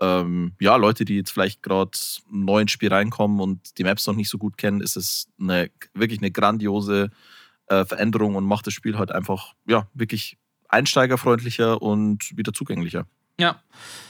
ähm, 0.00 0.52
ja, 0.60 0.76
Leute, 0.76 1.04
die 1.04 1.16
jetzt 1.16 1.30
vielleicht 1.30 1.62
gerade 1.62 1.92
neu 2.30 2.60
ins 2.60 2.70
Spiel 2.70 2.92
reinkommen 2.92 3.40
und 3.40 3.78
die 3.78 3.84
Maps 3.84 4.06
noch 4.06 4.14
nicht 4.14 4.28
so 4.28 4.38
gut 4.38 4.58
kennen, 4.58 4.80
ist 4.80 4.96
es 4.96 5.28
eine, 5.40 5.70
wirklich 5.94 6.20
eine 6.20 6.30
grandiose 6.30 7.10
äh, 7.68 7.84
Veränderung 7.84 8.34
und 8.34 8.44
macht 8.44 8.66
das 8.66 8.74
Spiel 8.74 8.98
halt 8.98 9.10
einfach 9.12 9.54
ja, 9.66 9.88
wirklich 9.94 10.36
einsteigerfreundlicher 10.68 11.80
und 11.80 12.36
wieder 12.36 12.52
zugänglicher. 12.52 13.06
Ja. 13.38 13.62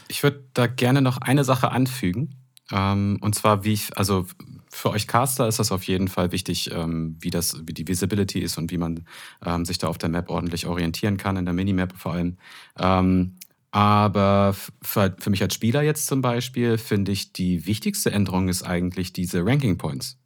Ich 0.09 0.23
würde 0.23 0.45
da 0.55 0.67
gerne 0.67 1.03
noch 1.03 1.19
eine 1.19 1.45
Sache 1.45 1.71
anfügen. 1.71 2.35
Ähm, 2.73 3.19
und 3.21 3.35
zwar, 3.35 3.65
wie 3.65 3.73
ich, 3.73 3.97
also 3.97 4.27
für 4.77 4.91
euch 4.91 5.07
Caster 5.07 5.49
ist 5.49 5.59
das 5.59 5.73
auf 5.73 5.85
jeden 5.85 6.09
Fall 6.09 6.33
wichtig, 6.33 6.71
ähm, 6.71 7.17
wie, 7.21 7.31
das, 7.31 7.63
wie 7.67 7.73
die 7.73 7.89
Visibility 7.89 8.41
ist 8.41 8.59
und 8.59 8.71
wie 8.71 8.79
man 8.79 9.07
ähm, 9.45 9.65
sich 9.65 9.79
da 9.79 9.89
auf 9.89 9.97
der 9.97 10.11
Map 10.11 10.29
ordentlich 10.29 10.67
orientieren 10.67 11.17
kann, 11.17 11.37
in 11.37 11.47
der 11.47 11.55
Minimap 11.55 11.95
vor 11.97 12.13
allem. 12.13 12.37
Ähm, 12.79 13.37
aber 13.71 14.55
für, 14.83 15.15
mich 15.29 15.43
als 15.43 15.55
Spieler 15.55 15.83
jetzt 15.83 16.07
zum 16.07 16.21
Beispiel 16.21 16.79
finde 16.79 17.13
ich, 17.13 17.33
die 17.33 17.67
wichtigste 17.67 18.13
Änderung 18.13 18.49
ist 18.49 18.63
eigentlich 18.63 19.13
diese 19.13 19.45
Ranking 19.45 19.79
Points. 19.79 20.19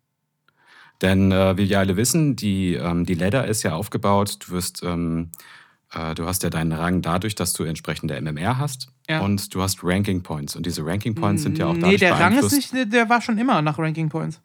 Denn 1.00 1.32
äh, 1.32 1.56
wie 1.56 1.68
wir 1.68 1.78
alle 1.78 1.96
wissen, 1.96 2.36
die, 2.36 2.74
ähm, 2.74 3.06
die 3.06 3.14
Ladder 3.14 3.46
ist 3.46 3.62
ja 3.62 3.74
aufgebaut. 3.74 4.36
Du 4.40 4.52
wirst 4.52 4.82
ähm, 4.82 5.30
äh, 5.32 5.59
du 5.90 6.24
hast 6.24 6.42
ja 6.42 6.50
deinen 6.50 6.72
Rang 6.72 7.02
dadurch, 7.02 7.34
dass 7.34 7.52
du 7.52 7.64
entsprechende 7.64 8.20
MMR 8.20 8.58
hast. 8.58 8.88
Ja. 9.08 9.20
Und 9.20 9.52
du 9.54 9.60
hast 9.60 9.80
Ranking 9.82 10.22
Points. 10.22 10.54
Und 10.54 10.64
diese 10.66 10.84
Ranking 10.84 11.14
Points 11.14 11.42
sind 11.42 11.58
ja 11.58 11.66
auch 11.66 11.74
dadurch 11.74 11.92
Nee, 11.92 11.96
der 11.98 12.18
Rang 12.18 12.38
ist 12.38 12.52
nicht, 12.52 12.92
der 12.92 13.08
war 13.08 13.20
schon 13.20 13.38
immer 13.38 13.60
nach 13.60 13.78
Ranking 13.78 14.08
Points. 14.08 14.40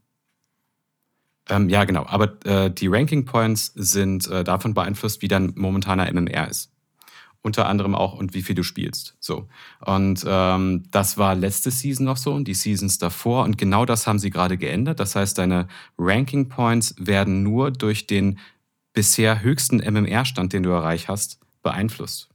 Ähm, 1.49 1.69
ja, 1.69 1.83
genau. 1.83 2.05
Aber 2.07 2.43
äh, 2.45 2.71
die 2.71 2.87
Ranking 2.87 3.25
Points 3.25 3.71
sind 3.75 4.27
äh, 4.27 4.43
davon 4.43 4.73
beeinflusst, 4.73 5.21
wie 5.21 5.27
dein 5.27 5.53
momentaner 5.55 6.11
MMR 6.11 6.47
ist. 6.49 6.71
Unter 7.41 7.67
anderem 7.67 7.93
auch 7.93 8.15
und 8.15 8.33
wie 8.33 8.41
viel 8.41 8.55
du 8.55 8.63
spielst. 8.63 9.15
So. 9.19 9.47
Und 9.85 10.25
ähm, 10.27 10.83
das 10.89 11.19
war 11.19 11.35
letzte 11.35 11.69
Season 11.69 12.03
noch 12.03 12.17
so 12.17 12.33
und 12.33 12.47
die 12.47 12.55
Seasons 12.55 12.97
davor. 12.97 13.43
Und 13.43 13.59
genau 13.59 13.85
das 13.85 14.07
haben 14.07 14.17
sie 14.17 14.31
gerade 14.31 14.57
geändert. 14.57 14.99
Das 14.99 15.15
heißt, 15.15 15.37
deine 15.37 15.67
Ranking 15.99 16.49
Points 16.49 16.95
werden 16.97 17.43
nur 17.43 17.69
durch 17.69 18.07
den 18.07 18.39
bisher 18.95 19.43
höchsten 19.43 19.77
MMR-Stand, 19.77 20.53
den 20.53 20.63
du 20.63 20.71
erreicht 20.71 21.07
hast, 21.07 21.39
beeinflusst. 21.61 22.29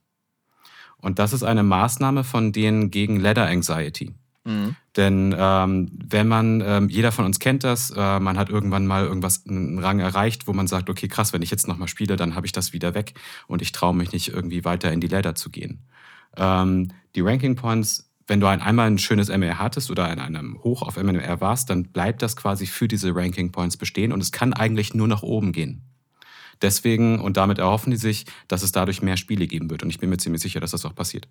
Und 0.98 1.18
das 1.18 1.32
ist 1.32 1.42
eine 1.42 1.62
Maßnahme 1.62 2.22
von 2.22 2.52
denen 2.52 2.90
gegen 2.90 3.18
Ladder 3.18 3.46
Anxiety. 3.46 4.14
Mhm. 4.44 4.76
Denn 4.96 5.34
ähm, 5.36 5.90
wenn 5.92 6.28
man, 6.28 6.62
ähm, 6.64 6.88
jeder 6.88 7.12
von 7.12 7.24
uns 7.24 7.38
kennt 7.38 7.64
das, 7.64 7.90
äh, 7.90 8.20
man 8.20 8.38
hat 8.38 8.48
irgendwann 8.48 8.86
mal 8.86 9.04
irgendwas, 9.04 9.46
einen 9.46 9.78
Rang 9.78 10.00
erreicht, 10.00 10.46
wo 10.46 10.52
man 10.52 10.66
sagt, 10.66 10.88
okay, 10.88 11.08
krass, 11.08 11.32
wenn 11.32 11.42
ich 11.42 11.50
jetzt 11.50 11.68
nochmal 11.68 11.88
spiele, 11.88 12.16
dann 12.16 12.34
habe 12.34 12.46
ich 12.46 12.52
das 12.52 12.72
wieder 12.72 12.94
weg 12.94 13.14
und 13.46 13.62
ich 13.62 13.72
traue 13.72 13.94
mich 13.94 14.12
nicht 14.12 14.28
irgendwie 14.28 14.64
weiter 14.64 14.92
in 14.92 15.00
die 15.00 15.08
Ladder 15.08 15.34
zu 15.34 15.50
gehen. 15.50 15.86
Ähm, 16.36 16.88
die 17.14 17.20
Ranking 17.20 17.56
Points, 17.56 18.10
wenn 18.26 18.40
du 18.40 18.46
ein, 18.46 18.60
einmal 18.60 18.86
ein 18.86 18.98
schönes 18.98 19.28
MR 19.28 19.58
hattest 19.58 19.90
oder 19.90 20.10
in 20.12 20.18
einem 20.18 20.62
Hoch 20.62 20.82
auf 20.82 20.96
MR 20.96 21.40
warst, 21.40 21.70
dann 21.70 21.84
bleibt 21.84 22.22
das 22.22 22.36
quasi 22.36 22.66
für 22.66 22.88
diese 22.88 23.14
Ranking 23.14 23.52
Points 23.52 23.76
bestehen 23.76 24.12
und 24.12 24.20
es 24.20 24.32
kann 24.32 24.52
eigentlich 24.52 24.94
nur 24.94 25.08
nach 25.08 25.22
oben 25.22 25.52
gehen. 25.52 25.89
Deswegen 26.62 27.20
und 27.20 27.36
damit 27.36 27.58
erhoffen 27.58 27.90
die 27.90 27.96
sich, 27.96 28.26
dass 28.48 28.62
es 28.62 28.72
dadurch 28.72 29.02
mehr 29.02 29.16
Spiele 29.16 29.46
geben 29.46 29.70
wird. 29.70 29.82
Und 29.82 29.90
ich 29.90 29.98
bin 29.98 30.10
mir 30.10 30.18
ziemlich 30.18 30.42
sicher, 30.42 30.60
dass 30.60 30.72
das 30.72 30.84
auch 30.84 30.94
passiert. 30.94 31.28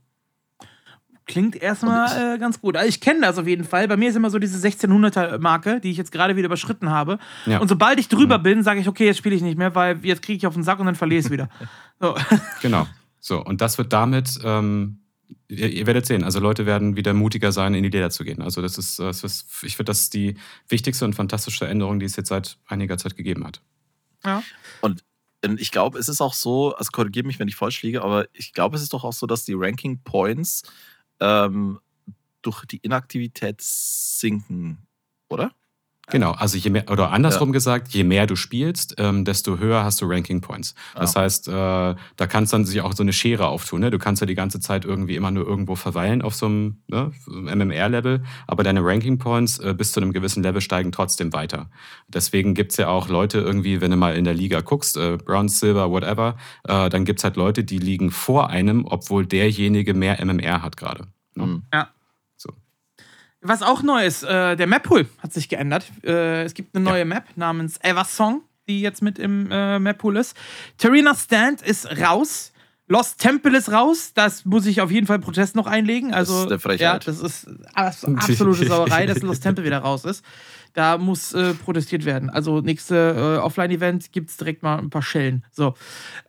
Klingt 1.30 1.56
erstmal 1.56 2.36
äh, 2.36 2.40
ganz 2.40 2.60
gut. 2.60 2.76
Also 2.76 2.90
ich 2.90 3.02
kenne 3.02 3.22
das 3.22 3.38
auf 3.38 3.46
jeden 3.46 3.64
Fall. 3.64 3.88
Bei 3.88 3.98
mir 3.98 4.10
ist 4.10 4.16
immer 4.16 4.32
so 4.32 4.40
diese 4.40 4.68
1600er-Marke, 4.68 5.80
die 5.80 5.92
ich 5.92 5.98
jetzt 5.98 6.12
gerade 6.12 6.36
wieder 6.36 6.48
überschritten 6.48 6.90
habe. 6.90 7.20
Ja. 7.46 7.60
Und 7.60 7.68
sobald 7.68 8.00
ich 8.00 8.08
drüber 8.08 8.40
mhm. 8.40 8.44
bin, 8.44 8.64
sage 8.64 8.80
ich, 8.80 8.88
okay, 8.88 9.06
jetzt 9.06 9.18
spiele 9.18 9.36
ich 9.36 9.44
nicht 9.44 9.56
mehr, 9.56 9.76
weil 9.76 10.04
jetzt 10.04 10.24
kriege 10.24 10.38
ich 10.38 10.48
auf 10.48 10.56
den 10.56 10.64
Sack 10.64 10.80
und 10.80 10.88
dann 10.88 10.96
verliere 10.96 11.20
ich 11.20 11.26
es 11.26 11.32
wieder. 11.32 11.50
So. 12.02 12.16
Genau. 12.62 12.88
So, 13.20 13.44
und 13.44 13.60
das 13.60 13.78
wird 13.78 13.92
damit, 13.92 14.40
ähm, 14.46 15.02
ihr, 15.50 15.70
ihr, 15.70 15.86
werdet 15.86 16.06
sehen, 16.06 16.24
also 16.24 16.40
Leute 16.40 16.66
werden 16.66 16.96
wieder 16.96 17.14
mutiger 17.14 17.52
sein, 17.52 17.74
in 17.74 17.84
die 17.84 17.90
Leder 17.90 18.10
zu 18.10 18.24
gehen. 18.24 18.42
Also 18.42 18.62
das 18.62 18.78
ist, 18.78 19.00
das 19.00 19.26
ist 19.26 19.50
ich 19.64 19.76
finde, 19.76 19.90
das 19.90 20.04
ist 20.04 20.14
die 20.14 20.36
wichtigste 20.70 21.04
und 21.04 21.14
fantastische 21.14 21.68
Änderung, 21.68 22.00
die 22.00 22.06
es 22.06 22.16
jetzt 22.16 22.30
seit 22.30 22.58
einiger 22.68 22.98
Zeit 22.98 23.18
gegeben 23.18 23.46
hat. 23.46 23.62
Ja. 24.24 24.42
Und 24.80 25.04
ich 25.58 25.72
glaube, 25.72 25.98
es 26.00 26.10
ist 26.10 26.22
auch 26.22 26.34
so, 26.34 26.76
also 26.76 26.90
korrigiere 26.92 27.26
mich, 27.26 27.40
wenn 27.40 27.48
ich 27.48 27.56
falsch 27.56 27.82
liege, 27.84 28.02
aber 28.02 28.28
ich 28.34 28.54
glaube, 28.54 28.76
es 28.76 28.82
ist 28.82 28.94
doch 28.94 29.04
auch 29.04 29.14
so, 29.14 29.26
dass 29.26 29.46
die 29.46 29.54
Ranking 29.56 30.02
Points 30.04 30.64
ähm, 31.20 31.80
durch 32.42 32.66
die 32.66 32.78
Inaktivität 32.78 33.62
sinken, 33.62 34.88
oder? 35.30 35.54
Genau, 36.12 36.32
also 36.32 36.58
je 36.58 36.70
mehr, 36.70 36.90
oder 36.90 37.12
andersrum 37.12 37.50
ja. 37.50 37.54
gesagt, 37.54 37.90
je 37.90 38.04
mehr 38.04 38.28
du 38.28 38.36
spielst, 38.36 38.96
ähm, 38.98 39.26
desto 39.26 39.58
höher 39.58 39.84
hast 39.84 40.02
du 40.02 40.06
Ranking 40.06 40.42
Points. 40.42 40.76
Das 40.96 41.16
ah. 41.16 41.22
heißt, 41.22 41.48
äh, 41.48 41.52
da 41.52 42.28
kannst 42.28 42.54
dann 42.54 42.66
sich 42.66 42.82
auch 42.82 42.94
so 42.94 43.04
eine 43.04 43.14
Schere 43.14 43.48
auftun. 43.48 43.82
Ne? 43.82 43.92
Du 43.92 44.00
kannst 44.00 44.22
ja 44.22 44.26
die 44.26 44.36
ganze 44.36 44.60
Zeit 44.60 44.86
irgendwie 44.86 45.16
immer 45.16 45.32
nur 45.32 45.48
irgendwo 45.48 45.76
verweilen 45.76 46.22
auf 46.22 46.36
so 46.36 46.48
einem 46.48 46.82
ne, 46.88 47.12
MMR-Level, 47.28 48.24
aber 48.48 48.64
deine 48.64 48.84
Ranking 48.84 49.18
Points 49.18 49.60
äh, 49.60 49.74
bis 49.78 49.92
zu 49.92 50.02
einem 50.02 50.14
gewissen 50.14 50.44
Level 50.44 50.62
steigen 50.62 50.92
trotzdem 50.92 51.34
weiter. 51.34 51.70
Deswegen 52.08 52.54
gibt's 52.54 52.78
ja 52.78 52.88
auch 52.88 53.10
Leute 53.10 53.40
irgendwie, 53.40 53.82
wenn 53.82 53.92
du 53.92 53.98
mal 53.98 54.16
in 54.16 54.24
der 54.24 54.34
Liga 54.34 54.62
guckst, 54.62 54.98
äh, 54.98 55.18
Bronze, 55.18 55.58
Silver, 55.58 55.92
whatever, 55.92 56.38
äh, 56.68 56.90
dann 56.90 57.06
gibt's 57.06 57.24
halt 57.24 57.36
Leute, 57.36 57.64
die 57.64 57.78
liegen 57.78 58.12
vor 58.12 58.50
einem, 58.50 58.86
obwohl 58.86 59.26
derjenige 59.26 59.94
mehr 59.94 60.24
MMR 60.24 60.62
hat 60.62 60.78
gerade. 60.78 61.08
Ne? 61.36 61.46
Mhm. 61.46 61.64
Ja. 61.74 61.90
Was 63.42 63.62
auch 63.62 63.84
neu 63.84 64.06
ist, 64.06 64.24
äh, 64.24 64.56
der 64.56 64.68
Map-Pool 64.68 65.08
hat 65.20 65.32
sich 65.32 65.48
geändert. 65.48 65.86
Äh, 66.04 66.44
es 66.44 66.54
gibt 66.54 66.76
eine 66.76 66.84
neue 66.84 67.00
ja. 67.00 67.06
Map 67.06 67.24
namens 67.36 67.78
Eversong, 67.82 68.42
die 68.68 68.82
jetzt 68.82 69.02
mit 69.02 69.18
im 69.18 69.50
äh, 69.50 69.80
Map-Pool 69.80 70.18
ist. 70.18 70.36
Tarina 70.78 71.16
Stand 71.16 71.62
ist 71.62 71.86
raus. 72.02 72.52
Lost 72.88 73.20
Temple 73.20 73.56
ist 73.56 73.72
raus. 73.72 74.12
Das 74.14 74.46
muss 74.46 74.66
ich 74.66 74.82
auf 74.82 74.92
jeden 74.92 75.08
Fall 75.08 75.20
Protest 75.20 75.56
noch 75.56 75.68
einlegen. 75.68 76.14
Also, 76.14 76.34
das 76.34 76.42
ist 76.42 76.52
eine 76.52 76.60
Frechheit. 76.60 77.06
Ja, 77.06 77.12
das 77.12 77.22
ist 77.22 77.48
absolute 77.76 78.66
Sauerei, 78.68 79.06
dass 79.06 79.22
Lost 79.22 79.44
Temple 79.44 79.64
wieder 79.64 79.80
raus 79.80 80.06
ist. 80.06 80.26
Da 80.74 80.98
muss 80.98 81.34
äh, 81.34 81.54
protestiert 81.54 82.06
werden. 82.06 82.30
Also 82.30 82.62
nächste 82.62 83.38
äh, 83.38 83.44
Offline-Event 83.44 84.12
gibt 84.12 84.30
es 84.30 84.38
direkt 84.38 84.64
mal 84.64 84.78
ein 84.78 84.90
paar 84.90 85.02
Schellen. 85.02 85.44
So. 85.52 85.74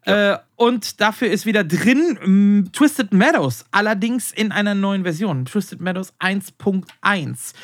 Ja. 0.07 0.35
Äh, 0.35 0.39
und 0.57 1.01
dafür 1.01 1.31
ist 1.31 1.47
wieder 1.47 1.65
drin 1.65 2.19
ähm, 2.23 2.69
Twisted 2.73 3.15
Meadows, 3.15 3.65
allerdings 3.71 4.31
in 4.31 4.53
einer 4.53 4.75
neuen 4.75 5.05
Version. 5.05 5.47
Twisted 5.47 5.81
Meadows 5.81 6.13
1.1. 6.21 7.55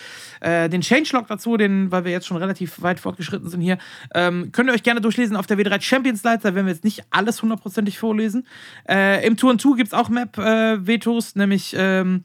Äh, 0.41 0.71
den 0.71 0.83
Changelog 0.83 1.27
dazu, 1.27 1.59
den, 1.59 1.91
weil 1.91 2.05
wir 2.05 2.13
jetzt 2.13 2.27
schon 2.27 2.39
relativ 2.39 2.81
weit 2.81 2.99
fortgeschritten 2.99 3.51
sind 3.51 3.61
hier, 3.61 3.77
ähm, 4.15 4.51
könnt 4.53 4.71
ihr 4.71 4.73
euch 4.73 4.83
gerne 4.83 5.03
durchlesen 5.03 5.37
auf 5.37 5.47
der 5.47 5.59
W3 5.59 5.81
Champions 5.83 6.23
Light. 6.23 6.43
Da 6.43 6.55
werden 6.55 6.67
wir 6.67 6.73
jetzt 6.73 6.85
nicht 6.85 7.05
alles 7.11 7.43
hundertprozentig 7.43 7.99
vorlesen. 7.99 8.47
Äh, 8.89 9.27
Im 9.27 9.37
Tour 9.37 9.59
2 9.59 9.77
gibt 9.77 9.89
es 9.89 9.93
auch 9.93 10.09
Map-Vetos, 10.09 11.33
äh, 11.33 11.39
nämlich. 11.39 11.75
Ähm, 11.77 12.25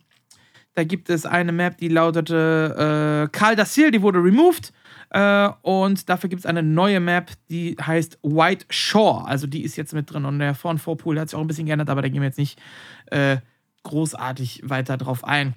da 0.73 0.83
gibt 0.83 1.09
es 1.09 1.25
eine 1.25 1.51
Map, 1.51 1.77
die 1.77 1.89
lautete 1.89 3.27
äh, 3.27 3.37
Karl 3.37 3.55
Dassil, 3.55 3.91
die 3.91 4.01
wurde 4.01 4.19
removed. 4.19 4.71
Äh, 5.09 5.49
und 5.61 6.09
dafür 6.09 6.29
gibt 6.29 6.41
es 6.41 6.45
eine 6.45 6.63
neue 6.63 6.99
Map, 7.01 7.31
die 7.49 7.75
heißt 7.75 8.19
White 8.23 8.65
Shore. 8.69 9.25
Also 9.25 9.47
die 9.47 9.63
ist 9.63 9.75
jetzt 9.75 9.93
mit 9.93 10.11
drin. 10.11 10.25
Und 10.25 10.39
der 10.39 10.55
Vor- 10.55 10.71
und 10.71 10.79
Vorpool 10.79 11.19
hat 11.19 11.29
sich 11.29 11.35
auch 11.35 11.41
ein 11.41 11.47
bisschen 11.47 11.65
geändert, 11.65 11.89
aber 11.89 12.01
da 12.01 12.07
gehen 12.07 12.21
wir 12.21 12.27
jetzt 12.27 12.37
nicht 12.37 12.59
äh, 13.07 13.37
großartig 13.83 14.61
weiter 14.63 14.97
drauf 14.97 15.25
ein. 15.25 15.55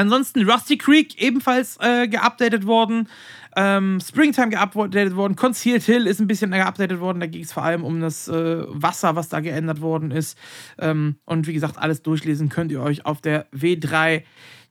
Ansonsten 0.00 0.48
Rusty 0.48 0.78
Creek 0.78 1.20
ebenfalls 1.20 1.76
äh, 1.78 2.08
geupdatet 2.08 2.66
worden. 2.66 3.06
Ähm, 3.54 4.00
Springtime 4.00 4.48
geupdatet 4.48 5.14
worden. 5.14 5.36
Concealed 5.36 5.82
Hill 5.82 6.06
ist 6.06 6.20
ein 6.20 6.26
bisschen 6.26 6.52
geupdatet 6.52 7.00
worden. 7.00 7.20
Da 7.20 7.26
ging 7.26 7.42
es 7.42 7.52
vor 7.52 7.64
allem 7.64 7.84
um 7.84 8.00
das 8.00 8.26
äh, 8.26 8.64
Wasser, 8.66 9.14
was 9.14 9.28
da 9.28 9.40
geändert 9.40 9.82
worden 9.82 10.10
ist. 10.10 10.38
Ähm, 10.78 11.16
und 11.26 11.46
wie 11.46 11.52
gesagt, 11.52 11.76
alles 11.76 12.02
durchlesen 12.02 12.48
könnt 12.48 12.72
ihr 12.72 12.80
euch 12.80 13.04
auf 13.04 13.20
der 13.20 13.50
W3 13.52 14.22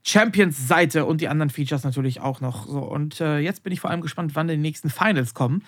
Champions 0.01 0.67
Seite 0.67 1.05
und 1.05 1.21
die 1.21 1.27
anderen 1.27 1.51
Features 1.51 1.83
natürlich 1.83 2.21
auch 2.21 2.41
noch. 2.41 2.65
So, 2.65 2.79
und 2.79 3.21
äh, 3.21 3.37
jetzt 3.37 3.61
bin 3.61 3.71
ich 3.71 3.81
vor 3.81 3.91
allem 3.91 4.01
gespannt, 4.01 4.31
wann 4.33 4.47
die 4.47 4.57
nächsten 4.57 4.89
Finals 4.89 5.35
kommen 5.35 5.63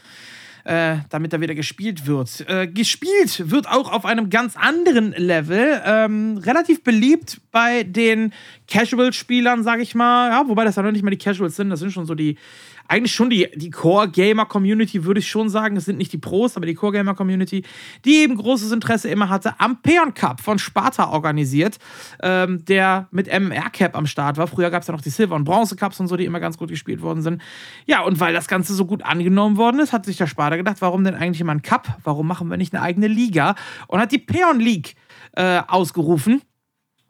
äh, 0.63 0.97
damit 1.09 1.33
da 1.33 1.41
wieder 1.41 1.55
gespielt 1.55 2.07
wird. 2.07 2.45
Äh, 2.47 2.67
gespielt 2.67 3.49
wird 3.49 3.67
auch 3.67 3.91
auf 3.91 4.05
einem 4.05 4.29
ganz 4.29 4.55
anderen 4.55 5.11
Level. 5.11 5.81
Ähm, 5.85 6.37
relativ 6.37 6.83
beliebt 6.83 7.41
bei 7.51 7.83
den 7.83 8.33
Casual-Spielern, 8.67 9.63
sag 9.63 9.79
ich 9.79 9.95
mal. 9.95 10.31
Ja, 10.31 10.47
wobei 10.47 10.63
das 10.63 10.75
ja 10.75 10.83
noch 10.83 10.91
nicht 10.91 11.03
mal 11.03 11.11
die 11.11 11.17
Casuals 11.17 11.55
sind, 11.55 11.69
das 11.69 11.79
sind 11.79 11.91
schon 11.91 12.05
so 12.05 12.15
die 12.15 12.37
eigentlich 12.87 13.13
schon 13.13 13.29
die, 13.29 13.47
die 13.55 13.69
Core-Gamer-Community, 13.69 15.03
würde 15.05 15.19
ich 15.19 15.29
schon 15.29 15.49
sagen. 15.49 15.77
Es 15.77 15.85
sind 15.85 15.97
nicht 15.97 16.13
die 16.13 16.17
Pros, 16.17 16.57
aber 16.57 16.65
die 16.65 16.73
Core-Gamer-Community, 16.73 17.63
die 18.05 18.15
eben 18.15 18.35
großes 18.35 18.71
Interesse 18.71 19.09
immer 19.09 19.29
hatte, 19.29 19.59
am 19.59 19.81
Peon 19.81 20.13
Cup 20.13 20.41
von 20.41 20.59
Sparta 20.59 21.09
organisiert, 21.09 21.77
ähm, 22.21 22.63
der 22.65 23.07
mit 23.11 23.27
MMR-Cap 23.27 23.95
am 23.95 24.05
Start 24.05 24.37
war. 24.37 24.47
Früher 24.47 24.69
gab 24.69 24.81
es 24.81 24.87
ja 24.87 24.93
noch 24.93 25.01
die 25.01 25.09
Silber- 25.09 25.35
und 25.35 25.43
Bronze-Cups 25.43 25.99
und 25.99 26.07
so, 26.07 26.17
die 26.17 26.25
immer 26.25 26.39
ganz 26.39 26.57
gut 26.57 26.69
gespielt 26.69 27.01
worden 27.01 27.21
sind. 27.21 27.41
Ja, 27.85 28.01
und 28.01 28.19
weil 28.19 28.33
das 28.33 28.47
Ganze 28.47 28.73
so 28.73 28.85
gut 28.85 29.03
angenommen 29.03 29.57
worden 29.57 29.79
ist, 29.79 29.93
hat 29.93 30.05
sich 30.05 30.17
der 30.17 30.27
Sparta 30.27 30.57
gedacht, 30.57 30.77
warum 30.79 31.03
denn 31.03 31.15
eigentlich 31.15 31.41
immer 31.41 31.53
ein 31.53 31.61
Cup? 31.61 31.97
Warum 32.03 32.27
machen 32.27 32.49
wir 32.49 32.57
nicht 32.57 32.73
eine 32.73 32.83
eigene 32.83 33.07
Liga? 33.07 33.55
Und 33.87 33.99
hat 33.99 34.11
die 34.11 34.19
Peon 34.19 34.59
League 34.59 34.95
äh, 35.33 35.61
ausgerufen 35.67 36.41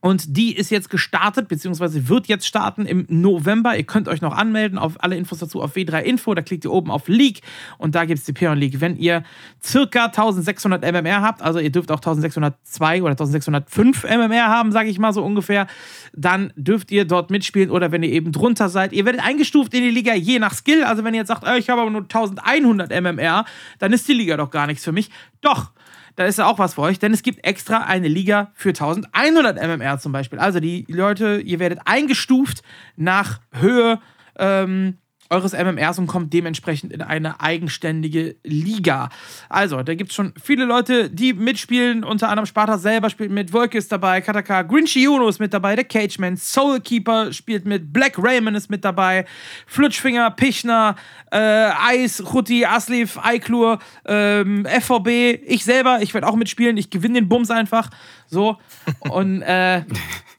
und 0.01 0.35
die 0.35 0.55
ist 0.55 0.71
jetzt 0.71 0.89
gestartet, 0.89 1.47
beziehungsweise 1.47 2.09
wird 2.09 2.27
jetzt 2.27 2.47
starten 2.47 2.87
im 2.87 3.05
November. 3.07 3.77
Ihr 3.77 3.83
könnt 3.83 4.07
euch 4.07 4.21
noch 4.21 4.35
anmelden 4.35 4.79
auf 4.79 5.03
alle 5.03 5.15
Infos 5.15 5.39
dazu 5.39 5.61
auf 5.61 5.75
W3 5.75 6.01
Info. 6.01 6.33
Da 6.33 6.41
klickt 6.41 6.65
ihr 6.65 6.71
oben 6.71 6.89
auf 6.89 7.07
League 7.07 7.41
und 7.77 7.93
da 7.93 8.05
gibt 8.05 8.17
es 8.17 8.25
die 8.25 8.33
Peon 8.33 8.57
League. 8.57 8.81
Wenn 8.81 8.97
ihr 8.97 9.23
circa 9.63 10.05
1600 10.05 10.81
MMR 10.81 11.21
habt, 11.21 11.43
also 11.43 11.59
ihr 11.59 11.71
dürft 11.71 11.91
auch 11.91 11.97
1602 11.97 13.03
oder 13.03 13.11
1605 13.11 14.03
MMR 14.03 14.47
haben, 14.47 14.71
sage 14.71 14.89
ich 14.89 14.97
mal 14.97 15.13
so 15.13 15.23
ungefähr, 15.23 15.67
dann 16.13 16.51
dürft 16.55 16.91
ihr 16.91 17.05
dort 17.05 17.29
mitspielen 17.29 17.69
oder 17.69 17.91
wenn 17.91 18.01
ihr 18.01 18.11
eben 18.11 18.31
drunter 18.31 18.69
seid. 18.69 18.93
Ihr 18.93 19.05
werdet 19.05 19.23
eingestuft 19.23 19.71
in 19.75 19.83
die 19.83 19.91
Liga 19.91 20.15
je 20.15 20.39
nach 20.39 20.55
Skill. 20.55 20.83
Also 20.83 21.03
wenn 21.03 21.13
ihr 21.13 21.19
jetzt 21.19 21.27
sagt, 21.27 21.43
oh, 21.47 21.55
ich 21.55 21.69
habe 21.69 21.81
aber 21.81 21.91
nur 21.91 22.01
1100 22.01 22.89
MMR, 22.89 23.45
dann 23.77 23.93
ist 23.93 24.07
die 24.07 24.13
Liga 24.13 24.35
doch 24.35 24.49
gar 24.49 24.65
nichts 24.65 24.83
für 24.83 24.91
mich. 24.91 25.11
Doch, 25.41 25.71
da 26.15 26.25
ist 26.25 26.37
ja 26.37 26.47
auch 26.47 26.59
was 26.59 26.75
für 26.75 26.81
euch, 26.81 26.99
denn 26.99 27.13
es 27.13 27.23
gibt 27.23 27.45
extra 27.45 27.79
eine 27.79 28.07
Liga 28.07 28.51
für 28.53 28.69
1100 28.69 29.55
MMR 29.61 29.99
zum 29.99 30.11
Beispiel. 30.11 30.39
Also 30.39 30.59
die 30.59 30.85
Leute, 30.87 31.41
ihr 31.41 31.59
werdet 31.59 31.79
eingestuft 31.85 32.63
nach 32.95 33.39
Höhe 33.51 33.99
ähm, 34.37 34.97
eures 35.31 35.53
MMRs 35.53 35.97
und 35.97 36.07
kommt 36.07 36.33
dementsprechend 36.33 36.91
in 36.91 37.01
eine 37.01 37.39
eigenständige 37.39 38.35
Liga. 38.43 39.09
Also, 39.49 39.81
da 39.81 39.95
gibt 39.95 40.11
es 40.11 40.15
schon 40.15 40.33
viele 40.41 40.65
Leute, 40.65 41.09
die 41.09 41.33
mitspielen. 41.33 42.03
Unter 42.03 42.29
anderem 42.29 42.45
Sparta 42.45 42.77
selber 42.77 43.09
spielt 43.09 43.31
mit, 43.31 43.53
Wolke 43.53 43.77
ist 43.77 43.91
dabei, 43.91 44.21
Kataka, 44.21 44.63
Grinchy 44.63 45.07
Uno 45.07 45.27
ist 45.29 45.39
mit 45.39 45.53
dabei, 45.53 45.75
der 45.75 45.85
Cageman, 45.85 46.35
Soulkeeper 46.35 47.31
spielt 47.31 47.65
mit, 47.65 47.93
Black 47.93 48.15
Raymond 48.17 48.57
ist 48.57 48.69
mit 48.69 48.83
dabei, 48.83 49.25
Flutschfinger, 49.67 50.31
Pichner, 50.31 50.95
äh, 51.31 51.37
Eis, 51.37 52.21
Ruti, 52.33 52.65
Aslif, 52.65 53.17
Eiklur, 53.17 53.79
ähm, 54.05 54.65
FVB, 54.65 55.41
ich 55.47 55.63
selber, 55.63 55.99
ich 56.01 56.13
werde 56.13 56.27
auch 56.27 56.35
mitspielen, 56.35 56.75
ich 56.77 56.89
gewinne 56.89 57.21
den 57.21 57.29
Bums 57.29 57.49
einfach. 57.49 57.89
So. 58.27 58.57
Und 58.99 59.41
äh, 59.43 59.83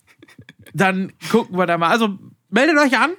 dann 0.75 1.13
gucken 1.31 1.57
wir 1.57 1.67
da 1.67 1.79
mal. 1.79 1.89
Also 1.91 2.19
meldet 2.51 2.79
euch 2.79 2.99
an. 2.99 3.13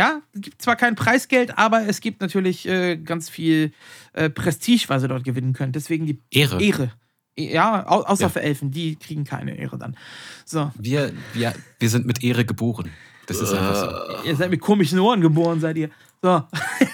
Ja, 0.00 0.22
es 0.32 0.40
gibt 0.40 0.62
zwar 0.62 0.76
kein 0.76 0.94
Preisgeld, 0.94 1.58
aber 1.58 1.86
es 1.86 2.00
gibt 2.00 2.22
natürlich 2.22 2.66
äh, 2.66 2.96
ganz 2.96 3.28
viel 3.28 3.70
äh, 4.14 4.30
Prestige, 4.30 4.86
was 4.88 5.02
ihr 5.02 5.08
dort 5.08 5.24
gewinnen 5.24 5.52
könnt. 5.52 5.76
Deswegen 5.76 6.06
die 6.06 6.22
Ehre. 6.30 6.58
Ehre. 6.58 6.92
E, 7.36 7.52
ja, 7.52 7.86
au 7.86 8.00
außer 8.04 8.22
ja. 8.22 8.28
für 8.30 8.40
Elfen, 8.40 8.70
die 8.70 8.96
kriegen 8.96 9.24
keine 9.24 9.58
Ehre 9.58 9.76
dann. 9.76 9.98
So. 10.46 10.70
Wir, 10.78 11.12
wir, 11.34 11.52
wir 11.78 11.90
sind 11.90 12.06
mit 12.06 12.24
Ehre 12.24 12.46
geboren. 12.46 12.88
Das 13.26 13.42
ist 13.42 13.52
einfach 13.52 14.22
so. 14.22 14.26
Ihr 14.26 14.36
seid 14.36 14.48
mit 14.48 14.62
komischen 14.62 14.98
Ohren 15.00 15.20
geboren, 15.20 15.60
seid 15.60 15.76
ihr. 15.76 15.90
So. 16.22 16.44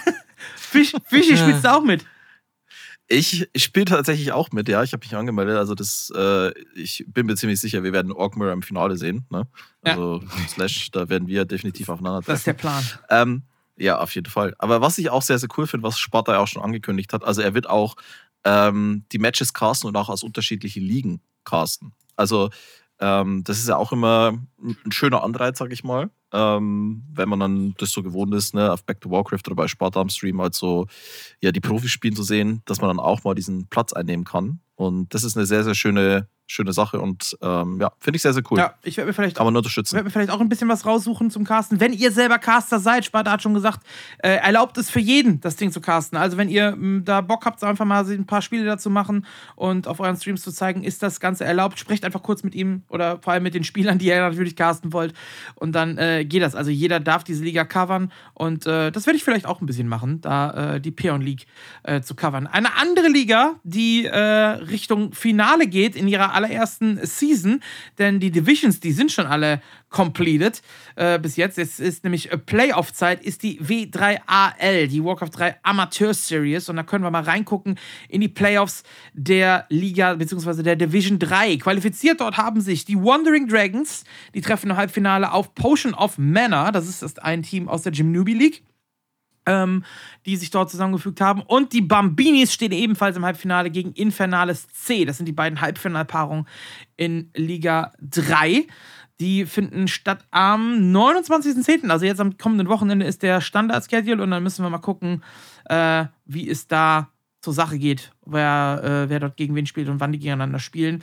Fisch, 0.57 0.91
Fischi 1.05 1.37
spielst 1.37 1.63
du 1.63 1.73
auch 1.73 1.83
mit. 1.83 2.03
Ich, 3.09 3.47
ich 3.53 3.63
spiele 3.63 3.85
tatsächlich 3.85 4.33
auch 4.33 4.51
mit, 4.51 4.67
ja. 4.67 4.83
Ich 4.83 4.91
habe 4.91 5.05
mich 5.05 5.15
angemeldet. 5.15 5.57
Also 5.57 5.75
das, 5.75 6.11
äh, 6.15 6.51
ich 6.75 7.05
bin 7.07 7.25
mir 7.25 7.35
ziemlich 7.35 7.59
sicher, 7.59 7.83
wir 7.83 7.93
werden 7.93 8.11
Orkmir 8.11 8.51
im 8.51 8.61
Finale 8.61 8.97
sehen. 8.97 9.25
Ne? 9.29 9.47
Also 9.81 10.21
ja. 10.21 10.47
Slash, 10.49 10.91
da 10.91 11.07
werden 11.07 11.27
wir 11.27 11.45
definitiv 11.45 11.87
aufeinander 11.89 12.19
treffen. 12.19 12.31
Das 12.31 12.39
ist 12.39 12.47
der 12.47 12.53
Plan. 12.53 12.83
Ähm, 13.09 13.43
ja, 13.77 13.99
auf 13.99 14.13
jeden 14.15 14.29
Fall. 14.29 14.55
Aber 14.57 14.81
was 14.81 14.97
ich 14.97 15.09
auch 15.09 15.21
sehr, 15.21 15.39
sehr 15.39 15.49
cool 15.57 15.67
finde, 15.67 15.87
was 15.87 15.99
Sparta 15.99 16.33
ja 16.33 16.39
auch 16.39 16.47
schon 16.47 16.61
angekündigt 16.63 17.13
hat, 17.13 17.23
also 17.23 17.41
er 17.41 17.53
wird 17.53 17.69
auch 17.69 17.95
ähm, 18.43 19.05
die 19.11 19.19
Matches 19.19 19.53
casten 19.53 19.87
und 19.87 19.95
auch 19.95 20.09
aus 20.09 20.23
unterschiedlichen 20.23 20.83
Ligen 20.83 21.21
casten. 21.45 21.93
Also 22.17 22.49
ähm, 22.99 23.43
das 23.45 23.59
ist 23.59 23.69
ja 23.69 23.77
auch 23.77 23.93
immer 23.93 24.37
ein 24.65 24.91
schöner 24.91 25.23
Anreiz, 25.23 25.59
sag 25.59 25.71
ich 25.71 25.83
mal 25.83 26.09
ähm, 26.33 27.03
wenn 27.13 27.29
man 27.29 27.39
dann 27.39 27.73
das 27.77 27.91
so 27.91 28.03
gewohnt 28.03 28.33
ist, 28.33 28.53
ne, 28.53 28.71
auf 28.71 28.83
Back 28.83 29.01
to 29.01 29.09
Warcraft 29.09 29.41
oder 29.47 29.55
bei 29.55 29.67
Sparta 29.67 30.01
am 30.01 30.09
Stream 30.09 30.41
halt 30.41 30.55
so, 30.55 30.87
ja, 31.41 31.51
die 31.51 31.61
Profis 31.61 31.91
spielen 31.91 32.15
zu 32.15 32.23
sehen, 32.23 32.61
dass 32.65 32.81
man 32.81 32.89
dann 32.89 32.99
auch 32.99 33.23
mal 33.23 33.35
diesen 33.35 33.67
Platz 33.67 33.93
einnehmen 33.93 34.25
kann. 34.25 34.59
Und 34.75 35.13
das 35.13 35.23
ist 35.23 35.37
eine 35.37 35.45
sehr, 35.45 35.63
sehr 35.63 35.75
schöne 35.75 36.27
schöne 36.47 36.73
Sache 36.73 36.99
und 36.99 37.37
ähm, 37.41 37.79
ja, 37.79 37.91
finde 37.99 38.15
ich 38.15 38.21
sehr, 38.21 38.33
sehr 38.33 38.43
cool. 38.49 38.57
Ja, 38.57 38.73
ich 38.83 38.97
werde 38.97 39.07
mir 39.09 39.13
vielleicht 39.13 39.37
man 39.37 39.53
nur 39.53 39.59
unterstützen. 39.59 39.95
werde 39.95 40.05
mir 40.05 40.11
vielleicht 40.11 40.31
auch 40.31 40.39
ein 40.39 40.49
bisschen 40.49 40.69
was 40.69 40.85
raussuchen 40.85 41.29
zum 41.29 41.43
Casten. 41.43 41.79
Wenn 41.79 41.93
ihr 41.93 42.11
selber 42.11 42.39
Caster 42.39 42.79
seid, 42.79 43.05
Sparta 43.05 43.31
hat 43.31 43.41
schon 43.41 43.53
gesagt, 43.53 43.85
äh, 44.19 44.37
erlaubt 44.37 44.77
es 44.77 44.89
für 44.89 45.01
jeden, 45.01 45.41
das 45.41 45.57
Ding 45.57 45.71
zu 45.71 45.81
casten. 45.81 46.17
Also 46.17 46.37
wenn 46.37 46.49
ihr 46.49 46.75
mh, 46.75 47.01
da 47.03 47.21
Bock 47.21 47.45
habt, 47.45 47.63
einfach 47.63 47.85
mal 47.85 48.05
ein 48.05 48.25
paar 48.25 48.41
Spiele 48.41 48.65
dazu 48.65 48.89
machen 48.89 49.25
und 49.55 49.87
auf 49.87 49.99
euren 49.99 50.15
Streams 50.15 50.41
zu 50.41 50.51
zeigen, 50.51 50.83
ist 50.83 51.03
das 51.03 51.19
Ganze 51.19 51.43
erlaubt. 51.43 51.79
Sprecht 51.79 52.05
einfach 52.05 52.23
kurz 52.23 52.43
mit 52.43 52.55
ihm 52.55 52.83
oder 52.89 53.19
vor 53.21 53.33
allem 53.33 53.43
mit 53.43 53.53
den 53.53 53.65
Spielern, 53.65 53.99
die 53.99 54.07
ihr 54.07 54.21
natürlich 54.21 54.55
casten 54.55 54.93
wollt. 54.93 55.13
Und 55.55 55.73
dann 55.73 55.97
äh, 55.97 56.23
geht 56.23 56.41
das. 56.41 56.55
Also 56.55 56.71
jeder 56.71 56.99
darf 56.99 57.23
diese 57.23 57.43
Liga 57.43 57.65
covern 57.65 58.11
und 58.33 58.65
äh, 58.65 58.91
das 58.91 59.05
werde 59.05 59.17
ich 59.17 59.23
vielleicht 59.23 59.45
auch 59.45 59.59
ein 59.59 59.65
bisschen 59.65 59.87
machen, 59.87 60.21
da 60.21 60.75
äh, 60.75 60.81
die 60.81 60.91
Peon 60.91 61.21
League 61.21 61.45
äh, 61.83 62.01
zu 62.01 62.15
covern. 62.15 62.47
Eine 62.47 62.77
andere 62.77 63.09
Liga, 63.09 63.55
die 63.63 64.05
äh, 64.05 64.17
Richtung 64.17 65.11
Finale 65.11 65.67
geht 65.67 65.95
in 65.95 66.07
ihrer 66.07 66.33
allerersten 66.37 66.99
Season, 67.03 67.61
denn 67.97 68.19
die 68.19 68.31
Divisions, 68.31 68.79
die 68.79 68.91
sind 68.91 69.11
schon 69.11 69.25
alle 69.25 69.61
completed 69.89 70.61
äh, 70.95 71.17
bis 71.17 71.35
jetzt. 71.35 71.57
Jetzt 71.57 71.79
ist 71.79 72.03
nämlich 72.03 72.31
äh, 72.31 72.37
Playoff-Zeit, 72.37 73.23
ist 73.23 73.41
die 73.41 73.59
W3AL, 73.59 74.87
die 74.87 75.03
Warcraft 75.03 75.29
3 75.31 75.55
Amateur 75.63 76.13
Series. 76.13 76.69
Und 76.69 76.75
da 76.75 76.83
können 76.83 77.03
wir 77.03 77.11
mal 77.11 77.23
reingucken 77.23 77.79
in 78.07 78.21
die 78.21 78.27
Playoffs 78.27 78.83
der 79.13 79.65
Liga 79.69 80.13
bzw. 80.13 80.61
der 80.61 80.75
Division 80.75 81.17
3. 81.19 81.57
Qualifiziert 81.57 82.21
dort 82.21 82.37
haben 82.37 82.61
sich 82.61 82.85
die 82.85 82.97
Wandering 82.97 83.47
Dragons, 83.47 84.03
die 84.35 84.41
treffen 84.41 84.69
im 84.69 84.77
Halbfinale 84.77 85.31
auf 85.31 85.55
Potion 85.55 85.93
of 85.93 86.17
Mana. 86.17 86.71
Das 86.71 86.87
ist 86.87 87.01
das 87.01 87.17
ein 87.17 87.43
Team 87.43 87.67
aus 87.67 87.81
der 87.81 87.93
Newbie 87.93 88.33
League 88.33 88.63
ähm, 89.47 89.83
die 90.25 90.35
sich 90.35 90.51
dort 90.51 90.69
zusammengefügt 90.69 91.21
haben. 91.21 91.41
Und 91.41 91.73
die 91.73 91.81
Bambinis 91.81 92.53
stehen 92.53 92.73
ebenfalls 92.73 93.17
im 93.17 93.25
Halbfinale 93.25 93.71
gegen 93.71 93.93
Infernales 93.93 94.67
C. 94.67 95.05
Das 95.05 95.17
sind 95.17 95.25
die 95.25 95.31
beiden 95.31 95.61
Halbfinalpaarungen 95.61 96.47
in 96.97 97.31
Liga 97.33 97.93
3. 98.01 98.67
Die 99.19 99.45
finden 99.45 99.87
statt 99.87 100.25
am 100.29 100.93
29.10., 100.95 101.89
also 101.89 102.05
jetzt 102.05 102.19
am 102.19 102.37
kommenden 102.37 102.67
Wochenende, 102.67 103.05
ist 103.05 103.23
der 103.23 103.41
Standard-Schedule 103.41 104.21
und 104.21 104.29
dann 104.29 104.43
müssen 104.43 104.63
wir 104.63 104.69
mal 104.69 104.77
gucken, 104.77 105.23
äh, 105.65 106.05
wie 106.25 106.47
es 106.47 106.67
da 106.67 107.09
zur 107.41 107.53
Sache 107.53 107.79
geht, 107.79 108.11
wer, 108.25 108.81
äh, 108.83 109.09
wer 109.09 109.19
dort 109.19 109.37
gegen 109.37 109.55
wen 109.55 109.65
spielt 109.65 109.89
und 109.89 109.99
wann 109.99 110.11
die 110.11 110.19
gegeneinander 110.19 110.59
spielen. 110.59 111.01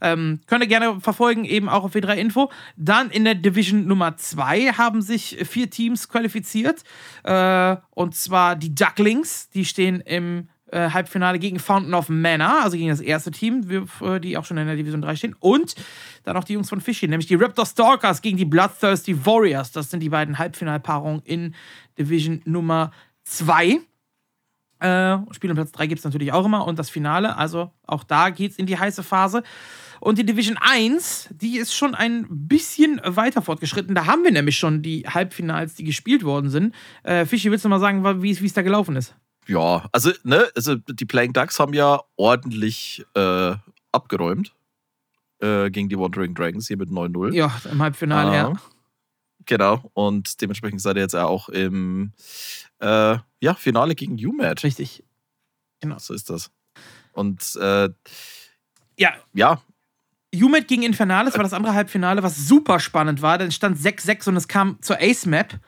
Ähm, 0.00 0.40
könnt 0.46 0.62
ihr 0.62 0.68
gerne 0.68 1.00
verfolgen, 1.00 1.44
eben 1.44 1.68
auch 1.68 1.84
auf 1.84 1.94
W3 1.94 2.14
Info. 2.14 2.50
Dann 2.76 3.10
in 3.10 3.24
der 3.24 3.34
Division 3.34 3.86
Nummer 3.86 4.16
2 4.16 4.72
haben 4.72 5.02
sich 5.02 5.38
vier 5.48 5.70
Teams 5.70 6.08
qualifiziert. 6.08 6.82
Äh, 7.24 7.76
und 7.90 8.14
zwar 8.14 8.56
die 8.56 8.74
Ducklings, 8.74 9.50
die 9.50 9.64
stehen 9.64 10.00
im 10.00 10.48
äh, 10.70 10.90
Halbfinale 10.90 11.38
gegen 11.38 11.58
Fountain 11.58 11.94
of 11.94 12.08
Mana, 12.08 12.62
also 12.62 12.76
gegen 12.76 12.90
das 12.90 13.00
erste 13.00 13.30
Team, 13.30 13.68
wir, 13.68 14.20
die 14.20 14.36
auch 14.36 14.44
schon 14.44 14.58
in 14.58 14.66
der 14.66 14.76
Division 14.76 15.02
3 15.02 15.16
stehen. 15.16 15.36
Und 15.40 15.74
dann 16.24 16.34
noch 16.34 16.44
die 16.44 16.54
Jungs 16.54 16.68
von 16.68 16.80
Fishy, 16.80 17.08
nämlich 17.08 17.26
die 17.26 17.36
Raptor 17.36 17.66
Stalkers 17.66 18.22
gegen 18.22 18.36
die 18.36 18.44
Bloodthirsty 18.44 19.24
Warriors. 19.24 19.72
Das 19.72 19.90
sind 19.90 20.00
die 20.00 20.10
beiden 20.10 20.38
Halbfinalpaarungen 20.38 21.22
in 21.24 21.54
Division 21.98 22.42
Nummer 22.44 22.90
2. 23.24 23.80
Äh, 24.80 25.18
Spiel 25.32 25.50
um 25.50 25.56
Platz 25.56 25.72
3 25.72 25.86
gibt 25.86 25.98
es 25.98 26.04
natürlich 26.04 26.32
auch 26.32 26.46
immer. 26.46 26.66
Und 26.66 26.78
das 26.78 26.90
Finale, 26.90 27.36
also 27.36 27.72
auch 27.86 28.04
da 28.04 28.30
geht 28.30 28.52
es 28.52 28.58
in 28.58 28.66
die 28.66 28.78
heiße 28.78 29.02
Phase. 29.02 29.42
Und 30.00 30.18
die 30.18 30.24
Division 30.24 30.56
1, 30.60 31.30
die 31.32 31.58
ist 31.58 31.74
schon 31.74 31.94
ein 31.94 32.26
bisschen 32.28 33.00
weiter 33.04 33.42
fortgeschritten. 33.42 33.94
Da 33.94 34.06
haben 34.06 34.22
wir 34.22 34.30
nämlich 34.30 34.56
schon 34.58 34.82
die 34.82 35.02
Halbfinals, 35.08 35.74
die 35.74 35.84
gespielt 35.84 36.24
worden 36.24 36.50
sind. 36.50 36.74
Äh, 37.02 37.26
Fischi, 37.26 37.50
willst 37.50 37.64
du 37.64 37.68
mal 37.68 37.80
sagen, 37.80 38.22
wie 38.22 38.30
es 38.30 38.52
da 38.52 38.62
gelaufen 38.62 38.96
ist? 38.96 39.14
Ja, 39.46 39.88
also, 39.92 40.12
ne, 40.24 40.46
also 40.54 40.76
die 40.76 41.06
Playing 41.06 41.32
Ducks 41.32 41.58
haben 41.58 41.72
ja 41.72 42.00
ordentlich 42.16 43.04
äh, 43.14 43.54
abgeräumt 43.92 44.54
äh, 45.40 45.70
gegen 45.70 45.88
die 45.88 45.98
Wandering 45.98 46.34
Dragons 46.34 46.68
hier 46.68 46.76
mit 46.76 46.90
9-0. 46.90 47.32
Ja, 47.32 47.50
im 47.70 47.82
Halbfinale, 47.82 48.36
ja. 48.36 48.52
Genau, 49.46 49.90
und 49.94 50.42
dementsprechend 50.42 50.82
seid 50.82 50.96
ihr 50.96 51.02
jetzt 51.02 51.16
auch 51.16 51.48
im 51.48 52.12
äh, 52.80 53.18
ja, 53.40 53.54
Finale 53.54 53.94
gegen 53.94 54.14
UMAT. 54.14 54.62
Richtig. 54.64 55.04
Genau. 55.80 55.98
So 55.98 56.14
ist 56.14 56.30
das. 56.30 56.50
Und 57.12 57.56
äh, 57.60 57.88
ja. 58.98 59.14
Ja. 59.32 59.62
UMAT 60.34 60.68
gegen 60.68 60.82
Infernales 60.82 61.34
war 61.34 61.42
das 61.42 61.52
andere 61.52 61.74
Halbfinale, 61.74 62.22
was 62.22 62.36
super 62.36 62.80
spannend 62.80 63.22
war. 63.22 63.38
Dann 63.38 63.50
stand 63.50 63.78
6-6 63.78 64.28
und 64.28 64.36
es 64.36 64.48
kam 64.48 64.80
zur 64.82 64.98
Ace-Map 65.00 65.58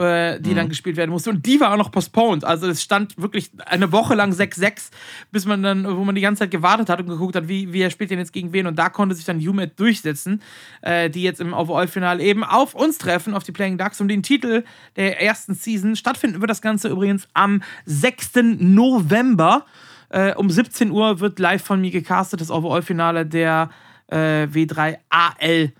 äh, 0.00 0.40
die 0.40 0.50
mhm. 0.50 0.54
dann 0.56 0.68
gespielt 0.70 0.96
werden 0.96 1.10
musste. 1.10 1.30
Und 1.30 1.44
die 1.44 1.60
war 1.60 1.72
auch 1.72 1.76
noch 1.76 1.92
postponed. 1.92 2.44
Also 2.44 2.66
es 2.68 2.82
stand 2.82 3.20
wirklich 3.20 3.50
eine 3.66 3.92
Woche 3.92 4.14
lang 4.14 4.32
6-6, 4.32 4.90
bis 5.30 5.44
man 5.44 5.62
dann, 5.62 5.84
wo 5.84 6.04
man 6.04 6.14
die 6.14 6.20
ganze 6.22 6.40
Zeit 6.40 6.50
gewartet 6.50 6.88
hat 6.88 7.00
und 7.00 7.06
geguckt 7.06 7.36
hat, 7.36 7.48
wie, 7.48 7.72
wie 7.72 7.82
er 7.82 7.90
spielt 7.90 8.10
denn 8.10 8.18
jetzt 8.18 8.32
gegen 8.32 8.52
wen. 8.52 8.66
Und 8.66 8.78
da 8.78 8.88
konnte 8.88 9.14
sich 9.14 9.26
dann 9.26 9.46
UMAT 9.46 9.78
durchsetzen, 9.78 10.42
äh, 10.80 11.10
die 11.10 11.22
jetzt 11.22 11.40
im 11.40 11.52
Overall-Finale 11.52 12.22
eben 12.22 12.44
auf 12.44 12.74
uns 12.74 12.96
treffen, 12.96 13.34
auf 13.34 13.44
die 13.44 13.52
Playing 13.52 13.76
Ducks, 13.76 14.00
um 14.00 14.08
den 14.08 14.22
Titel 14.22 14.64
der 14.96 15.20
ersten 15.20 15.54
Season. 15.54 15.96
Stattfinden 15.96 16.40
wird 16.40 16.50
das 16.50 16.62
Ganze 16.62 16.88
übrigens 16.88 17.28
am 17.34 17.62
6. 17.84 18.56
November. 18.58 19.66
Äh, 20.08 20.34
um 20.34 20.48
17 20.48 20.90
Uhr 20.90 21.20
wird 21.20 21.38
live 21.38 21.62
von 21.62 21.80
mir 21.80 21.90
gecastet, 21.90 22.40
das 22.40 22.50
Overall-Finale 22.50 23.26
der 23.26 23.70
äh, 24.08 24.44
W3AL. 24.44 25.72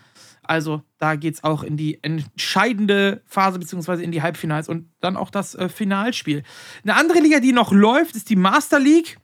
Also 0.42 0.82
da 1.00 1.16
geht 1.16 1.34
es 1.34 1.44
auch 1.44 1.62
in 1.62 1.76
die 1.76 1.98
entscheidende 2.02 3.22
Phase, 3.26 3.58
beziehungsweise 3.58 4.02
in 4.04 4.12
die 4.12 4.22
Halbfinals 4.22 4.68
und 4.68 4.88
dann 5.00 5.16
auch 5.16 5.30
das 5.30 5.54
äh, 5.54 5.68
Finalspiel. 5.68 6.42
Eine 6.84 6.94
andere 6.94 7.20
Liga, 7.20 7.40
die 7.40 7.52
noch 7.52 7.72
läuft, 7.72 8.16
ist 8.16 8.28
die 8.28 8.36
Master 8.36 8.78
League. 8.78 9.18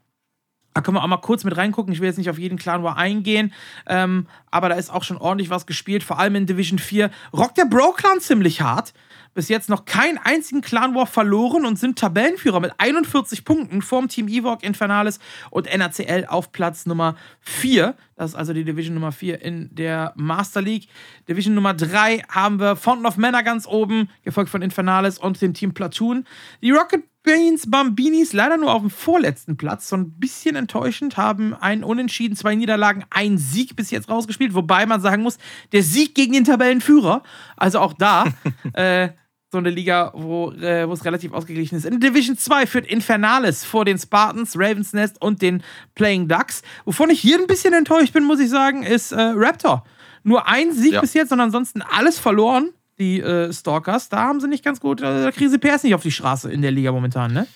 Da 0.73 0.81
können 0.81 0.97
wir 0.97 1.05
auch 1.05 1.09
mal 1.09 1.19
kurz 1.19 1.45
mit 1.45 1.57
reingucken. 1.57 1.93
Ich 1.93 2.01
will 2.01 2.07
jetzt 2.09 2.19
nicht 2.19 2.31
auf 2.31 2.39
jeden 2.39 2.59
Clan 2.59 2.83
War 2.83 2.97
eingehen, 2.97 3.53
ähm, 3.87 4.27
aber 4.51 4.71
da 4.71 4.75
ist 4.75 4.91
auch 4.91 5.05
schon 5.05 5.19
ordentlich 5.19 5.51
was 5.51 5.67
gespielt, 5.67 6.03
vor 6.03 6.19
allem 6.19 6.35
in 6.35 6.47
Division 6.47 6.79
4. 6.79 7.11
Rockt 7.33 7.59
der 7.59 7.67
Bro-Clan 7.67 8.21
ziemlich 8.21 8.63
hart 8.63 8.93
bis 9.37 9.51
jetzt 9.51 9.69
noch 9.69 9.85
keinen 9.85 10.17
einzigen 10.17 10.63
Clan 10.63 10.95
War 10.95 11.07
verloren 11.07 11.67
und 11.67 11.79
sind 11.79 11.99
Tabellenführer 11.99 12.59
mit 12.59 12.73
41 12.79 13.45
Punkten 13.45 13.83
vorm 13.83 14.09
Team 14.09 14.29
Evoc 14.29 14.65
Infernales 14.65 15.21
und 15.51 15.67
NACL 15.67 16.25
auf 16.27 16.53
Platz 16.53 16.87
Nummer 16.87 17.17
4. 17.43 17.95
Das 18.17 18.31
ist 18.31 18.37
also 18.37 18.55
die 18.55 18.65
Division 18.65 18.95
Nummer 18.95 19.13
4 19.13 19.43
in 19.43 19.69
der 19.75 20.13
Master 20.17 20.63
League. 20.63 20.89
Division 21.29 21.55
Nummer 21.55 21.75
3 21.75 22.23
haben 22.31 22.59
wir 22.59 22.75
Fountain 22.75 23.07
of 23.07 23.19
Manor 23.19 23.43
ganz 23.43 23.67
oben, 23.67 24.09
gefolgt 24.25 24.51
von 24.51 24.63
Infernales 24.63 25.19
und 25.19 25.41
dem 25.41 25.53
Team 25.53 25.75
Platoon. 25.75 26.25
Die 26.63 26.71
Rocket 26.71 27.05
Beans 27.23 27.69
Bambinis 27.69 28.33
leider 28.33 28.57
nur 28.57 28.73
auf 28.73 28.81
dem 28.81 28.91
vorletzten 28.91 29.57
Platz. 29.57 29.89
So 29.89 29.97
ein 29.97 30.13
bisschen 30.13 30.57
enttäuschend, 30.57 31.17
haben 31.17 31.55
einen 31.55 31.85
Unentschieden, 31.85 32.37
zwei 32.37 32.55
Niederlagen, 32.55 33.05
einen 33.11 33.37
Sieg 33.37 33.77
bis 33.77 33.91
jetzt 33.91 34.09
rausgespielt. 34.09 34.55
Wobei 34.55 34.87
man 34.87 35.01
sagen 35.01 35.23
muss, 35.23 35.37
der 35.73 35.83
Sieg 35.83 36.15
gegen 36.15 36.33
den 36.33 36.45
Tabellenführer. 36.45 37.23
Also 37.57 37.81
auch 37.81 37.93
da 37.93 38.27
äh, 38.75 39.11
so 39.53 39.59
eine 39.59 39.71
Liga, 39.71 40.13
wo 40.15 40.51
äh, 40.53 40.83
es 40.85 41.05
relativ 41.05 41.33
ausgeglichen 41.33 41.77
ist. 41.77 41.85
In 41.85 42.01
Division 42.01 42.37
2 42.37 42.67
führt 42.67 42.87
Infernales 42.87 43.65
vor 43.65 43.85
den 43.85 43.99
Spartans, 43.99 44.55
Ravens 44.57 44.93
Nest 44.93 45.21
und 45.23 45.41
den 45.41 45.63
Playing 45.95 46.29
Ducks. 46.29 46.63
Wovon 46.85 47.11
ich 47.11 47.21
hier 47.21 47.39
ein 47.39 47.47
bisschen 47.47 47.73
enttäuscht 47.73 48.13
bin, 48.13 48.25
muss 48.25 48.41
ich 48.41 48.51
sagen, 48.51 48.83
ist 48.83 49.13
äh, 49.13 49.21
Raptor. 49.21 49.85
Nur 50.25 50.49
ein 50.49 50.73
Sieg 50.73 50.95
ja. 50.95 51.01
bis 51.01 51.15
jetzt, 51.15 51.29
sondern 51.29 51.47
ansonsten 51.47 51.83
alles 51.83 52.19
verloren, 52.19 52.71
die 52.99 53.21
äh, 53.21 53.53
Stalkers. 53.53 54.09
Da 54.09 54.19
haben 54.19 54.41
sie 54.41 54.49
nicht 54.49 54.65
ganz 54.65 54.81
gut, 54.81 55.01
äh, 55.01 55.23
da 55.23 55.31
kriegen 55.31 55.51
sie 55.51 55.59
PS 55.59 55.85
nicht 55.85 55.95
auf 55.95 56.03
die 56.03 56.11
Straße 56.11 56.51
in 56.51 56.63
der 56.63 56.73
Liga 56.73 56.91
momentan, 56.91 57.33
ne? 57.33 57.47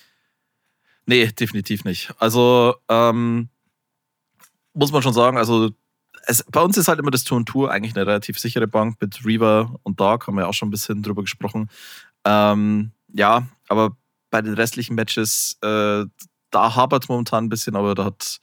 Nee, 1.06 1.26
definitiv 1.26 1.84
nicht. 1.84 2.12
Also, 2.18 2.76
ähm, 2.88 3.48
muss 4.74 4.92
man 4.92 5.02
schon 5.02 5.12
sagen, 5.12 5.38
also 5.38 5.70
es, 6.26 6.44
bei 6.50 6.60
uns 6.60 6.76
ist 6.76 6.88
halt 6.88 6.98
immer 6.98 7.10
das 7.10 7.24
Tour 7.24 7.38
und 7.38 7.46
Tour 7.46 7.70
eigentlich 7.70 7.94
eine 7.96 8.06
relativ 8.06 8.38
sichere 8.38 8.66
Bank 8.66 8.96
mit 9.00 9.24
Reaver 9.24 9.78
und 9.82 10.00
Dark, 10.00 10.26
haben 10.26 10.36
wir 10.36 10.48
auch 10.48 10.54
schon 10.54 10.68
ein 10.68 10.72
bisschen 10.72 11.02
drüber 11.02 11.22
gesprochen. 11.22 11.70
Ähm, 12.24 12.92
ja, 13.12 13.46
aber 13.68 13.96
bei 14.30 14.42
den 14.42 14.54
restlichen 14.54 14.94
Matches, 14.94 15.58
äh, 15.62 16.04
da 16.50 16.74
hapert 16.74 17.04
es 17.04 17.08
momentan 17.08 17.44
ein 17.44 17.48
bisschen, 17.48 17.76
aber 17.76 17.94
da 17.94 18.06
hat 18.06 18.40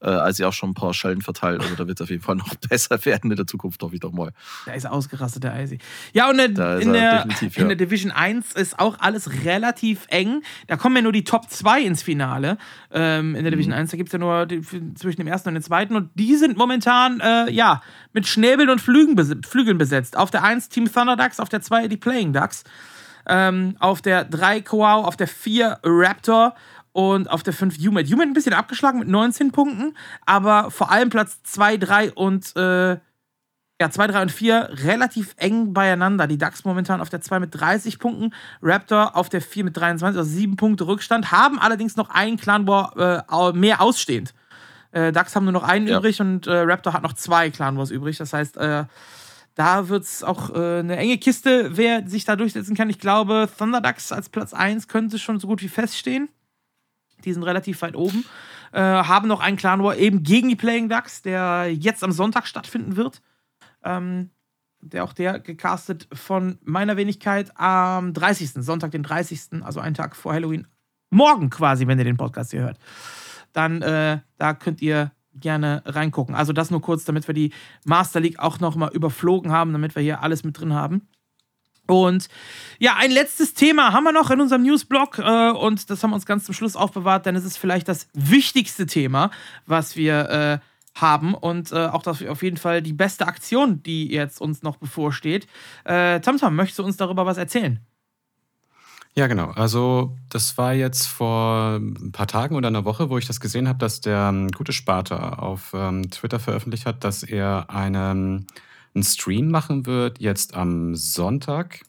äh, 0.00 0.08
also 0.08 0.46
auch 0.46 0.52
schon 0.52 0.70
ein 0.70 0.74
paar 0.74 0.94
Schellen 0.94 1.20
verteilt. 1.20 1.60
Also 1.60 1.74
da 1.74 1.86
wird 1.86 2.00
es 2.00 2.02
auf 2.02 2.10
jeden 2.10 2.22
Fall 2.22 2.36
noch 2.36 2.54
besser 2.68 3.04
werden 3.04 3.30
in 3.30 3.36
der 3.36 3.46
Zukunft, 3.46 3.82
hoffe 3.82 3.94
ich 3.94 4.00
doch 4.00 4.12
mal. 4.12 4.32
Da 4.66 4.72
ist 4.72 4.86
ausgerastet, 4.86 5.44
der 5.44 5.60
Icy. 5.60 5.78
Ja, 6.12 6.30
und 6.30 6.38
in, 6.38 6.50
in 6.50 6.54
der, 6.54 6.80
in 6.80 6.94
ja. 6.94 7.64
der 7.64 7.76
Division 7.76 8.10
1 8.10 8.52
ist 8.52 8.78
auch 8.78 8.98
alles 8.98 9.44
relativ 9.44 10.06
eng. 10.08 10.42
Da 10.66 10.76
kommen 10.76 10.96
ja 10.96 11.02
nur 11.02 11.12
die 11.12 11.24
Top 11.24 11.50
2 11.50 11.82
ins 11.82 12.02
Finale. 12.02 12.56
Ähm, 12.90 13.34
in 13.34 13.44
der 13.44 13.50
Division 13.50 13.74
mhm. 13.74 13.80
1, 13.80 13.90
da 13.90 13.96
gibt 13.96 14.08
es 14.08 14.12
ja 14.12 14.18
nur 14.18 14.46
die, 14.46 14.62
zwischen 14.94 15.18
dem 15.18 15.26
ersten 15.26 15.50
und 15.50 15.54
dem 15.54 15.62
zweiten. 15.62 15.96
Und 15.96 16.10
die 16.14 16.36
sind 16.36 16.56
momentan, 16.56 17.20
äh, 17.20 17.50
ja, 17.50 17.82
mit 18.12 18.26
Schnäbeln 18.26 18.70
und 18.70 18.80
Flügen 18.80 19.10
Flügeln 19.44 19.78
besetzt. 19.78 20.16
Auf 20.16 20.30
der 20.30 20.42
1 20.42 20.70
Team 20.70 20.90
Thunder 20.90 21.16
Ducks, 21.16 21.40
auf 21.40 21.48
der 21.48 21.60
2 21.60 21.88
die 21.88 21.96
Playing 21.96 22.32
Ducks. 22.32 22.64
Ähm, 23.26 23.76
auf 23.78 24.00
der 24.00 24.24
3 24.24 24.62
Koau, 24.62 25.04
auf 25.04 25.16
der 25.16 25.28
4 25.28 25.80
Raptor 25.84 26.54
und 26.92 27.30
auf 27.30 27.42
der 27.42 27.52
5 27.52 27.78
Humet. 27.78 28.10
Humet 28.10 28.28
ein 28.28 28.32
bisschen 28.32 28.54
abgeschlagen 28.54 28.98
mit 28.98 29.08
19 29.08 29.52
Punkten, 29.52 29.96
aber 30.26 30.70
vor 30.70 30.90
allem 30.90 31.10
Platz 31.10 31.42
2, 31.44 31.76
3 31.76 32.12
und 32.12 32.56
äh, 32.56 32.98
ja, 33.80 33.90
2, 33.90 34.08
3 34.08 34.22
und 34.22 34.32
4 34.32 34.70
relativ 34.84 35.34
eng 35.38 35.72
beieinander. 35.72 36.26
Die 36.26 36.36
DAX 36.36 36.64
momentan 36.64 37.00
auf 37.00 37.08
der 37.08 37.22
2 37.22 37.40
mit 37.40 37.58
30 37.58 37.98
Punkten, 37.98 38.34
Raptor 38.60 39.16
auf 39.16 39.30
der 39.30 39.40
4 39.40 39.64
mit 39.64 39.76
23, 39.76 40.18
also 40.18 40.30
7 40.30 40.56
Punkte 40.56 40.86
Rückstand, 40.86 41.32
haben 41.32 41.58
allerdings 41.58 41.96
noch 41.96 42.10
einen 42.10 42.36
Clan 42.36 42.66
War 42.66 43.24
äh, 43.30 43.52
mehr 43.52 43.80
ausstehend. 43.80 44.34
Äh, 44.92 45.12
Ducks 45.12 45.34
haben 45.34 45.44
nur 45.44 45.52
noch 45.52 45.62
einen 45.62 45.86
ja. 45.86 45.98
übrig 45.98 46.20
und 46.20 46.46
äh, 46.46 46.58
Raptor 46.58 46.92
hat 46.92 47.02
noch 47.02 47.14
zwei 47.14 47.50
Clan 47.50 47.78
Wars 47.78 47.90
übrig. 47.90 48.18
Das 48.18 48.32
heißt, 48.32 48.56
äh, 48.58 48.84
da 49.54 49.88
wird 49.88 50.04
es 50.04 50.22
auch 50.22 50.50
äh, 50.54 50.80
eine 50.80 50.96
enge 50.96 51.16
Kiste, 51.18 51.76
wer 51.76 52.06
sich 52.06 52.24
da 52.24 52.36
durchsetzen 52.36 52.76
kann. 52.76 52.90
Ich 52.90 52.98
glaube, 52.98 53.48
Thunder 53.56 53.80
Ducks 53.80 54.12
als 54.12 54.28
Platz 54.28 54.52
1 54.52 54.88
könnte 54.88 55.18
schon 55.18 55.40
so 55.40 55.46
gut 55.46 55.62
wie 55.62 55.68
feststehen. 55.68 56.28
Die 57.24 57.32
sind 57.32 57.42
relativ 57.42 57.82
weit 57.82 57.96
oben. 57.96 58.24
Äh, 58.72 58.80
haben 58.80 59.28
noch 59.28 59.40
einen 59.40 59.56
Clan 59.56 59.82
War 59.82 59.96
eben 59.96 60.22
gegen 60.22 60.48
die 60.48 60.56
Playing 60.56 60.88
Ducks, 60.88 61.22
der 61.22 61.72
jetzt 61.72 62.04
am 62.04 62.12
Sonntag 62.12 62.46
stattfinden 62.46 62.96
wird. 62.96 63.20
Ähm, 63.82 64.30
der 64.82 65.04
auch 65.04 65.12
der 65.12 65.40
gecastet 65.40 66.08
von 66.12 66.58
meiner 66.64 66.96
Wenigkeit 66.96 67.52
am 67.58 68.14
30. 68.14 68.64
Sonntag, 68.64 68.92
den 68.92 69.02
30., 69.02 69.62
also 69.62 69.80
einen 69.80 69.94
Tag 69.94 70.16
vor 70.16 70.32
Halloween. 70.32 70.66
Morgen 71.10 71.50
quasi, 71.50 71.86
wenn 71.86 71.98
ihr 71.98 72.04
den 72.04 72.16
Podcast 72.16 72.52
hier 72.52 72.62
hört. 72.62 72.78
Dann, 73.52 73.82
äh, 73.82 74.20
da 74.38 74.54
könnt 74.54 74.80
ihr 74.80 75.12
gerne 75.34 75.82
reingucken. 75.84 76.34
Also 76.34 76.52
das 76.52 76.70
nur 76.70 76.80
kurz, 76.80 77.04
damit 77.04 77.26
wir 77.26 77.34
die 77.34 77.52
Master 77.84 78.20
League 78.20 78.38
auch 78.38 78.60
nochmal 78.60 78.90
überflogen 78.92 79.52
haben, 79.52 79.72
damit 79.72 79.94
wir 79.94 80.02
hier 80.02 80.22
alles 80.22 80.44
mit 80.44 80.58
drin 80.58 80.72
haben. 80.72 81.08
Und 81.90 82.28
ja, 82.78 82.96
ein 82.96 83.10
letztes 83.10 83.54
Thema 83.54 83.92
haben 83.92 84.04
wir 84.04 84.12
noch 84.12 84.30
in 84.30 84.40
unserem 84.40 84.62
Newsblog 84.62 85.18
äh, 85.18 85.50
und 85.50 85.90
das 85.90 86.02
haben 86.02 86.10
wir 86.10 86.14
uns 86.14 86.26
ganz 86.26 86.44
zum 86.44 86.54
Schluss 86.54 86.76
aufbewahrt, 86.76 87.26
denn 87.26 87.36
es 87.36 87.44
ist 87.44 87.56
vielleicht 87.56 87.88
das 87.88 88.08
wichtigste 88.14 88.86
Thema, 88.86 89.30
was 89.66 89.96
wir 89.96 90.28
äh, 90.30 90.58
haben 91.00 91.34
und 91.34 91.72
äh, 91.72 91.86
auch 91.86 92.02
das 92.02 92.24
auf 92.24 92.42
jeden 92.42 92.56
Fall 92.56 92.82
die 92.82 92.92
beste 92.92 93.26
Aktion, 93.26 93.82
die 93.82 94.10
jetzt 94.10 94.40
uns 94.40 94.62
noch 94.62 94.76
bevorsteht. 94.76 95.46
Äh, 95.84 96.20
Tamtam, 96.20 96.56
möchtest 96.56 96.78
du 96.78 96.84
uns 96.84 96.96
darüber 96.96 97.26
was 97.26 97.36
erzählen? 97.36 97.80
Ja, 99.14 99.26
genau. 99.26 99.50
Also 99.50 100.16
das 100.28 100.56
war 100.56 100.72
jetzt 100.72 101.08
vor 101.08 101.76
ein 101.76 102.12
paar 102.12 102.28
Tagen 102.28 102.54
oder 102.54 102.68
einer 102.68 102.84
Woche, 102.84 103.10
wo 103.10 103.18
ich 103.18 103.26
das 103.26 103.40
gesehen 103.40 103.66
habe, 103.68 103.78
dass 103.78 104.00
der 104.00 104.28
ähm, 104.32 104.48
gute 104.52 104.72
Sparta 104.72 105.34
auf 105.34 105.72
ähm, 105.74 106.10
Twitter 106.10 106.38
veröffentlicht 106.38 106.86
hat, 106.86 107.02
dass 107.02 107.24
er 107.24 107.66
einen, 107.70 108.46
einen 108.94 109.04
Stream 109.04 109.50
machen 109.50 109.86
wird, 109.86 110.20
jetzt 110.20 110.54
am 110.54 110.96
Sonntag, 110.96 111.82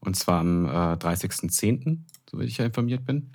und 0.00 0.16
zwar 0.16 0.40
am 0.40 0.66
äh, 0.66 0.68
30.10., 0.68 1.98
so 2.30 2.40
wie 2.40 2.44
ich 2.44 2.58
ja 2.58 2.64
informiert 2.64 3.04
bin. 3.04 3.30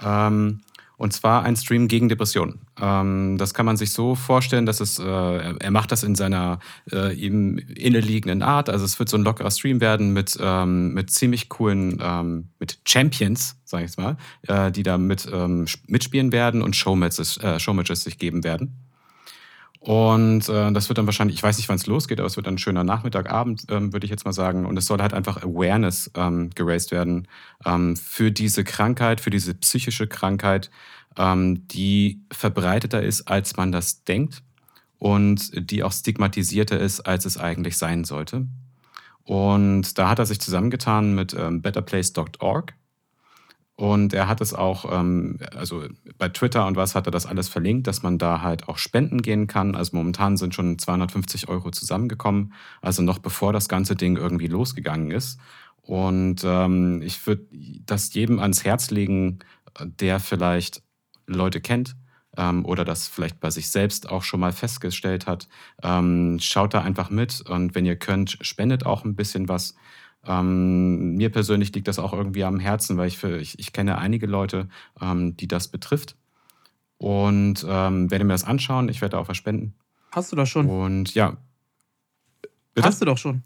Ähm, 0.00 0.60
und 0.98 1.12
zwar 1.12 1.44
ein 1.44 1.56
Stream 1.56 1.86
gegen 1.86 2.08
Depressionen. 2.08 2.58
Ähm, 2.80 3.36
das 3.38 3.54
kann 3.54 3.64
man 3.64 3.76
sich 3.76 3.92
so 3.92 4.16
vorstellen, 4.16 4.66
dass 4.66 4.80
es, 4.80 4.98
äh, 4.98 5.04
er 5.04 5.70
macht 5.70 5.92
das 5.92 6.02
in 6.02 6.16
seiner 6.16 6.58
äh, 6.92 7.14
ihm 7.14 7.56
inneliegenden 7.56 8.42
Art. 8.42 8.68
Also 8.68 8.84
es 8.84 8.98
wird 8.98 9.08
so 9.08 9.16
ein 9.16 9.22
lockerer 9.22 9.52
Stream 9.52 9.80
werden 9.80 10.12
mit, 10.12 10.36
ähm, 10.40 10.92
mit 10.94 11.10
ziemlich 11.10 11.48
coolen, 11.48 11.98
ähm, 12.02 12.48
mit 12.58 12.80
Champions, 12.84 13.56
sag 13.64 13.84
ich 13.84 13.96
mal, 13.96 14.16
äh, 14.48 14.72
die 14.72 14.82
da 14.82 14.98
mit, 14.98 15.28
ähm, 15.32 15.66
mitspielen 15.86 16.32
werden 16.32 16.62
und 16.62 16.74
Showmatches, 16.74 17.38
äh, 17.38 17.60
Showmatches 17.60 18.02
sich 18.02 18.18
geben 18.18 18.42
werden. 18.42 18.87
Und 19.88 20.50
äh, 20.50 20.70
das 20.70 20.90
wird 20.90 20.98
dann 20.98 21.06
wahrscheinlich, 21.06 21.38
ich 21.38 21.42
weiß 21.42 21.56
nicht, 21.56 21.70
wann 21.70 21.76
es 21.76 21.86
losgeht, 21.86 22.20
aber 22.20 22.26
es 22.26 22.36
wird 22.36 22.46
dann 22.46 22.56
ein 22.56 22.58
schöner 22.58 22.84
Nachmittag, 22.84 23.30
Abend, 23.30 23.64
ähm, 23.70 23.94
würde 23.94 24.04
ich 24.04 24.10
jetzt 24.10 24.26
mal 24.26 24.34
sagen. 24.34 24.66
Und 24.66 24.76
es 24.76 24.84
soll 24.84 24.98
halt 25.00 25.14
einfach 25.14 25.42
Awareness 25.42 26.10
ähm, 26.14 26.50
geraced 26.54 26.90
werden 26.90 27.26
ähm, 27.64 27.96
für 27.96 28.30
diese 28.30 28.64
Krankheit, 28.64 29.18
für 29.18 29.30
diese 29.30 29.54
psychische 29.54 30.06
Krankheit, 30.06 30.70
ähm, 31.16 31.66
die 31.68 32.20
verbreiteter 32.30 33.02
ist, 33.02 33.28
als 33.28 33.56
man 33.56 33.72
das 33.72 34.04
denkt 34.04 34.42
und 34.98 35.52
die 35.70 35.82
auch 35.82 35.92
stigmatisierter 35.92 36.78
ist, 36.78 37.00
als 37.00 37.24
es 37.24 37.38
eigentlich 37.38 37.78
sein 37.78 38.04
sollte. 38.04 38.46
Und 39.24 39.96
da 39.96 40.10
hat 40.10 40.18
er 40.18 40.26
sich 40.26 40.38
zusammengetan 40.38 41.14
mit 41.14 41.32
ähm, 41.32 41.62
betterplace.org 41.62 42.74
und 43.78 44.12
er 44.12 44.26
hat 44.26 44.40
es 44.40 44.54
auch, 44.54 44.86
ähm, 44.90 45.38
also 45.54 45.84
bei 46.18 46.28
Twitter 46.28 46.66
und 46.66 46.74
was 46.74 46.96
hat 46.96 47.06
er 47.06 47.12
das 47.12 47.26
alles 47.26 47.48
verlinkt, 47.48 47.86
dass 47.86 48.02
man 48.02 48.18
da 48.18 48.42
halt 48.42 48.68
auch 48.68 48.76
spenden 48.76 49.22
gehen 49.22 49.46
kann. 49.46 49.76
Also 49.76 49.96
momentan 49.96 50.36
sind 50.36 50.52
schon 50.52 50.80
250 50.80 51.48
Euro 51.48 51.70
zusammengekommen, 51.70 52.54
also 52.82 53.02
noch 53.02 53.20
bevor 53.20 53.52
das 53.52 53.68
ganze 53.68 53.94
Ding 53.94 54.16
irgendwie 54.16 54.48
losgegangen 54.48 55.12
ist. 55.12 55.38
Und 55.80 56.42
ähm, 56.44 57.02
ich 57.02 57.24
würde 57.24 57.46
das 57.86 58.12
jedem 58.14 58.40
ans 58.40 58.64
Herz 58.64 58.90
legen, 58.90 59.38
der 59.80 60.18
vielleicht 60.18 60.82
Leute 61.28 61.60
kennt 61.60 61.94
ähm, 62.36 62.64
oder 62.66 62.84
das 62.84 63.06
vielleicht 63.06 63.38
bei 63.38 63.50
sich 63.50 63.68
selbst 63.68 64.08
auch 64.08 64.24
schon 64.24 64.40
mal 64.40 64.52
festgestellt 64.52 65.28
hat. 65.28 65.46
Ähm, 65.84 66.38
schaut 66.40 66.74
da 66.74 66.82
einfach 66.82 67.10
mit 67.10 67.42
und 67.42 67.76
wenn 67.76 67.86
ihr 67.86 67.96
könnt, 67.96 68.38
spendet 68.40 68.84
auch 68.84 69.04
ein 69.04 69.14
bisschen 69.14 69.48
was. 69.48 69.76
Ähm, 70.28 71.16
mir 71.16 71.30
persönlich 71.30 71.74
liegt 71.74 71.88
das 71.88 71.98
auch 71.98 72.12
irgendwie 72.12 72.44
am 72.44 72.60
Herzen, 72.60 72.98
weil 72.98 73.08
ich, 73.08 73.16
für, 73.16 73.38
ich, 73.38 73.58
ich 73.58 73.72
kenne 73.72 73.96
einige 73.98 74.26
Leute, 74.26 74.68
ähm, 75.00 75.36
die 75.36 75.48
das 75.48 75.68
betrifft. 75.68 76.16
Und 76.98 77.64
ähm, 77.66 78.10
werde 78.10 78.24
mir 78.24 78.34
das 78.34 78.44
anschauen. 78.44 78.88
Ich 78.88 79.00
werde 79.00 79.18
auch 79.18 79.28
was 79.28 79.36
spenden. 79.36 79.74
Hast 80.10 80.30
du 80.30 80.36
das 80.36 80.48
schon? 80.48 80.68
Und 80.68 81.14
ja. 81.14 81.38
Bitte? 82.74 82.86
Hast 82.86 83.00
du 83.00 83.06
doch 83.06 83.16
schon. 83.16 83.42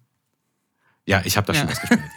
Ja, 1.07 1.23
ich 1.25 1.37
habe 1.37 1.47
da 1.47 1.53
ja. 1.53 1.61
schon 1.61 1.69
was 1.71 1.81
gespendet. 1.81 2.11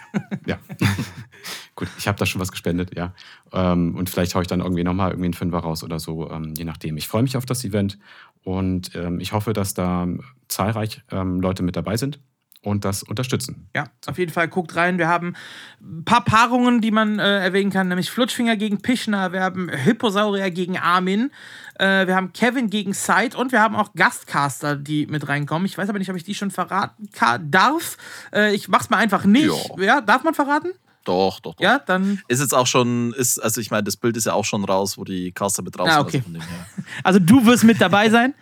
Ja. 0.46 0.60
ja. 0.80 0.88
Gut, 1.76 1.90
ich 1.98 2.08
habe 2.08 2.18
da 2.18 2.26
schon 2.26 2.40
was 2.40 2.52
gespendet, 2.52 2.96
ja. 2.96 3.14
Ähm, 3.52 3.96
und 3.96 4.10
vielleicht 4.10 4.34
haue 4.34 4.44
ich 4.44 4.48
dann 4.48 4.62
irgendwie 4.62 4.84
nochmal 4.84 5.12
irgendwie 5.12 5.26
einen 5.26 5.34
Fünfer 5.34 5.60
raus 5.60 5.84
oder 5.84 6.00
so, 6.00 6.32
ähm, 6.32 6.54
je 6.56 6.64
nachdem. 6.64 6.96
Ich 6.98 7.08
freue 7.08 7.22
mich 7.22 7.36
auf 7.36 7.46
das 7.46 7.66
Event 7.66 8.00
und 8.44 8.96
ähm, 8.96 9.20
ich 9.20 9.34
hoffe, 9.34 9.54
dass 9.54 9.74
da 9.74 10.08
zahlreich 10.48 11.02
Leute 11.12 11.64
mit 11.64 11.76
dabei 11.76 11.98
sind 11.98 12.20
und 12.66 12.84
das 12.84 13.04
unterstützen. 13.04 13.70
Ja, 13.76 13.86
auf 14.08 14.18
jeden 14.18 14.32
Fall 14.32 14.48
guckt 14.48 14.76
rein. 14.76 14.98
Wir 14.98 15.08
haben 15.08 15.36
ein 15.82 16.04
paar 16.04 16.26
Paarungen, 16.26 16.82
die 16.82 16.92
man 16.92 17.20
äh, 17.20 17.40
erwähnen 17.40 17.72
kann, 17.72 17.88
nämlich 17.88 18.10
Flutschfinger 18.10 18.56
gegen 18.56 18.82
Pischner, 18.82 19.32
wir 19.32 19.42
haben 19.42 19.70
Hipposaurier 19.70 20.50
gegen 20.52 20.78
Armin, 20.78 21.32
äh, 21.76 22.08
wir 22.08 22.16
haben 22.16 22.34
Kevin 22.34 22.70
gegen 22.70 22.94
Side 22.94 23.38
und 23.38 23.52
wir 23.52 23.62
haben 23.62 23.76
auch 23.76 23.94
Gastcaster, 23.96 24.76
die 24.76 25.06
mit 25.06 25.28
reinkommen. 25.28 25.66
Ich 25.66 25.78
weiß 25.78 25.90
aber 25.90 26.00
nicht, 26.00 26.10
ob 26.10 26.16
ich 26.16 26.24
die 26.24 26.36
schon 26.36 26.52
verraten 26.52 27.10
darf. 27.44 27.98
Äh, 28.34 28.56
ich 28.56 28.68
mach's 28.68 28.90
mal 28.90 28.98
einfach 28.98 29.26
nicht. 29.26 29.70
Ja. 29.78 29.84
ja, 29.84 30.02
darf 30.02 30.24
man 30.24 30.34
verraten? 30.34 30.72
Doch, 31.04 31.40
doch, 31.40 31.54
doch. 31.54 31.64
Ja, 31.64 31.80
dann. 31.80 32.22
Ist 32.28 32.40
jetzt 32.42 32.56
auch 32.56 32.66
schon, 32.66 33.14
ist, 33.14 33.38
also 33.38 33.62
ich 33.62 33.70
meine, 33.70 33.84
das 33.84 33.96
Bild 33.96 34.18
ist 34.18 34.26
ja 34.26 34.34
auch 34.34 34.44
schon 34.44 34.66
raus, 34.66 34.98
wo 34.98 35.04
die 35.04 35.32
Caster 35.32 35.62
mit 35.62 35.78
draußen 35.78 35.94
ah, 35.94 36.02
okay. 36.02 36.24
Also, 36.34 36.48
also 37.04 37.20
du 37.20 37.46
wirst 37.46 37.64
mit 37.64 37.80
dabei 37.80 38.10
sein? 38.10 38.34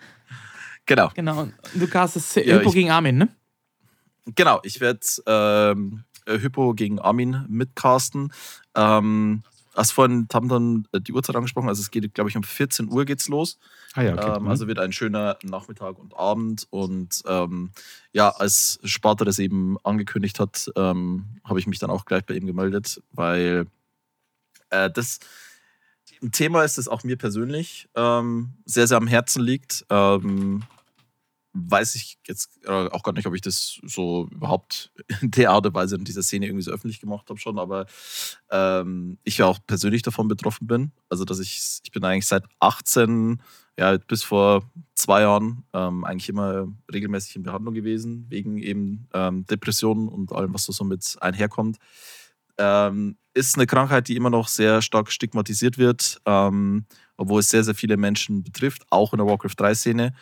genau. 0.85 1.11
Genau. 1.13 1.49
Du 1.73 1.87
castest 1.87 2.37
ja, 2.37 2.57
Hippo 2.57 2.71
gegen 2.71 2.89
Armin, 2.89 3.17
ne? 3.17 3.29
Genau, 4.25 4.59
ich 4.63 4.79
werde 4.79 5.01
ähm, 5.25 6.03
äh, 6.25 6.39
Hypo 6.39 6.73
gegen 6.73 6.99
Armin 6.99 7.45
mitcasten. 7.49 8.31
Ähm, 8.75 9.43
hast 9.75 9.91
vorhin 9.91 10.27
haben 10.33 10.47
dann 10.47 10.87
äh, 10.91 11.01
die 11.01 11.13
Uhrzeit 11.13 11.35
angesprochen, 11.35 11.67
also 11.67 11.81
es 11.81 11.91
geht, 11.91 12.13
glaube 12.13 12.29
ich, 12.29 12.37
um 12.37 12.43
14 12.43 12.89
Uhr 12.89 13.05
geht's 13.05 13.27
los. 13.27 13.59
Ah 13.93 14.01
ja, 14.03 14.13
okay. 14.13 14.37
ähm, 14.37 14.47
also 14.47 14.67
wird 14.67 14.79
ein 14.79 14.91
schöner 14.91 15.37
Nachmittag 15.43 15.99
und 15.99 16.15
Abend. 16.15 16.67
Und 16.69 17.23
ähm, 17.27 17.71
ja, 18.11 18.29
als 18.29 18.79
Sparta 18.83 19.25
das 19.25 19.39
eben 19.39 19.77
angekündigt 19.83 20.39
hat, 20.39 20.71
ähm, 20.75 21.25
habe 21.43 21.59
ich 21.59 21.67
mich 21.67 21.79
dann 21.79 21.89
auch 21.89 22.05
gleich 22.05 22.25
bei 22.25 22.35
ihm 22.35 22.45
gemeldet, 22.45 23.01
weil 23.11 23.67
äh, 24.69 24.89
das 24.89 25.19
ein 26.21 26.31
Thema 26.31 26.63
ist, 26.63 26.77
das 26.77 26.87
auch 26.87 27.03
mir 27.03 27.17
persönlich 27.17 27.89
ähm, 27.95 28.53
sehr, 28.65 28.87
sehr 28.87 28.97
am 28.97 29.07
Herzen 29.07 29.41
liegt. 29.41 29.85
Ähm, 29.89 30.63
weiß 31.53 31.95
ich 31.95 32.17
jetzt 32.27 32.59
äh, 32.65 32.71
auch 32.71 33.03
gar 33.03 33.13
nicht, 33.13 33.27
ob 33.27 33.35
ich 33.35 33.41
das 33.41 33.79
so 33.83 34.27
überhaupt 34.31 34.91
in 35.21 35.31
der 35.31 35.51
Art 35.51 35.65
und 35.65 35.73
Weise 35.73 35.95
in 35.95 36.03
dieser 36.03 36.23
Szene 36.23 36.47
irgendwie 36.47 36.63
so 36.63 36.71
öffentlich 36.71 36.99
gemacht 36.99 37.29
habe 37.29 37.39
schon, 37.39 37.59
aber 37.59 37.85
ähm, 38.51 39.19
ich 39.23 39.37
ja 39.37 39.45
auch 39.45 39.59
persönlich 39.65 40.01
davon 40.01 40.27
betroffen 40.27 40.67
bin. 40.67 40.91
Also, 41.09 41.25
dass 41.25 41.39
ich, 41.39 41.79
ich 41.83 41.91
bin 41.91 42.03
eigentlich 42.03 42.27
seit 42.27 42.43
18, 42.59 43.41
ja, 43.77 43.97
bis 43.97 44.23
vor 44.23 44.69
zwei 44.95 45.21
Jahren 45.21 45.63
ähm, 45.73 46.03
eigentlich 46.03 46.29
immer 46.29 46.67
regelmäßig 46.91 47.35
in 47.35 47.43
Behandlung 47.43 47.73
gewesen, 47.73 48.25
wegen 48.29 48.57
eben 48.57 49.07
ähm, 49.13 49.45
Depressionen 49.45 50.07
und 50.07 50.31
allem, 50.31 50.53
was 50.53 50.65
so 50.65 50.83
mit 50.83 51.17
einherkommt. 51.21 51.77
Ähm, 52.57 53.17
ist 53.33 53.57
eine 53.57 53.65
Krankheit, 53.65 54.07
die 54.07 54.15
immer 54.15 54.29
noch 54.29 54.47
sehr 54.47 54.81
stark 54.81 55.11
stigmatisiert 55.11 55.77
wird, 55.77 56.21
ähm, 56.25 56.85
obwohl 57.17 57.39
es 57.39 57.49
sehr, 57.49 57.63
sehr 57.63 57.73
viele 57.73 57.97
Menschen 57.97 58.43
betrifft, 58.43 58.83
auch 58.91 59.13
in 59.13 59.17
der 59.17 59.27
Warcraft 59.27 59.55
3-Szene. 59.57 60.13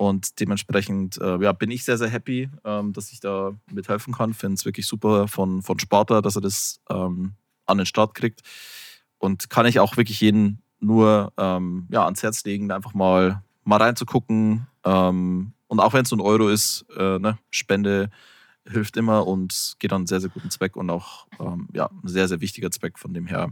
Und 0.00 0.40
dementsprechend 0.40 1.18
äh, 1.18 1.36
ja, 1.42 1.52
bin 1.52 1.70
ich 1.70 1.84
sehr, 1.84 1.98
sehr 1.98 2.08
happy, 2.08 2.48
ähm, 2.64 2.94
dass 2.94 3.12
ich 3.12 3.20
da 3.20 3.52
mithelfen 3.70 4.14
kann. 4.14 4.32
Finde 4.32 4.54
es 4.54 4.64
wirklich 4.64 4.86
super 4.86 5.28
von, 5.28 5.60
von 5.60 5.78
Sparta, 5.78 6.22
dass 6.22 6.36
er 6.36 6.40
das 6.40 6.80
ähm, 6.88 7.34
an 7.66 7.76
den 7.76 7.84
Start 7.84 8.14
kriegt. 8.14 8.40
Und 9.18 9.50
kann 9.50 9.66
ich 9.66 9.78
auch 9.78 9.98
wirklich 9.98 10.18
jeden 10.22 10.62
nur 10.78 11.34
ähm, 11.36 11.86
ja, 11.90 12.06
ans 12.06 12.22
Herz 12.22 12.42
legen, 12.44 12.72
einfach 12.72 12.94
mal, 12.94 13.42
mal 13.64 13.76
reinzugucken. 13.76 14.66
Ähm, 14.84 15.52
und 15.66 15.80
auch 15.80 15.92
wenn 15.92 16.04
es 16.04 16.08
so 16.08 16.16
ein 16.16 16.22
Euro 16.22 16.48
ist, 16.48 16.86
äh, 16.96 17.18
ne, 17.18 17.36
Spende 17.50 18.08
hilft 18.66 18.96
immer 18.96 19.26
und 19.26 19.74
geht 19.80 19.92
an 19.92 19.98
einen 19.98 20.06
sehr, 20.06 20.22
sehr 20.22 20.30
guten 20.30 20.48
Zweck 20.48 20.76
und 20.76 20.88
auch 20.88 21.26
ähm, 21.38 21.68
ja, 21.74 21.90
ein 22.02 22.08
sehr, 22.08 22.26
sehr 22.26 22.40
wichtiger 22.40 22.70
Zweck. 22.70 22.98
Von 22.98 23.12
dem 23.12 23.26
her 23.26 23.50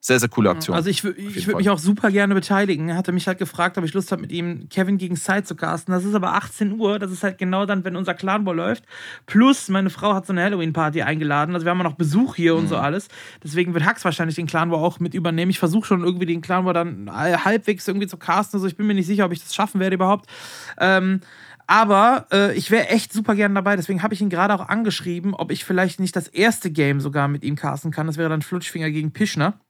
sehr, 0.00 0.20
sehr 0.20 0.28
coole 0.28 0.50
Aktion. 0.50 0.76
Also 0.76 0.90
ich, 0.90 1.02
ich 1.02 1.46
würde 1.46 1.56
mich 1.56 1.70
auch 1.70 1.78
super 1.78 2.10
gerne 2.12 2.32
beteiligen. 2.34 2.88
Er 2.88 2.96
hatte 2.96 3.10
mich 3.10 3.26
halt 3.26 3.38
gefragt, 3.38 3.76
ob 3.78 3.84
ich 3.84 3.94
Lust 3.94 4.12
habe, 4.12 4.22
mit 4.22 4.30
ihm 4.30 4.68
Kevin 4.68 4.96
gegen 4.96 5.16
Side 5.16 5.42
zu 5.42 5.56
casten. 5.56 5.92
Das 5.92 6.04
ist 6.04 6.14
aber 6.14 6.34
18 6.34 6.78
Uhr. 6.78 7.00
Das 7.00 7.10
ist 7.10 7.24
halt 7.24 7.36
genau 7.36 7.66
dann, 7.66 7.82
wenn 7.84 7.96
unser 7.96 8.14
Clanball 8.14 8.54
läuft. 8.54 8.84
Plus, 9.26 9.68
meine 9.68 9.90
Frau 9.90 10.14
hat 10.14 10.26
so 10.26 10.32
eine 10.32 10.44
Halloween-Party 10.44 11.02
eingeladen. 11.02 11.54
Also 11.54 11.66
wir 11.66 11.70
haben 11.70 11.80
auch 11.80 11.84
noch 11.84 11.96
Besuch 11.96 12.36
hier 12.36 12.54
mhm. 12.54 12.60
und 12.60 12.68
so 12.68 12.76
mhm. 12.76 12.82
alles. 12.82 13.08
Deswegen 13.42 13.74
wird 13.74 13.84
Hax 13.84 14.04
wahrscheinlich 14.04 14.36
den 14.36 14.46
Clanball 14.46 14.78
auch 14.78 15.00
mit 15.00 15.14
übernehmen. 15.14 15.50
Ich 15.50 15.58
versuche 15.58 15.86
schon 15.86 16.04
irgendwie 16.04 16.26
den 16.26 16.42
Clanball 16.42 16.74
dann 16.74 17.10
halbwegs 17.12 17.88
irgendwie 17.88 18.06
zu 18.06 18.18
casten. 18.18 18.58
Also 18.58 18.68
ich 18.68 18.76
bin 18.76 18.86
mir 18.86 18.94
nicht 18.94 19.06
sicher, 19.06 19.24
ob 19.24 19.32
ich 19.32 19.42
das 19.42 19.52
schaffen 19.52 19.80
werde 19.80 19.96
überhaupt. 19.96 20.30
Ähm, 20.78 21.20
aber 21.66 22.26
äh, 22.32 22.56
ich 22.56 22.70
wäre 22.70 22.88
echt 22.88 23.12
super 23.12 23.34
gern 23.34 23.54
dabei. 23.54 23.74
Deswegen 23.74 24.02
habe 24.02 24.14
ich 24.14 24.20
ihn 24.20 24.30
gerade 24.30 24.54
auch 24.54 24.68
angeschrieben, 24.68 25.34
ob 25.34 25.50
ich 25.50 25.64
vielleicht 25.64 25.98
nicht 25.98 26.14
das 26.14 26.28
erste 26.28 26.70
Game 26.70 27.00
sogar 27.00 27.26
mit 27.28 27.42
ihm 27.42 27.56
casten 27.56 27.90
kann. 27.90 28.06
Das 28.06 28.16
wäre 28.16 28.30
dann 28.30 28.42
Flutschfinger 28.42 28.90
gegen 28.90 29.12
Pischner. 29.12 29.60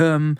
Ähm, 0.00 0.38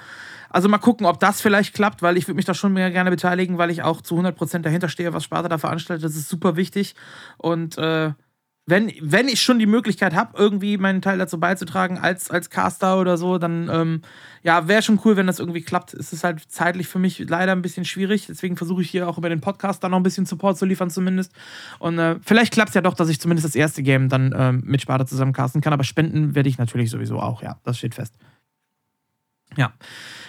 also 0.51 0.69
mal 0.69 0.79
gucken, 0.79 1.07
ob 1.07 1.21
das 1.21 1.41
vielleicht 1.41 1.75
klappt, 1.75 2.03
weil 2.03 2.17
ich 2.17 2.27
würde 2.27 2.37
mich 2.37 2.45
da 2.45 2.55
schon 2.55 2.73
mehr 2.73 2.91
gerne 2.91 3.11
beteiligen, 3.11 3.57
weil 3.57 3.71
ich 3.71 3.83
auch 3.83 4.03
zu 4.03 4.19
100% 4.19 4.59
dahinter 4.59 4.89
stehe, 4.89 5.13
was 5.15 5.25
Sparta 5.25 5.49
da 5.49 5.59
veranstaltet. 5.59 6.05
Das 6.05 6.17
ist 6.17 6.29
super 6.29 6.57
wichtig. 6.57 6.97
Und 7.39 7.79
äh, 7.79 8.13
wenn, 8.67 8.93
wenn 9.01 9.29
ich 9.29 9.43
schon 9.43 9.59
die 9.59 9.67
Möglichkeit 9.67 10.15
habe, 10.15 10.37
irgendwie 10.37 10.77
meinen 10.77 11.03
Teil 11.03 11.19
dazu 11.19 11.39
beizutragen 11.39 11.99
als, 11.99 12.31
als 12.31 12.51
Caster 12.51 13.01
oder 13.01 13.17
so, 13.17 13.39
dann 13.39 13.69
ähm, 13.73 14.03
ja, 14.43 14.69
wäre 14.69 14.83
schon 14.83 15.01
cool, 15.05 15.17
wenn 15.17 15.27
das 15.27 15.39
irgendwie 15.39 15.63
klappt. 15.63 15.95
Es 15.95 16.13
ist 16.13 16.25
halt 16.25 16.41
zeitlich 16.49 16.89
für 16.89 16.99
mich 16.99 17.19
leider 17.19 17.53
ein 17.53 17.63
bisschen 17.63 17.85
schwierig. 17.85 18.27
Deswegen 18.27 18.57
versuche 18.57 18.83
ich 18.83 18.91
hier 18.91 19.09
auch 19.09 19.19
über 19.19 19.29
den 19.29 19.41
Podcast 19.41 19.83
dann 19.83 19.91
noch 19.91 19.99
ein 19.99 20.05
bisschen 20.05 20.27
Support 20.27 20.57
zu 20.57 20.67
liefern, 20.67 20.91
zumindest. 20.91 21.33
Und 21.79 21.99
äh, 21.99 22.17
vielleicht 22.23 22.53
klappt 22.53 22.71
es 22.71 22.75
ja 22.75 22.81
doch, 22.81 22.95
dass 22.95 23.09
ich 23.09 23.21
zumindest 23.21 23.47
das 23.47 23.55
erste 23.55 23.83
Game 23.83 24.09
dann 24.09 24.35
ähm, 24.37 24.63
mit 24.65 24.81
Sparta 24.81 25.07
zusammen 25.07 25.33
casten 25.33 25.61
kann. 25.61 25.73
Aber 25.73 25.85
spenden 25.85 26.35
werde 26.35 26.49
ich 26.49 26.59
natürlich 26.59 26.91
sowieso 26.91 27.21
auch, 27.21 27.43
ja. 27.43 27.59
Das 27.65 27.79
steht 27.79 27.95
fest. 27.95 28.15
Ja. 29.57 29.73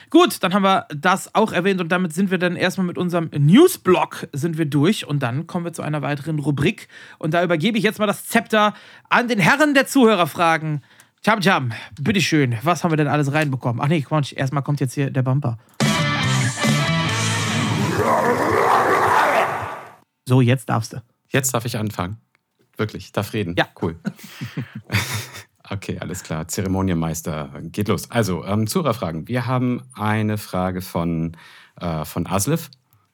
Gut, 0.10 0.44
dann 0.44 0.54
haben 0.54 0.64
wir 0.64 0.88
das 0.90 1.34
auch 1.36 1.54
erwähnt 1.54 1.80
und 1.80 1.90
damit 1.90 2.14
sind 2.14 2.32
wir 2.32 2.38
dann 2.38 2.58
erstmal 2.58 2.86
mit 2.86 2.98
unserem 2.98 3.30
Newsblock 3.34 4.28
sind 4.34 4.58
wir 4.58 4.66
durch 4.66 5.08
und 5.08 5.24
dann 5.24 5.48
kommen 5.48 5.64
wir 5.64 5.72
zu 5.72 5.82
einer 5.82 6.02
weiteren 6.02 6.40
Rubrik 6.40 6.90
und 7.18 7.34
da 7.34 7.42
übergebe 7.44 7.78
ich 7.78 7.84
jetzt 7.86 7.98
mal 7.98 8.08
das 8.08 8.26
Zepter 8.26 8.74
an 9.10 9.30
den 9.30 9.40
Herren 9.40 9.74
der 9.74 9.88
Zuhörerfragen. 9.88 10.84
Cham 11.24 11.40
Cham, 11.40 11.72
bitteschön, 12.00 12.58
was 12.64 12.84
haben 12.84 12.92
wir 12.92 12.98
denn 12.98 13.08
alles 13.08 13.32
reinbekommen? 13.32 13.82
Ach 13.82 13.88
nee, 13.88 14.02
Quatsch, 14.02 14.34
erstmal 14.34 14.64
kommt 14.64 14.82
jetzt 14.82 14.96
hier 14.96 15.12
der 15.12 15.22
Bumper. 15.22 15.58
So, 20.28 20.42
jetzt 20.42 20.68
darfst 20.68 20.94
du. 20.94 21.02
Jetzt 21.30 21.54
darf 21.54 21.66
ich 21.66 21.78
anfangen. 21.78 22.18
Wirklich, 22.76 23.12
darf 23.12 23.34
reden. 23.34 23.56
Ja. 23.58 23.68
Cool. 23.82 24.00
Okay, 25.72 25.98
alles 26.00 26.24
klar. 26.24 26.50
Zeremonienmeister, 26.50 27.50
geht 27.62 27.88
los. 27.88 28.12
Also, 28.12 28.44
ähm, 28.46 28.68
Zuhörerfragen. 28.68 29.30
Wir 29.30 29.46
haben 29.46 29.82
eine 29.94 30.38
Frage 30.38 30.82
von, 30.82 31.38
äh, 31.80 32.04
von 32.04 32.28
Aslif. 32.28 32.70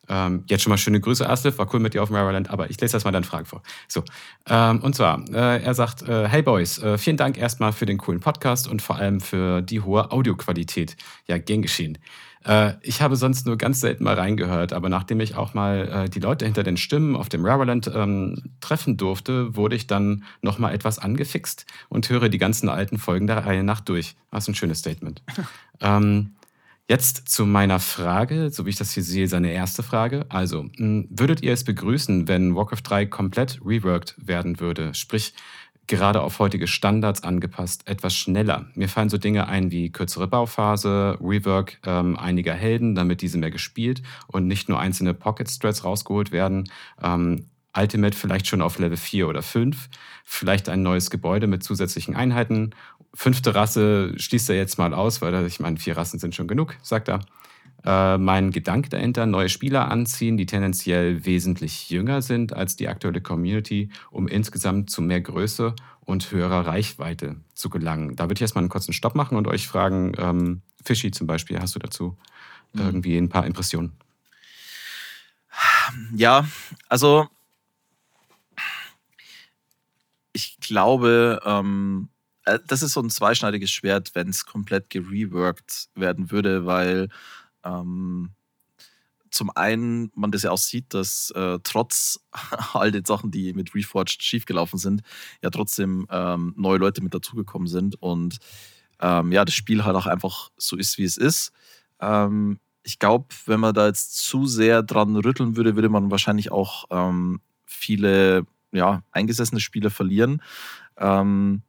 Ähm, 0.09 0.43
jetzt 0.47 0.63
schon 0.63 0.71
mal 0.71 0.77
schöne 0.77 0.99
Grüße, 0.99 1.29
Aslif. 1.29 1.59
War 1.59 1.71
cool 1.71 1.79
mit 1.79 1.93
dir 1.93 2.01
auf 2.01 2.09
Maryland, 2.09 2.49
aber 2.49 2.71
ich 2.71 2.81
lese 2.81 2.95
erstmal 2.95 3.11
deine 3.11 3.25
Frage 3.25 3.45
vor. 3.45 3.61
So, 3.87 4.03
ähm, 4.47 4.81
und 4.81 4.95
zwar, 4.95 5.23
äh, 5.29 5.61
er 5.61 5.73
sagt: 5.75 6.01
äh, 6.01 6.27
Hey 6.27 6.41
Boys, 6.41 6.79
äh, 6.79 6.97
vielen 6.97 7.17
Dank 7.17 7.37
erstmal 7.37 7.73
für 7.73 7.85
den 7.85 7.99
coolen 7.99 8.21
Podcast 8.21 8.67
und 8.67 8.81
vor 8.81 8.95
allem 8.95 9.21
für 9.21 9.61
die 9.61 9.81
hohe 9.81 10.11
Audioqualität. 10.11 10.97
Ja, 11.27 11.37
gern 11.37 11.61
geschehen. 11.61 11.99
Äh, 12.45 12.73
ich 12.81 13.01
habe 13.01 13.15
sonst 13.15 13.45
nur 13.45 13.57
ganz 13.57 13.81
selten 13.81 14.03
mal 14.03 14.15
reingehört, 14.15 14.73
aber 14.73 14.89
nachdem 14.89 15.19
ich 15.19 15.35
auch 15.35 15.53
mal 15.53 16.05
äh, 16.05 16.09
die 16.09 16.19
Leute 16.19 16.45
hinter 16.45 16.63
den 16.63 16.77
Stimmen 16.77 17.15
auf 17.15 17.29
dem 17.29 17.45
Raraland 17.45 17.91
ähm, 17.93 18.51
treffen 18.61 18.97
durfte, 18.97 19.55
wurde 19.55 19.75
ich 19.75 19.87
dann 19.87 20.23
nochmal 20.41 20.73
etwas 20.73 20.99
angefixt 20.99 21.65
und 21.89 22.09
höre 22.09 22.29
die 22.29 22.37
ganzen 22.37 22.69
alten 22.69 22.97
Folgen 22.97 23.27
der 23.27 23.45
Reihe 23.45 23.63
nach 23.63 23.81
durch. 23.81 24.15
Das 24.31 24.43
ist 24.43 24.49
ein 24.49 24.55
schönes 24.55 24.79
Statement. 24.79 25.21
ähm, 25.81 26.31
Jetzt 26.89 27.27
zu 27.27 27.45
meiner 27.45 27.81
Frage, 27.81 28.49
so 28.49 28.65
wie 28.65 28.69
ich 28.69 28.77
das 28.77 28.91
hier 28.91 29.03
sehe, 29.03 29.27
seine 29.27 29.51
erste 29.51 29.83
Frage. 29.83 30.25
Also, 30.29 30.69
würdet 30.77 31.43
ihr 31.43 31.51
es 31.51 31.65
begrüßen, 31.65 32.29
wenn 32.29 32.55
Warcraft 32.55 32.83
3 32.83 33.05
komplett 33.07 33.59
reworked 33.61 34.15
werden 34.25 34.61
würde? 34.61 34.93
Sprich, 34.93 35.33
gerade 35.87 36.21
auf 36.21 36.39
heutige 36.39 36.67
Standards 36.67 37.23
angepasst, 37.23 37.87
etwas 37.87 38.13
schneller. 38.13 38.67
Mir 38.75 38.89
fallen 38.89 39.09
so 39.09 39.17
Dinge 39.17 39.47
ein 39.47 39.71
wie 39.71 39.91
kürzere 39.91 40.27
Bauphase, 40.27 41.17
Rework 41.21 41.79
ähm, 41.85 42.17
einiger 42.17 42.53
Helden, 42.53 42.93
damit 42.93 43.21
diese 43.21 43.37
mehr 43.37 43.51
gespielt 43.51 44.03
und 44.27 44.47
nicht 44.47 44.69
nur 44.69 44.79
einzelne 44.79 45.13
Pocket-Strats 45.13 45.83
rausgeholt 45.83 46.31
werden. 46.31 46.69
Ähm, 47.01 47.45
Ultimate 47.75 48.17
vielleicht 48.17 48.47
schon 48.47 48.61
auf 48.61 48.79
Level 48.79 48.97
4 48.97 49.27
oder 49.27 49.41
5, 49.41 49.89
vielleicht 50.25 50.67
ein 50.67 50.81
neues 50.81 51.09
Gebäude 51.09 51.47
mit 51.47 51.63
zusätzlichen 51.63 52.15
Einheiten. 52.15 52.71
Fünfte 53.13 53.55
Rasse 53.55 54.13
schließt 54.17 54.49
er 54.49 54.55
jetzt 54.55 54.77
mal 54.77 54.93
aus, 54.93 55.21
weil 55.21 55.45
ich 55.45 55.59
meine, 55.59 55.77
vier 55.77 55.95
Rassen 55.95 56.19
sind 56.19 56.35
schon 56.35 56.47
genug, 56.47 56.75
sagt 56.81 57.07
er 57.07 57.21
äh, 57.85 58.17
mein 58.17 58.51
Gedanke 58.51 58.89
dahinter, 58.89 59.25
neue 59.25 59.49
Spieler 59.49 59.89
anziehen, 59.89 60.37
die 60.37 60.45
tendenziell 60.45 61.25
wesentlich 61.25 61.89
jünger 61.89 62.21
sind 62.21 62.53
als 62.53 62.75
die 62.75 62.87
aktuelle 62.87 63.21
Community, 63.21 63.89
um 64.11 64.27
insgesamt 64.27 64.89
zu 64.89 65.01
mehr 65.01 65.21
Größe 65.21 65.75
und 66.01 66.31
höherer 66.31 66.65
Reichweite 66.65 67.37
zu 67.53 67.69
gelangen. 67.69 68.15
Da 68.15 68.25
würde 68.25 68.35
ich 68.35 68.41
erstmal 68.41 68.63
einen 68.63 68.69
kurzen 68.69 68.93
Stopp 68.93 69.15
machen 69.15 69.37
und 69.37 69.47
euch 69.47 69.67
fragen, 69.67 70.13
ähm, 70.17 70.61
Fischi 70.83 71.11
zum 71.11 71.27
Beispiel, 71.27 71.59
hast 71.59 71.75
du 71.75 71.79
dazu 71.79 72.17
mhm. 72.73 72.81
irgendwie 72.81 73.17
ein 73.17 73.29
paar 73.29 73.45
Impressionen? 73.45 73.93
Ja, 76.15 76.47
also 76.89 77.27
ich 80.33 80.57
glaube, 80.59 81.41
ähm, 81.45 82.09
äh, 82.45 82.59
das 82.67 82.81
ist 82.81 82.93
so 82.93 83.01
ein 83.01 83.09
zweischneidiges 83.09 83.71
Schwert, 83.71 84.11
wenn 84.13 84.29
es 84.29 84.45
komplett 84.45 84.89
gereworked 84.89 85.89
werden 85.95 86.31
würde, 86.31 86.65
weil 86.65 87.09
ähm, 87.67 88.31
zum 89.29 89.51
einen 89.55 90.11
man 90.15 90.31
das 90.31 90.43
ja 90.43 90.51
auch 90.51 90.57
sieht, 90.57 90.93
dass 90.93 91.31
äh, 91.31 91.59
trotz 91.63 92.19
all 92.73 92.91
den 92.91 93.05
Sachen, 93.05 93.31
die 93.31 93.53
mit 93.53 93.75
Reforged 93.75 94.23
schiefgelaufen 94.23 94.79
sind, 94.79 95.01
ja 95.43 95.49
trotzdem 95.49 96.07
ähm, 96.09 96.53
neue 96.57 96.77
Leute 96.77 97.01
mit 97.01 97.13
dazugekommen 97.13 97.67
sind 97.67 98.01
und 98.01 98.37
ähm, 98.99 99.31
ja, 99.31 99.45
das 99.45 99.53
Spiel 99.53 99.85
halt 99.85 99.95
auch 99.95 100.07
einfach 100.07 100.49
so 100.57 100.75
ist, 100.75 100.97
wie 100.97 101.03
es 101.03 101.17
ist. 101.17 101.51
Ähm, 101.99 102.59
ich 102.83 102.99
glaube, 102.99 103.27
wenn 103.45 103.59
man 103.59 103.73
da 103.73 103.87
jetzt 103.87 104.17
zu 104.17 104.47
sehr 104.47 104.81
dran 104.81 105.15
rütteln 105.15 105.55
würde, 105.55 105.75
würde 105.75 105.89
man 105.89 106.09
wahrscheinlich 106.09 106.51
auch 106.51 106.85
ähm, 106.89 107.41
viele 107.65 108.45
ja, 108.71 109.03
eingesessene 109.11 109.59
Spieler 109.59 109.89
verlieren. 109.89 110.41
Ähm, 110.97 111.61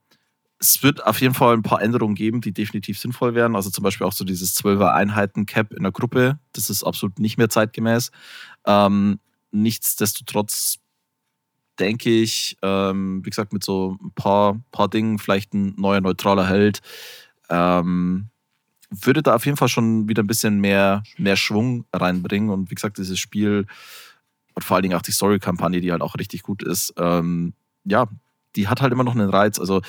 es 0.60 0.82
wird 0.82 1.04
auf 1.06 1.20
jeden 1.20 1.34
Fall 1.34 1.54
ein 1.54 1.62
paar 1.62 1.80
Änderungen 1.80 2.14
geben, 2.14 2.40
die 2.40 2.52
definitiv 2.52 2.98
sinnvoll 2.98 3.34
wären. 3.34 3.54
Also 3.54 3.70
zum 3.70 3.84
Beispiel 3.84 4.06
auch 4.06 4.12
so 4.12 4.24
dieses 4.24 4.56
12er 4.56 4.92
Einheiten-Cap 4.92 5.72
in 5.72 5.84
der 5.84 5.92
Gruppe. 5.92 6.38
Das 6.52 6.68
ist 6.68 6.82
absolut 6.82 7.18
nicht 7.20 7.38
mehr 7.38 7.48
zeitgemäß. 7.48 8.10
Ähm, 8.66 9.20
nichtsdestotrotz 9.52 10.78
denke 11.78 12.10
ich, 12.10 12.56
ähm, 12.62 13.24
wie 13.24 13.30
gesagt, 13.30 13.52
mit 13.52 13.62
so 13.62 13.98
ein 14.02 14.10
paar, 14.16 14.60
paar 14.72 14.88
Dingen, 14.88 15.20
vielleicht 15.20 15.54
ein 15.54 15.74
neuer 15.76 16.00
neutraler 16.00 16.48
Held, 16.48 16.80
ähm, 17.50 18.30
würde 18.90 19.22
da 19.22 19.36
auf 19.36 19.44
jeden 19.44 19.56
Fall 19.56 19.68
schon 19.68 20.08
wieder 20.08 20.24
ein 20.24 20.26
bisschen 20.26 20.60
mehr, 20.60 21.04
mehr 21.18 21.36
Schwung 21.36 21.84
reinbringen. 21.92 22.50
Und 22.50 22.70
wie 22.70 22.74
gesagt, 22.74 22.98
dieses 22.98 23.18
Spiel 23.20 23.66
und 24.54 24.64
vor 24.64 24.74
allen 24.74 24.82
Dingen 24.82 24.96
auch 24.96 25.02
die 25.02 25.12
Story-Kampagne, 25.12 25.80
die 25.80 25.92
halt 25.92 26.02
auch 26.02 26.16
richtig 26.16 26.42
gut 26.42 26.64
ist, 26.64 26.94
ähm, 26.96 27.52
ja, 27.84 28.08
die 28.56 28.66
hat 28.66 28.82
halt 28.82 28.92
immer 28.92 29.04
noch 29.04 29.14
einen 29.14 29.30
Reiz. 29.30 29.60
Also 29.60 29.82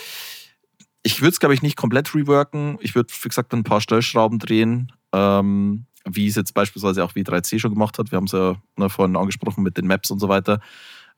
ich 1.09 1.21
würde 1.21 1.31
es, 1.31 1.39
glaube 1.39 1.55
ich, 1.55 1.63
nicht 1.63 1.75
komplett 1.75 2.13
reworken. 2.13 2.77
Ich 2.81 2.93
würde, 2.93 3.11
wie 3.21 3.27
gesagt, 3.27 3.51
ein 3.51 3.63
paar 3.63 3.81
Stellschrauben 3.81 4.37
drehen, 4.37 4.91
ähm, 5.11 5.85
wie 6.05 6.27
es 6.27 6.35
jetzt 6.35 6.53
beispielsweise 6.53 7.03
auch 7.03 7.13
W3C 7.13 7.59
schon 7.59 7.73
gemacht 7.73 7.97
hat. 7.97 8.11
Wir 8.11 8.17
haben 8.17 8.25
es 8.25 8.31
ja 8.31 8.55
ne, 8.77 8.89
vorhin 8.89 9.15
angesprochen 9.17 9.63
mit 9.63 9.75
den 9.75 9.87
Maps 9.87 10.11
und 10.11 10.19
so 10.19 10.29
weiter. 10.29 10.61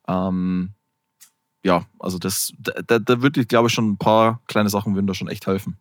Ähm, 0.08 0.70
ja, 1.66 1.86
also 2.00 2.20
das, 2.20 2.54
da, 2.58 3.00
da 3.00 3.22
würde 3.22 3.42
ich, 3.42 3.50
glaube 3.50 3.68
ich, 3.68 3.74
schon 3.74 3.92
ein 3.92 3.98
paar 3.98 4.40
kleine 4.48 4.70
Sachen 4.70 4.96
würden 4.96 5.08
da 5.08 5.14
schon 5.14 5.28
echt 5.28 5.46
helfen. 5.46 5.78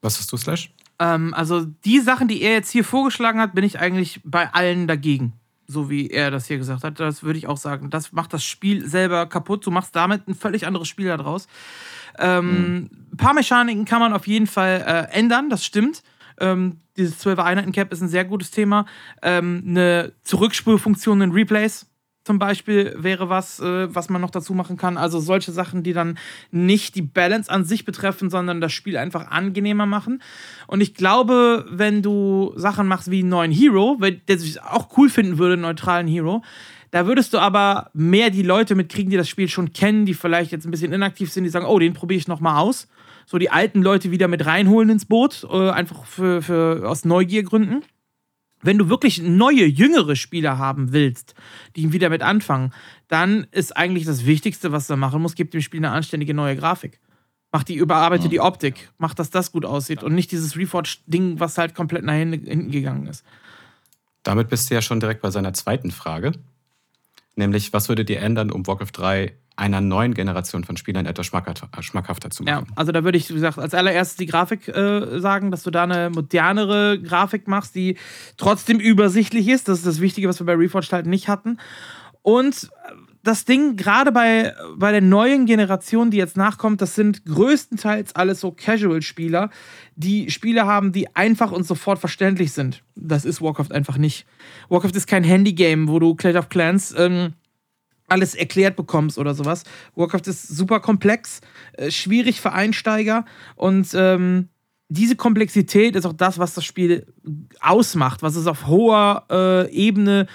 Was 0.00 0.18
hast 0.18 0.32
du, 0.32 0.36
Slash? 0.36 0.74
Ähm, 0.98 1.32
also 1.34 1.64
die 1.64 2.00
Sachen, 2.00 2.26
die 2.26 2.42
er 2.42 2.54
jetzt 2.54 2.70
hier 2.70 2.84
vorgeschlagen 2.84 3.38
hat, 3.38 3.54
bin 3.54 3.62
ich 3.62 3.78
eigentlich 3.78 4.20
bei 4.24 4.52
allen 4.52 4.88
dagegen. 4.88 5.34
So 5.68 5.88
wie 5.88 6.08
er 6.08 6.32
das 6.32 6.46
hier 6.46 6.58
gesagt 6.58 6.82
hat. 6.82 6.98
Das 6.98 7.22
würde 7.22 7.38
ich 7.38 7.46
auch 7.46 7.56
sagen. 7.56 7.88
Das 7.88 8.10
macht 8.10 8.32
das 8.32 8.42
Spiel 8.42 8.86
selber 8.88 9.26
kaputt. 9.26 9.64
Du 9.64 9.70
machst 9.70 9.94
damit 9.94 10.26
ein 10.26 10.34
völlig 10.34 10.66
anderes 10.66 10.88
Spiel 10.88 11.06
daraus. 11.06 11.46
Ähm, 12.18 12.46
mhm. 12.46 12.90
Ein 13.12 13.16
paar 13.16 13.34
Mechaniken 13.34 13.84
kann 13.84 14.00
man 14.00 14.12
auf 14.12 14.26
jeden 14.26 14.46
Fall 14.46 14.84
äh, 14.86 15.16
ändern, 15.16 15.50
das 15.50 15.64
stimmt. 15.64 16.02
Ähm, 16.40 16.80
dieses 16.96 17.24
12er 17.24 17.44
Einheiten-Cap 17.44 17.92
ist 17.92 18.02
ein 18.02 18.08
sehr 18.08 18.24
gutes 18.24 18.50
Thema. 18.50 18.86
Ähm, 19.22 19.64
eine 19.66 20.12
Zurückspulfunktion 20.22 21.20
in 21.20 21.32
Replays 21.32 21.86
zum 22.24 22.38
Beispiel 22.38 22.94
wäre 22.96 23.28
was, 23.28 23.58
äh, 23.58 23.92
was 23.92 24.08
man 24.08 24.20
noch 24.20 24.30
dazu 24.30 24.54
machen 24.54 24.76
kann. 24.76 24.96
Also 24.96 25.18
solche 25.18 25.50
Sachen, 25.50 25.82
die 25.82 25.92
dann 25.92 26.18
nicht 26.50 26.94
die 26.94 27.02
Balance 27.02 27.50
an 27.50 27.64
sich 27.64 27.84
betreffen, 27.84 28.30
sondern 28.30 28.60
das 28.60 28.72
Spiel 28.72 28.96
einfach 28.96 29.30
angenehmer 29.30 29.86
machen. 29.86 30.22
Und 30.68 30.80
ich 30.80 30.94
glaube, 30.94 31.66
wenn 31.68 32.02
du 32.02 32.52
Sachen 32.56 32.86
machst 32.86 33.10
wie 33.10 33.20
einen 33.20 33.28
neuen 33.28 33.50
Hero, 33.50 33.98
der 34.00 34.38
sich 34.38 34.62
auch 34.62 34.96
cool 34.96 35.08
finden 35.08 35.38
würde, 35.38 35.54
einen 35.54 35.62
neutralen 35.62 36.06
Hero, 36.06 36.42
da 36.92 37.06
würdest 37.06 37.32
du 37.32 37.38
aber 37.38 37.90
mehr 37.94 38.28
die 38.28 38.42
Leute 38.42 38.74
mitkriegen, 38.74 39.10
die 39.10 39.16
das 39.16 39.28
Spiel 39.28 39.48
schon 39.48 39.72
kennen, 39.72 40.04
die 40.04 40.12
vielleicht 40.12 40.52
jetzt 40.52 40.66
ein 40.66 40.70
bisschen 40.70 40.92
inaktiv 40.92 41.32
sind, 41.32 41.44
die 41.44 41.50
sagen, 41.50 41.64
oh, 41.64 41.78
den 41.78 41.94
probiere 41.94 42.18
ich 42.18 42.28
nochmal 42.28 42.60
aus. 42.60 42.86
so 43.24 43.38
die 43.38 43.50
alten 43.50 43.80
Leute 43.82 44.10
wieder 44.10 44.28
mit 44.28 44.44
reinholen 44.44 44.90
ins 44.90 45.06
Boot, 45.06 45.46
äh, 45.50 45.70
einfach 45.70 46.04
für, 46.04 46.42
für, 46.42 46.86
aus 46.86 47.06
Neugiergründen. 47.06 47.82
Wenn 48.60 48.76
du 48.76 48.90
wirklich 48.90 49.22
neue, 49.22 49.64
jüngere 49.64 50.16
Spieler 50.16 50.58
haben 50.58 50.92
willst, 50.92 51.34
die 51.76 51.94
wieder 51.94 52.10
mit 52.10 52.20
anfangen, 52.20 52.74
dann 53.08 53.46
ist 53.52 53.74
eigentlich 53.74 54.04
das 54.04 54.26
Wichtigste, 54.26 54.70
was 54.70 54.86
du 54.86 54.96
machen 54.96 55.22
musst, 55.22 55.36
gib 55.36 55.50
dem 55.50 55.62
Spiel 55.62 55.80
eine 55.80 55.92
anständige 55.92 56.34
neue 56.34 56.56
Grafik. 56.56 57.00
Mach 57.52 57.62
die, 57.62 57.74
überarbeite 57.74 58.24
ja. 58.24 58.28
die 58.28 58.40
Optik, 58.40 58.90
mach, 58.98 59.14
dass 59.14 59.30
das 59.30 59.50
gut 59.50 59.64
aussieht 59.64 60.02
und 60.02 60.14
nicht 60.14 60.30
dieses 60.30 60.56
Reforged-Ding, 60.56 61.40
was 61.40 61.56
halt 61.56 61.74
komplett 61.74 62.04
nach 62.04 62.14
hinten 62.14 62.70
gegangen 62.70 63.06
ist. 63.06 63.24
Damit 64.24 64.50
bist 64.50 64.70
du 64.70 64.74
ja 64.74 64.82
schon 64.82 65.00
direkt 65.00 65.22
bei 65.22 65.30
seiner 65.30 65.54
zweiten 65.54 65.90
Frage. 65.90 66.32
Nämlich, 67.34 67.72
was 67.72 67.88
würdet 67.88 68.10
ihr 68.10 68.20
ändern, 68.20 68.50
um 68.50 68.66
Warcraft 68.66 68.90
3 68.92 69.32
einer 69.56 69.80
neuen 69.80 70.14
Generation 70.14 70.64
von 70.64 70.76
Spielern 70.76 71.06
etwas 71.06 71.26
schmackhafter 71.26 72.30
zu 72.30 72.42
machen? 72.42 72.66
Ja, 72.68 72.74
also 72.74 72.92
da 72.92 73.04
würde 73.04 73.18
ich, 73.18 73.28
wie 73.30 73.34
gesagt, 73.34 73.58
als 73.58 73.74
allererstes 73.74 74.16
die 74.16 74.26
Grafik 74.26 74.68
äh, 74.68 75.20
sagen, 75.20 75.50
dass 75.50 75.62
du 75.62 75.70
da 75.70 75.84
eine 75.84 76.10
modernere 76.10 77.00
Grafik 77.00 77.48
machst, 77.48 77.74
die 77.74 77.96
trotzdem 78.36 78.80
übersichtlich 78.80 79.48
ist. 79.48 79.68
Das 79.68 79.78
ist 79.78 79.86
das 79.86 80.00
Wichtige, 80.00 80.28
was 80.28 80.40
wir 80.40 80.46
bei 80.46 80.54
Reforged 80.54 80.92
halt 80.92 81.06
nicht 81.06 81.28
hatten. 81.28 81.58
Und 82.22 82.70
das 83.22 83.44
Ding, 83.44 83.76
gerade 83.76 84.10
bei, 84.10 84.54
bei 84.76 84.90
der 84.90 85.00
neuen 85.00 85.46
Generation, 85.46 86.10
die 86.10 86.16
jetzt 86.16 86.36
nachkommt, 86.36 86.80
das 86.80 86.94
sind 86.94 87.24
größtenteils 87.24 88.16
alles 88.16 88.40
so 88.40 88.50
Casual-Spieler, 88.50 89.50
die 89.94 90.30
Spiele 90.30 90.66
haben, 90.66 90.92
die 90.92 91.14
einfach 91.14 91.52
und 91.52 91.64
sofort 91.64 91.98
verständlich 91.98 92.52
sind. 92.52 92.82
Das 92.96 93.24
ist 93.24 93.40
Warcraft 93.40 93.70
einfach 93.70 93.96
nicht. 93.96 94.26
Warcraft 94.68 94.96
ist 94.96 95.06
kein 95.06 95.22
Handy-Game, 95.22 95.88
wo 95.88 96.00
du 96.00 96.14
Clash 96.16 96.36
of 96.36 96.48
Clans 96.48 96.94
ähm, 96.98 97.34
alles 98.08 98.34
erklärt 98.34 98.76
bekommst 98.76 99.18
oder 99.18 99.34
sowas. 99.34 99.62
Warcraft 99.94 100.26
ist 100.26 100.48
super 100.48 100.80
komplex, 100.80 101.40
äh, 101.74 101.90
schwierig 101.90 102.40
für 102.40 102.52
Einsteiger 102.52 103.24
und 103.54 103.88
ähm, 103.94 104.48
diese 104.88 105.16
Komplexität 105.16 105.96
ist 105.96 106.04
auch 106.04 106.12
das, 106.12 106.38
was 106.38 106.54
das 106.54 106.66
Spiel 106.66 107.06
ausmacht, 107.60 108.22
was 108.22 108.36
es 108.36 108.46
auf 108.46 108.66
hoher 108.66 109.24
äh, 109.30 109.70
Ebene 109.72 110.26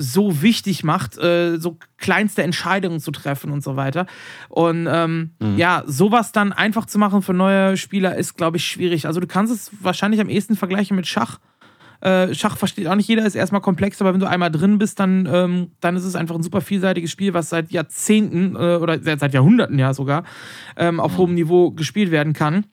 so 0.00 0.42
wichtig 0.42 0.82
macht, 0.82 1.18
äh, 1.18 1.58
so 1.58 1.78
kleinste 1.98 2.42
Entscheidungen 2.42 3.00
zu 3.00 3.10
treffen 3.10 3.52
und 3.52 3.62
so 3.62 3.76
weiter. 3.76 4.06
Und 4.48 4.88
ähm, 4.90 5.32
mhm. 5.38 5.56
ja, 5.58 5.82
sowas 5.86 6.32
dann 6.32 6.52
einfach 6.52 6.86
zu 6.86 6.98
machen 6.98 7.22
für 7.22 7.34
neue 7.34 7.76
Spieler 7.76 8.16
ist, 8.16 8.36
glaube 8.36 8.56
ich, 8.56 8.64
schwierig. 8.64 9.06
Also 9.06 9.20
du 9.20 9.26
kannst 9.26 9.52
es 9.52 9.70
wahrscheinlich 9.80 10.20
am 10.20 10.28
ehesten 10.28 10.56
vergleichen 10.56 10.96
mit 10.96 11.06
Schach. 11.06 11.38
Äh, 12.00 12.34
Schach 12.34 12.56
versteht 12.56 12.86
auch 12.88 12.94
nicht 12.94 13.08
jeder, 13.08 13.26
ist 13.26 13.34
erstmal 13.34 13.60
komplex, 13.60 14.00
aber 14.00 14.14
wenn 14.14 14.20
du 14.20 14.28
einmal 14.28 14.50
drin 14.50 14.78
bist, 14.78 14.98
dann, 15.00 15.28
ähm, 15.30 15.72
dann 15.80 15.96
ist 15.96 16.04
es 16.04 16.16
einfach 16.16 16.34
ein 16.34 16.42
super 16.42 16.62
vielseitiges 16.62 17.10
Spiel, 17.10 17.34
was 17.34 17.50
seit 17.50 17.70
Jahrzehnten 17.70 18.56
äh, 18.56 18.76
oder 18.76 18.98
seit 19.02 19.34
Jahrhunderten 19.34 19.78
ja 19.78 19.92
sogar 19.92 20.24
ähm, 20.76 20.98
auf 20.98 21.12
mhm. 21.12 21.18
hohem 21.18 21.34
Niveau 21.34 21.70
gespielt 21.72 22.10
werden 22.10 22.32
kann. 22.32 22.64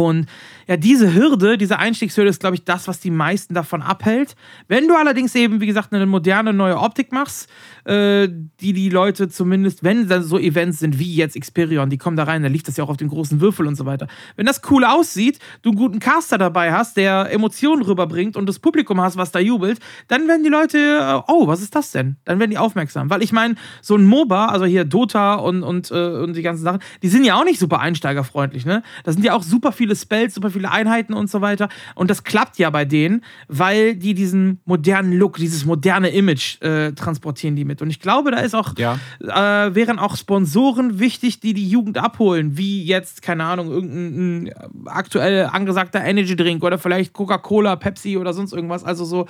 Und 0.00 0.26
ja, 0.66 0.76
diese 0.76 1.14
Hürde, 1.14 1.58
diese 1.58 1.78
Einstiegshürde 1.78 2.30
ist, 2.30 2.40
glaube 2.40 2.54
ich, 2.56 2.64
das, 2.64 2.86
was 2.86 3.00
die 3.00 3.10
meisten 3.10 3.54
davon 3.54 3.82
abhält. 3.82 4.36
Wenn 4.68 4.86
du 4.86 4.94
allerdings 4.94 5.34
eben, 5.34 5.60
wie 5.60 5.66
gesagt, 5.66 5.92
eine 5.92 6.06
moderne 6.06 6.52
neue 6.52 6.78
Optik 6.78 7.12
machst, 7.12 7.48
äh, 7.84 8.28
die 8.60 8.72
die 8.72 8.88
Leute 8.88 9.28
zumindest, 9.28 9.82
wenn 9.82 10.08
dann 10.08 10.22
so 10.22 10.38
Events 10.38 10.78
sind 10.78 10.98
wie 10.98 11.14
jetzt 11.14 11.38
Xperion, 11.38 11.90
die 11.90 11.98
kommen 11.98 12.16
da 12.16 12.24
rein, 12.24 12.42
dann 12.42 12.52
liegt 12.52 12.68
das 12.68 12.76
ja 12.76 12.84
auch 12.84 12.88
auf 12.88 12.96
dem 12.96 13.08
großen 13.08 13.40
Würfel 13.40 13.66
und 13.66 13.74
so 13.74 13.86
weiter. 13.86 14.06
Wenn 14.36 14.46
das 14.46 14.60
cool 14.70 14.84
aussieht, 14.84 15.38
du 15.62 15.70
einen 15.70 15.78
guten 15.78 15.98
Caster 15.98 16.38
dabei 16.38 16.72
hast, 16.72 16.96
der 16.96 17.32
Emotionen 17.32 17.82
rüberbringt 17.82 18.36
und 18.36 18.46
das 18.48 18.58
Publikum 18.58 19.00
hast, 19.00 19.16
was 19.16 19.32
da 19.32 19.38
jubelt, 19.38 19.80
dann 20.08 20.28
werden 20.28 20.44
die 20.44 20.50
Leute, 20.50 20.78
äh, 20.78 21.20
oh, 21.26 21.46
was 21.46 21.62
ist 21.62 21.74
das 21.74 21.90
denn? 21.90 22.16
Dann 22.24 22.38
werden 22.38 22.50
die 22.50 22.58
aufmerksam. 22.58 23.10
Weil 23.10 23.22
ich 23.22 23.32
meine, 23.32 23.56
so 23.82 23.96
ein 23.96 24.04
MOBA, 24.04 24.46
also 24.46 24.66
hier 24.66 24.84
Dota 24.84 25.34
und, 25.34 25.62
und, 25.62 25.90
äh, 25.90 25.94
und 25.94 26.36
die 26.36 26.42
ganzen 26.42 26.62
Sachen, 26.62 26.80
die 27.02 27.08
sind 27.08 27.24
ja 27.24 27.34
auch 27.34 27.44
nicht 27.44 27.58
super 27.58 27.80
einsteigerfreundlich, 27.80 28.66
ne? 28.66 28.82
Da 29.04 29.12
sind 29.12 29.24
ja 29.24 29.34
auch 29.34 29.42
super 29.42 29.72
viele 29.72 29.89
Spells, 29.96 30.34
super 30.34 30.50
viele 30.50 30.70
Einheiten 30.70 31.14
und 31.14 31.30
so 31.30 31.40
weiter. 31.40 31.68
Und 31.94 32.10
das 32.10 32.24
klappt 32.24 32.58
ja 32.58 32.70
bei 32.70 32.84
denen, 32.84 33.24
weil 33.48 33.96
die 33.96 34.14
diesen 34.14 34.60
modernen 34.64 35.12
Look, 35.12 35.36
dieses 35.36 35.64
moderne 35.64 36.10
Image 36.10 36.60
äh, 36.62 36.92
transportieren 36.92 37.56
die 37.56 37.64
mit. 37.64 37.82
Und 37.82 37.90
ich 37.90 38.00
glaube, 38.00 38.30
da 38.30 38.38
ist 38.38 38.54
auch, 38.54 38.74
ja. 38.78 38.98
äh, 39.20 39.74
wären 39.74 39.98
auch 39.98 40.16
Sponsoren 40.16 40.98
wichtig, 40.98 41.40
die 41.40 41.54
die 41.54 41.68
Jugend 41.68 41.98
abholen, 41.98 42.56
wie 42.56 42.84
jetzt, 42.84 43.22
keine 43.22 43.44
Ahnung, 43.44 43.70
irgendein 43.70 44.54
aktuell 44.86 45.46
angesagter 45.46 46.02
Energy 46.04 46.36
Drink 46.36 46.62
oder 46.62 46.78
vielleicht 46.78 47.12
Coca-Cola, 47.12 47.76
Pepsi 47.76 48.16
oder 48.16 48.32
sonst 48.32 48.52
irgendwas. 48.52 48.84
Also 48.84 49.04
so 49.04 49.26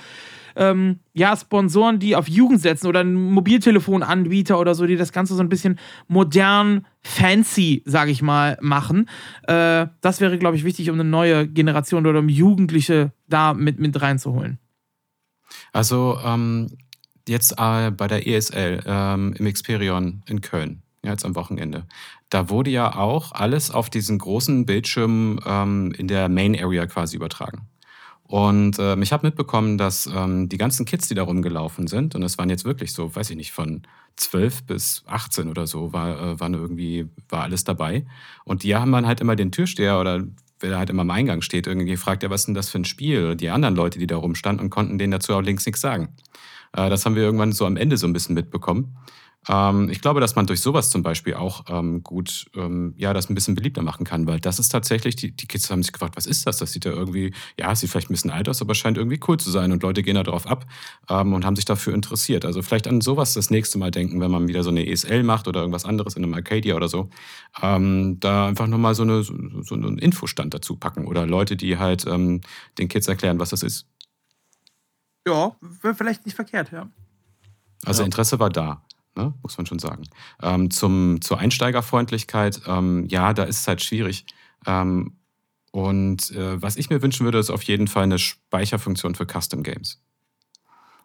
ähm, 0.55 0.99
ja, 1.13 1.35
Sponsoren, 1.35 1.99
die 1.99 2.15
auf 2.15 2.27
Jugend 2.27 2.61
setzen 2.61 2.87
oder 2.87 3.01
ein 3.01 3.13
Mobiltelefonanbieter 3.13 4.59
oder 4.59 4.75
so, 4.75 4.85
die 4.85 4.95
das 4.95 5.11
Ganze 5.11 5.35
so 5.35 5.41
ein 5.41 5.49
bisschen 5.49 5.79
modern, 6.07 6.85
fancy, 7.01 7.83
sage 7.85 8.11
ich 8.11 8.21
mal, 8.21 8.57
machen. 8.61 9.09
Äh, 9.43 9.87
das 10.01 10.21
wäre, 10.21 10.37
glaube 10.37 10.57
ich, 10.57 10.63
wichtig, 10.63 10.89
um 10.89 10.99
eine 10.99 11.09
neue 11.09 11.47
Generation 11.47 12.05
oder 12.05 12.19
um 12.19 12.29
Jugendliche 12.29 13.11
da 13.27 13.53
mit, 13.53 13.79
mit 13.79 14.01
reinzuholen. 14.01 14.59
Also 15.73 16.17
ähm, 16.23 16.77
jetzt 17.27 17.55
äh, 17.57 17.91
bei 17.91 18.07
der 18.07 18.27
ESL 18.27 18.81
ähm, 18.85 19.33
im 19.37 19.45
Experion 19.45 20.23
in 20.27 20.41
Köln, 20.41 20.83
ja, 21.03 21.11
jetzt 21.11 21.25
am 21.25 21.35
Wochenende. 21.35 21.85
Da 22.29 22.49
wurde 22.49 22.71
ja 22.71 22.95
auch 22.95 23.31
alles 23.31 23.71
auf 23.71 23.89
diesen 23.89 24.17
großen 24.17 24.65
Bildschirm 24.65 25.39
ähm, 25.45 25.93
in 25.97 26.07
der 26.07 26.29
Main 26.29 26.57
Area 26.57 26.85
quasi 26.85 27.15
übertragen. 27.15 27.67
Und 28.31 28.77
ähm, 28.79 29.01
ich 29.01 29.11
habe 29.11 29.27
mitbekommen, 29.27 29.77
dass 29.77 30.07
ähm, 30.07 30.47
die 30.47 30.57
ganzen 30.57 30.85
Kids, 30.85 31.09
die 31.09 31.15
da 31.15 31.23
rumgelaufen 31.23 31.87
sind, 31.87 32.15
und 32.15 32.23
es 32.23 32.37
waren 32.37 32.49
jetzt 32.49 32.63
wirklich 32.63 32.93
so, 32.93 33.13
weiß 33.13 33.29
ich 33.29 33.35
nicht, 33.35 33.51
von 33.51 33.81
12 34.15 34.63
bis 34.63 35.03
18 35.05 35.49
oder 35.49 35.67
so, 35.67 35.91
war, 35.91 36.17
äh, 36.17 36.39
waren 36.39 36.53
irgendwie, 36.53 37.09
war 37.27 37.41
alles 37.43 37.65
dabei. 37.65 38.05
Und 38.45 38.63
die 38.63 38.73
haben 38.73 38.93
dann 38.93 39.05
halt 39.05 39.19
immer 39.19 39.35
den 39.35 39.51
Türsteher 39.51 39.99
oder 39.99 40.23
wer 40.61 40.77
halt 40.77 40.89
immer 40.89 41.01
am 41.01 41.11
Eingang 41.11 41.41
steht, 41.41 41.67
irgendwie 41.67 41.91
gefragt, 41.91 42.23
ja, 42.23 42.29
was 42.29 42.43
ist 42.43 42.45
denn 42.45 42.55
das 42.55 42.69
für 42.69 42.79
ein 42.79 42.85
Spiel? 42.85 43.35
Die 43.35 43.49
anderen 43.49 43.75
Leute, 43.75 43.99
die 43.99 44.07
da 44.07 44.15
rumstanden 44.15 44.63
und 44.63 44.69
konnten 44.69 44.97
denen 44.97 45.11
dazu 45.11 45.33
auch 45.33 45.41
links 45.41 45.65
nichts 45.65 45.81
sagen. 45.81 46.15
Äh, 46.71 46.89
das 46.89 47.05
haben 47.05 47.15
wir 47.15 47.23
irgendwann 47.23 47.51
so 47.51 47.65
am 47.65 47.75
Ende 47.75 47.97
so 47.97 48.07
ein 48.07 48.13
bisschen 48.13 48.35
mitbekommen. 48.35 48.95
Ähm, 49.49 49.89
ich 49.89 50.01
glaube, 50.01 50.19
dass 50.19 50.35
man 50.35 50.45
durch 50.45 50.61
sowas 50.61 50.91
zum 50.91 51.01
Beispiel 51.01 51.33
auch 51.33 51.65
ähm, 51.67 52.03
gut, 52.03 52.45
ähm, 52.55 52.93
ja, 52.95 53.11
das 53.13 53.29
ein 53.29 53.35
bisschen 53.35 53.55
beliebter 53.55 53.81
machen 53.81 54.05
kann, 54.05 54.27
weil 54.27 54.39
das 54.39 54.59
ist 54.59 54.69
tatsächlich, 54.69 55.15
die, 55.15 55.31
die 55.31 55.47
Kids 55.47 55.69
haben 55.71 55.81
sich 55.81 55.91
gefragt, 55.91 56.15
was 56.15 56.27
ist 56.27 56.45
das? 56.45 56.57
Das 56.57 56.71
sieht 56.71 56.85
ja 56.85 56.91
irgendwie, 56.91 57.33
ja, 57.57 57.73
sieht 57.75 57.89
vielleicht 57.89 58.11
ein 58.11 58.13
bisschen 58.13 58.29
alt 58.29 58.47
aus, 58.47 58.61
aber 58.61 58.75
scheint 58.75 58.97
irgendwie 58.97 59.19
cool 59.27 59.37
zu 59.37 59.49
sein 59.49 59.71
und 59.71 59.81
Leute 59.81 60.03
gehen 60.03 60.15
da 60.15 60.23
drauf 60.23 60.45
ab 60.45 60.65
ähm, 61.09 61.33
und 61.33 61.43
haben 61.43 61.55
sich 61.55 61.65
dafür 61.65 61.93
interessiert. 61.95 62.45
Also 62.45 62.61
vielleicht 62.61 62.87
an 62.87 63.01
sowas 63.01 63.33
das 63.33 63.49
nächste 63.49 63.79
Mal 63.79 63.89
denken, 63.89 64.21
wenn 64.21 64.29
man 64.29 64.47
wieder 64.47 64.61
so 64.61 64.69
eine 64.69 64.87
ESL 64.87 65.23
macht 65.23 65.47
oder 65.47 65.61
irgendwas 65.61 65.85
anderes 65.85 66.15
in 66.15 66.23
einem 66.23 66.35
Arcadia 66.35 66.75
oder 66.75 66.87
so, 66.87 67.09
ähm, 67.63 68.19
da 68.19 68.47
einfach 68.47 68.67
nochmal 68.67 68.93
so, 68.93 69.03
eine, 69.03 69.23
so, 69.23 69.33
so 69.63 69.73
einen 69.75 69.97
Infostand 69.97 70.53
dazu 70.53 70.75
packen 70.75 71.07
oder 71.07 71.25
Leute, 71.25 71.55
die 71.55 71.79
halt 71.79 72.05
ähm, 72.05 72.41
den 72.77 72.89
Kids 72.89 73.07
erklären, 73.07 73.39
was 73.39 73.49
das 73.49 73.63
ist. 73.63 73.87
Ja, 75.27 75.55
wäre 75.81 75.95
vielleicht 75.95 76.25
nicht 76.25 76.35
verkehrt, 76.35 76.71
ja. 76.71 76.89
Also 77.85 78.03
Interesse 78.03 78.39
war 78.39 78.51
da 78.51 78.83
ne? 79.15 79.33
muss 79.41 79.57
man 79.57 79.65
schon 79.65 79.79
sagen. 79.79 80.03
Ähm, 80.41 80.71
zum, 80.71 81.21
zur 81.21 81.39
Einsteigerfreundlichkeit, 81.39 82.61
ähm, 82.67 83.07
ja, 83.07 83.33
da 83.33 83.43
ist 83.43 83.59
es 83.59 83.67
halt 83.67 83.81
schwierig. 83.83 84.25
Ähm, 84.65 85.17
und 85.71 86.31
äh, 86.31 86.61
was 86.61 86.75
ich 86.75 86.89
mir 86.89 87.01
wünschen 87.01 87.23
würde, 87.23 87.39
ist 87.39 87.49
auf 87.49 87.63
jeden 87.63 87.87
Fall 87.87 88.03
eine 88.03 88.19
Speicherfunktion 88.19 89.15
für 89.15 89.25
Custom 89.25 89.63
Games. 89.63 90.01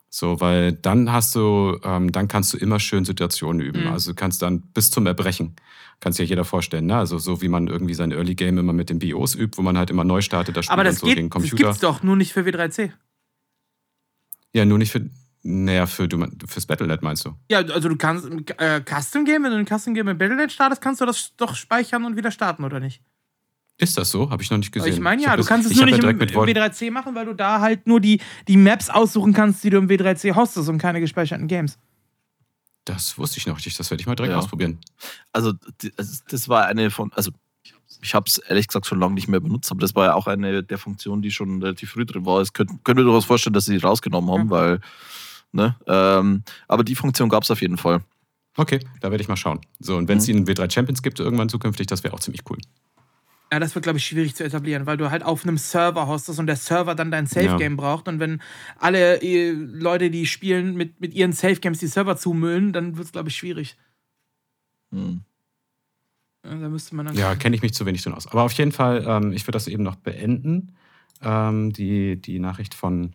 So, 0.09 0.41
weil 0.41 0.73
dann 0.73 1.12
hast 1.12 1.35
du, 1.35 1.78
ähm, 1.83 2.11
dann 2.12 2.28
kannst 2.28 2.53
du 2.53 2.57
immer 2.57 2.81
schön 2.81 3.05
Situationen 3.05 3.61
üben. 3.61 3.83
Mhm. 3.83 3.93
Also 3.93 4.12
du 4.12 4.15
kannst 4.15 4.41
dann 4.41 4.62
bis 4.62 4.91
zum 4.91 5.07
Erbrechen, 5.07 5.57
kann 6.01 6.12
sich 6.12 6.20
ja 6.20 6.31
jeder 6.31 6.45
vorstellen, 6.45 6.87
ne? 6.87 6.97
Also 6.97 7.19
so 7.19 7.43
wie 7.43 7.49
man 7.49 7.66
irgendwie 7.66 7.95
sein 7.95 8.12
Early 8.12 8.35
Game 8.35 8.59
immer 8.59 8.73
mit 8.73 8.89
den 8.89 8.99
BIOS 8.99 9.35
übt, 9.35 9.59
wo 9.59 9.62
man 9.62 9.77
halt 9.77 9.91
immer 9.91 10.05
neu 10.05 10.23
startet, 10.23 10.57
das 10.57 10.66
Spiel 10.66 10.73
Aber 10.73 10.85
das 10.85 11.01
so 11.01 11.07
geht, 11.07 11.16
gegen 11.16 11.31
Computer. 11.31 11.57
Das 11.57 11.66
gibt's 11.66 11.81
doch 11.81 12.03
nur 12.03 12.16
nicht 12.16 12.33
für 12.33 12.41
W3C. 12.41 12.93
Ja, 14.53 14.65
nur 14.65 14.78
nicht 14.78 14.93
für. 14.93 15.11
Naja, 15.48 15.86
für, 15.86 16.09
du, 16.09 16.27
fürs 16.48 16.66
Battlenet 16.66 17.02
meinst 17.02 17.24
du? 17.24 17.36
Ja, 17.48 17.59
also 17.59 17.89
du 17.89 17.94
kannst 17.97 18.27
äh, 18.59 18.82
Custom 18.82 19.24
Game, 19.24 19.44
wenn 19.44 19.52
du 19.52 19.59
ein 19.59 19.66
Custom 19.66 19.94
Game 19.94 20.06
mit 20.06 20.18
Battlenet 20.18 20.51
startest, 20.51 20.82
kannst 20.82 21.01
du 21.01 21.06
das 21.06 21.35
doch 21.36 21.55
speichern 21.55 22.05
und 22.05 22.16
wieder 22.16 22.32
starten, 22.32 22.64
oder 22.64 22.81
nicht? 22.81 23.01
Ist 23.78 23.97
das 23.97 24.10
so? 24.10 24.28
Habe 24.31 24.43
ich 24.43 24.51
noch 24.51 24.59
nicht 24.59 24.73
gesehen. 24.73 24.93
Ich 24.93 24.98
meine 24.98 25.23
ja, 25.23 25.35
ich 25.35 25.40
du 25.43 25.47
kannst 25.47 25.70
es 25.70 25.77
nur 25.77 25.85
nicht 25.86 26.02
im, 26.02 26.09
im 26.09 26.18
W3C 26.18 26.90
machen, 26.90 27.14
weil 27.14 27.27
du 27.27 27.35
da 27.35 27.60
halt 27.60 27.86
nur 27.86 28.01
die, 28.01 28.20
die 28.48 28.56
Maps 28.56 28.90
aussuchen 28.90 29.32
kannst, 29.35 29.62
die 29.62 29.70
du 29.70 29.78
im 29.78 29.89
W3C 29.89 30.35
hostest 30.35 30.68
und 30.68 30.78
keine 30.78 30.98
gespeicherten 30.98 31.47
Games. 31.47 31.78
Das 32.85 33.16
wusste 33.16 33.39
ich 33.39 33.47
noch 33.47 33.64
nicht. 33.64 33.78
Das 33.78 33.89
werde 33.90 34.01
ich 34.01 34.06
mal 34.09 34.16
direkt 34.16 34.32
ja. 34.32 34.39
ausprobieren. 34.39 34.81
Also, 35.32 35.52
das 36.28 36.48
war 36.48 36.66
eine 36.66 36.90
von, 36.90 37.12
also 37.12 37.31
ich 38.02 38.14
habe 38.14 38.24
es 38.27 38.39
ehrlich 38.39 38.66
gesagt 38.66 38.86
schon 38.86 38.98
lange 38.98 39.14
nicht 39.14 39.28
mehr 39.28 39.40
benutzt, 39.40 39.70
aber 39.70 39.81
das 39.81 39.94
war 39.94 40.06
ja 40.06 40.14
auch 40.14 40.27
eine 40.27 40.64
der 40.64 40.78
Funktionen, 40.78 41.23
die 41.23 41.31
schon 41.31 41.62
relativ 41.62 41.90
früh 41.90 42.05
drin 42.05 42.27
war. 42.27 42.40
Es 42.40 42.52
können, 42.52 42.81
können 42.82 42.98
wir 42.98 43.05
durchaus 43.05 43.27
vorstellen, 43.27 43.55
dass 43.55 43.66
sie 43.66 43.78
die 43.78 43.85
rausgenommen 43.85 44.31
haben, 44.31 44.44
mhm. 44.44 44.51
weil 44.51 44.81
Ne? 45.52 45.77
Ähm, 45.86 46.43
aber 46.68 46.85
die 46.85 46.94
Funktion 46.94 47.28
gab 47.28 47.43
es 47.43 47.51
auf 47.51 47.60
jeden 47.60 47.77
Fall. 47.77 48.02
Okay, 48.56 48.81
da 49.01 49.10
werde 49.10 49.23
ich 49.23 49.28
mal 49.28 49.36
schauen. 49.36 49.60
So, 49.78 49.97
und 49.97 50.09
wenn 50.09 50.18
es 50.18 50.27
mhm. 50.27 50.36
ihnen 50.36 50.47
W3 50.47 50.73
Champions 50.73 51.02
gibt, 51.02 51.20
irgendwann 51.20 51.48
zukünftig, 51.48 51.86
das 51.86 52.05
wäre 52.05 52.14
auch 52.14 52.20
ziemlich 52.20 52.43
cool. 52.51 52.59
Ja, 53.52 53.60
das 53.60 53.74
wird, 53.77 53.85
glaube 53.85 53.98
ich, 53.98 54.05
schwierig 54.05 54.35
zu 54.35 54.43
etablieren, 54.43 54.86
weil 54.86 54.97
du 54.97 55.10
halt 55.10 55.23
auf 55.23 55.44
einem 55.44 55.56
Server 55.56 56.09
hostest 56.09 56.40
und 56.40 56.47
der 56.47 56.56
Server 56.56 56.97
dann 56.97 57.12
dein 57.12 57.27
Safe-Game 57.27 57.73
ja. 57.73 57.77
braucht. 57.77 58.09
Und 58.09 58.18
wenn 58.18 58.43
alle 58.78 59.23
äh, 59.23 59.51
Leute, 59.52 60.10
die 60.10 60.27
spielen, 60.27 60.74
mit, 60.74 61.01
mit 61.01 61.14
ihren 61.14 61.32
Safe-Games 61.32 61.78
die 61.78 61.86
Server 61.86 62.16
zumüllen, 62.16 62.73
dann 62.73 62.97
wird 62.97 63.06
es, 63.06 63.12
glaube 63.12 63.28
ich, 63.28 63.36
schwierig. 63.36 63.77
Hm. 64.90 65.23
Da 66.43 66.68
müsste 66.68 66.97
man 66.97 67.06
dann 67.06 67.16
Ja, 67.16 67.35
kenne 67.36 67.55
ich 67.55 67.62
mich 67.62 67.74
zu 67.74 67.86
wenig 67.86 68.02
drin 68.02 68.14
aus. 68.14 68.27
Aber 68.27 68.43
auf 68.43 68.52
jeden 68.52 68.73
Fall, 68.73 69.05
ähm, 69.06 69.32
ich 69.32 69.43
würde 69.44 69.56
das 69.56 69.68
eben 69.68 69.82
noch 69.82 69.97
beenden, 69.97 70.74
ähm, 71.23 71.73
die, 71.73 72.20
die 72.20 72.39
Nachricht 72.39 72.74
von, 72.74 73.14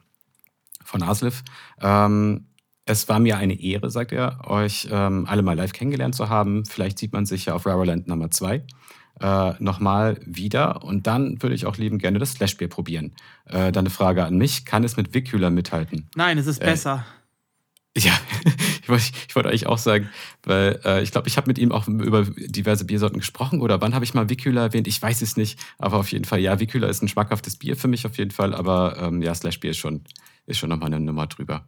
von 0.91 1.03
Aslif. 1.03 1.43
Ähm, 1.81 2.47
es 2.85 3.07
war 3.07 3.19
mir 3.19 3.37
eine 3.37 3.59
Ehre, 3.59 3.89
sagt 3.89 4.11
er, 4.11 4.47
euch 4.49 4.87
ähm, 4.91 5.25
alle 5.27 5.41
mal 5.41 5.55
live 5.55 5.71
kennengelernt 5.71 6.15
zu 6.15 6.29
haben. 6.29 6.65
Vielleicht 6.65 6.99
sieht 6.99 7.13
man 7.13 7.25
sich 7.25 7.45
ja 7.45 7.53
auf 7.53 7.65
Raraland 7.65 8.07
Nummer 8.07 8.29
2 8.29 8.63
äh, 9.21 9.53
nochmal 9.59 10.19
wieder. 10.25 10.83
Und 10.83 11.07
dann 11.07 11.41
würde 11.41 11.55
ich 11.55 11.65
auch 11.65 11.77
lieben 11.77 11.99
gerne 11.99 12.19
das 12.19 12.33
Slashbier 12.33 12.67
probieren. 12.67 13.13
Äh, 13.45 13.71
dann 13.71 13.83
eine 13.83 13.89
Frage 13.89 14.25
an 14.25 14.37
mich. 14.37 14.65
Kann 14.65 14.83
es 14.83 14.97
mit 14.97 15.13
Vicula 15.13 15.49
mithalten? 15.49 16.09
Nein, 16.15 16.37
es 16.37 16.47
ist 16.47 16.61
Äh, 16.61 16.65
besser. 16.65 17.05
Ja, 17.97 18.13
ich 18.81 18.89
wollte 18.89 19.03
ich 19.27 19.35
wollte 19.35 19.49
eigentlich 19.49 19.67
auch 19.67 19.77
sagen, 19.77 20.09
weil 20.43 20.79
äh, 20.85 21.03
ich 21.03 21.11
glaube, 21.11 21.27
ich 21.27 21.35
habe 21.35 21.47
mit 21.47 21.59
ihm 21.59 21.73
auch 21.73 21.87
über 21.87 22.23
diverse 22.23 22.85
Biersorten 22.85 23.19
gesprochen 23.19 23.59
oder 23.59 23.81
wann 23.81 23.93
habe 23.93 24.05
ich 24.05 24.13
mal 24.13 24.29
Vicula 24.29 24.61
erwähnt? 24.63 24.87
Ich 24.87 25.01
weiß 25.01 25.21
es 25.21 25.35
nicht, 25.35 25.59
aber 25.77 25.97
auf 25.97 26.09
jeden 26.11 26.23
Fall, 26.23 26.39
ja, 26.39 26.59
Vicula 26.59 26.87
ist 26.87 27.03
ein 27.03 27.09
schmackhaftes 27.09 27.57
Bier 27.57 27.75
für 27.75 27.89
mich 27.89 28.05
auf 28.05 28.17
jeden 28.17 28.31
Fall, 28.31 28.55
aber 28.55 28.95
ähm, 28.97 29.21
ja, 29.21 29.35
Slash 29.35 29.59
Bier 29.59 29.71
ist 29.71 29.77
schon, 29.77 30.05
ist 30.51 30.59
schon 30.59 30.69
nochmal 30.69 30.93
eine 30.93 30.99
Nummer 30.99 31.27
drüber. 31.27 31.65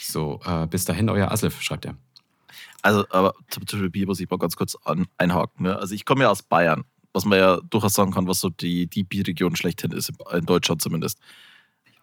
So, 0.00 0.40
äh, 0.44 0.66
bis 0.66 0.84
dahin, 0.84 1.08
euer 1.08 1.30
Aslef, 1.30 1.60
schreibt 1.60 1.84
er. 1.84 1.96
Also, 2.82 3.04
aber 3.10 3.34
zum 3.48 3.64
Beispiel 3.64 3.90
Bier 3.90 4.06
muss 4.06 4.20
ich 4.20 4.30
mal 4.30 4.38
ganz 4.38 4.56
kurz 4.56 4.76
an, 4.84 5.06
einhaken. 5.18 5.64
Ne? 5.64 5.76
Also, 5.76 5.94
ich 5.94 6.04
komme 6.04 6.22
ja 6.22 6.30
aus 6.30 6.42
Bayern, 6.42 6.84
was 7.12 7.24
man 7.24 7.38
ja 7.38 7.60
durchaus 7.68 7.94
sagen 7.94 8.12
kann, 8.12 8.26
was 8.26 8.40
so 8.40 8.48
die, 8.48 8.86
die 8.86 9.04
Bierregion 9.04 9.56
schlechthin 9.56 9.92
ist, 9.92 10.12
in 10.32 10.46
Deutschland 10.46 10.80
zumindest. 10.80 11.18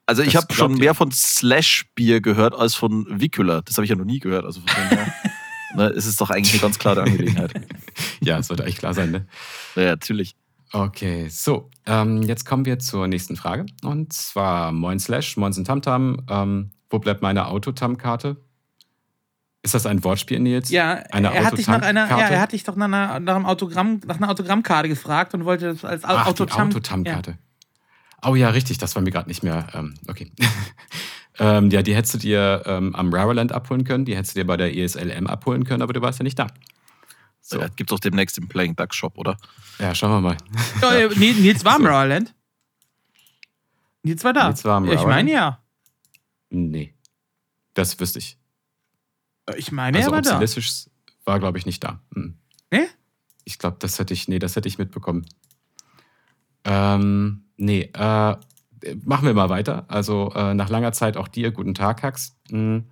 Also, 0.05 0.21
ich 0.21 0.35
habe 0.35 0.53
schon 0.53 0.75
mehr 0.75 0.93
von 0.93 1.11
Slash-Bier 1.11 2.21
gehört 2.21 2.53
als 2.53 2.75
von 2.75 3.07
Vicula. 3.09 3.61
Das 3.61 3.77
habe 3.77 3.85
ich 3.85 3.89
ja 3.89 3.95
noch 3.95 4.05
nie 4.05 4.19
gehört. 4.19 4.45
Also, 4.45 4.61
von 4.61 4.69
dem 4.69 4.97
her, 4.97 5.13
ne, 5.75 5.85
es 5.89 6.05
ist 6.05 6.21
doch 6.21 6.29
eigentlich 6.29 6.53
eine 6.53 6.61
ganz 6.61 6.77
klare 6.77 7.03
Angelegenheit. 7.03 7.53
Ja, 8.21 8.37
es 8.37 8.47
sollte 8.47 8.63
eigentlich 8.63 8.77
klar 8.77 8.93
sein, 8.93 9.11
ne? 9.11 9.27
Ja, 9.75 9.85
natürlich. 9.85 10.35
Okay, 10.73 11.27
so, 11.29 11.69
ähm, 11.85 12.21
jetzt 12.23 12.45
kommen 12.45 12.65
wir 12.65 12.79
zur 12.79 13.07
nächsten 13.07 13.35
Frage. 13.35 13.65
Und 13.83 14.11
zwar 14.13 14.71
Moin 14.71 14.99
Slash, 14.99 15.37
Moinsen 15.37 15.65
Tamtam. 15.65 16.25
Ähm, 16.29 16.71
wo 16.89 16.99
bleibt 16.99 17.21
meine 17.21 17.47
Autotam-Karte? 17.47 18.37
Ist 19.63 19.73
das 19.73 19.85
ein 19.85 20.03
Wortspiel, 20.03 20.39
Nils? 20.39 20.69
Ja, 20.69 21.03
eine 21.11 21.33
er 21.33 21.45
hat 21.45 21.57
dich 21.57 21.67
nach 21.67 21.81
einer, 21.81 22.07
ja, 22.09 22.19
er 22.19 22.39
hat 22.39 22.53
dich 22.53 22.63
doch 22.63 22.75
nach 22.75 22.85
einer, 22.85 23.19
nach 23.19 23.35
einem 23.35 23.45
Autogramm, 23.45 23.99
nach 24.05 24.17
einer 24.17 24.29
Autogrammkarte 24.29 24.87
gefragt 24.87 25.33
und 25.33 25.45
wollte 25.45 25.73
das 25.73 25.83
als 25.83 26.03
Ach, 26.05 26.27
Autotam. 26.27 26.69
Autotam-Karte. 26.69 27.37
Oh 28.25 28.35
ja, 28.35 28.49
richtig, 28.49 28.77
das 28.77 28.95
war 28.95 29.01
mir 29.01 29.11
gerade 29.11 29.27
nicht 29.27 29.43
mehr. 29.43 29.67
Ähm, 29.73 29.95
okay. 30.07 30.31
ähm, 31.39 31.69
ja, 31.69 31.81
die 31.81 31.95
hättest 31.95 32.15
du 32.15 32.17
dir 32.19 32.63
ähm, 32.65 32.95
am 32.95 33.13
Raraland 33.13 33.51
abholen 33.51 33.83
können, 33.83 34.05
die 34.05 34.15
hättest 34.15 34.35
du 34.35 34.39
dir 34.39 34.47
bei 34.47 34.57
der 34.57 34.75
ESLM 34.75 35.27
abholen 35.27 35.65
können, 35.65 35.81
aber 35.81 35.93
du 35.93 36.01
warst 36.01 36.19
ja 36.19 36.23
nicht 36.23 36.39
da. 36.39 36.47
So, 37.49 37.61
Ja, 37.61 37.67
Gibt 37.69 37.89
es 37.89 37.95
auch 37.95 37.99
demnächst 38.01 38.37
im 38.37 38.49
Playing 38.49 38.75
Duck 38.75 38.93
Shop, 38.93 39.17
oder? 39.17 39.37
ja, 39.79 39.95
schauen 39.95 40.11
wir 40.11 40.19
mal. 40.21 40.37
Ja, 40.81 41.07
Nils 41.07 41.63
war 41.63 41.77
im 41.77 41.83
So. 41.83 41.87
Rowland. 41.89 42.35
Nils 44.03 44.23
war 44.25 44.33
da. 44.33 44.47
Nils 44.49 44.65
war 44.65 44.77
im 44.79 44.85
Ja, 44.85 44.93
ich 44.93 45.05
meine 45.05 45.31
ja. 45.31 45.63
Nee, 46.49 46.93
das 47.73 47.97
wüsste 47.99 48.19
ich. 48.19 48.37
Ich 49.55 49.71
meine, 49.71 49.97
also 49.97 50.09
er 50.09 50.13
war 50.13 50.21
da. 50.21 50.41
War, 51.23 51.39
glaube 51.39 51.57
ich, 51.57 51.65
nicht 51.65 51.81
da. 51.83 52.01
Hm. 52.13 52.37
Nee? 52.71 52.87
Ich 53.45 53.57
glaube, 53.59 53.77
das 53.79 53.97
hätte 53.97 54.13
ich, 54.13 54.27
nee, 54.27 54.39
das 54.39 54.57
hätte 54.57 54.67
ich 54.67 54.77
mitbekommen. 54.77 55.25
Ähm, 56.65 57.45
nee, 57.55 57.83
äh, 57.93 58.35
machen 59.05 59.25
wir 59.25 59.33
mal 59.33 59.49
weiter. 59.49 59.85
Also 59.87 60.33
äh, 60.35 60.53
nach 60.53 60.67
langer 60.69 60.91
Zeit 60.91 61.15
auch 61.15 61.27
dir, 61.29 61.51
guten 61.51 61.73
Tag, 61.73 62.03
Hax. 62.03 62.35
Hm, 62.49 62.85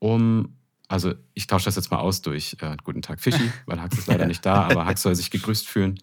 Um, 0.00 0.56
also 0.94 1.12
ich 1.34 1.48
tausche 1.48 1.64
das 1.64 1.74
jetzt 1.74 1.90
mal 1.90 1.98
aus 1.98 2.22
durch 2.22 2.56
äh, 2.60 2.76
guten 2.84 3.02
Tag, 3.02 3.20
Fischi, 3.20 3.50
weil 3.66 3.82
Hax 3.82 3.98
ist 3.98 4.06
leider 4.06 4.26
nicht 4.26 4.46
da, 4.46 4.62
aber 4.62 4.86
Hax 4.86 5.02
soll 5.02 5.16
sich 5.16 5.32
gegrüßt 5.32 5.66
fühlen. 5.66 5.98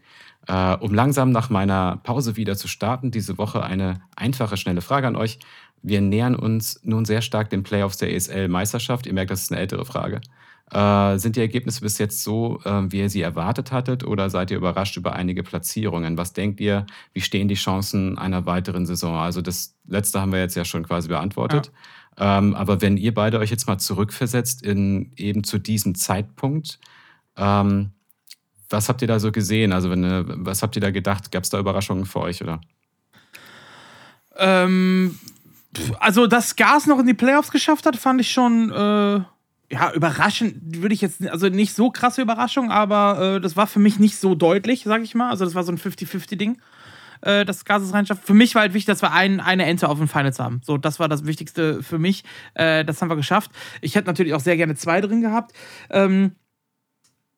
Äh, 0.48 0.76
um 0.76 0.94
langsam 0.94 1.32
nach 1.32 1.50
meiner 1.50 2.02
Pause 2.04 2.36
wieder 2.36 2.58
zu 2.58 2.68
starten, 2.68 3.10
diese 3.10 3.38
Woche 3.38 3.64
eine 3.64 4.02
einfache, 4.18 4.58
schnelle 4.58 4.82
Frage 4.82 5.08
an 5.08 5.16
euch. 5.16 5.40
Wir 5.82 6.02
nähern 6.02 6.36
uns 6.36 6.82
nun 6.84 7.06
sehr 7.06 7.22
stark 7.22 7.50
den 7.50 7.64
Playoffs 7.64 7.98
der 7.98 8.14
ESL-Meisterschaft. 8.14 9.06
Ihr 9.06 9.14
merkt, 9.14 9.32
das 9.32 9.44
ist 9.44 9.52
eine 9.52 9.62
ältere 9.62 9.86
Frage. 9.86 10.20
Äh, 10.70 11.18
sind 11.18 11.38
die 11.38 11.42
Ergebnisse 11.42 11.80
bis 11.80 11.98
jetzt 11.98 12.22
so, 12.22 12.60
äh, 12.66 12.92
wie 12.92 13.00
ihr 13.00 13.10
sie 13.10 13.22
erwartet 13.22 13.72
hattet, 13.72 14.04
oder 14.04 14.30
seid 14.30 14.52
ihr 14.52 14.58
überrascht 14.58 14.98
über 14.98 15.14
einige 15.14 15.42
Platzierungen? 15.42 16.18
Was 16.18 16.34
denkt 16.34 16.60
ihr, 16.60 16.86
wie 17.14 17.22
stehen 17.22 17.48
die 17.48 17.56
Chancen 17.56 18.18
einer 18.18 18.46
weiteren 18.46 18.86
Saison? 18.86 19.16
Also 19.16 19.42
das 19.42 19.78
letzte 19.88 20.20
haben 20.20 20.34
wir 20.34 20.40
jetzt 20.40 20.56
ja 20.56 20.66
schon 20.66 20.86
quasi 20.86 21.08
beantwortet. 21.08 21.72
Ähm, 22.18 22.56
aber 22.56 22.82
wenn 22.82 22.98
ihr 22.98 23.14
beide 23.14 23.40
euch 23.40 23.50
jetzt 23.50 23.68
mal 23.68 23.78
zurückversetzt 23.78 24.64
in 24.64 25.12
eben 25.16 25.44
zu 25.44 25.58
diesem 25.58 25.96
Zeitpunkt, 25.96 26.80
ähm, 27.38 27.92
was 28.70 28.90
habt 28.90 29.02
ihr 29.02 29.08
da 29.08 29.20
so 29.20 29.32
gesehen? 29.32 29.74
Also 29.74 29.90
wenn, 29.90 30.04
äh, 30.04 30.24
was 30.28 30.62
habt 30.62 30.76
ihr 30.76 30.82
da 30.82 30.92
gedacht? 30.92 31.32
Gab 31.32 31.44
es 31.44 31.50
da 31.50 31.60
Überraschungen 31.60 32.06
für 32.06 32.20
euch 32.20 32.42
oder? 32.42 32.62
Ähm, 34.38 35.18
also, 36.00 36.28
dass 36.28 36.56
Gas 36.56 36.88
noch 36.88 37.00
in 37.00 37.08
die 37.08 37.14
Playoffs 37.14 37.52
geschafft 37.52 37.86
hat, 37.86 37.96
fand 37.96 38.22
ich 38.22 38.32
schon, 38.32 38.72
äh, 38.72 39.22
ja, 39.74 39.94
überraschend, 39.94 40.82
würde 40.82 40.94
ich 40.94 41.02
jetzt, 41.02 41.26
also 41.28 41.48
nicht 41.48 41.74
so 41.74 41.92
krasse 41.92 42.22
Überraschung, 42.22 42.72
aber 42.72 43.36
äh, 43.36 43.42
das 43.42 43.56
war 43.56 43.68
für 43.68 43.80
mich 43.80 44.00
nicht 44.00 44.18
so 44.18 44.36
deutlich, 44.36 44.84
sag 44.84 45.02
ich 45.02 45.16
mal. 45.16 45.30
Also, 45.30 45.46
das 45.46 45.56
war 45.56 45.64
so 45.64 45.72
ein 45.72 45.78
50-50-Ding, 45.78 46.58
äh, 47.22 47.46
dass 47.46 47.66
Gas 47.66 47.84
es 47.84 47.94
reinschafft. 47.94 48.26
Für 48.26 48.34
mich 48.34 48.56
war 48.56 48.64
halt 48.64 48.74
wichtig, 48.74 48.88
dass 48.88 49.02
wir 49.02 49.12
ein, 49.12 49.40
eine 49.40 49.66
Ente 49.66 49.90
auf 49.90 49.98
den 49.98 50.08
Finals 50.08 50.40
haben. 50.40 50.62
So, 50.64 50.78
das 50.78 51.00
war 51.00 51.08
das 51.08 51.26
Wichtigste 51.26 51.84
für 51.84 52.00
mich. 52.00 52.24
Äh, 52.54 52.86
das 52.86 53.02
haben 53.02 53.10
wir 53.10 53.16
geschafft. 53.16 53.52
Ich 53.82 53.96
hätte 53.96 54.08
natürlich 54.08 54.34
auch 54.34 54.40
sehr 54.40 54.58
gerne 54.58 54.76
zwei 54.76 55.02
drin 55.02 55.22
gehabt. 55.22 55.54
Ähm, 55.90 56.34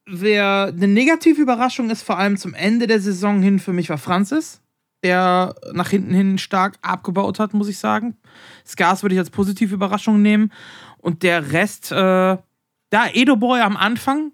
wer 0.05 0.73
eine 0.75 0.87
negative 0.87 1.41
Überraschung 1.41 1.89
ist, 1.89 2.03
vor 2.03 2.17
allem 2.17 2.37
zum 2.37 2.53
Ende 2.53 2.87
der 2.87 2.99
Saison 2.99 3.41
hin, 3.41 3.59
für 3.59 3.73
mich 3.73 3.89
war 3.89 3.97
Francis, 3.97 4.61
der 5.03 5.55
nach 5.73 5.89
hinten 5.89 6.13
hin 6.13 6.37
stark 6.37 6.77
abgebaut 6.81 7.39
hat, 7.39 7.53
muss 7.53 7.67
ich 7.67 7.77
sagen. 7.77 8.17
Skars 8.65 9.03
würde 9.03 9.15
ich 9.15 9.19
als 9.19 9.29
positive 9.29 9.73
Überraschung 9.73 10.21
nehmen. 10.21 10.51
Und 10.97 11.23
der 11.23 11.51
Rest, 11.51 11.91
äh, 11.91 11.95
da 11.95 13.07
Edo 13.13 13.35
Boy 13.35 13.59
am 13.59 13.75
Anfang 13.75 14.31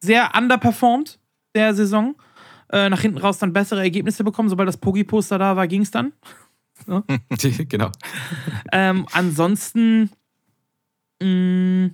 sehr 0.00 0.32
underperformed 0.36 1.18
der 1.54 1.74
Saison. 1.74 2.14
Äh, 2.72 2.88
nach 2.88 3.00
hinten 3.00 3.18
raus 3.18 3.38
dann 3.38 3.52
bessere 3.52 3.80
Ergebnisse 3.80 4.24
bekommen. 4.24 4.48
Sobald 4.48 4.68
das 4.68 4.76
Pogi-Poster 4.76 5.38
da 5.38 5.56
war, 5.56 5.66
ging 5.68 5.82
es 5.82 5.90
dann. 5.90 6.12
genau. 7.68 7.90
Ähm, 8.72 9.06
ansonsten, 9.12 10.10
mh, 11.22 11.90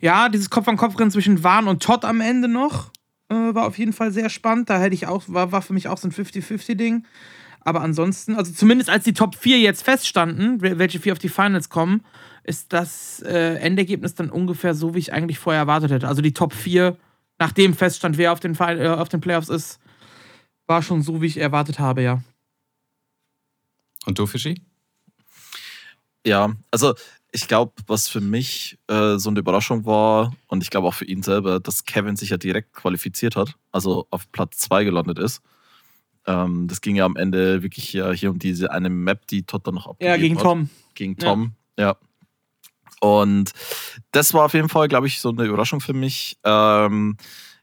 ja, 0.00 0.28
dieses 0.28 0.50
Kopf-an-Kopf-Rennen 0.50 1.10
zwischen 1.10 1.42
Wahn 1.42 1.68
und 1.68 1.82
Todd 1.82 2.04
am 2.04 2.20
Ende 2.20 2.48
noch 2.48 2.90
äh, 3.28 3.34
war 3.34 3.66
auf 3.66 3.78
jeden 3.78 3.92
Fall 3.92 4.12
sehr 4.12 4.28
spannend. 4.30 4.70
Da 4.70 4.78
hätte 4.78 4.94
ich 4.94 5.06
auch, 5.06 5.24
war, 5.26 5.52
war 5.52 5.62
für 5.62 5.72
mich 5.72 5.88
auch 5.88 5.98
so 5.98 6.08
ein 6.08 6.12
50-50-Ding. 6.12 7.06
Aber 7.60 7.80
ansonsten, 7.80 8.36
also 8.36 8.52
zumindest 8.52 8.90
als 8.90 9.04
die 9.04 9.14
Top 9.14 9.34
4 9.34 9.58
jetzt 9.58 9.82
feststanden, 9.82 10.60
wel- 10.60 10.78
welche 10.78 11.00
vier 11.00 11.12
auf 11.12 11.18
die 11.18 11.28
Finals 11.28 11.68
kommen, 11.68 12.04
ist 12.44 12.72
das 12.72 13.20
äh, 13.26 13.56
Endergebnis 13.56 14.14
dann 14.14 14.30
ungefähr 14.30 14.74
so, 14.74 14.94
wie 14.94 15.00
ich 15.00 15.12
eigentlich 15.12 15.40
vorher 15.40 15.62
erwartet 15.62 15.90
hätte. 15.90 16.06
Also 16.06 16.22
die 16.22 16.32
Top 16.32 16.52
4, 16.52 16.96
nachdem 17.38 17.74
feststand, 17.74 18.18
wer 18.18 18.32
auf 18.32 18.40
den, 18.40 18.54
äh, 18.54 18.88
auf 18.88 19.08
den 19.08 19.20
Playoffs 19.20 19.48
ist, 19.48 19.78
war 20.66 20.82
schon 20.82 21.02
so, 21.02 21.22
wie 21.22 21.26
ich 21.26 21.36
erwartet 21.38 21.78
habe, 21.78 22.02
ja. 22.02 22.22
Und 24.04 24.18
du, 24.18 24.26
Fischi? 24.26 24.62
Ja, 26.24 26.52
also 26.70 26.94
ich 27.32 27.48
glaube, 27.48 27.72
was 27.86 28.08
für 28.08 28.20
mich 28.20 28.78
äh, 28.88 29.16
so 29.18 29.30
eine 29.30 29.40
Überraschung 29.40 29.84
war 29.84 30.34
und 30.46 30.62
ich 30.62 30.70
glaube 30.70 30.88
auch 30.88 30.94
für 30.94 31.04
ihn 31.04 31.22
selber, 31.22 31.60
dass 31.60 31.84
Kevin 31.84 32.16
sich 32.16 32.30
ja 32.30 32.36
direkt 32.36 32.72
qualifiziert 32.72 33.36
hat, 33.36 33.54
also 33.72 34.06
auf 34.10 34.30
Platz 34.32 34.58
2 34.58 34.84
gelandet 34.84 35.18
ist. 35.18 35.42
Ähm, 36.26 36.66
das 36.66 36.80
ging 36.80 36.96
ja 36.96 37.04
am 37.04 37.16
Ende 37.16 37.62
wirklich 37.62 37.92
ja 37.92 38.10
hier 38.12 38.30
um 38.30 38.38
diese 38.38 38.70
eine 38.72 38.90
Map, 38.90 39.26
die 39.28 39.44
Todd 39.44 39.66
dann 39.66 39.74
noch 39.74 39.86
abgegeben 39.86 40.10
Ja, 40.12 40.16
gegen 40.16 40.36
hat. 40.36 40.42
Tom. 40.42 40.70
Gegen 40.94 41.16
Tom, 41.16 41.52
ja. 41.78 41.96
Und 43.00 43.52
das 44.12 44.34
war 44.34 44.44
auf 44.44 44.54
jeden 44.54 44.68
Fall, 44.68 44.88
glaube 44.88 45.06
ich, 45.06 45.20
so 45.20 45.30
eine 45.30 45.44
Überraschung 45.44 45.80
für 45.80 45.92
mich. 45.92 46.38
Ähm, 46.44 47.16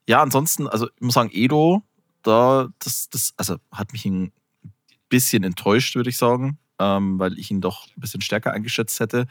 ja, 0.08 0.22
ansonsten, 0.22 0.68
also 0.68 0.88
ich 0.88 1.02
muss 1.02 1.16
sagen, 1.16 1.32
Edo, 1.34 1.84
da, 2.22 2.70
das, 2.80 3.10
das, 3.10 3.34
also 3.38 3.58
hat 3.72 3.94
mich 3.94 4.06
ein 4.06 4.32
bisschen 5.10 5.44
enttäuscht, 5.44 5.96
würde 5.96 6.10
ich 6.10 6.18
sagen, 6.18 6.58
ähm, 6.80 7.20
weil 7.20 7.38
ich 7.38 7.52
ihn 7.52 7.62
doch 7.62 7.88
ein 7.88 8.02
bisschen 8.02 8.22
stärker 8.22 8.52
eingeschätzt 8.52 9.00
hätte. 9.00 9.28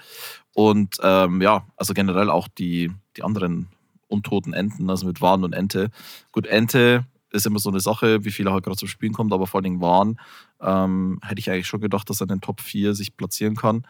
Und 0.54 0.96
ähm, 1.02 1.40
ja, 1.40 1.66
also 1.76 1.94
generell 1.94 2.30
auch 2.30 2.48
die, 2.48 2.90
die 3.16 3.22
anderen 3.22 3.68
untoten 4.08 4.52
Enten, 4.52 4.90
also 4.90 5.06
mit 5.06 5.20
Wahn 5.20 5.44
und 5.44 5.52
Ente. 5.52 5.90
Gut, 6.30 6.46
Ente 6.46 7.06
ist 7.30 7.46
immer 7.46 7.58
so 7.58 7.70
eine 7.70 7.80
Sache, 7.80 8.24
wie 8.24 8.30
viel 8.30 8.46
er 8.46 8.52
halt 8.52 8.64
gerade 8.64 8.76
zum 8.76 8.88
Spielen 8.88 9.14
kommt, 9.14 9.32
aber 9.32 9.46
vor 9.46 9.58
allen 9.58 9.64
Dingen 9.64 9.80
Wahn 9.80 10.20
ähm, 10.60 11.18
hätte 11.22 11.40
ich 11.40 11.50
eigentlich 11.50 11.66
schon 11.66 11.80
gedacht, 11.80 12.08
dass 12.10 12.20
er 12.20 12.24
in 12.24 12.28
den 12.36 12.40
Top 12.40 12.60
4 12.60 12.94
sich 12.94 13.16
platzieren 13.16 13.56
kann. 13.56 13.86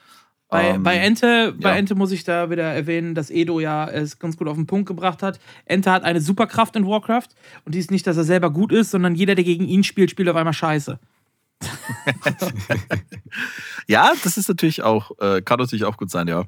Bei, 0.53 0.69
Ähm, 0.69 0.83
bei, 0.83 0.97
Ente, 0.97 1.55
bei 1.59 1.71
ja. 1.71 1.77
Ente 1.77 1.95
muss 1.95 2.13
ich 2.13 2.25
da 2.25 2.51
wieder 2.51 2.65
erwähnen, 2.65 3.15
dass 3.15 3.31
Edo 3.31 3.59
ja 3.59 3.89
es 3.89 4.19
ganz 4.19 4.37
gut 4.37 4.49
auf 4.49 4.57
den 4.57 4.67
Punkt 4.67 4.87
gebracht 4.87 5.23
hat. 5.23 5.41
Ente 5.65 5.91
hat 5.91 6.05
eine 6.05 6.21
Superkraft 6.21 6.77
in 6.77 6.87
Warcraft 6.87 7.29
und 7.65 7.75
die 7.75 7.79
ist 7.79 7.91
nicht, 7.91 8.07
dass 8.07 8.19
er 8.19 8.25
selber 8.25 8.51
gut 8.51 8.71
ist, 8.71 8.91
sondern 8.91 9.15
jeder, 9.15 9.35
der 9.35 9.45
gegen 9.45 9.67
ihn 9.67 9.83
spielt, 9.83 10.11
spielt 10.11 10.29
auf 10.29 10.37
einmal 10.37 10.53
scheiße. 10.53 10.99
Ja, 13.89 14.13
das 14.23 14.37
ist 14.37 14.49
natürlich 14.49 14.83
auch, 14.83 15.11
äh, 15.19 15.43
kann 15.43 15.59
natürlich 15.59 15.85
auch 15.85 15.97
gut 15.97 16.11
sein, 16.11 16.29
ja. 16.29 16.45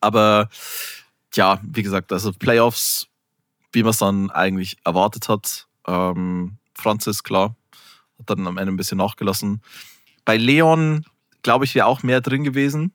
Aber 0.00 0.48
ja, 1.34 1.60
wie 1.62 1.82
gesagt, 1.82 2.12
also 2.12 2.32
Playoffs 2.32 3.08
wie 3.72 3.82
man 3.82 3.90
es 3.90 3.98
dann 3.98 4.30
eigentlich 4.30 4.78
erwartet 4.84 5.28
hat. 5.28 5.66
Ähm, 5.86 6.58
Francis, 6.74 7.22
klar, 7.22 7.56
hat 8.18 8.30
dann 8.30 8.46
am 8.46 8.58
Ende 8.58 8.72
ein 8.72 8.76
bisschen 8.76 8.98
nachgelassen. 8.98 9.62
Bei 10.24 10.36
Leon, 10.36 11.04
glaube 11.42 11.64
ich, 11.64 11.74
wäre 11.74 11.86
auch 11.86 12.02
mehr 12.02 12.20
drin 12.20 12.44
gewesen. 12.44 12.92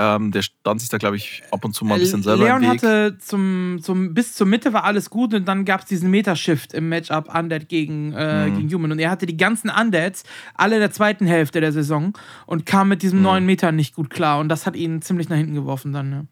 Ähm, 0.00 0.30
der 0.30 0.42
stand 0.42 0.80
sich 0.80 0.88
da, 0.90 0.96
glaube 0.98 1.16
ich, 1.16 1.42
ab 1.50 1.64
und 1.64 1.74
zu 1.74 1.84
mal 1.84 1.94
ein 1.94 2.00
bisschen 2.00 2.22
selber 2.22 2.44
Leon 2.44 2.62
im 2.62 2.70
Weg. 2.70 2.82
hatte 2.82 3.18
zum, 3.18 3.80
zum, 3.82 4.14
bis 4.14 4.32
zur 4.34 4.46
Mitte 4.46 4.72
war 4.72 4.84
alles 4.84 5.10
gut 5.10 5.34
und 5.34 5.44
dann 5.46 5.64
gab 5.64 5.80
es 5.80 5.86
diesen 5.86 6.08
Metashift 6.10 6.72
im 6.72 6.88
Matchup 6.88 7.34
Undead 7.34 7.68
gegen, 7.68 8.12
äh, 8.12 8.48
Mhm. 8.48 8.54
gegen 8.54 8.72
Human. 8.72 8.92
Und 8.92 9.00
er 9.00 9.10
hatte 9.10 9.26
die 9.26 9.36
ganzen 9.36 9.70
Undeads 9.70 10.22
alle 10.54 10.76
in 10.76 10.80
der 10.80 10.92
zweiten 10.92 11.26
Hälfte 11.26 11.60
der 11.60 11.72
Saison 11.72 12.12
und 12.46 12.64
kam 12.64 12.88
mit 12.88 13.02
diesem 13.02 13.18
Mhm. 13.18 13.24
neuen 13.24 13.46
Meter 13.46 13.72
nicht 13.72 13.96
gut 13.96 14.08
klar. 14.08 14.38
Und 14.38 14.48
das 14.48 14.66
hat 14.66 14.76
ihn 14.76 15.02
ziemlich 15.02 15.28
nach 15.28 15.36
hinten 15.36 15.54
geworfen 15.54 15.92
dann. 15.92 16.10
Ne? 16.10 16.26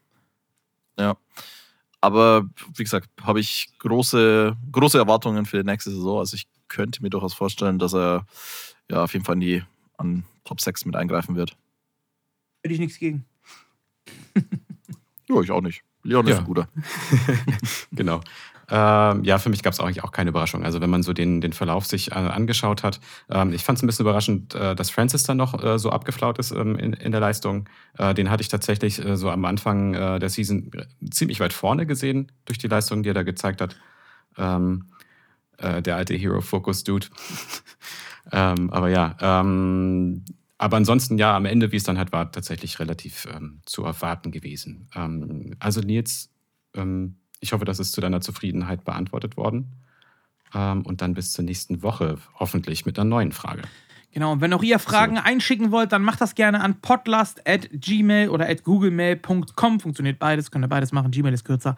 Ja. 0.97 1.17
Aber 1.99 2.47
wie 2.75 2.83
gesagt, 2.83 3.09
habe 3.21 3.41
ich 3.41 3.67
große, 3.79 4.55
große 4.71 4.97
Erwartungen 4.97 5.45
für 5.45 5.57
die 5.57 5.65
nächste 5.69 5.91
Saison. 5.91 6.19
Also 6.19 6.35
ich 6.35 6.47
könnte 6.69 7.01
mir 7.01 7.09
durchaus 7.09 7.33
vorstellen, 7.33 7.79
dass 7.79 7.93
er 7.93 8.25
ja 8.89 9.03
auf 9.03 9.11
jeden 9.13 9.25
Fall 9.25 9.35
in 9.35 9.41
die 9.41 9.63
an 9.97 10.23
Top 10.45 10.61
6 10.61 10.85
mit 10.85 10.95
eingreifen 10.95 11.35
wird. 11.35 11.57
Hätte 12.63 12.73
ich 12.73 12.79
nichts 12.79 12.97
gegen. 12.99 13.25
Ja, 15.29 15.41
ich 15.41 15.51
auch 15.51 15.61
nicht. 15.61 15.83
Leon 16.03 16.25
ist 16.25 16.31
Ja. 16.31 16.37
ein 16.39 16.45
guter. 16.45 16.69
Genau. 17.91 18.21
Ähm, 18.69 19.23
ja, 19.23 19.37
für 19.37 19.49
mich 19.49 19.63
gab 19.63 19.73
es 19.73 19.79
eigentlich 19.79 20.03
auch 20.03 20.11
keine 20.11 20.29
Überraschung. 20.29 20.65
Also 20.65 20.81
wenn 20.81 20.89
man 20.89 21.01
so 21.01 21.13
den, 21.13 21.39
den 21.39 21.53
Verlauf 21.53 21.85
sich 21.85 22.11
äh, 22.11 22.15
angeschaut 22.15 22.83
hat, 22.83 22.99
ähm, 23.29 23.53
ich 23.53 23.63
fand 23.63 23.77
es 23.77 23.83
ein 23.83 23.87
bisschen 23.87 24.03
überraschend, 24.03 24.55
äh, 24.55 24.75
dass 24.75 24.89
Francis 24.89 25.23
dann 25.23 25.37
noch 25.37 25.63
äh, 25.63 25.79
so 25.79 25.89
abgeflaut 25.89 26.37
ist 26.37 26.51
ähm, 26.51 26.77
in, 26.77 26.91
in 26.93 27.11
der 27.13 27.21
Leistung. 27.21 27.69
Äh, 27.97 28.13
den 28.13 28.29
hatte 28.29 28.41
ich 28.41 28.49
tatsächlich 28.49 29.03
äh, 29.03 29.15
so 29.15 29.29
am 29.29 29.45
Anfang 29.45 29.93
äh, 29.93 30.19
der 30.19 30.29
Season 30.29 30.71
ziemlich 31.09 31.39
weit 31.39 31.53
vorne 31.53 31.85
gesehen 31.85 32.31
durch 32.45 32.57
die 32.57 32.67
Leistung, 32.67 33.03
die 33.03 33.09
er 33.09 33.13
da 33.13 33.23
gezeigt 33.23 33.61
hat. 33.61 33.77
Ähm, 34.37 34.87
äh, 35.57 35.81
der 35.81 35.95
alte 35.95 36.13
Hero-Focus-Dude. 36.15 37.07
ähm, 38.33 38.69
aber 38.69 38.89
ja, 38.89 39.15
ähm, 39.21 40.23
aber 40.57 40.77
ansonsten 40.77 41.17
ja, 41.17 41.35
am 41.35 41.45
Ende, 41.45 41.71
wie 41.71 41.75
es 41.75 41.83
dann 41.83 41.97
halt 41.97 42.11
war, 42.11 42.31
tatsächlich 42.31 42.79
relativ 42.79 43.27
ähm, 43.31 43.61
zu 43.65 43.83
erwarten 43.83 44.31
gewesen. 44.31 44.89
Ähm, 44.95 45.55
also 45.59 45.81
Nils, 45.81 46.29
ähm, 46.73 47.17
ich 47.39 47.53
hoffe, 47.53 47.65
das 47.65 47.79
ist 47.79 47.91
zu 47.91 48.01
deiner 48.01 48.21
Zufriedenheit 48.21 48.83
beantwortet 48.83 49.37
worden. 49.37 49.73
Ähm, 50.53 50.85
und 50.85 51.01
dann 51.01 51.13
bis 51.13 51.31
zur 51.31 51.45
nächsten 51.45 51.83
Woche 51.83 52.17
hoffentlich 52.35 52.85
mit 52.85 52.97
einer 52.97 53.09
neuen 53.09 53.31
Frage. 53.31 53.63
Genau, 54.13 54.31
und 54.31 54.41
wenn 54.41 54.51
auch 54.53 54.63
ihr 54.63 54.79
Fragen 54.79 55.19
einschicken 55.19 55.71
wollt, 55.71 55.91
dann 55.91 56.01
macht 56.01 56.21
das 56.21 56.33
gerne 56.33 56.61
an 56.61 56.81
podlast 56.81 57.47
at 57.47 57.69
gmail 57.71 58.29
oder 58.29 58.49
at 58.49 58.63
googlemail.com. 58.63 59.79
Funktioniert 59.79 60.17
beides, 60.17 60.49
könnt 60.49 60.65
ihr 60.65 60.69
beides 60.69 60.91
machen. 60.91 61.11
Gmail 61.11 61.33
ist 61.33 61.43
kürzer. 61.43 61.75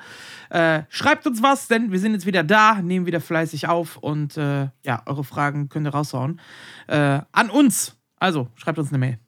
Äh, 0.49 0.83
schreibt 0.87 1.27
uns 1.27 1.43
was, 1.43 1.67
denn 1.67 1.91
wir 1.91 1.99
sind 1.99 2.13
jetzt 2.13 2.25
wieder 2.25 2.43
da, 2.43 2.81
nehmen 2.81 3.05
wieder 3.05 3.19
fleißig 3.19 3.67
auf 3.67 3.97
und 3.97 4.37
äh, 4.37 4.69
ja, 4.85 5.01
eure 5.05 5.25
Fragen 5.25 5.67
könnt 5.67 5.87
ihr 5.87 5.91
raushauen. 5.91 6.39
Äh, 6.87 7.19
an 7.33 7.49
uns. 7.49 7.98
Also, 8.19 8.49
schreibt 8.55 8.77
uns 8.77 8.89
eine 8.89 8.97
Mail. 8.97 9.19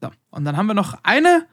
So, 0.00 0.10
und 0.30 0.44
dann 0.44 0.56
haben 0.56 0.66
wir 0.66 0.74
noch 0.74 0.98
eine 1.02 1.46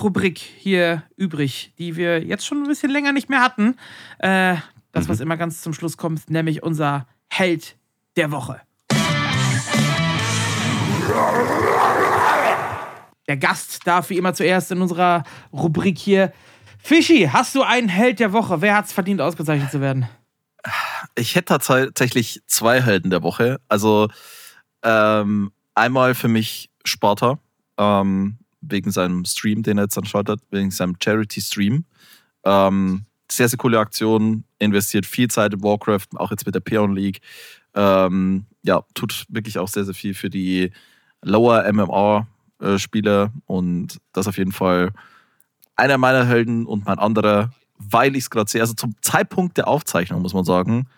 Rubrik 0.00 0.38
hier 0.38 1.02
übrig, 1.16 1.72
die 1.78 1.96
wir 1.96 2.22
jetzt 2.22 2.46
schon 2.46 2.62
ein 2.62 2.68
bisschen 2.68 2.90
länger 2.90 3.12
nicht 3.12 3.28
mehr 3.28 3.42
hatten. 3.42 3.76
Äh, 4.18 4.56
das, 4.92 5.08
was 5.08 5.20
immer 5.20 5.36
ganz 5.36 5.60
zum 5.60 5.74
Schluss 5.74 5.96
kommt, 5.96 6.30
nämlich 6.30 6.62
unser 6.62 7.06
Held 7.28 7.76
der 8.16 8.30
Woche. 8.30 8.60
Der 13.28 13.36
Gast 13.36 13.86
darf 13.86 14.10
wie 14.10 14.16
immer 14.16 14.34
zuerst 14.34 14.70
in 14.70 14.80
unserer 14.80 15.24
Rubrik 15.52 15.98
hier. 15.98 16.32
Fischi, 16.78 17.28
hast 17.32 17.54
du 17.54 17.62
einen 17.62 17.88
Held 17.88 18.20
der 18.20 18.32
Woche? 18.32 18.62
Wer 18.62 18.76
hat 18.76 18.86
es 18.86 18.92
verdient, 18.92 19.20
ausgezeichnet 19.20 19.70
zu 19.70 19.80
werden? 19.80 20.08
Ich 21.16 21.34
hätte 21.34 21.58
tatsächlich 21.58 22.42
zwei 22.46 22.80
Helden 22.80 23.10
der 23.10 23.22
Woche. 23.22 23.60
Also 23.68 24.08
ähm, 24.86 25.50
einmal 25.74 26.14
für 26.14 26.28
mich 26.28 26.70
Sparta, 26.84 27.38
ähm, 27.76 28.38
wegen 28.60 28.90
seinem 28.92 29.24
Stream, 29.24 29.62
den 29.62 29.78
er 29.78 29.84
jetzt 29.84 29.96
dann 29.96 30.04
schaltet, 30.04 30.40
wegen 30.50 30.70
seinem 30.70 30.96
Charity-Stream. 31.02 31.84
Ähm, 32.44 33.04
sehr, 33.30 33.48
sehr 33.48 33.58
coole 33.58 33.80
Aktion, 33.80 34.44
investiert 34.60 35.04
viel 35.04 35.28
Zeit 35.28 35.52
in 35.52 35.62
Warcraft, 35.62 36.06
auch 36.14 36.30
jetzt 36.30 36.46
mit 36.46 36.54
der 36.54 36.60
Peon 36.60 36.94
League. 36.94 37.20
Ähm, 37.74 38.46
ja, 38.62 38.82
tut 38.94 39.26
wirklich 39.28 39.58
auch 39.58 39.68
sehr, 39.68 39.84
sehr 39.84 39.94
viel 39.94 40.14
für 40.14 40.30
die 40.30 40.70
Lower 41.22 41.64
MMR-Spieler 41.70 43.32
und 43.46 43.98
das 44.12 44.28
auf 44.28 44.38
jeden 44.38 44.52
Fall 44.52 44.92
einer 45.74 45.98
meiner 45.98 46.24
Helden 46.24 46.64
und 46.64 46.86
mein 46.86 47.00
anderer, 47.00 47.50
weil 47.76 48.14
ich 48.14 48.24
es 48.24 48.30
gerade 48.30 48.48
sehe, 48.48 48.60
also 48.60 48.74
zum 48.74 48.94
Zeitpunkt 49.02 49.58
der 49.58 49.66
Aufzeichnung, 49.66 50.22
muss 50.22 50.32
man 50.32 50.44
sagen, 50.44 50.88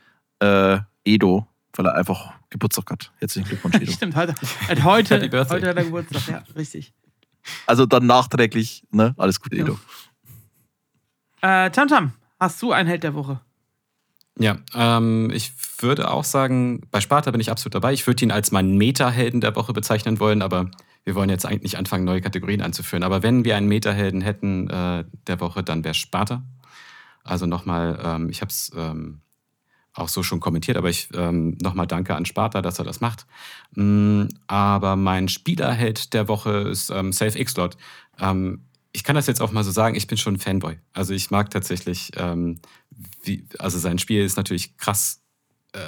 äh, 0.41 0.79
Edo, 1.05 1.47
weil 1.73 1.87
er 1.87 1.95
einfach 1.95 2.38
Geburtstag 2.51 2.91
hat. 2.91 3.13
Herzlichen 3.19 3.49
Glückwunsch, 3.49 3.77
Edo. 3.77 3.93
Stimmt, 3.93 4.17
heute, 4.17 4.35
hat 4.35 4.85
heute, 4.85 5.31
heute 5.31 5.69
hat 5.69 5.77
er 5.77 5.85
Geburtstag, 5.85 6.29
ja, 6.29 6.45
richtig. 6.57 6.93
Also 7.67 7.87
dann 7.87 8.07
nachträglich, 8.07 8.85
ne? 8.91 9.15
Alles 9.17 9.41
gut, 9.41 9.53
Edo. 9.53 9.79
Äh, 11.41 11.71
Tamtam, 11.71 12.13
hast 12.39 12.61
du 12.63 12.73
einen 12.73 12.89
Held 12.89 13.05
der 13.05 13.15
Woche? 13.15 13.41
Ja, 14.39 14.59
ähm, 14.75 15.31
ich 15.33 15.53
würde 15.81 16.11
auch 16.11 16.25
sagen, 16.25 16.83
bei 16.91 17.01
Sparta 17.01 17.31
bin 17.31 17.41
ich 17.41 17.51
absolut 17.51 17.75
dabei. 17.75 17.93
Ich 17.93 18.07
würde 18.07 18.25
ihn 18.25 18.31
als 18.31 18.53
meinen 18.53 18.77
Meta-Helden 18.77 19.41
der 19.41 19.57
Woche 19.57 19.73
bezeichnen 19.73 20.21
wollen, 20.21 20.43
aber 20.43 20.71
wir 21.05 21.15
wollen 21.15 21.29
jetzt 21.29 21.45
eigentlich 21.45 21.63
nicht 21.63 21.79
anfangen, 21.79 22.05
neue 22.05 22.21
Kategorien 22.21 22.63
anzuführen. 22.63 23.03
Aber 23.03 23.23
wenn 23.23 23.45
wir 23.45 23.57
einen 23.57 23.67
Meta-Helden 23.67 24.21
hätten 24.21 24.71
äh, 24.71 25.05
der 25.27 25.41
Woche, 25.41 25.63
dann 25.65 25.83
wäre 25.83 25.95
Sparta. 25.95 26.45
Also 27.25 27.47
nochmal, 27.47 27.99
ähm, 28.03 28.31
ich 28.31 28.41
habe 28.41 28.51
es 28.51 28.71
ähm, 28.77 29.21
auch 29.99 30.09
so 30.09 30.23
schon 30.23 30.41
kommentiert, 30.41 30.77
aber 30.77 30.89
ich 30.89 31.09
ähm, 31.15 31.57
nochmal 31.61 31.87
danke 31.87 32.15
an 32.15 32.25
Sparta, 32.25 32.63
dass 32.63 32.79
er 32.79 32.85
das 32.85 33.01
macht. 33.01 33.27
Mm, 33.75 34.25
aber 34.47 34.97
mein 34.97 35.29
Spielerheld 35.29 36.15
der 36.15 36.29
Woche 36.29 36.51
ist 36.51 36.91
ähm, 36.91 37.13
Safe 37.13 37.39
X-Lot. 37.39 37.77
Ähm, 38.19 38.65
ich 38.93 39.05
kann 39.05 39.17
das 39.17 39.27
jetzt 39.27 39.41
auch 39.41 39.53
mal 39.53 39.65
so 39.65 39.71
sagen, 39.71 39.97
ich 39.97 40.07
bin 40.07 40.19
schon 40.19 40.35
ein 40.35 40.39
Fanboy. 40.39 40.79
Also 40.93 41.15
ich 41.15 41.31
mag 41.31 41.51
tatsächlich, 41.51 42.13
ähm, 42.17 42.59
wie, 43.23 43.47
also 43.59 43.79
sein 43.79 43.99
Spiel 43.99 44.25
ist 44.25 44.37
natürlich 44.37 44.77
krass 44.77 45.23
äh, 45.73 45.79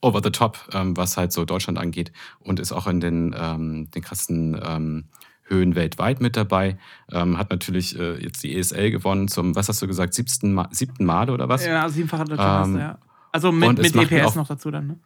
over 0.00 0.20
the 0.22 0.30
top, 0.30 0.58
ähm, 0.72 0.96
was 0.96 1.16
halt 1.16 1.32
so 1.32 1.44
Deutschland 1.44 1.78
angeht 1.78 2.12
und 2.40 2.60
ist 2.60 2.72
auch 2.72 2.86
in 2.86 3.00
den, 3.00 3.34
ähm, 3.38 3.90
den 3.90 4.02
krassen 4.02 4.60
ähm, 4.62 5.04
Höhen 5.44 5.74
weltweit 5.74 6.20
mit 6.20 6.36
dabei. 6.36 6.78
Ähm, 7.10 7.38
hat 7.38 7.50
natürlich 7.50 7.98
äh, 7.98 8.22
jetzt 8.22 8.42
die 8.42 8.56
ESL 8.56 8.90
gewonnen 8.90 9.28
zum, 9.28 9.54
was 9.54 9.68
hast 9.68 9.80
du 9.80 9.86
gesagt, 9.86 10.14
siebten, 10.14 10.52
Ma 10.52 10.68
siebten 10.70 11.04
Mal 11.04 11.30
oder 11.30 11.48
was? 11.48 11.64
Ja, 11.64 11.88
siebenfacher 11.88 12.24
deutscher 12.24 12.64
Ähm, 12.64 12.78
ja. 12.78 12.98
Also 13.38 13.52
mit, 13.52 13.78
mit 13.78 14.12
EPS 14.12 14.26
auch- 14.26 14.34
noch 14.36 14.48
dazu 14.48 14.70
dann, 14.70 14.86
ne? 14.86 14.98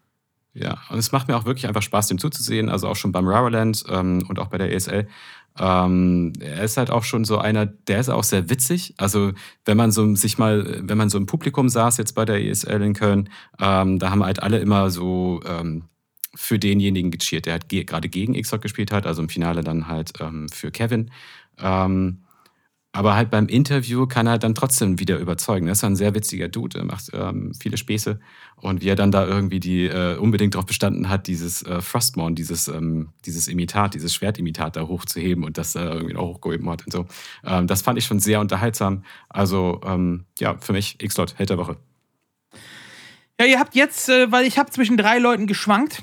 Ja, 0.54 0.78
und 0.90 0.98
es 0.98 1.12
macht 1.12 1.28
mir 1.28 1.36
auch 1.36 1.46
wirklich 1.46 1.66
einfach 1.66 1.80
Spaß, 1.80 2.08
dem 2.08 2.18
zuzusehen. 2.18 2.68
Also 2.68 2.86
auch 2.86 2.96
schon 2.96 3.10
beim 3.10 3.26
Raraland 3.26 3.84
ähm, 3.88 4.22
und 4.28 4.38
auch 4.38 4.48
bei 4.48 4.58
der 4.58 4.70
ESL. 4.72 5.08
Ähm, 5.58 6.32
er 6.40 6.62
ist 6.62 6.76
halt 6.76 6.90
auch 6.90 7.04
schon 7.04 7.24
so 7.24 7.38
einer, 7.38 7.64
der 7.64 8.00
ist 8.00 8.10
auch 8.10 8.24
sehr 8.24 8.50
witzig. 8.50 8.94
Also 8.98 9.32
wenn 9.64 9.78
man 9.78 9.92
so 9.92 10.14
sich 10.14 10.36
mal, 10.36 10.80
wenn 10.86 10.98
man 10.98 11.08
so 11.08 11.16
im 11.16 11.24
Publikum 11.26 11.68
saß 11.70 11.96
jetzt 11.96 12.14
bei 12.14 12.24
der 12.26 12.44
ESL 12.44 12.82
in 12.82 12.92
Köln, 12.94 13.30
ähm, 13.60 13.98
da 13.98 14.10
haben 14.10 14.22
halt 14.24 14.42
alle 14.42 14.58
immer 14.58 14.90
so 14.90 15.40
ähm, 15.46 15.84
für 16.34 16.58
denjenigen 16.58 17.10
gecheert, 17.10 17.46
der 17.46 17.54
halt 17.54 17.68
ge 17.70 17.84
gerade 17.84 18.08
gegen 18.10 18.34
Xbox 18.34 18.62
gespielt 18.62 18.92
hat, 18.92 19.06
also 19.06 19.22
im 19.22 19.28
Finale 19.30 19.62
dann 19.62 19.88
halt 19.88 20.12
ähm, 20.20 20.48
für 20.50 20.70
Kevin. 20.70 21.10
Ähm, 21.58 22.24
aber 22.92 23.14
halt 23.14 23.30
beim 23.30 23.46
Interview 23.46 24.06
kann 24.06 24.26
er 24.26 24.38
dann 24.38 24.54
trotzdem 24.54 24.98
wieder 24.98 25.18
überzeugen. 25.18 25.66
Er 25.66 25.72
ist 25.72 25.82
ein 25.82 25.96
sehr 25.96 26.14
witziger 26.14 26.48
Dude, 26.48 26.78
er 26.78 26.84
macht 26.84 27.10
ähm, 27.14 27.52
viele 27.58 27.78
Späße. 27.78 28.20
Und 28.56 28.82
wie 28.82 28.88
er 28.88 28.96
dann 28.96 29.10
da 29.10 29.26
irgendwie 29.26 29.60
die 29.60 29.86
äh, 29.86 30.16
unbedingt 30.18 30.54
darauf 30.54 30.66
bestanden 30.66 31.08
hat, 31.08 31.26
dieses 31.26 31.62
äh, 31.62 31.80
Frostmourne, 31.80 32.34
dieses, 32.34 32.68
ähm, 32.68 33.08
dieses 33.24 33.48
Imitat, 33.48 33.94
dieses 33.94 34.14
Schwertimitat 34.14 34.76
da 34.76 34.82
hochzuheben 34.82 35.42
und 35.42 35.56
das 35.56 35.74
äh, 35.74 35.82
irgendwie 35.82 36.16
auch 36.16 36.34
hochgehoben 36.34 36.68
hat 36.68 36.84
und 36.84 36.92
so. 36.92 37.06
Ähm, 37.44 37.66
das 37.66 37.80
fand 37.80 37.98
ich 37.98 38.04
schon 38.04 38.20
sehr 38.20 38.40
unterhaltsam. 38.40 39.04
Also 39.30 39.80
ähm, 39.84 40.26
ja, 40.38 40.58
für 40.58 40.74
mich 40.74 41.02
X-Lot, 41.02 41.38
Held 41.38 41.48
der 41.48 41.58
Woche. 41.58 41.78
Ja, 43.40 43.46
ihr 43.46 43.58
habt 43.58 43.74
jetzt, 43.74 44.10
äh, 44.10 44.30
weil 44.30 44.44
ich 44.44 44.58
habe 44.58 44.70
zwischen 44.70 44.98
drei 44.98 45.18
Leuten 45.18 45.46
geschwankt. 45.46 46.02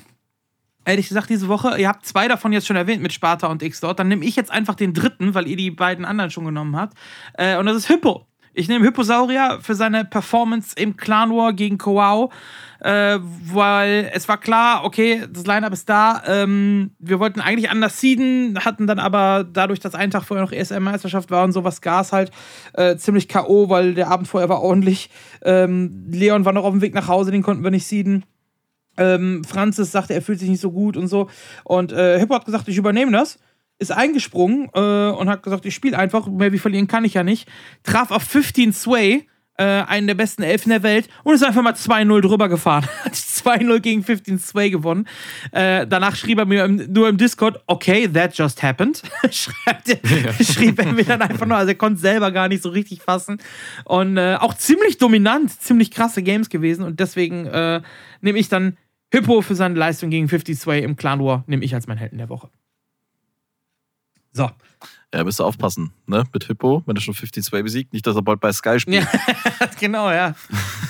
Ehrlich 0.90 1.07
gesagt, 1.07 1.30
diese 1.30 1.48
Woche, 1.48 1.80
ihr 1.80 1.88
habt 1.88 2.03
zwei 2.03 2.28
davon 2.28 2.52
jetzt 2.52 2.66
schon 2.66 2.76
erwähnt 2.76 3.03
mit 3.03 3.14
Sparta 3.14 3.45
und 3.45 3.61
X-Dot. 3.61 3.99
Dann 3.99 4.07
nehme 4.07 4.26
ich 4.26 4.36
jetzt 4.36 4.49
einfach 4.49 4.74
den 4.74 4.95
dritten, 4.95 5.36
weil 5.36 5.48
ihr 5.48 5.56
die 5.56 5.70
beiden 5.70 6.03
anderen 6.03 6.32
schon 6.32 6.45
genommen 6.45 6.76
habt. 6.76 6.98
Äh, 7.34 7.57
und 7.57 7.68
das 7.68 7.78
ist 7.78 7.88
Hippo. 7.88 8.26
Ich 8.56 8.68
nehme 8.68 8.84
Hipposaurier 8.84 9.60
für 9.61 9.76
seine 9.76 10.03
Performance 10.03 10.74
im 10.76 10.98
Clan 10.98 11.30
War 11.30 11.53
gegen 11.53 11.78
Koao. 11.78 12.32
Äh, 12.80 13.20
weil 13.22 14.10
es 14.16 14.28
war 14.28 14.40
klar, 14.40 14.84
okay, 14.84 15.28
das 15.32 15.45
Line-Up 15.45 15.74
ist 15.74 15.88
da. 15.90 16.24
Ähm, 16.26 16.90
wir 16.98 17.20
wollten 17.20 17.40
eigentlich 17.40 17.70
anders 17.70 18.02
seeden, 18.02 18.57
hatten 18.66 18.88
dann 18.88 18.98
aber 18.98 19.44
dadurch, 19.44 19.80
dass 19.80 19.94
ein 19.94 20.10
Tag 20.10 20.24
vorher 20.24 20.44
noch 20.44 20.52
ESL-Meisterschaft 20.52 21.30
war 21.30 21.44
und 21.44 21.52
sowas, 21.52 21.82
Gas 21.82 22.14
halt 22.14 22.32
äh, 22.74 22.95
ziemlich 22.95 23.28
K.O., 23.28 23.70
weil 23.70 23.94
der 23.94 24.07
Abend 24.07 24.28
vorher 24.28 24.49
war 24.49 24.64
ordentlich. 24.64 25.11
Ähm, 25.44 26.07
Leon 26.10 26.45
war 26.45 26.53
noch 26.53 26.64
auf 26.64 26.72
dem 26.72 26.82
Weg 26.82 26.95
nach 26.95 27.07
Hause, 27.07 27.30
den 27.30 27.44
konnten 27.44 27.64
wir 27.64 27.70
nicht 27.70 27.86
seeden. 27.86 28.26
Ähm, 29.00 29.44
Francis 29.44 29.92
sagte, 29.92 30.14
er 30.14 30.22
fühlt 30.22 30.40
sich 30.40 30.50
nicht 30.50 30.62
so 30.62 30.72
gut 30.72 30.98
und 30.98 31.08
so. 31.08 31.30
Und 31.64 31.92
äh, 31.92 32.20
Hippo 32.20 32.36
hat 32.36 32.46
gesagt, 32.46 32.68
ich 32.68 32.78
übernehme 32.78 33.12
das. 33.12 33.40
Ist 33.80 33.92
eingesprungen 33.92 34.70
äh, 34.74 35.10
und 35.10 35.30
hat 35.30 35.42
gesagt, 35.42 35.66
ich 35.66 35.74
spiele 35.74 35.98
einfach. 35.98 36.28
Mehr 36.28 36.52
wie 36.52 36.60
verlieren 36.60 36.88
kann 36.88 37.06
ich 37.06 37.14
ja 37.14 37.24
nicht. 37.24 37.48
Traf 37.84 38.12
auf 38.12 38.24
15 38.24 38.74
Sway. 38.74 39.26
äh, 39.60 39.84
einen 39.88 40.08
der 40.08 40.16
besten 40.16 40.42
Elfen 40.42 40.70
der 40.70 40.84
Welt 40.84 41.10
und 41.24 41.36
ist 41.36 41.44
einfach 41.44 41.62
mal 41.62 41.74
2-0 41.74 42.22
drüber 42.22 42.48
gefahren. 42.48 42.86
Hat 43.04 43.14
2-0 43.14 43.80
gegen 43.82 44.04
15 44.04 44.40
Sway 44.40 44.70
gewonnen. 44.70 45.06
Äh, 45.52 45.86
danach 45.86 46.16
schrieb 46.16 46.40
er 46.40 46.46
mir 46.46 46.64
im, 46.64 46.78
nur 46.92 47.10
im 47.10 47.18
Discord, 47.18 47.62
okay, 47.68 48.08
that 48.08 48.38
just 48.38 48.64
happened. 48.64 49.04
Schreibt 49.32 49.90
er, 49.90 50.00
ja. 50.04 50.34
Schrieb 50.44 50.80
er 50.80 50.94
mir 50.94 51.04
dann 51.04 51.22
einfach 51.22 51.46
nur, 51.46 51.58
also 51.58 51.70
er 51.70 51.76
konnte 51.76 52.00
selber 52.00 52.32
gar 52.32 52.48
nicht 52.48 52.64
so 52.64 52.70
richtig 52.70 53.02
fassen. 53.02 53.40
Und 53.84 54.18
äh, 54.18 54.38
auch 54.40 54.54
ziemlich 54.54 54.98
dominant, 54.98 55.52
ziemlich 55.52 55.92
krasse 55.92 56.24
Games 56.24 56.50
gewesen 56.50 56.84
und 56.86 57.00
deswegen 57.02 57.46
äh, 57.46 57.82
nehme 58.22 58.40
ich 58.40 58.48
dann 58.48 58.78
Hippo 59.11 59.41
für 59.41 59.56
seine 59.56 59.76
Leistung 59.76 60.10
gegen 60.10 60.27
50 60.27 60.57
Sway 60.57 60.84
im 60.84 60.95
Clan 60.95 61.23
War, 61.23 61.44
nehme 61.48 61.64
ich 61.65 61.73
als 61.73 61.88
mein 61.88 61.98
Helden 61.98 62.18
der 62.18 62.30
Woche. 62.30 62.49
So. 64.31 64.49
Ja, 65.14 65.23
müsst 65.23 65.41
ihr 65.41 65.45
aufpassen, 65.45 65.91
ne? 66.10 66.23
Mit 66.34 66.45
Hippo, 66.45 66.84
wenn 66.86 66.95
er 66.95 67.02
schon 67.02 67.14
50 67.14 67.44
Sway 67.44 67.64
besiegt, 67.64 67.94
nicht, 67.94 68.06
dass 68.06 68.15
er 68.15 68.22
bald 68.22 68.40
bei 68.40 68.52
Sky 68.52 68.80
spielt. 68.80 69.03
Ja, 69.03 69.68
genau, 69.80 70.11
ja. 70.11 70.36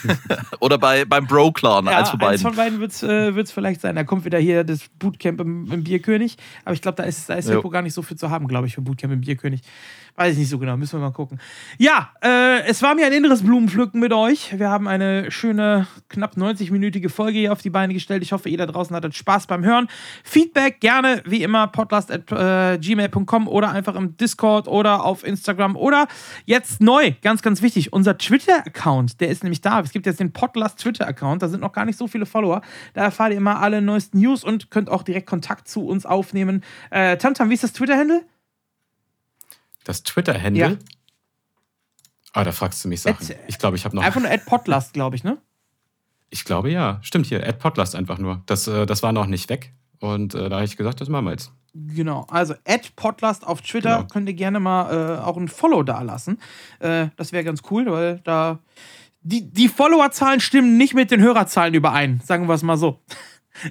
Oder 0.59 0.77
bei, 0.77 1.05
beim 1.05 1.27
Bro-Clan, 1.27 1.85
ja, 1.85 1.99
eins 1.99 2.09
von 2.09 2.19
beiden. 2.19 2.33
Eins 2.33 2.41
von 2.41 2.55
beiden 2.55 2.79
wird 2.79 2.91
es 2.91 3.03
äh, 3.03 3.45
vielleicht 3.45 3.81
sein. 3.81 3.95
Da 3.95 4.03
kommt 4.03 4.25
wieder 4.25 4.39
hier 4.39 4.63
das 4.63 4.87
Bootcamp 4.99 5.41
im, 5.41 5.71
im 5.71 5.83
Bierkönig. 5.83 6.37
Aber 6.65 6.73
ich 6.73 6.81
glaube, 6.81 6.95
da 6.95 7.03
ist, 7.03 7.29
da 7.29 7.35
ist 7.35 7.49
Hippo 7.49 7.69
gar 7.69 7.81
nicht 7.81 7.93
so 7.93 8.01
viel 8.01 8.17
zu 8.17 8.29
haben, 8.29 8.47
glaube 8.47 8.67
ich, 8.67 8.75
für 8.75 8.81
Bootcamp 8.81 9.13
im 9.13 9.21
Bierkönig. 9.21 9.61
Weiß 10.15 10.33
ich 10.33 10.39
nicht 10.39 10.49
so 10.49 10.59
genau, 10.59 10.75
müssen 10.75 10.99
wir 10.99 11.05
mal 11.05 11.13
gucken. 11.13 11.39
Ja, 11.77 12.09
äh, 12.21 12.63
es 12.67 12.81
war 12.81 12.93
mir 12.93 13.05
ein 13.05 13.13
inneres 13.13 13.41
Blumenpflücken 13.41 14.01
mit 14.01 14.11
euch. 14.11 14.57
Wir 14.57 14.69
haben 14.69 14.87
eine 14.87 15.31
schöne, 15.31 15.87
knapp 16.09 16.35
90-minütige 16.35 17.09
Folge 17.09 17.39
hier 17.39 17.53
auf 17.53 17.61
die 17.61 17.69
Beine 17.69 17.93
gestellt. 17.93 18.21
Ich 18.21 18.33
hoffe, 18.33 18.49
ihr 18.49 18.57
da 18.57 18.65
draußen 18.65 18.95
hattet 18.95 19.15
Spaß 19.15 19.47
beim 19.47 19.63
Hören. 19.63 19.87
Feedback 20.23 20.81
gerne, 20.81 21.21
wie 21.25 21.41
immer, 21.41 21.67
podcast.gmail.com 21.67 23.45
äh, 23.45 23.49
oder 23.49 23.71
einfach 23.71 23.95
im 23.95 24.17
Discord 24.17 24.67
oder 24.67 25.05
auf 25.05 25.08
Instagram 25.23 25.75
oder 25.75 26.07
jetzt 26.45 26.81
neu, 26.81 27.13
ganz, 27.21 27.41
ganz 27.41 27.61
wichtig, 27.61 27.91
unser 27.93 28.17
Twitter-Account, 28.17 29.19
der 29.19 29.29
ist 29.29 29.43
nämlich 29.43 29.61
da. 29.61 29.79
Es 29.79 29.91
gibt 29.91 30.05
jetzt 30.05 30.19
den 30.19 30.31
Podlast 30.31 30.79
Twitter-Account, 30.79 31.41
da 31.41 31.47
sind 31.47 31.61
noch 31.61 31.73
gar 31.73 31.85
nicht 31.85 31.97
so 31.97 32.07
viele 32.07 32.25
Follower. 32.25 32.61
Da 32.93 33.01
erfahrt 33.01 33.31
ihr 33.31 33.37
immer 33.37 33.59
alle 33.61 33.81
neuesten 33.81 34.19
News 34.19 34.43
und 34.43 34.71
könnt 34.71 34.89
auch 34.89 35.03
direkt 35.03 35.27
Kontakt 35.27 35.67
zu 35.67 35.85
uns 35.87 36.05
aufnehmen. 36.05 36.63
Äh, 36.91 37.17
Tamtam, 37.17 37.49
wie 37.49 37.55
ist 37.55 37.63
das 37.63 37.73
Twitter-Handle? 37.73 38.23
Das 39.83 40.03
Twitter-Handle? 40.03 40.71
Ja. 40.71 40.77
Ah, 42.33 42.43
da 42.43 42.51
fragst 42.51 42.83
du 42.83 42.89
mich 42.89 43.01
Sachen. 43.01 43.25
Ad, 43.25 43.35
ich 43.47 43.57
glaube, 43.57 43.75
ich 43.75 43.85
habe 43.85 43.95
noch. 43.95 44.03
Einfach 44.03 44.21
nur 44.21 44.29
Podlast, 44.37 44.93
glaube 44.93 45.15
ich, 45.15 45.23
ne? 45.23 45.37
Ich 46.29 46.45
glaube 46.45 46.69
ja. 46.69 46.99
Stimmt 47.01 47.25
hier, 47.25 47.39
Podlast 47.53 47.95
einfach 47.95 48.19
nur. 48.19 48.43
Das, 48.45 48.67
äh, 48.67 48.85
das 48.85 49.01
war 49.01 49.11
noch 49.11 49.25
nicht 49.25 49.49
weg. 49.49 49.73
Und 49.99 50.35
äh, 50.35 50.49
da 50.49 50.57
habe 50.57 50.65
ich 50.65 50.77
gesagt, 50.77 51.01
das 51.01 51.09
machen 51.09 51.25
wir 51.25 51.31
jetzt. 51.31 51.51
Genau, 51.87 52.25
also 52.29 52.55
Podlast 52.95 53.47
auf 53.47 53.61
Twitter 53.61 53.97
genau. 53.97 54.07
könnt 54.07 54.27
ihr 54.27 54.35
gerne 54.35 54.59
mal 54.59 54.91
äh, 54.91 55.21
auch 55.21 55.37
ein 55.37 55.47
Follow 55.47 55.83
da 55.83 56.01
lassen. 56.01 56.39
Äh, 56.79 57.07
das 57.15 57.31
wäre 57.31 57.43
ganz 57.43 57.61
cool, 57.71 57.85
weil 57.87 58.19
da 58.23 58.59
die, 59.21 59.49
die 59.49 59.67
Followerzahlen 59.67 60.39
stimmen 60.39 60.77
nicht 60.77 60.93
mit 60.93 61.11
den 61.11 61.21
Hörerzahlen 61.21 61.73
überein, 61.73 62.21
sagen 62.23 62.47
wir 62.47 62.53
es 62.53 62.63
mal 62.63 62.77
so. 62.77 62.99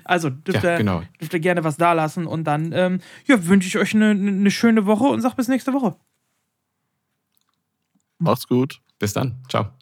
Also 0.04 0.28
dürft, 0.28 0.64
ja, 0.64 0.72
ihr, 0.72 0.78
genau. 0.78 1.02
dürft 1.18 1.32
ihr 1.32 1.40
gerne 1.40 1.64
was 1.64 1.78
da 1.78 1.94
lassen 1.94 2.26
und 2.26 2.44
dann 2.44 2.72
ähm, 2.72 3.00
ja, 3.24 3.46
wünsche 3.46 3.68
ich 3.68 3.78
euch 3.78 3.94
eine, 3.94 4.10
eine 4.10 4.50
schöne 4.50 4.84
Woche 4.84 5.04
und 5.04 5.22
sag 5.22 5.34
bis 5.34 5.48
nächste 5.48 5.72
Woche. 5.72 5.96
Macht's 8.18 8.48
gut. 8.48 8.82
Bis 8.98 9.14
dann. 9.14 9.36
Ciao. 9.48 9.77